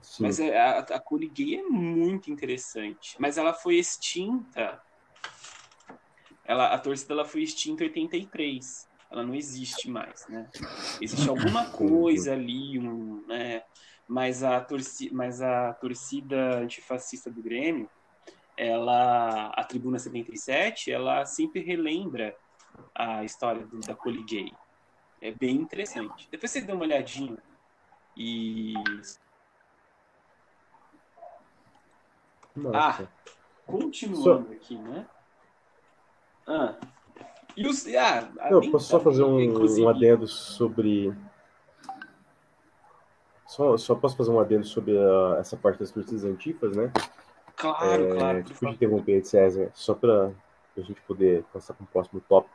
Sim. 0.00 0.24
Mas 0.24 0.40
é, 0.40 0.58
a, 0.58 0.78
a 0.78 1.00
Coliguei 1.00 1.56
é 1.56 1.62
muito 1.62 2.30
interessante, 2.30 3.16
mas 3.18 3.38
ela 3.38 3.54
foi 3.54 3.76
extinta. 3.76 4.82
Ela 6.44 6.74
a 6.74 6.78
torcida 6.78 7.14
ela 7.14 7.24
foi 7.24 7.42
extinta 7.42 7.84
em 7.84 7.86
83. 7.86 8.88
Ela 9.10 9.22
não 9.22 9.34
existe 9.34 9.88
mais, 9.88 10.26
né? 10.28 10.50
Existe 11.00 11.28
alguma 11.28 11.70
coisa 11.70 12.32
ali, 12.32 12.78
um, 12.78 13.24
né? 13.26 13.62
Mas 14.06 14.42
a 14.42 14.60
torcida, 14.60 15.14
mas 15.14 15.40
a 15.40 15.72
torcida 15.74 16.58
antifascista 16.58 17.30
do 17.30 17.42
Grêmio, 17.42 17.88
ela, 18.56 19.48
a 19.48 19.64
Tribuna 19.64 19.98
77, 19.98 20.90
ela 20.90 21.24
sempre 21.24 21.60
relembra 21.60 22.36
a 22.94 23.24
história 23.24 23.66
do, 23.66 23.80
da 23.80 23.94
Coliguei. 23.94 24.52
É 25.20 25.30
bem 25.30 25.56
interessante. 25.56 26.28
Depois 26.30 26.50
você 26.50 26.60
dá 26.60 26.74
uma 26.74 26.84
olhadinha 26.84 27.38
e 28.16 28.74
Nossa. 32.54 33.02
Ah, 33.02 33.08
continuando 33.66 34.48
só... 34.48 34.52
aqui, 34.52 34.78
né? 34.78 35.06
Ah, 36.46 36.76
e 37.56 37.66
os, 37.66 37.86
ah, 37.86 38.30
Eu 38.50 38.70
posso 38.70 38.88
só 38.88 39.00
fazer 39.00 39.22
um, 39.22 39.38
um 39.38 39.88
adendo 39.88 40.26
sobre 40.26 41.12
só, 43.54 43.76
só 43.76 43.94
posso 43.94 44.16
fazer 44.16 44.32
um 44.32 44.40
adendo 44.40 44.66
sobre 44.66 44.98
a, 44.98 45.36
essa 45.38 45.56
parte 45.56 45.78
das 45.78 45.92
torcidas 45.92 46.24
antifas, 46.24 46.76
né? 46.76 46.92
Claro, 47.56 48.02
é, 48.02 48.16
claro. 48.16 48.42
Desculpe 48.42 48.74
interromper, 48.74 49.24
César, 49.24 49.70
só 49.74 49.94
para 49.94 50.32
a 50.76 50.80
gente 50.80 51.00
poder 51.02 51.44
passar 51.52 51.72
para 51.74 51.84
o 51.84 51.86
próximo 51.86 52.20
tópico. 52.28 52.54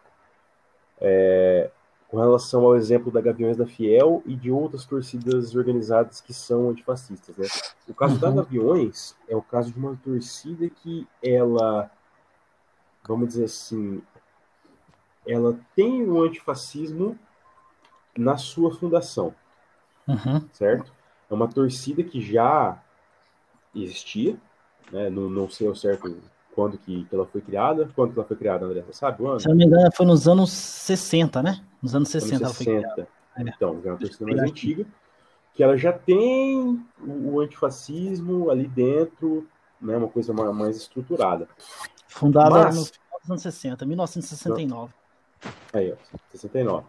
É, 1.00 1.72
com 2.10 2.18
relação 2.18 2.66
ao 2.66 2.76
exemplo 2.76 3.10
da 3.10 3.22
Gaviões 3.22 3.56
da 3.56 3.66
Fiel 3.66 4.22
e 4.26 4.36
de 4.36 4.52
outras 4.52 4.86
torcidas 4.86 5.56
organizadas 5.56 6.20
que 6.20 6.34
são 6.34 6.70
antifascistas. 6.70 7.38
Né? 7.38 7.48
O 7.88 7.94
caso 7.94 8.16
uhum. 8.16 8.20
da 8.20 8.32
Gaviões 8.32 9.16
é 9.30 9.36
o 9.36 9.42
caso 9.42 9.72
de 9.72 9.80
uma 9.80 9.96
torcida 10.04 10.70
que 10.70 11.08
ela, 11.24 11.90
vamos 13.08 13.30
dizer 13.30 13.46
assim, 13.46 14.02
ela 15.26 15.58
tem 15.74 16.04
o 16.04 16.22
antifascismo 16.22 17.18
na 18.18 18.36
sua 18.36 18.76
fundação 18.76 19.34
uhum. 20.12 20.42
certo? 20.52 20.92
É 21.30 21.34
uma 21.34 21.48
torcida 21.48 22.04
que 22.04 22.22
já 22.22 22.82
existia, 23.76 24.38
né? 24.92 25.10
não, 25.10 25.30
não 25.30 25.50
sei 25.50 25.68
ao 25.68 25.76
certo 25.76 26.18
quando 26.54 26.78
que, 26.78 27.06
que 27.06 27.16
ela 27.16 27.26
foi 27.26 27.42
criada. 27.42 27.90
Quando 27.96 28.14
que 28.14 28.20
ela 28.20 28.28
foi 28.28 28.36
criada, 28.36 28.66
André? 28.66 28.82
Você 28.82 28.94
sabe 29.00 29.24
o 29.24 29.40
Se 29.40 29.48
não 29.48 29.56
me 29.56 29.66
engano, 29.66 29.90
foi 29.94 30.06
nos 30.06 30.28
anos 30.28 30.52
60, 30.52 31.42
né? 31.42 31.64
Nos 31.82 31.96
anos 31.96 32.10
60 32.10 32.36
anos 32.36 32.42
ela 32.42 32.54
foi 32.54 32.66
criada. 32.66 33.08
É. 33.38 33.42
Então, 33.44 33.82
já 33.82 33.90
é 33.90 33.94
uma 33.94 34.00
torcida 34.00 34.26
mais 34.26 34.40
antiga, 34.40 34.86
que 35.54 35.64
ela 35.64 35.78
já 35.78 35.94
tem 35.94 36.86
o, 37.00 37.34
o 37.34 37.40
antifascismo 37.40 38.50
ali 38.50 38.68
dentro, 38.68 39.48
né? 39.80 39.96
Uma 39.96 40.10
coisa 40.10 40.34
mais, 40.34 40.54
mais 40.54 40.78
estruturada. 40.78 41.48
Fundada 42.08 42.50
Mas, 42.50 42.76
no 42.76 42.86
final 42.86 43.20
dos 43.22 43.30
anos 43.30 43.42
60, 43.42 43.86
1969. 43.86 44.94
Aí, 45.74 45.94
ó, 45.94 45.96
69. 46.32 46.86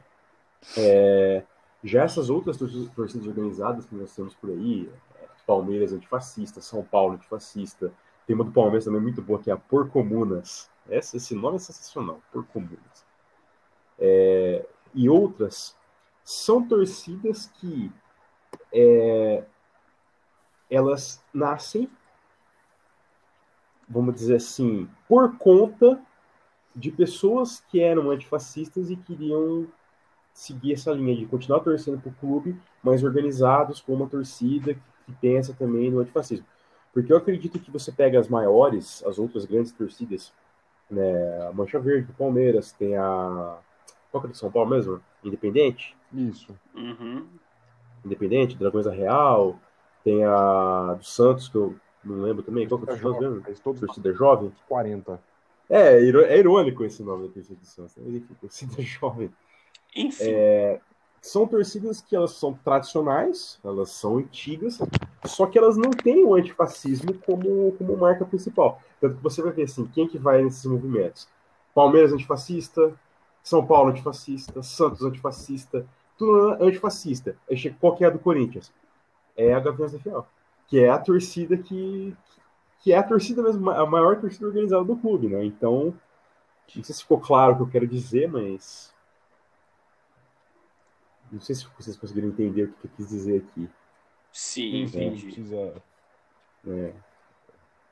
É, 0.77 1.45
já 1.83 2.03
essas 2.03 2.29
outras 2.29 2.59
torcidas 2.95 3.27
organizadas 3.27 3.87
que 3.87 3.95
nós 3.95 4.15
temos 4.15 4.35
por 4.35 4.51
aí, 4.51 4.91
é, 5.17 5.27
Palmeiras 5.47 5.93
antifascista, 5.93 6.61
São 6.61 6.83
Paulo 6.85 7.15
antifascista, 7.15 7.93
tem 8.27 8.35
uma 8.35 8.45
do 8.45 8.53
Palmeiras 8.53 8.85
também 8.85 9.01
muito 9.01 9.23
boa, 9.23 9.41
que 9.41 9.51
é 9.51 9.53
a 9.53 9.57
Por 9.57 9.89
Comunas. 9.91 10.71
Essa, 10.89 11.17
esse 11.17 11.35
nome 11.35 11.57
é 11.57 11.59
sensacional, 11.59 12.21
Por 12.33 12.47
Comunas. 12.47 13.05
É, 13.99 14.67
e 14.95 15.09
outras 15.09 15.77
são 16.23 16.67
torcidas 16.67 17.47
que 17.47 17.91
é, 18.73 19.45
elas 20.71 21.25
nascem, 21.33 21.91
vamos 23.89 24.15
dizer 24.15 24.37
assim, 24.37 24.89
por 25.09 25.37
conta 25.39 26.01
de 26.75 26.93
pessoas 26.93 27.61
que 27.69 27.81
eram 27.81 28.11
antifascistas 28.11 28.91
e 28.91 28.97
queriam 28.97 29.67
seguir 30.33 30.73
essa 30.73 30.93
linha 30.93 31.17
de 31.17 31.27
continuar 31.27 31.61
torcendo 31.61 32.01
para 32.01 32.11
o 32.11 32.15
clube, 32.15 32.57
mas 32.83 33.03
organizados 33.03 33.81
com 33.81 33.95
uma 33.95 34.09
torcida 34.09 34.75
que 34.75 35.13
pensa 35.21 35.55
também 35.55 35.91
no 35.91 36.01
antifascismo. 36.01 36.47
Porque 36.93 37.13
eu 37.13 37.17
acredito 37.17 37.59
que 37.59 37.71
você 37.71 37.93
pega 37.93 38.19
as 38.19 38.29
maiores, 38.29 39.03
as 39.07 39.19
outras 39.19 39.45
grandes 39.45 39.73
torcidas, 39.73 40.33
né, 40.91 41.47
a 41.49 41.53
Mancha 41.53 41.79
Verde, 41.79 42.11
o 42.11 42.15
Palmeiras, 42.15 42.73
tem 42.73 42.97
a. 42.97 43.59
Qual 44.11 44.21
que 44.21 44.29
é 44.29 44.31
de 44.33 44.39
São 44.39 44.51
Paulo 44.51 44.71
mesmo? 44.71 45.01
Independente? 45.23 45.97
Isso. 46.13 46.57
Uhum. 46.75 47.27
Independente, 48.05 48.57
Dragões 48.57 48.87
da 48.87 48.93
Real, 48.93 49.57
tem 50.03 50.25
a 50.25 50.95
do 50.95 51.05
Santos, 51.05 51.49
que 51.49 51.57
eu 51.57 51.77
não 52.03 52.23
lembro 52.23 52.43
também. 52.43 52.67
Qual 52.67 52.81
que 52.81 52.91
é 52.91 52.95
o 52.95 52.99
Santos 52.99 53.21
mesmo? 53.21 53.75
Torcida 53.75 54.13
jovem? 54.13 54.53
40. 54.69 55.21
É, 55.69 55.99
é 55.99 56.39
irônico 56.39 56.85
esse 56.85 57.03
nome 57.05 57.29
da 57.29 57.35
torcida 57.35 57.61
do 57.61 57.67
Santos. 57.67 57.95
Mas 57.99 58.15
enfim, 58.15 58.35
torcida 58.41 58.75
jovem. 58.83 59.31
Enfim. 59.95 60.25
É, 60.27 60.81
são 61.21 61.47
torcidas 61.47 62.01
que 62.01 62.17
elas 62.17 62.33
são 62.33 62.55
tradicionais, 62.55 63.59
elas 63.63 63.91
são 63.91 64.19
antigas, 64.19 64.79
só 65.27 65.47
que 65.47 65.59
elas 65.59 65.77
não 65.77 65.91
têm 65.91 66.25
o 66.25 66.35
antifascismo 66.35 67.13
como, 67.15 67.73
como 67.73 67.97
marca 67.97 68.25
principal. 68.25 68.81
Tanto 69.01 69.17
que 69.17 69.23
você 69.23 69.43
vai 69.43 69.53
ver 69.53 69.65
assim, 69.65 69.87
quem 69.87 70.09
que 70.09 70.19
vai 70.19 70.43
nesses 70.43 70.65
movimentos? 70.65 71.29
Palmeiras 71.75 72.13
antifascista, 72.13 72.95
São 73.43 73.67
Paulo 73.67 73.91
antifascista, 73.91 74.63
Santos 74.63 75.03
antifascista, 75.03 75.87
tudo 76.17 76.63
antifascista. 76.63 77.37
Aí 77.49 77.57
chega, 77.57 77.77
qual 77.81 77.97
que 77.97 78.05
é 78.05 78.07
a 78.07 78.11
do 78.11 78.19
Corinthians? 78.19 78.73
É 79.37 79.53
a 79.55 79.61
Gaviões 79.61 79.93
da 79.93 79.99
Fiel, 79.99 80.27
que 80.69 80.79
é 80.81 80.91
a 80.91 80.99
torcida 80.99 81.57
que, 81.57 82.17
que 82.81 82.93
é 82.93 82.99
a 82.99 83.03
torcida 83.03 83.43
mesmo, 83.43 83.71
a 83.71 83.87
maior 83.87 84.21
torcida 84.21 84.47
organizada 84.47 84.85
do 84.85 84.97
clube, 84.97 85.29
né? 85.29 85.45
Então, 85.45 85.95
Não 86.75 86.85
sei 86.85 86.95
se 86.95 87.03
ficou 87.03 87.21
claro 87.21 87.53
o 87.53 87.57
que 87.57 87.63
eu 87.63 87.69
quero 87.69 87.87
dizer, 87.87 88.29
mas. 88.31 88.95
Não 91.31 91.41
sei 91.41 91.55
se 91.55 91.67
vocês 91.79 91.97
conseguiram 91.97 92.29
entender 92.29 92.65
o 92.65 92.69
que 92.73 92.85
eu 92.87 92.91
quis 92.97 93.09
dizer 93.09 93.45
aqui. 93.47 93.69
Sim, 94.33 94.83
entendi. 94.83 95.27
precisa. 95.27 95.75
É. 96.67 96.93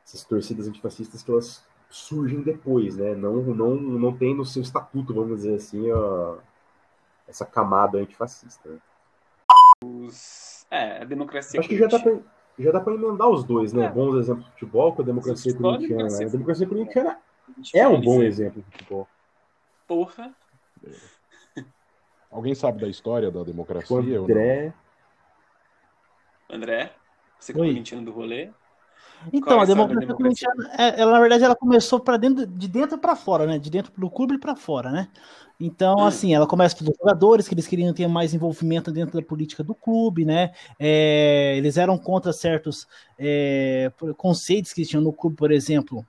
Essas 0.04 0.24
torcidas 0.24 0.66
antifascistas 0.68 1.22
que 1.22 1.30
elas 1.30 1.64
surgem 1.90 2.42
depois, 2.42 2.96
né? 2.96 3.14
Não, 3.14 3.34
não, 3.42 3.74
não 3.74 4.16
tem 4.16 4.34
no 4.34 4.44
seu 4.44 4.62
estatuto, 4.62 5.14
vamos 5.14 5.38
dizer 5.38 5.54
assim, 5.56 5.90
ó, 5.90 6.36
essa 7.26 7.44
camada 7.46 7.98
antifascista. 7.98 8.68
né? 8.68 8.78
Os- 9.84 10.66
É, 10.70 11.02
a 11.02 11.04
democracia 11.04 11.58
Acho 11.60 11.68
que 11.68 11.76
já 11.78 11.86
dá 11.86 11.98
corintiana. 11.98 12.20
pra, 12.56 12.64
já 12.64 12.70
dá 12.72 12.80
pra 12.80 12.94
emendar 12.94 13.28
os 13.28 13.44
dois, 13.44 13.72
né? 13.72 13.84
É. 13.86 13.90
Bons 13.90 14.16
exemplos 14.16 14.44
de 14.46 14.50
futebol 14.52 14.92
com 14.94 15.02
a 15.02 15.04
democracia 15.04 15.54
corintiana. 15.54 15.78
né? 15.78 15.86
democracia 15.96 16.26
A 16.26 16.30
democracia 16.30 16.66
corintiana. 16.66 17.20
corintiana 17.46 17.84
é 17.84 17.88
um 17.88 18.00
bom 18.00 18.22
exemplo 18.22 18.62
de 18.62 18.70
futebol. 18.70 19.08
Porra. 19.86 20.34
Alguém 22.30 22.54
sabe 22.54 22.80
da 22.80 22.88
história 22.88 23.30
da 23.30 23.40
O 23.40 23.44
democracia? 23.44 24.20
ou 24.20 24.28
não? 24.28 24.34
André. 24.34 24.74
André, 26.50 26.92
você 27.38 27.52
que 27.52 27.58
é 27.58 27.62
corintiano 27.62 28.04
do 28.04 28.12
rolê. 28.12 28.50
Então, 29.32 29.58
é 29.58 29.60
a 29.60 29.62
a 29.62 29.66
democracia 29.66 30.06
democracia? 30.06 30.48
corintiana, 30.48 30.82
é, 30.82 31.00
ela, 31.00 31.12
na 31.12 31.20
verdade, 31.20 31.44
ela 31.44 31.56
começou 31.56 32.00
para 32.00 32.16
dentro, 32.16 32.46
de 32.46 32.68
dentro 32.68 32.98
para 32.98 33.16
fora, 33.16 33.46
né? 33.46 33.58
De 33.58 33.70
dentro 33.70 33.92
do 33.96 34.10
clube 34.10 34.38
para 34.38 34.54
fora, 34.56 34.90
né? 34.90 35.08
Então, 35.60 35.98
Hum. 35.98 36.06
assim, 36.06 36.34
ela 36.34 36.46
começa 36.46 36.76
pelos 36.76 36.96
jogadores, 36.96 37.48
que 37.48 37.54
eles 37.54 37.66
queriam 37.66 37.92
ter 37.92 38.06
mais 38.06 38.32
envolvimento 38.32 38.92
dentro 38.92 39.20
da 39.20 39.26
política 39.26 39.64
do 39.64 39.74
clube, 39.74 40.24
né? 40.24 40.52
É, 40.78 41.56
eles 41.56 41.76
eram 41.76 41.98
contra 41.98 42.32
certos 42.32 42.86
é, 43.18 43.90
conceitos 44.16 44.72
que 44.72 44.84
tinham 44.84 45.02
no 45.02 45.12
clube, 45.12 45.36
por 45.36 45.50
exemplo. 45.50 46.06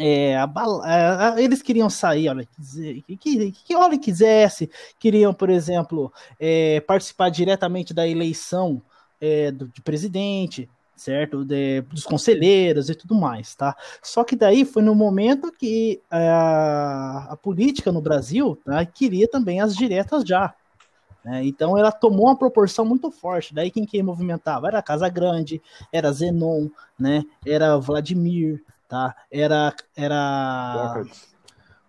É, 0.00 0.36
a 0.36 0.44
a- 0.44 1.34
a- 1.34 1.42
eles 1.42 1.60
queriam 1.60 1.90
sair, 1.90 2.28
olha, 2.28 2.46
que, 2.46 3.16
que, 3.16 3.52
que 3.52 3.74
hora 3.76 3.98
quisesse, 3.98 4.70
queriam, 4.98 5.34
por 5.34 5.50
exemplo, 5.50 6.12
é, 6.38 6.80
participar 6.82 7.30
diretamente 7.30 7.92
da 7.92 8.06
eleição 8.06 8.80
é, 9.20 9.50
do, 9.50 9.66
de 9.68 9.82
presidente, 9.82 10.70
certo? 10.94 11.44
De- 11.44 11.80
dos 11.82 12.04
conselheiros 12.04 12.88
e 12.88 12.94
tudo 12.94 13.14
mais, 13.16 13.54
tá? 13.56 13.76
Só 14.02 14.22
que 14.22 14.36
daí 14.36 14.64
foi 14.64 14.82
no 14.82 14.94
momento 14.94 15.50
que 15.52 16.00
a, 16.08 17.32
a 17.32 17.36
política 17.36 17.90
no 17.90 18.00
Brasil 18.00 18.54
tá, 18.64 18.84
queria 18.86 19.28
também 19.28 19.60
as 19.60 19.74
diretas 19.74 20.22
já. 20.24 20.54
né? 21.24 21.44
Então 21.44 21.76
ela 21.76 21.90
tomou 21.92 22.26
uma 22.26 22.38
proporção 22.38 22.84
muito 22.84 23.10
forte. 23.10 23.54
Daí 23.54 23.70
quem 23.70 23.84
que 23.86 24.02
movimentava 24.02 24.68
era 24.68 24.82
Casa 24.82 25.08
Grande, 25.08 25.60
era 25.92 26.12
Zenon, 26.12 26.68
né? 26.98 27.24
Era 27.44 27.76
Vladimir, 27.78 28.62
tá? 28.88 29.14
Era 29.30 29.74
era 29.94 30.94
Sócrates. 30.94 31.28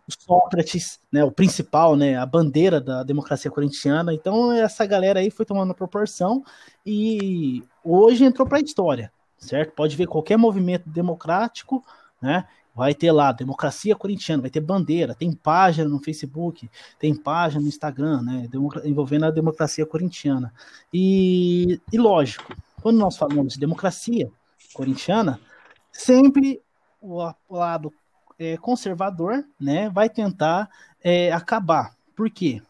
o 0.07 0.23
Sócrates, 0.23 0.99
né, 1.11 1.23
o 1.23 1.31
principal, 1.31 1.95
né, 1.95 2.17
a 2.17 2.25
bandeira 2.25 2.81
da 2.81 3.03
democracia 3.03 3.49
corintiana. 3.49 4.13
Então 4.13 4.51
essa 4.51 4.85
galera 4.85 5.19
aí 5.19 5.31
foi 5.31 5.45
tomando 5.45 5.73
proporção 5.73 6.43
e 6.85 7.63
hoje 7.83 8.25
entrou 8.25 8.47
para 8.47 8.57
a 8.57 8.61
história, 8.61 9.11
certo? 9.37 9.73
Pode 9.73 9.95
ver 9.95 10.07
qualquer 10.07 10.37
movimento 10.37 10.89
democrático, 10.89 11.83
né? 12.21 12.45
Vai 12.75 12.93
ter 12.93 13.11
lá 13.11 13.31
democracia 13.31 13.95
corintiana, 13.95 14.41
vai 14.41 14.49
ter 14.49 14.61
bandeira, 14.61 15.13
tem 15.13 15.33
página 15.33 15.89
no 15.89 15.99
Facebook, 15.99 16.69
tem 16.97 17.13
página 17.13 17.61
no 17.61 17.67
Instagram, 17.67 18.21
né, 18.21 18.47
envolvendo 18.85 19.25
a 19.25 19.31
democracia 19.31 19.85
corintiana. 19.85 20.53
E, 20.93 21.81
e 21.91 21.97
lógico, 21.97 22.55
quando 22.81 22.97
nós 22.97 23.17
falamos 23.17 23.53
de 23.53 23.59
democracia 23.59 24.31
corintiana, 24.73 25.39
sempre 25.91 26.61
o 27.01 27.33
lado 27.49 27.93
é, 28.37 28.57
conservador, 28.57 29.43
né, 29.59 29.89
vai 29.89 30.09
tentar 30.09 30.69
é, 31.03 31.31
acabar. 31.31 31.93
Por 32.15 32.29
quê? 32.29 32.61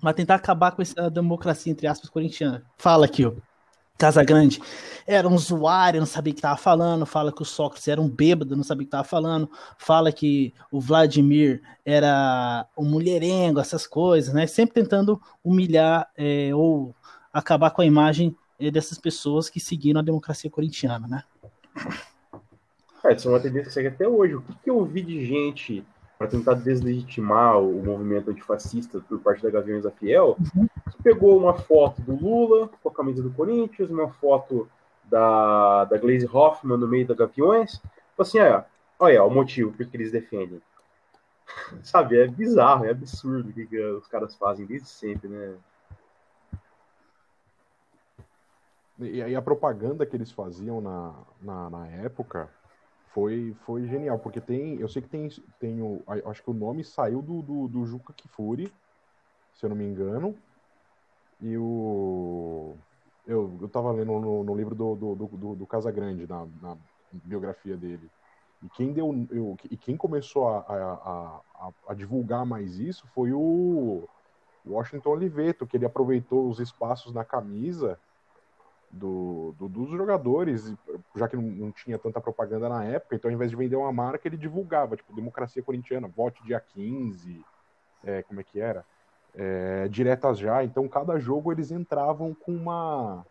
Vai 0.00 0.14
tentar 0.14 0.36
acabar 0.36 0.72
com 0.72 0.80
essa 0.80 1.10
democracia, 1.10 1.70
entre 1.70 1.86
aspas, 1.86 2.08
corintiana. 2.08 2.64
Fala 2.78 3.06
aqui, 3.06 3.26
ó. 3.26 3.32
Casa 3.98 4.24
Grande 4.24 4.62
era 5.06 5.28
um 5.28 5.34
usuário, 5.34 6.00
não 6.00 6.06
sabia 6.06 6.30
o 6.30 6.34
que 6.34 6.38
estava 6.38 6.56
falando. 6.56 7.04
Fala 7.04 7.30
que 7.30 7.42
o 7.42 7.44
Sócrates 7.44 7.86
era 7.86 8.00
um 8.00 8.08
bêbado, 8.08 8.56
não 8.56 8.64
sabia 8.64 8.82
o 8.82 8.86
que 8.86 8.88
estava 8.88 9.04
falando. 9.04 9.50
Fala 9.76 10.10
que 10.10 10.54
o 10.72 10.80
Vladimir 10.80 11.60
era 11.84 12.66
um 12.78 12.84
mulherengo, 12.84 13.60
essas 13.60 13.86
coisas, 13.86 14.32
né? 14.32 14.46
Sempre 14.46 14.82
tentando 14.82 15.20
humilhar 15.44 16.08
é, 16.16 16.50
ou 16.54 16.94
acabar 17.30 17.70
com 17.72 17.82
a 17.82 17.86
imagem 17.86 18.34
é, 18.58 18.70
dessas 18.70 18.96
pessoas 18.96 19.50
que 19.50 19.60
seguiram 19.60 20.00
a 20.00 20.04
democracia 20.04 20.50
corintiana, 20.50 21.06
né? 21.06 21.24
É, 23.04 23.14
isso 23.14 23.28
é 23.28 23.32
uma 23.32 23.40
tendência 23.40 23.68
que 23.68 23.72
segue 23.72 23.88
até 23.88 24.06
hoje. 24.06 24.34
O 24.34 24.42
que, 24.42 24.54
que 24.54 24.70
eu 24.70 24.84
vi 24.84 25.02
de 25.02 25.24
gente 25.24 25.84
para 26.18 26.28
tentar 26.28 26.54
deslegitimar 26.54 27.58
o 27.58 27.82
movimento 27.82 28.30
antifascista 28.30 29.00
por 29.00 29.20
parte 29.20 29.42
da 29.42 29.50
Gaviões 29.50 29.84
da 29.84 29.90
Fiel? 29.90 30.36
Pegou 31.02 31.38
uma 31.38 31.54
foto 31.54 32.02
do 32.02 32.14
Lula 32.14 32.68
com 32.82 32.88
a 32.90 32.92
camisa 32.92 33.22
do 33.22 33.30
Corinthians, 33.30 33.90
uma 33.90 34.10
foto 34.10 34.68
da, 35.04 35.86
da 35.86 35.96
Glaze 35.96 36.28
Hoffman 36.30 36.76
no 36.76 36.86
meio 36.86 37.06
da 37.06 37.14
Gaviões. 37.14 37.80
Falei 38.16 38.28
assim: 38.28 38.38
olha, 38.38 38.66
olha 38.98 39.24
o 39.24 39.30
motivo 39.30 39.72
por 39.72 39.86
que 39.86 39.96
eles 39.96 40.12
defendem. 40.12 40.60
Sabe, 41.82 42.18
é 42.18 42.28
bizarro, 42.28 42.84
é 42.84 42.90
absurdo 42.90 43.48
o 43.48 43.52
que, 43.52 43.66
que 43.66 43.80
os 43.80 44.06
caras 44.06 44.34
fazem 44.36 44.66
desde 44.66 44.88
sempre, 44.88 45.28
né? 45.28 45.54
E 48.98 49.22
aí 49.22 49.34
a 49.34 49.40
propaganda 49.40 50.04
que 50.04 50.14
eles 50.14 50.30
faziam 50.30 50.82
na, 50.82 51.14
na, 51.40 51.70
na 51.70 51.86
época 51.88 52.50
foi, 53.12 53.54
foi 53.66 53.86
genial, 53.86 54.18
porque 54.18 54.40
tem, 54.40 54.78
eu 54.78 54.88
sei 54.88 55.02
que 55.02 55.08
tem, 55.08 55.28
tem 55.58 55.82
o, 55.82 56.02
acho 56.26 56.42
que 56.42 56.50
o 56.50 56.54
nome 56.54 56.84
saiu 56.84 57.20
do, 57.22 57.42
do, 57.42 57.68
do 57.68 57.86
Juca 57.86 58.12
Kifuri, 58.14 58.72
se 59.54 59.66
eu 59.66 59.70
não 59.70 59.76
me 59.76 59.84
engano, 59.84 60.36
e 61.40 61.56
o, 61.56 62.76
eu, 63.26 63.58
eu 63.60 63.68
tava 63.68 63.92
lendo 63.92 64.18
no, 64.20 64.44
no 64.44 64.54
livro 64.54 64.74
do, 64.74 64.94
do, 64.94 65.14
do, 65.14 65.26
do, 65.28 65.56
do 65.56 65.66
Casagrande, 65.66 66.26
na, 66.26 66.46
na 66.60 66.76
biografia 67.12 67.76
dele, 67.76 68.10
e 68.62 68.68
quem 68.68 68.92
deu, 68.92 69.10
eu, 69.30 69.56
e 69.70 69.76
quem 69.76 69.96
começou 69.96 70.48
a, 70.48 70.58
a, 70.60 71.42
a- 71.54 71.72
a 71.88 71.94
divulgar 71.94 72.44
mais 72.44 72.78
isso 72.78 73.06
foi 73.08 73.32
o 73.32 74.08
Washington 74.66 75.10
Oliveto, 75.10 75.66
que 75.66 75.76
ele 75.76 75.86
aproveitou 75.86 76.48
os 76.48 76.60
espaços 76.60 77.12
na 77.14 77.24
camisa 77.24 77.98
do, 78.90 79.54
do- 79.56 79.68
dos 79.68 79.90
jogadores, 79.90 80.74
já 81.14 81.28
que 81.28 81.36
não, 81.36 81.42
não 81.42 81.72
tinha 81.72 81.98
tanta 81.98 82.20
propaganda 82.20 82.68
na 82.68 82.84
época, 82.84 83.14
então 83.14 83.30
ao 83.30 83.34
invés 83.34 83.50
de 83.50 83.56
vender 83.56 83.76
uma 83.76 83.92
marca, 83.92 84.26
ele 84.26 84.36
divulgava, 84.36 84.96
tipo, 84.96 85.14
democracia 85.14 85.62
corintiana, 85.62 86.08
vote 86.08 86.42
dia 86.42 86.60
15, 86.60 87.46
é, 88.02 88.22
como 88.24 88.40
é 88.40 88.44
que 88.44 88.60
era? 88.60 88.84
É, 89.32 89.86
diretas 89.88 90.38
já, 90.38 90.64
então 90.64 90.88
cada 90.88 91.18
jogo 91.18 91.52
eles 91.52 91.70
entravam 91.70 92.34
com 92.34 92.52
uma 92.52 93.24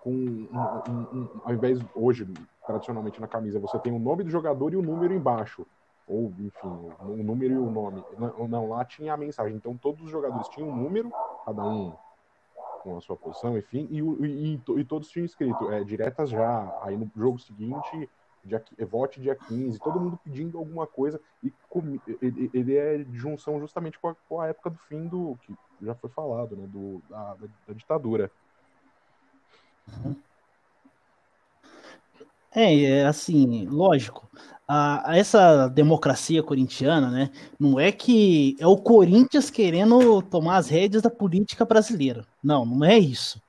com 0.00 0.10
um, 0.12 0.46
um- 0.86 1.08
um- 1.14 1.40
ao 1.44 1.54
invés 1.54 1.80
hoje 1.94 2.26
tradicionalmente 2.66 3.20
na 3.20 3.26
camisa 3.26 3.58
você 3.58 3.78
tem 3.78 3.92
o 3.92 3.98
nome 3.98 4.22
do 4.22 4.30
jogador 4.30 4.72
e 4.72 4.76
o 4.76 4.82
número 4.82 5.14
embaixo. 5.14 5.66
Ou 6.06 6.30
enfim 6.38 6.68
o, 7.00 7.16
número 7.24 7.54
e 7.54 7.56
o 7.56 7.70
nome. 7.70 8.04
Não, 8.18 8.46
não, 8.46 8.68
lá 8.68 8.84
tinha 8.84 9.14
a 9.14 9.16
mensagem. 9.16 9.56
Então 9.56 9.76
todos 9.78 10.02
os 10.04 10.10
jogadores 10.10 10.46
tinham 10.48 10.68
um 10.68 10.76
número 10.76 11.10
cada 11.46 11.62
um 11.62 11.92
com 12.84 12.98
a 12.98 13.00
sua 13.00 13.16
posição, 13.16 13.56
enfim, 13.56 13.88
e, 13.90 13.98
e- 14.00 14.54
e 14.54 14.80
e 14.80 14.84
todos 14.84 15.08
tinham 15.08 15.24
escrito 15.24 15.72
é, 15.72 15.82
diretas 15.82 16.28
já, 16.28 16.78
aí 16.82 16.96
no 16.96 17.10
jogo 17.16 17.38
seguinte, 17.38 18.08
dia, 18.44 18.62
é, 18.76 18.84
vote 18.84 19.20
dia 19.22 19.34
15, 19.34 19.78
todo 19.80 19.98
mundo 19.98 20.18
pedindo 20.22 20.58
alguma 20.58 20.86
coisa, 20.86 21.18
e 21.42 21.50
comi- 21.70 22.00
ele, 22.20 22.50
ele 22.52 22.76
é 22.76 22.98
de 22.98 23.16
junção 23.16 23.58
justamente 23.58 23.98
com 23.98 24.08
a, 24.08 24.14
com 24.28 24.38
a 24.40 24.48
época 24.48 24.68
do 24.68 24.78
fim 24.86 25.08
do, 25.08 25.34
que 25.40 25.54
já 25.80 25.94
foi 25.94 26.10
falado, 26.10 26.54
né, 26.54 26.66
do, 26.66 27.02
da, 27.08 27.34
da- 27.36 27.48
da 27.68 27.72
ditadura. 27.72 28.30
É, 32.54 32.82
é 32.82 33.06
assim, 33.06 33.66
lógico. 33.66 34.28
A, 34.66 35.10
a 35.10 35.16
essa 35.16 35.68
democracia 35.68 36.42
corintiana, 36.42 37.10
né? 37.10 37.30
Não 37.58 37.78
é 37.78 37.92
que 37.92 38.56
é 38.58 38.66
o 38.66 38.76
Corinthians 38.76 39.50
querendo 39.50 40.22
tomar 40.22 40.56
as 40.56 40.68
rédeas 40.68 41.02
da 41.02 41.10
política 41.10 41.64
brasileira. 41.64 42.24
Não, 42.42 42.64
não 42.64 42.84
é 42.84 42.98
isso. 42.98 43.40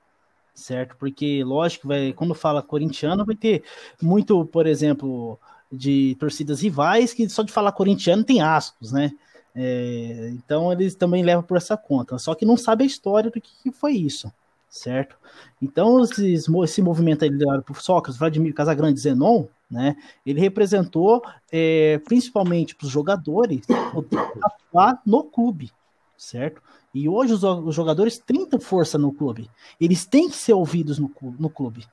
Certo? 0.53 0.95
Porque, 0.97 1.43
lógico, 1.43 1.87
vai, 1.87 2.13
quando 2.13 2.33
fala 2.33 2.61
corintiano, 2.61 3.25
vai 3.25 3.35
ter 3.35 3.63
muito, 4.01 4.45
por 4.45 4.67
exemplo, 4.67 5.39
de 5.71 6.15
torcidas 6.19 6.61
rivais 6.61 7.13
que 7.13 7.27
só 7.29 7.43
de 7.43 7.51
falar 7.51 7.71
corintiano 7.71 8.23
tem 8.23 8.41
ascos, 8.41 8.91
né? 8.91 9.11
É, 9.55 10.31
então 10.33 10.71
eles 10.71 10.95
também 10.95 11.23
levam 11.23 11.43
por 11.43 11.57
essa 11.57 11.77
conta. 11.77 12.17
Só 12.17 12.35
que 12.35 12.45
não 12.45 12.57
sabe 12.57 12.83
a 12.83 12.87
história 12.87 13.31
do 13.31 13.39
que, 13.39 13.51
que 13.63 13.71
foi 13.71 13.93
isso, 13.93 14.31
certo? 14.75 15.15
Então, 15.61 16.03
esses, 16.03 16.47
esse 16.49 16.81
movimento 16.81 17.23
aí 17.23 17.29
liderado 17.29 17.63
por 17.63 17.81
Sócrates, 17.81 18.19
Vladimir 18.19 18.53
Casagrande 18.53 18.99
Zenon, 18.99 19.45
né, 19.71 19.95
ele 20.25 20.39
representou 20.39 21.23
é, 21.51 21.97
principalmente 21.99 22.75
para 22.75 22.85
os 22.85 22.91
jogadores 22.91 23.65
poder 23.91 24.19
atuar 24.43 25.01
no 25.05 25.23
clube, 25.23 25.71
certo? 26.17 26.61
E 26.93 27.09
hoje 27.09 27.33
os, 27.33 27.43
os 27.43 27.73
jogadores 27.73 28.19
têm 28.19 28.47
força 28.59 28.97
no 28.97 29.11
clube. 29.13 29.49
Eles 29.79 30.05
têm 30.05 30.29
que 30.29 30.35
ser 30.35 30.53
ouvidos 30.53 30.99
no, 30.99 31.09
no 31.39 31.49
clube, 31.49 31.85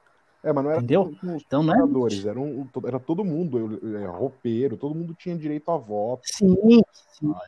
É, 0.43 0.53
mas 0.53 0.65
não 0.65 0.71
era 0.71 0.81
Entendeu? 0.81 1.15
os 1.23 1.43
Então 1.43 1.63
não 1.63 1.73
é. 1.75 1.79
jogadores, 1.79 2.27
era, 2.27 2.41
um- 2.41 2.69
era 2.85 2.99
todo 3.01 3.25
mundo, 3.25 3.81
é, 3.97 4.07
roupeiro, 4.07 4.77
todo 4.77 4.95
mundo 4.95 5.15
tinha 5.15 5.37
direito 5.37 5.71
a 5.71 5.77
voto, 5.77 6.23
Sim, 6.25 6.83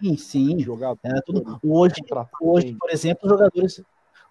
sim, 0.00 0.16
sim. 0.16 0.60
jogador. 0.60 0.98
Era 1.02 1.20
tudo... 1.22 1.58
Hoje, 1.62 1.96
hoje, 2.40 2.76
por 2.78 2.90
exemplo, 2.90 3.24
os 3.24 3.30
jogadores, 3.30 3.82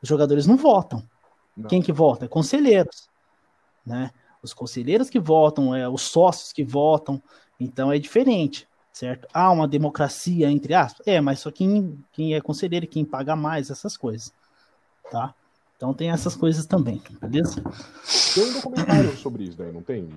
os 0.03 0.09
jogadores 0.09 0.45
não 0.45 0.57
votam. 0.57 1.01
Não. 1.55 1.69
Quem 1.69 1.81
que 1.81 1.93
vota? 1.93 2.27
Conselheiros, 2.27 3.09
né? 3.85 4.11
Os 4.41 4.53
conselheiros 4.53 5.09
que 5.09 5.19
votam, 5.19 5.73
é, 5.73 5.87
os 5.87 6.01
sócios 6.01 6.51
que 6.51 6.63
votam, 6.63 7.23
então 7.57 7.89
é 7.89 7.97
diferente, 7.97 8.67
certo? 8.91 9.25
Há 9.33 9.49
uma 9.49 9.67
democracia, 9.67 10.51
entre 10.51 10.73
aspas, 10.73 11.07
é, 11.07 11.21
mas 11.21 11.39
só 11.39 11.49
quem, 11.49 12.03
quem 12.11 12.35
é 12.35 12.41
conselheiro, 12.41 12.85
quem 12.85 13.05
paga 13.05 13.33
mais, 13.35 13.69
essas 13.69 13.95
coisas, 13.95 14.33
tá? 15.09 15.33
Então 15.77 15.93
tem 15.93 16.11
essas 16.11 16.35
coisas 16.35 16.65
também, 16.65 17.01
beleza? 17.21 17.63
Tem 18.35 18.43
um 18.43 18.53
documentário 18.53 19.15
sobre 19.17 19.45
isso 19.45 19.57
daí, 19.57 19.71
não 19.71 19.81
tem? 19.81 20.09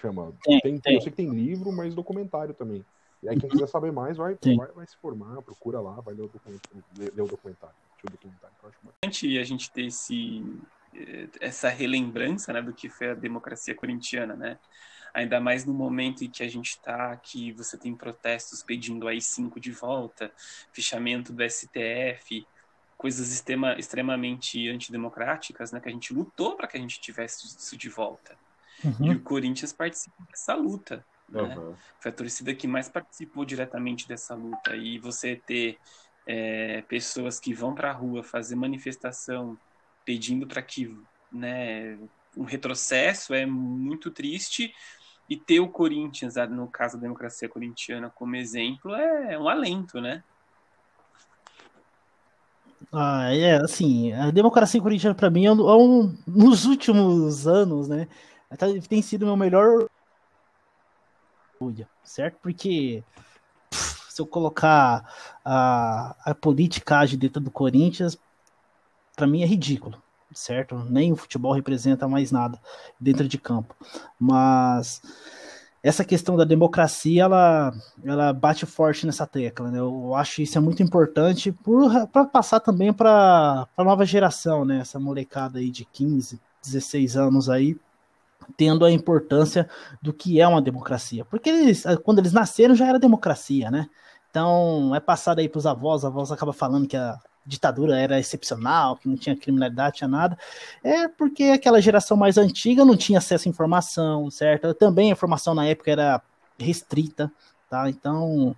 Chama. 0.00 0.32
Tem, 0.44 0.60
tem, 0.60 0.78
tem. 0.78 0.94
Eu 0.96 1.00
sei 1.00 1.10
que 1.10 1.16
tem 1.16 1.30
livro, 1.30 1.72
mas 1.72 1.94
documentário 1.94 2.52
também. 2.52 2.84
E 3.22 3.28
aí 3.28 3.38
quem 3.38 3.48
quiser 3.48 3.68
saber 3.68 3.92
mais, 3.92 4.16
vai, 4.16 4.36
vai, 4.56 4.72
vai 4.72 4.86
se 4.86 4.96
formar, 4.96 5.40
procura 5.42 5.80
lá, 5.80 5.92
vai 6.00 6.12
ler 6.12 6.24
o 6.24 6.28
documentário. 6.28 6.84
Ler 6.98 7.22
o 7.22 7.28
documentário. 7.28 7.76
Deixa 8.02 8.06
o 8.06 8.10
documentário 8.10 8.56
que 8.58 8.64
eu 8.64 8.68
acho 8.68 8.78
bacana. 8.82 9.12
importante 9.12 9.38
a 9.38 9.44
gente 9.44 9.70
ter 9.72 9.86
esse, 9.86 10.42
eh, 10.94 11.28
essa 11.40 11.68
relembrança 11.68 12.52
né, 12.52 12.62
do 12.62 12.74
que 12.74 12.88
foi 12.88 13.10
a 13.10 13.14
democracia 13.14 13.74
corintiana, 13.74 14.34
né? 14.36 14.58
Ainda 15.14 15.40
mais 15.40 15.64
no 15.64 15.74
momento 15.74 16.24
em 16.24 16.30
que 16.30 16.42
a 16.42 16.48
gente 16.48 16.70
está, 16.70 17.16
que 17.18 17.52
você 17.52 17.78
tem 17.78 17.94
protestos 17.94 18.62
pedindo 18.62 19.06
a 19.08 19.14
I-5 19.14 19.60
de 19.60 19.70
volta, 19.70 20.32
fichamento 20.72 21.32
do 21.32 21.42
STF, 21.42 22.46
coisas 22.96 23.32
extrema, 23.32 23.78
extremamente 23.78 24.68
antidemocráticas, 24.68 25.72
né? 25.72 25.80
Que 25.80 25.88
a 25.88 25.92
gente 25.92 26.14
lutou 26.14 26.56
para 26.56 26.66
que 26.66 26.76
a 26.76 26.80
gente 26.80 27.00
tivesse 27.00 27.46
isso 27.46 27.76
de 27.76 27.88
volta. 27.88 28.38
E 29.02 29.10
Uhum. 29.10 29.16
o 29.16 29.22
Corinthians 29.22 29.72
participa 29.72 30.16
dessa 30.30 30.54
luta, 30.54 31.06
né? 31.28 31.62
Foi 32.00 32.10
a 32.10 32.14
torcida 32.14 32.54
que 32.54 32.66
mais 32.66 32.88
participou 32.88 33.44
diretamente 33.44 34.08
dessa 34.08 34.34
luta. 34.34 34.74
E 34.76 34.98
você 34.98 35.36
ter 35.36 35.78
é, 36.26 36.82
pessoas 36.82 37.40
que 37.40 37.54
vão 37.54 37.74
para 37.74 37.90
a 37.90 37.94
rua 37.94 38.22
fazer 38.22 38.56
manifestação 38.56 39.58
pedindo 40.04 40.46
para 40.46 40.62
que 40.62 40.88
né, 41.30 41.98
um 42.36 42.44
retrocesso 42.44 43.34
é 43.34 43.46
muito 43.46 44.10
triste. 44.10 44.72
E 45.28 45.36
ter 45.36 45.60
o 45.60 45.68
Corinthians, 45.70 46.34
no 46.50 46.70
caso 46.70 46.96
da 46.96 47.02
democracia 47.02 47.48
corintiana, 47.48 48.10
como 48.14 48.36
exemplo, 48.36 48.94
é 48.94 49.38
um 49.38 49.48
alento, 49.48 50.00
né? 50.00 50.22
Ah, 52.92 53.32
é, 53.32 53.56
assim, 53.56 54.12
a 54.12 54.30
democracia 54.30 54.80
corintiana 54.80 55.14
para 55.14 55.30
mim 55.30 55.46
é 55.46 55.48
é 55.48 55.52
um- 55.52 56.14
nos 56.26 56.66
últimos 56.66 57.46
anos, 57.46 57.88
né, 57.88 58.06
tem 58.88 59.00
sido 59.00 59.24
meu 59.24 59.36
melhor 59.36 59.86
certo? 62.04 62.38
Porque 62.42 63.04
se 64.12 64.20
eu 64.20 64.26
colocar 64.26 65.10
a, 65.42 66.14
a 66.24 66.34
politicagem 66.34 67.18
dentro 67.18 67.40
do 67.40 67.50
Corinthians, 67.50 68.18
para 69.16 69.26
mim 69.26 69.42
é 69.42 69.46
ridículo, 69.46 70.02
certo? 70.34 70.76
Nem 70.90 71.12
o 71.12 71.16
futebol 71.16 71.52
representa 71.54 72.06
mais 72.06 72.30
nada 72.30 72.60
dentro 73.00 73.26
de 73.26 73.38
campo, 73.38 73.74
mas 74.20 75.00
essa 75.82 76.04
questão 76.04 76.36
da 76.36 76.44
democracia, 76.44 77.22
ela, 77.22 77.72
ela 78.04 78.32
bate 78.34 78.66
forte 78.66 79.06
nessa 79.06 79.26
tecla, 79.26 79.70
né? 79.70 79.78
Eu 79.78 80.14
acho 80.14 80.42
isso 80.42 80.58
é 80.58 80.60
muito 80.60 80.82
importante 80.82 81.50
para 82.12 82.26
passar 82.26 82.60
também 82.60 82.92
para 82.92 83.66
a 83.74 83.84
nova 83.84 84.04
geração, 84.04 84.64
né? 84.64 84.80
Essa 84.80 85.00
molecada 85.00 85.58
aí 85.58 85.70
de 85.70 85.86
15, 85.86 86.38
16 86.62 87.16
anos 87.16 87.48
aí, 87.48 87.76
tendo 88.56 88.84
a 88.84 88.92
importância 88.92 89.68
do 90.02 90.12
que 90.12 90.40
é 90.40 90.46
uma 90.46 90.60
democracia. 90.60 91.24
Porque 91.24 91.48
eles, 91.48 91.84
quando 92.04 92.18
eles 92.18 92.32
nasceram 92.32 92.74
já 92.74 92.86
era 92.86 92.98
democracia, 92.98 93.70
né? 93.70 93.88
Então 94.32 94.94
é 94.96 95.00
passado 95.00 95.40
aí 95.40 95.48
para 95.48 95.58
os 95.58 95.66
avós, 95.66 96.04
a 96.04 96.08
avós 96.08 96.32
acaba 96.32 96.54
falando 96.54 96.88
que 96.88 96.96
a 96.96 97.18
ditadura 97.44 97.98
era 98.00 98.18
excepcional, 98.18 98.96
que 98.96 99.06
não 99.06 99.14
tinha 99.14 99.36
criminalidade, 99.36 99.98
tinha 99.98 100.08
nada. 100.08 100.38
É 100.82 101.06
porque 101.06 101.44
aquela 101.44 101.82
geração 101.82 102.16
mais 102.16 102.38
antiga 102.38 102.82
não 102.82 102.96
tinha 102.96 103.18
acesso 103.18 103.46
à 103.46 103.50
informação, 103.50 104.30
certo? 104.30 104.72
Também 104.72 105.10
a 105.10 105.12
informação 105.12 105.54
na 105.54 105.66
época 105.66 105.90
era 105.90 106.22
restrita, 106.58 107.30
tá? 107.68 107.90
Então 107.90 108.56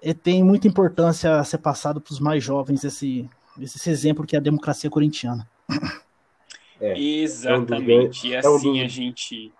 é, 0.00 0.14
tem 0.14 0.44
muita 0.44 0.68
importância 0.68 1.42
ser 1.42 1.58
passado 1.58 2.00
para 2.00 2.12
os 2.12 2.20
mais 2.20 2.44
jovens 2.44 2.84
esse, 2.84 3.28
esse 3.60 3.90
exemplo 3.90 4.24
que 4.24 4.36
é 4.36 4.38
a 4.38 4.42
democracia 4.42 4.88
corintiana. 4.88 5.48
É, 6.80 6.96
Exatamente. 6.96 8.28
e 8.28 8.34
é 8.34 8.48
um 8.48 8.56
assim 8.56 8.72
dos- 8.74 8.82
a 8.82 8.86
gente. 8.88 9.52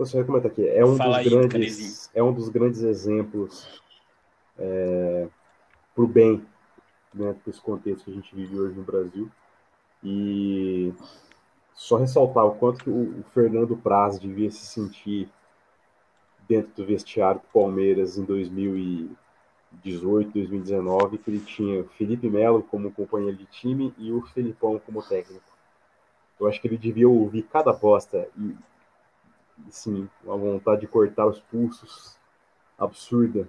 Você 0.00 0.16
vai 0.16 0.24
comentar 0.24 0.50
aqui. 0.50 0.66
É 0.66 0.82
um 0.82 0.96
Fala 0.96 1.18
dos 1.18 1.18
aí, 1.18 1.28
grandes, 1.28 1.52
Canezinho. 1.52 1.92
é 2.14 2.22
um 2.22 2.32
dos 2.32 2.48
grandes 2.48 2.82
exemplos 2.82 3.82
é, 4.58 5.28
para 5.94 6.04
o 6.04 6.06
bem, 6.06 6.42
né, 7.12 7.34
para 7.34 7.50
esse 7.50 7.60
contexto 7.60 8.06
que 8.06 8.10
a 8.10 8.14
gente 8.14 8.34
vive 8.34 8.58
hoje 8.58 8.74
no 8.74 8.82
Brasil. 8.82 9.30
E 10.02 10.94
só 11.74 11.98
ressaltar 11.98 12.46
o 12.46 12.54
quanto 12.54 12.82
que 12.82 12.88
o, 12.88 13.20
o 13.20 13.22
Fernando 13.34 13.76
Praz 13.76 14.18
devia 14.18 14.50
se 14.50 14.64
sentir 14.64 15.28
dentro 16.48 16.72
do 16.76 16.86
vestiário 16.86 17.42
do 17.42 17.46
Palmeiras 17.52 18.16
em 18.16 18.24
2018, 18.24 20.32
2019, 20.32 21.18
que 21.18 21.30
ele 21.30 21.40
tinha 21.40 21.82
o 21.82 21.88
Felipe 21.88 22.30
Melo 22.30 22.62
como 22.62 22.90
companheiro 22.90 23.36
de 23.36 23.44
time 23.44 23.92
e 23.98 24.10
o 24.10 24.22
Felipão 24.22 24.78
como 24.78 25.02
técnico. 25.02 25.44
Eu 26.40 26.48
acho 26.48 26.58
que 26.58 26.68
ele 26.68 26.78
devia 26.78 27.06
ouvir 27.06 27.42
cada 27.42 27.70
bosta 27.70 28.26
e, 28.34 28.56
assim, 29.68 30.08
uma 30.24 30.36
vontade 30.36 30.82
de 30.82 30.86
cortar 30.86 31.26
os 31.26 31.40
pulsos 31.40 32.16
absurda, 32.78 33.48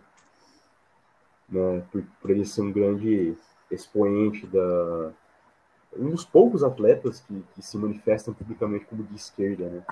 né? 1.50 1.84
Por, 1.92 2.04
por 2.22 2.30
ele 2.32 2.46
ser 2.46 2.62
um 2.62 2.72
grande 2.72 3.36
expoente 3.70 4.46
da 4.48 5.12
um 5.98 6.10
dos 6.10 6.24
poucos 6.24 6.64
atletas 6.64 7.20
que, 7.20 7.44
que 7.54 7.62
se 7.62 7.78
manifestam 7.78 8.34
publicamente 8.34 8.86
como 8.86 9.04
de 9.04 9.16
esquerda, 9.16 9.70
né? 9.70 9.84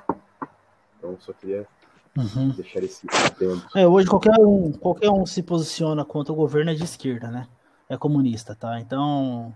Então 0.97 1.17
só 1.19 1.33
queria 1.33 1.67
Uhum. 2.17 2.49
deixar 2.49 2.83
esse 2.83 3.05
atento. 3.25 3.67
É, 3.77 3.87
hoje 3.87 4.07
qualquer 4.07 4.37
um, 4.39 4.71
qualquer 4.73 5.09
um 5.09 5.25
se 5.25 5.43
posiciona 5.43 6.03
contra 6.03 6.33
o 6.33 6.35
governo 6.35 6.71
é 6.71 6.73
de 6.73 6.83
esquerda, 6.83 7.29
né? 7.29 7.47
É 7.87 7.97
comunista, 7.97 8.55
tá? 8.55 8.79
Então 8.79 9.53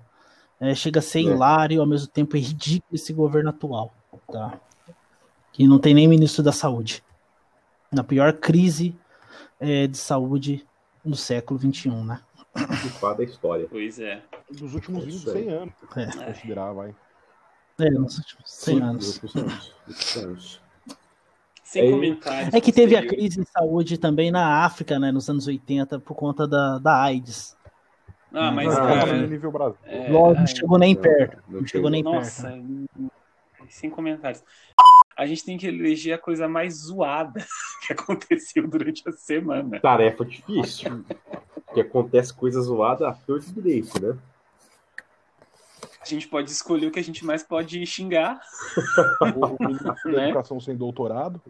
é, 0.60 0.74
chega 0.76 1.00
a 1.00 1.04
ser 1.04 1.20
É. 1.20 1.24
hilário, 1.24 1.82
ao 1.82 1.88
mesmo 1.88 2.08
tempo 2.08 2.38
é 2.38 2.40
ridículo 2.40 2.94
esse 2.96 3.12
governo 3.12 3.50
atual, 3.50 3.94
tá? 4.32 4.60
Que 5.54 5.66
não 5.68 5.80
tem 5.80 5.94
nem 5.94 6.08
ministro 6.08 6.44
da 6.44 6.52
saúde. 6.52 7.02
Na 7.92 8.04
pior 8.04 8.34
crise 8.34 8.94
é, 9.60 9.88
de 9.88 9.98
saúde 9.98 10.66
do 11.06 11.16
século 11.16 11.60
XXI, 11.60 11.90
né? 12.04 12.20
Fada 13.00 13.18
da 13.18 13.24
história. 13.24 13.68
Pois 13.70 14.00
é. 14.00 14.22
Dos 14.52 14.74
últimos 14.74 15.04
É 15.04 15.06
20, 15.06 15.16
isso 15.16 15.30
aí. 15.32 15.44
100 15.46 15.50
anos, 15.54 15.74
É. 15.96 16.26
considerar, 16.34 16.74
vai. 16.74 16.96
É, 17.80 17.90
nos 17.90 18.18
últimos 18.18 18.52
100 18.52 18.76
Sim, 18.76 18.82
anos. 18.84 20.62
Sem 21.64 21.88
É, 21.88 21.92
comentários. 21.92 22.54
É 22.54 22.62
que 22.62 22.72
teve 22.72 22.96
a 22.96 23.06
crise 23.08 23.40
de 23.42 23.50
saúde 23.50 23.98
também 23.98 24.30
na 24.32 24.64
África, 24.64 25.00
né, 25.00 25.12
nos 25.12 25.28
anos 25.30 25.48
80, 25.48 26.00
por 26.00 26.16
conta 26.16 26.48
da, 26.48 26.78
da 26.78 27.02
AIDS. 27.02 27.56
Ah, 28.32 28.52
mas, 28.52 28.68
Mas, 28.68 28.78
Não, 28.78 28.86
cara, 28.88 29.00
cara. 29.06 29.14
no 29.22 29.28
nível 29.28 29.52
Brasil. 29.52 29.78
é, 29.86 30.10
Logo, 30.12 30.34
não 30.40 30.48
chegou 30.48 30.78
nem 30.80 30.96
Não, 30.96 31.02
perto. 31.02 31.44
não 31.48 31.60
Não 31.62 31.68
chegou 31.68 31.90
nem 31.90 32.04
Nossa, 32.04 32.44
perto. 32.50 33.12
sem 33.70 33.90
comentários. 33.90 34.44
A 35.16 35.26
gente 35.26 35.46
tem 35.46 35.58
que 35.58 35.68
eleger 35.68 36.14
a 36.14 36.18
coisa 36.18 36.48
mais 36.48 36.76
zoada 36.76 37.46
que 37.86 37.94
aconteceu 37.94 38.68
durante 38.68 39.08
a 39.08 39.12
semana. 39.12 39.80
Tarefa 39.80 40.26
difícil. 40.26 41.06
Porque 41.66 41.82
acontece 41.82 42.34
coisa 42.34 42.62
zoada 42.62 43.08
à 43.08 43.14
torta 43.14 43.48
e 43.50 43.54
direito, 43.54 44.02
né? 44.02 44.18
A 46.02 46.06
gente 46.06 46.28
pode 46.28 46.52
escolher 46.52 46.88
o 46.88 46.92
que 46.92 47.00
a 47.00 47.04
gente 47.04 47.26
mais 47.26 47.44
pode 47.44 47.86
xingar. 47.86 48.42
O, 49.22 49.46
o 49.56 49.68
ministro 49.68 50.12
da 50.12 50.12
Né? 50.12 50.26
Educação 50.30 50.60
sem 50.60 50.76
doutorado, 50.76 51.42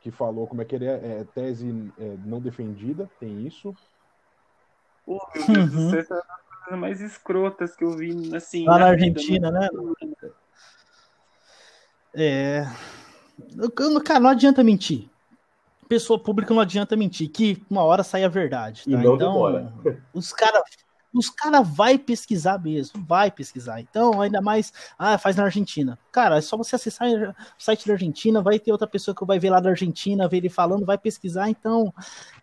que 0.00 0.10
falou 0.10 0.46
como 0.46 0.60
é 0.60 0.64
que 0.64 0.74
ele 0.74 0.84
é, 0.84 1.20
é 1.20 1.26
tese 1.34 1.90
é, 1.98 2.16
não 2.24 2.38
defendida, 2.40 3.08
tem 3.18 3.46
isso. 3.46 3.74
Pô, 5.06 5.18
meu 5.48 5.66
Deus 5.66 5.72
Uhum. 5.74 5.86
do 5.86 5.90
céu, 5.90 6.00
essa 6.00 6.14
é 6.14 6.16
uma 6.16 6.24
das 6.26 6.64
coisas 6.64 6.80
mais 6.80 7.00
escrotas 7.00 7.74
que 7.74 7.84
eu 7.84 7.92
vi, 7.92 8.36
assim. 8.36 8.66
Lá 8.66 8.78
na 8.78 8.92
vida, 8.92 9.18
Argentina, 9.18 9.50
né? 9.50 9.68
É. 12.14 12.66
Cara, 14.04 14.20
não 14.20 14.30
adianta 14.30 14.62
mentir. 14.62 15.08
Pessoa 15.88 16.18
pública 16.18 16.54
não 16.54 16.60
adianta 16.60 16.96
mentir, 16.96 17.28
que 17.28 17.62
uma 17.68 17.82
hora 17.82 18.02
sai 18.02 18.24
a 18.24 18.28
verdade. 18.28 18.82
E 18.86 18.92
tá? 18.92 18.98
não 18.98 19.14
então, 19.14 19.32
demora. 19.32 19.72
os 20.14 20.32
caras 20.32 20.62
os 21.14 21.30
cara 21.30 21.62
vai 21.62 21.96
pesquisar 21.96 22.58
mesmo, 22.58 23.02
vai 23.06 23.30
pesquisar. 23.30 23.80
Então, 23.80 24.20
ainda 24.20 24.42
mais, 24.42 24.72
ah, 24.98 25.16
faz 25.16 25.36
na 25.36 25.44
Argentina. 25.44 25.96
Cara, 26.10 26.38
é 26.38 26.40
só 26.40 26.56
você 26.56 26.74
acessar 26.74 27.08
o 27.08 27.34
site 27.56 27.86
da 27.86 27.92
Argentina, 27.92 28.42
vai 28.42 28.58
ter 28.58 28.72
outra 28.72 28.88
pessoa 28.88 29.14
que 29.14 29.24
vai 29.24 29.38
ver 29.38 29.50
lá 29.50 29.60
da 29.60 29.70
Argentina, 29.70 30.28
ver 30.28 30.38
ele 30.38 30.48
falando, 30.48 30.84
vai 30.84 30.98
pesquisar. 30.98 31.48
Então, 31.48 31.94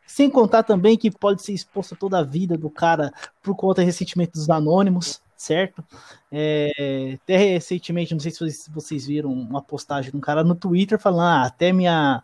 sem 0.08 0.30
contar 0.30 0.64
também 0.64 0.98
que 0.98 1.12
pode 1.12 1.44
ser 1.44 1.52
exposto 1.52 1.98
toda 1.98 2.20
a 2.20 2.24
vida 2.24 2.58
do 2.58 2.70
cara 2.70 3.12
por 3.44 3.56
conta 3.56 3.82
recentemente 3.82 4.32
dos 4.32 4.50
anônimos, 4.50 5.22
certo? 5.42 5.84
É, 6.32 7.18
até 7.24 7.36
recentemente, 7.36 8.14
não 8.14 8.20
sei 8.20 8.32
se 8.32 8.70
vocês, 8.72 9.08
viram 9.08 9.32
uma 9.32 9.62
postagem 9.62 10.12
de 10.12 10.18
um 10.18 10.22
cara 10.22 10.44
no 10.44 10.54
Twitter 10.54 11.00
falando: 11.00 11.22
ah, 11.22 11.46
até 11.48 11.74
minha, 11.74 12.22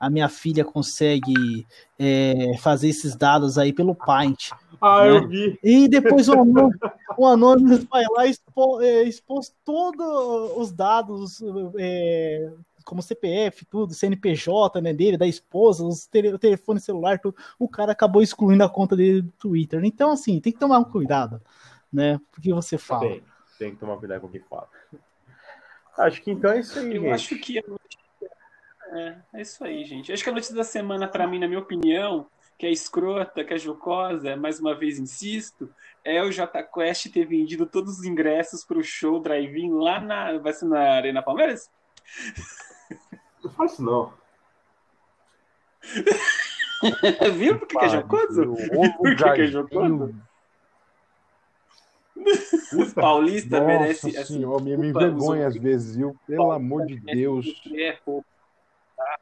a 0.00 0.08
minha 0.08 0.28
filha 0.28 0.64
consegue 0.64 1.66
é, 1.98 2.56
fazer 2.58 2.88
esses 2.88 3.14
dados 3.14 3.58
aí 3.58 3.72
pelo 3.72 3.94
Paint. 3.94 4.50
Ah, 4.80 5.04
né? 5.04 5.10
eu 5.10 5.28
vi. 5.28 5.58
E 5.62 5.88
depois 5.88 6.28
o 6.28 6.32
anônimo, 6.32 6.72
o 7.18 7.26
anônimo 7.26 7.86
vai 7.90 8.04
lá 8.16 8.26
e 8.26 8.30
expo, 8.30 8.80
é, 8.80 9.02
expôs 9.02 9.54
todos 9.64 10.56
os 10.56 10.72
dados, 10.72 11.42
é, 11.78 12.50
como 12.84 13.02
CPF, 13.02 13.66
tudo, 13.66 13.92
CNPJ 13.92 14.80
né, 14.80 14.92
dele, 14.92 15.18
da 15.18 15.26
esposa, 15.26 15.84
os 15.84 16.06
tele, 16.06 16.32
o 16.32 16.38
telefone 16.38 16.80
celular, 16.80 17.18
tudo. 17.18 17.36
O 17.58 17.68
cara 17.68 17.92
acabou 17.92 18.22
excluindo 18.22 18.64
a 18.64 18.68
conta 18.70 18.96
dele 18.96 19.22
do 19.22 19.32
Twitter. 19.32 19.84
Então, 19.84 20.12
assim, 20.12 20.40
tem 20.40 20.52
que 20.52 20.58
tomar 20.58 20.78
um 20.78 20.84
cuidado, 20.84 21.40
né? 21.94 22.20
Porque 22.32 22.52
você 22.52 22.76
fala. 22.76 23.08
Tem, 23.08 23.24
tem 23.58 23.70
que 23.70 23.76
tomar 23.78 23.96
cuidado 23.96 24.20
com 24.20 24.26
o 24.26 24.30
que 24.30 24.40
fala. 24.40 24.68
Acho 25.96 26.20
que 26.20 26.30
então 26.32 26.50
é 26.50 26.58
isso 26.60 26.78
aí, 26.78 26.96
Eu 26.96 27.02
gente. 27.02 27.12
acho 27.12 27.38
que 27.38 27.58
a 27.58 27.62
notícia... 27.66 28.00
é, 28.90 29.16
é 29.34 29.40
isso 29.40 29.64
aí, 29.64 29.84
gente. 29.84 30.12
Acho 30.12 30.24
que 30.24 30.30
a 30.30 30.32
notícia 30.32 30.54
da 30.54 30.64
semana, 30.64 31.06
para 31.06 31.26
mim, 31.26 31.38
na 31.38 31.46
minha 31.46 31.60
opinião, 31.60 32.26
que 32.58 32.66
é 32.66 32.70
escrota, 32.70 33.44
que 33.44 33.54
é 33.54 33.58
jocosa, 33.58 34.36
mais 34.36 34.58
uma 34.58 34.74
vez 34.74 34.98
insisto, 34.98 35.72
é 36.02 36.20
o 36.20 36.32
J 36.32 36.62
Quest 36.64 37.12
ter 37.12 37.26
vendido 37.26 37.64
todos 37.64 38.00
os 38.00 38.04
ingressos 38.04 38.64
para 38.64 38.78
o 38.78 38.82
show 38.82 39.20
drive-in 39.20 39.72
lá 39.72 40.00
na. 40.00 40.38
Vai 40.38 40.52
ser 40.52 40.64
na 40.64 40.80
Arena 40.80 41.22
Palmeiras? 41.22 41.70
Não 43.42 43.50
fala 43.50 43.70
isso, 43.70 43.82
não. 43.82 44.12
Viu 47.38 47.58
por 47.58 47.68
que, 47.68 47.78
que 47.78 47.84
é 47.84 47.88
jocoso? 47.88 48.54
Por 48.96 49.16
que, 49.16 49.32
que 49.32 49.42
é 49.42 49.46
jocoso? 49.46 50.14
O 52.74 52.94
Paulista 52.94 53.60
Nossa 53.60 53.66
merece. 53.66 54.16
assim, 54.16 54.34
senhora, 54.34 54.62
me, 54.62 54.76
me 54.76 54.88
envergonha 54.88 55.46
às 55.46 55.56
vezes, 55.56 55.96
viu? 55.96 56.16
Pelo 56.26 56.50
amor 56.52 56.86
de 56.86 56.98
Deus. 57.00 57.46
É 57.74 57.92
pouco, 58.04 58.26
tá? 58.96 59.18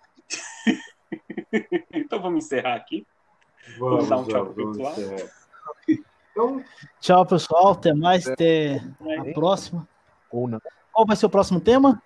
então 1.93 2.21
vamos 2.23 2.45
encerrar 2.45 2.75
aqui. 2.77 3.07
Vamos, 3.79 4.09
dar 4.09 4.17
um 4.19 4.25
tchau 4.27 4.45
vamos, 4.45 4.55
pro 4.55 4.73
vamos 4.73 4.97
pessoal? 4.97 5.29
Então, 6.33 6.65
Tchau, 7.01 7.27
pessoal. 7.27 7.73
Até 7.73 7.93
mais. 7.93 8.27
Até 8.27 8.77
a 9.01 9.25
Né? 9.25 9.33
próxima. 9.35 9.87
Ou 10.31 10.49
não. 10.49 10.59
Qual 10.93 11.07
vai 11.07 11.15
ser 11.17 11.27
o 11.27 11.31
próximo 11.31 11.61
tema? 11.61 12.03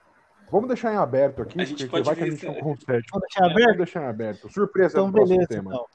Vamos 0.51 0.69
deixar 0.69 0.93
em 0.93 0.97
aberto 0.97 1.43
aqui, 1.43 1.61
A 1.61 1.65
gente 1.65 1.87
porque 1.87 1.91
pode 1.91 2.05
vai 2.05 2.15
que 2.17 2.23
a 2.23 2.31
gente 2.31 2.45
não 2.47 2.55
consegue. 2.55 3.05
Vamos 3.13 3.27
deixar 3.29 3.41
Vamos 3.41 3.53
aberto? 3.63 3.77
deixar 3.79 4.03
em 4.03 4.07
aberto. 4.09 4.53
Surpresa 4.53 4.95
Então, 4.95 5.07
no 5.07 5.13
próximo 5.13 5.37
beleza. 5.37 5.49
tema. 5.49 5.71
Então. 5.73 5.87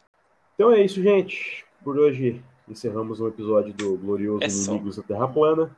então 0.55 0.71
é 0.71 0.81
isso, 0.81 1.01
gente. 1.01 1.65
Por 1.83 1.97
hoje 1.97 2.41
encerramos 2.67 3.19
um 3.19 3.27
episódio 3.27 3.73
do 3.73 3.97
Glorioso 3.97 4.43
É 4.43 5.01
da 5.01 5.03
Terra 5.03 5.27
Plana. 5.27 5.75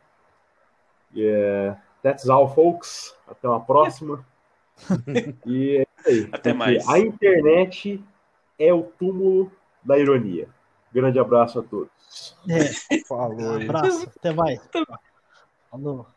E 1.13 1.25
é, 1.25 1.77
that's 2.01 2.29
all, 2.29 2.53
folks. 2.53 3.15
Até 3.27 3.47
uma 3.47 3.61
próxima. 3.61 4.25
e 5.45 5.77
é 5.77 5.81
isso 5.81 6.09
aí. 6.09 6.29
Até 6.31 6.51
porque 6.51 6.53
mais. 6.53 6.87
A 6.89 6.99
internet 6.99 8.03
é 8.57 8.73
o 8.73 8.83
túmulo 8.83 9.51
da 9.83 9.97
ironia. 9.97 10.47
Grande 10.91 11.19
abraço 11.19 11.59
a 11.59 11.63
todos. 11.63 12.37
É, 12.47 12.99
Falou 13.07 13.55
aí. 13.57 13.63
abraço. 13.63 14.11
Até 14.15 14.33
mais. 14.33 14.59
Falou. 15.69 16.07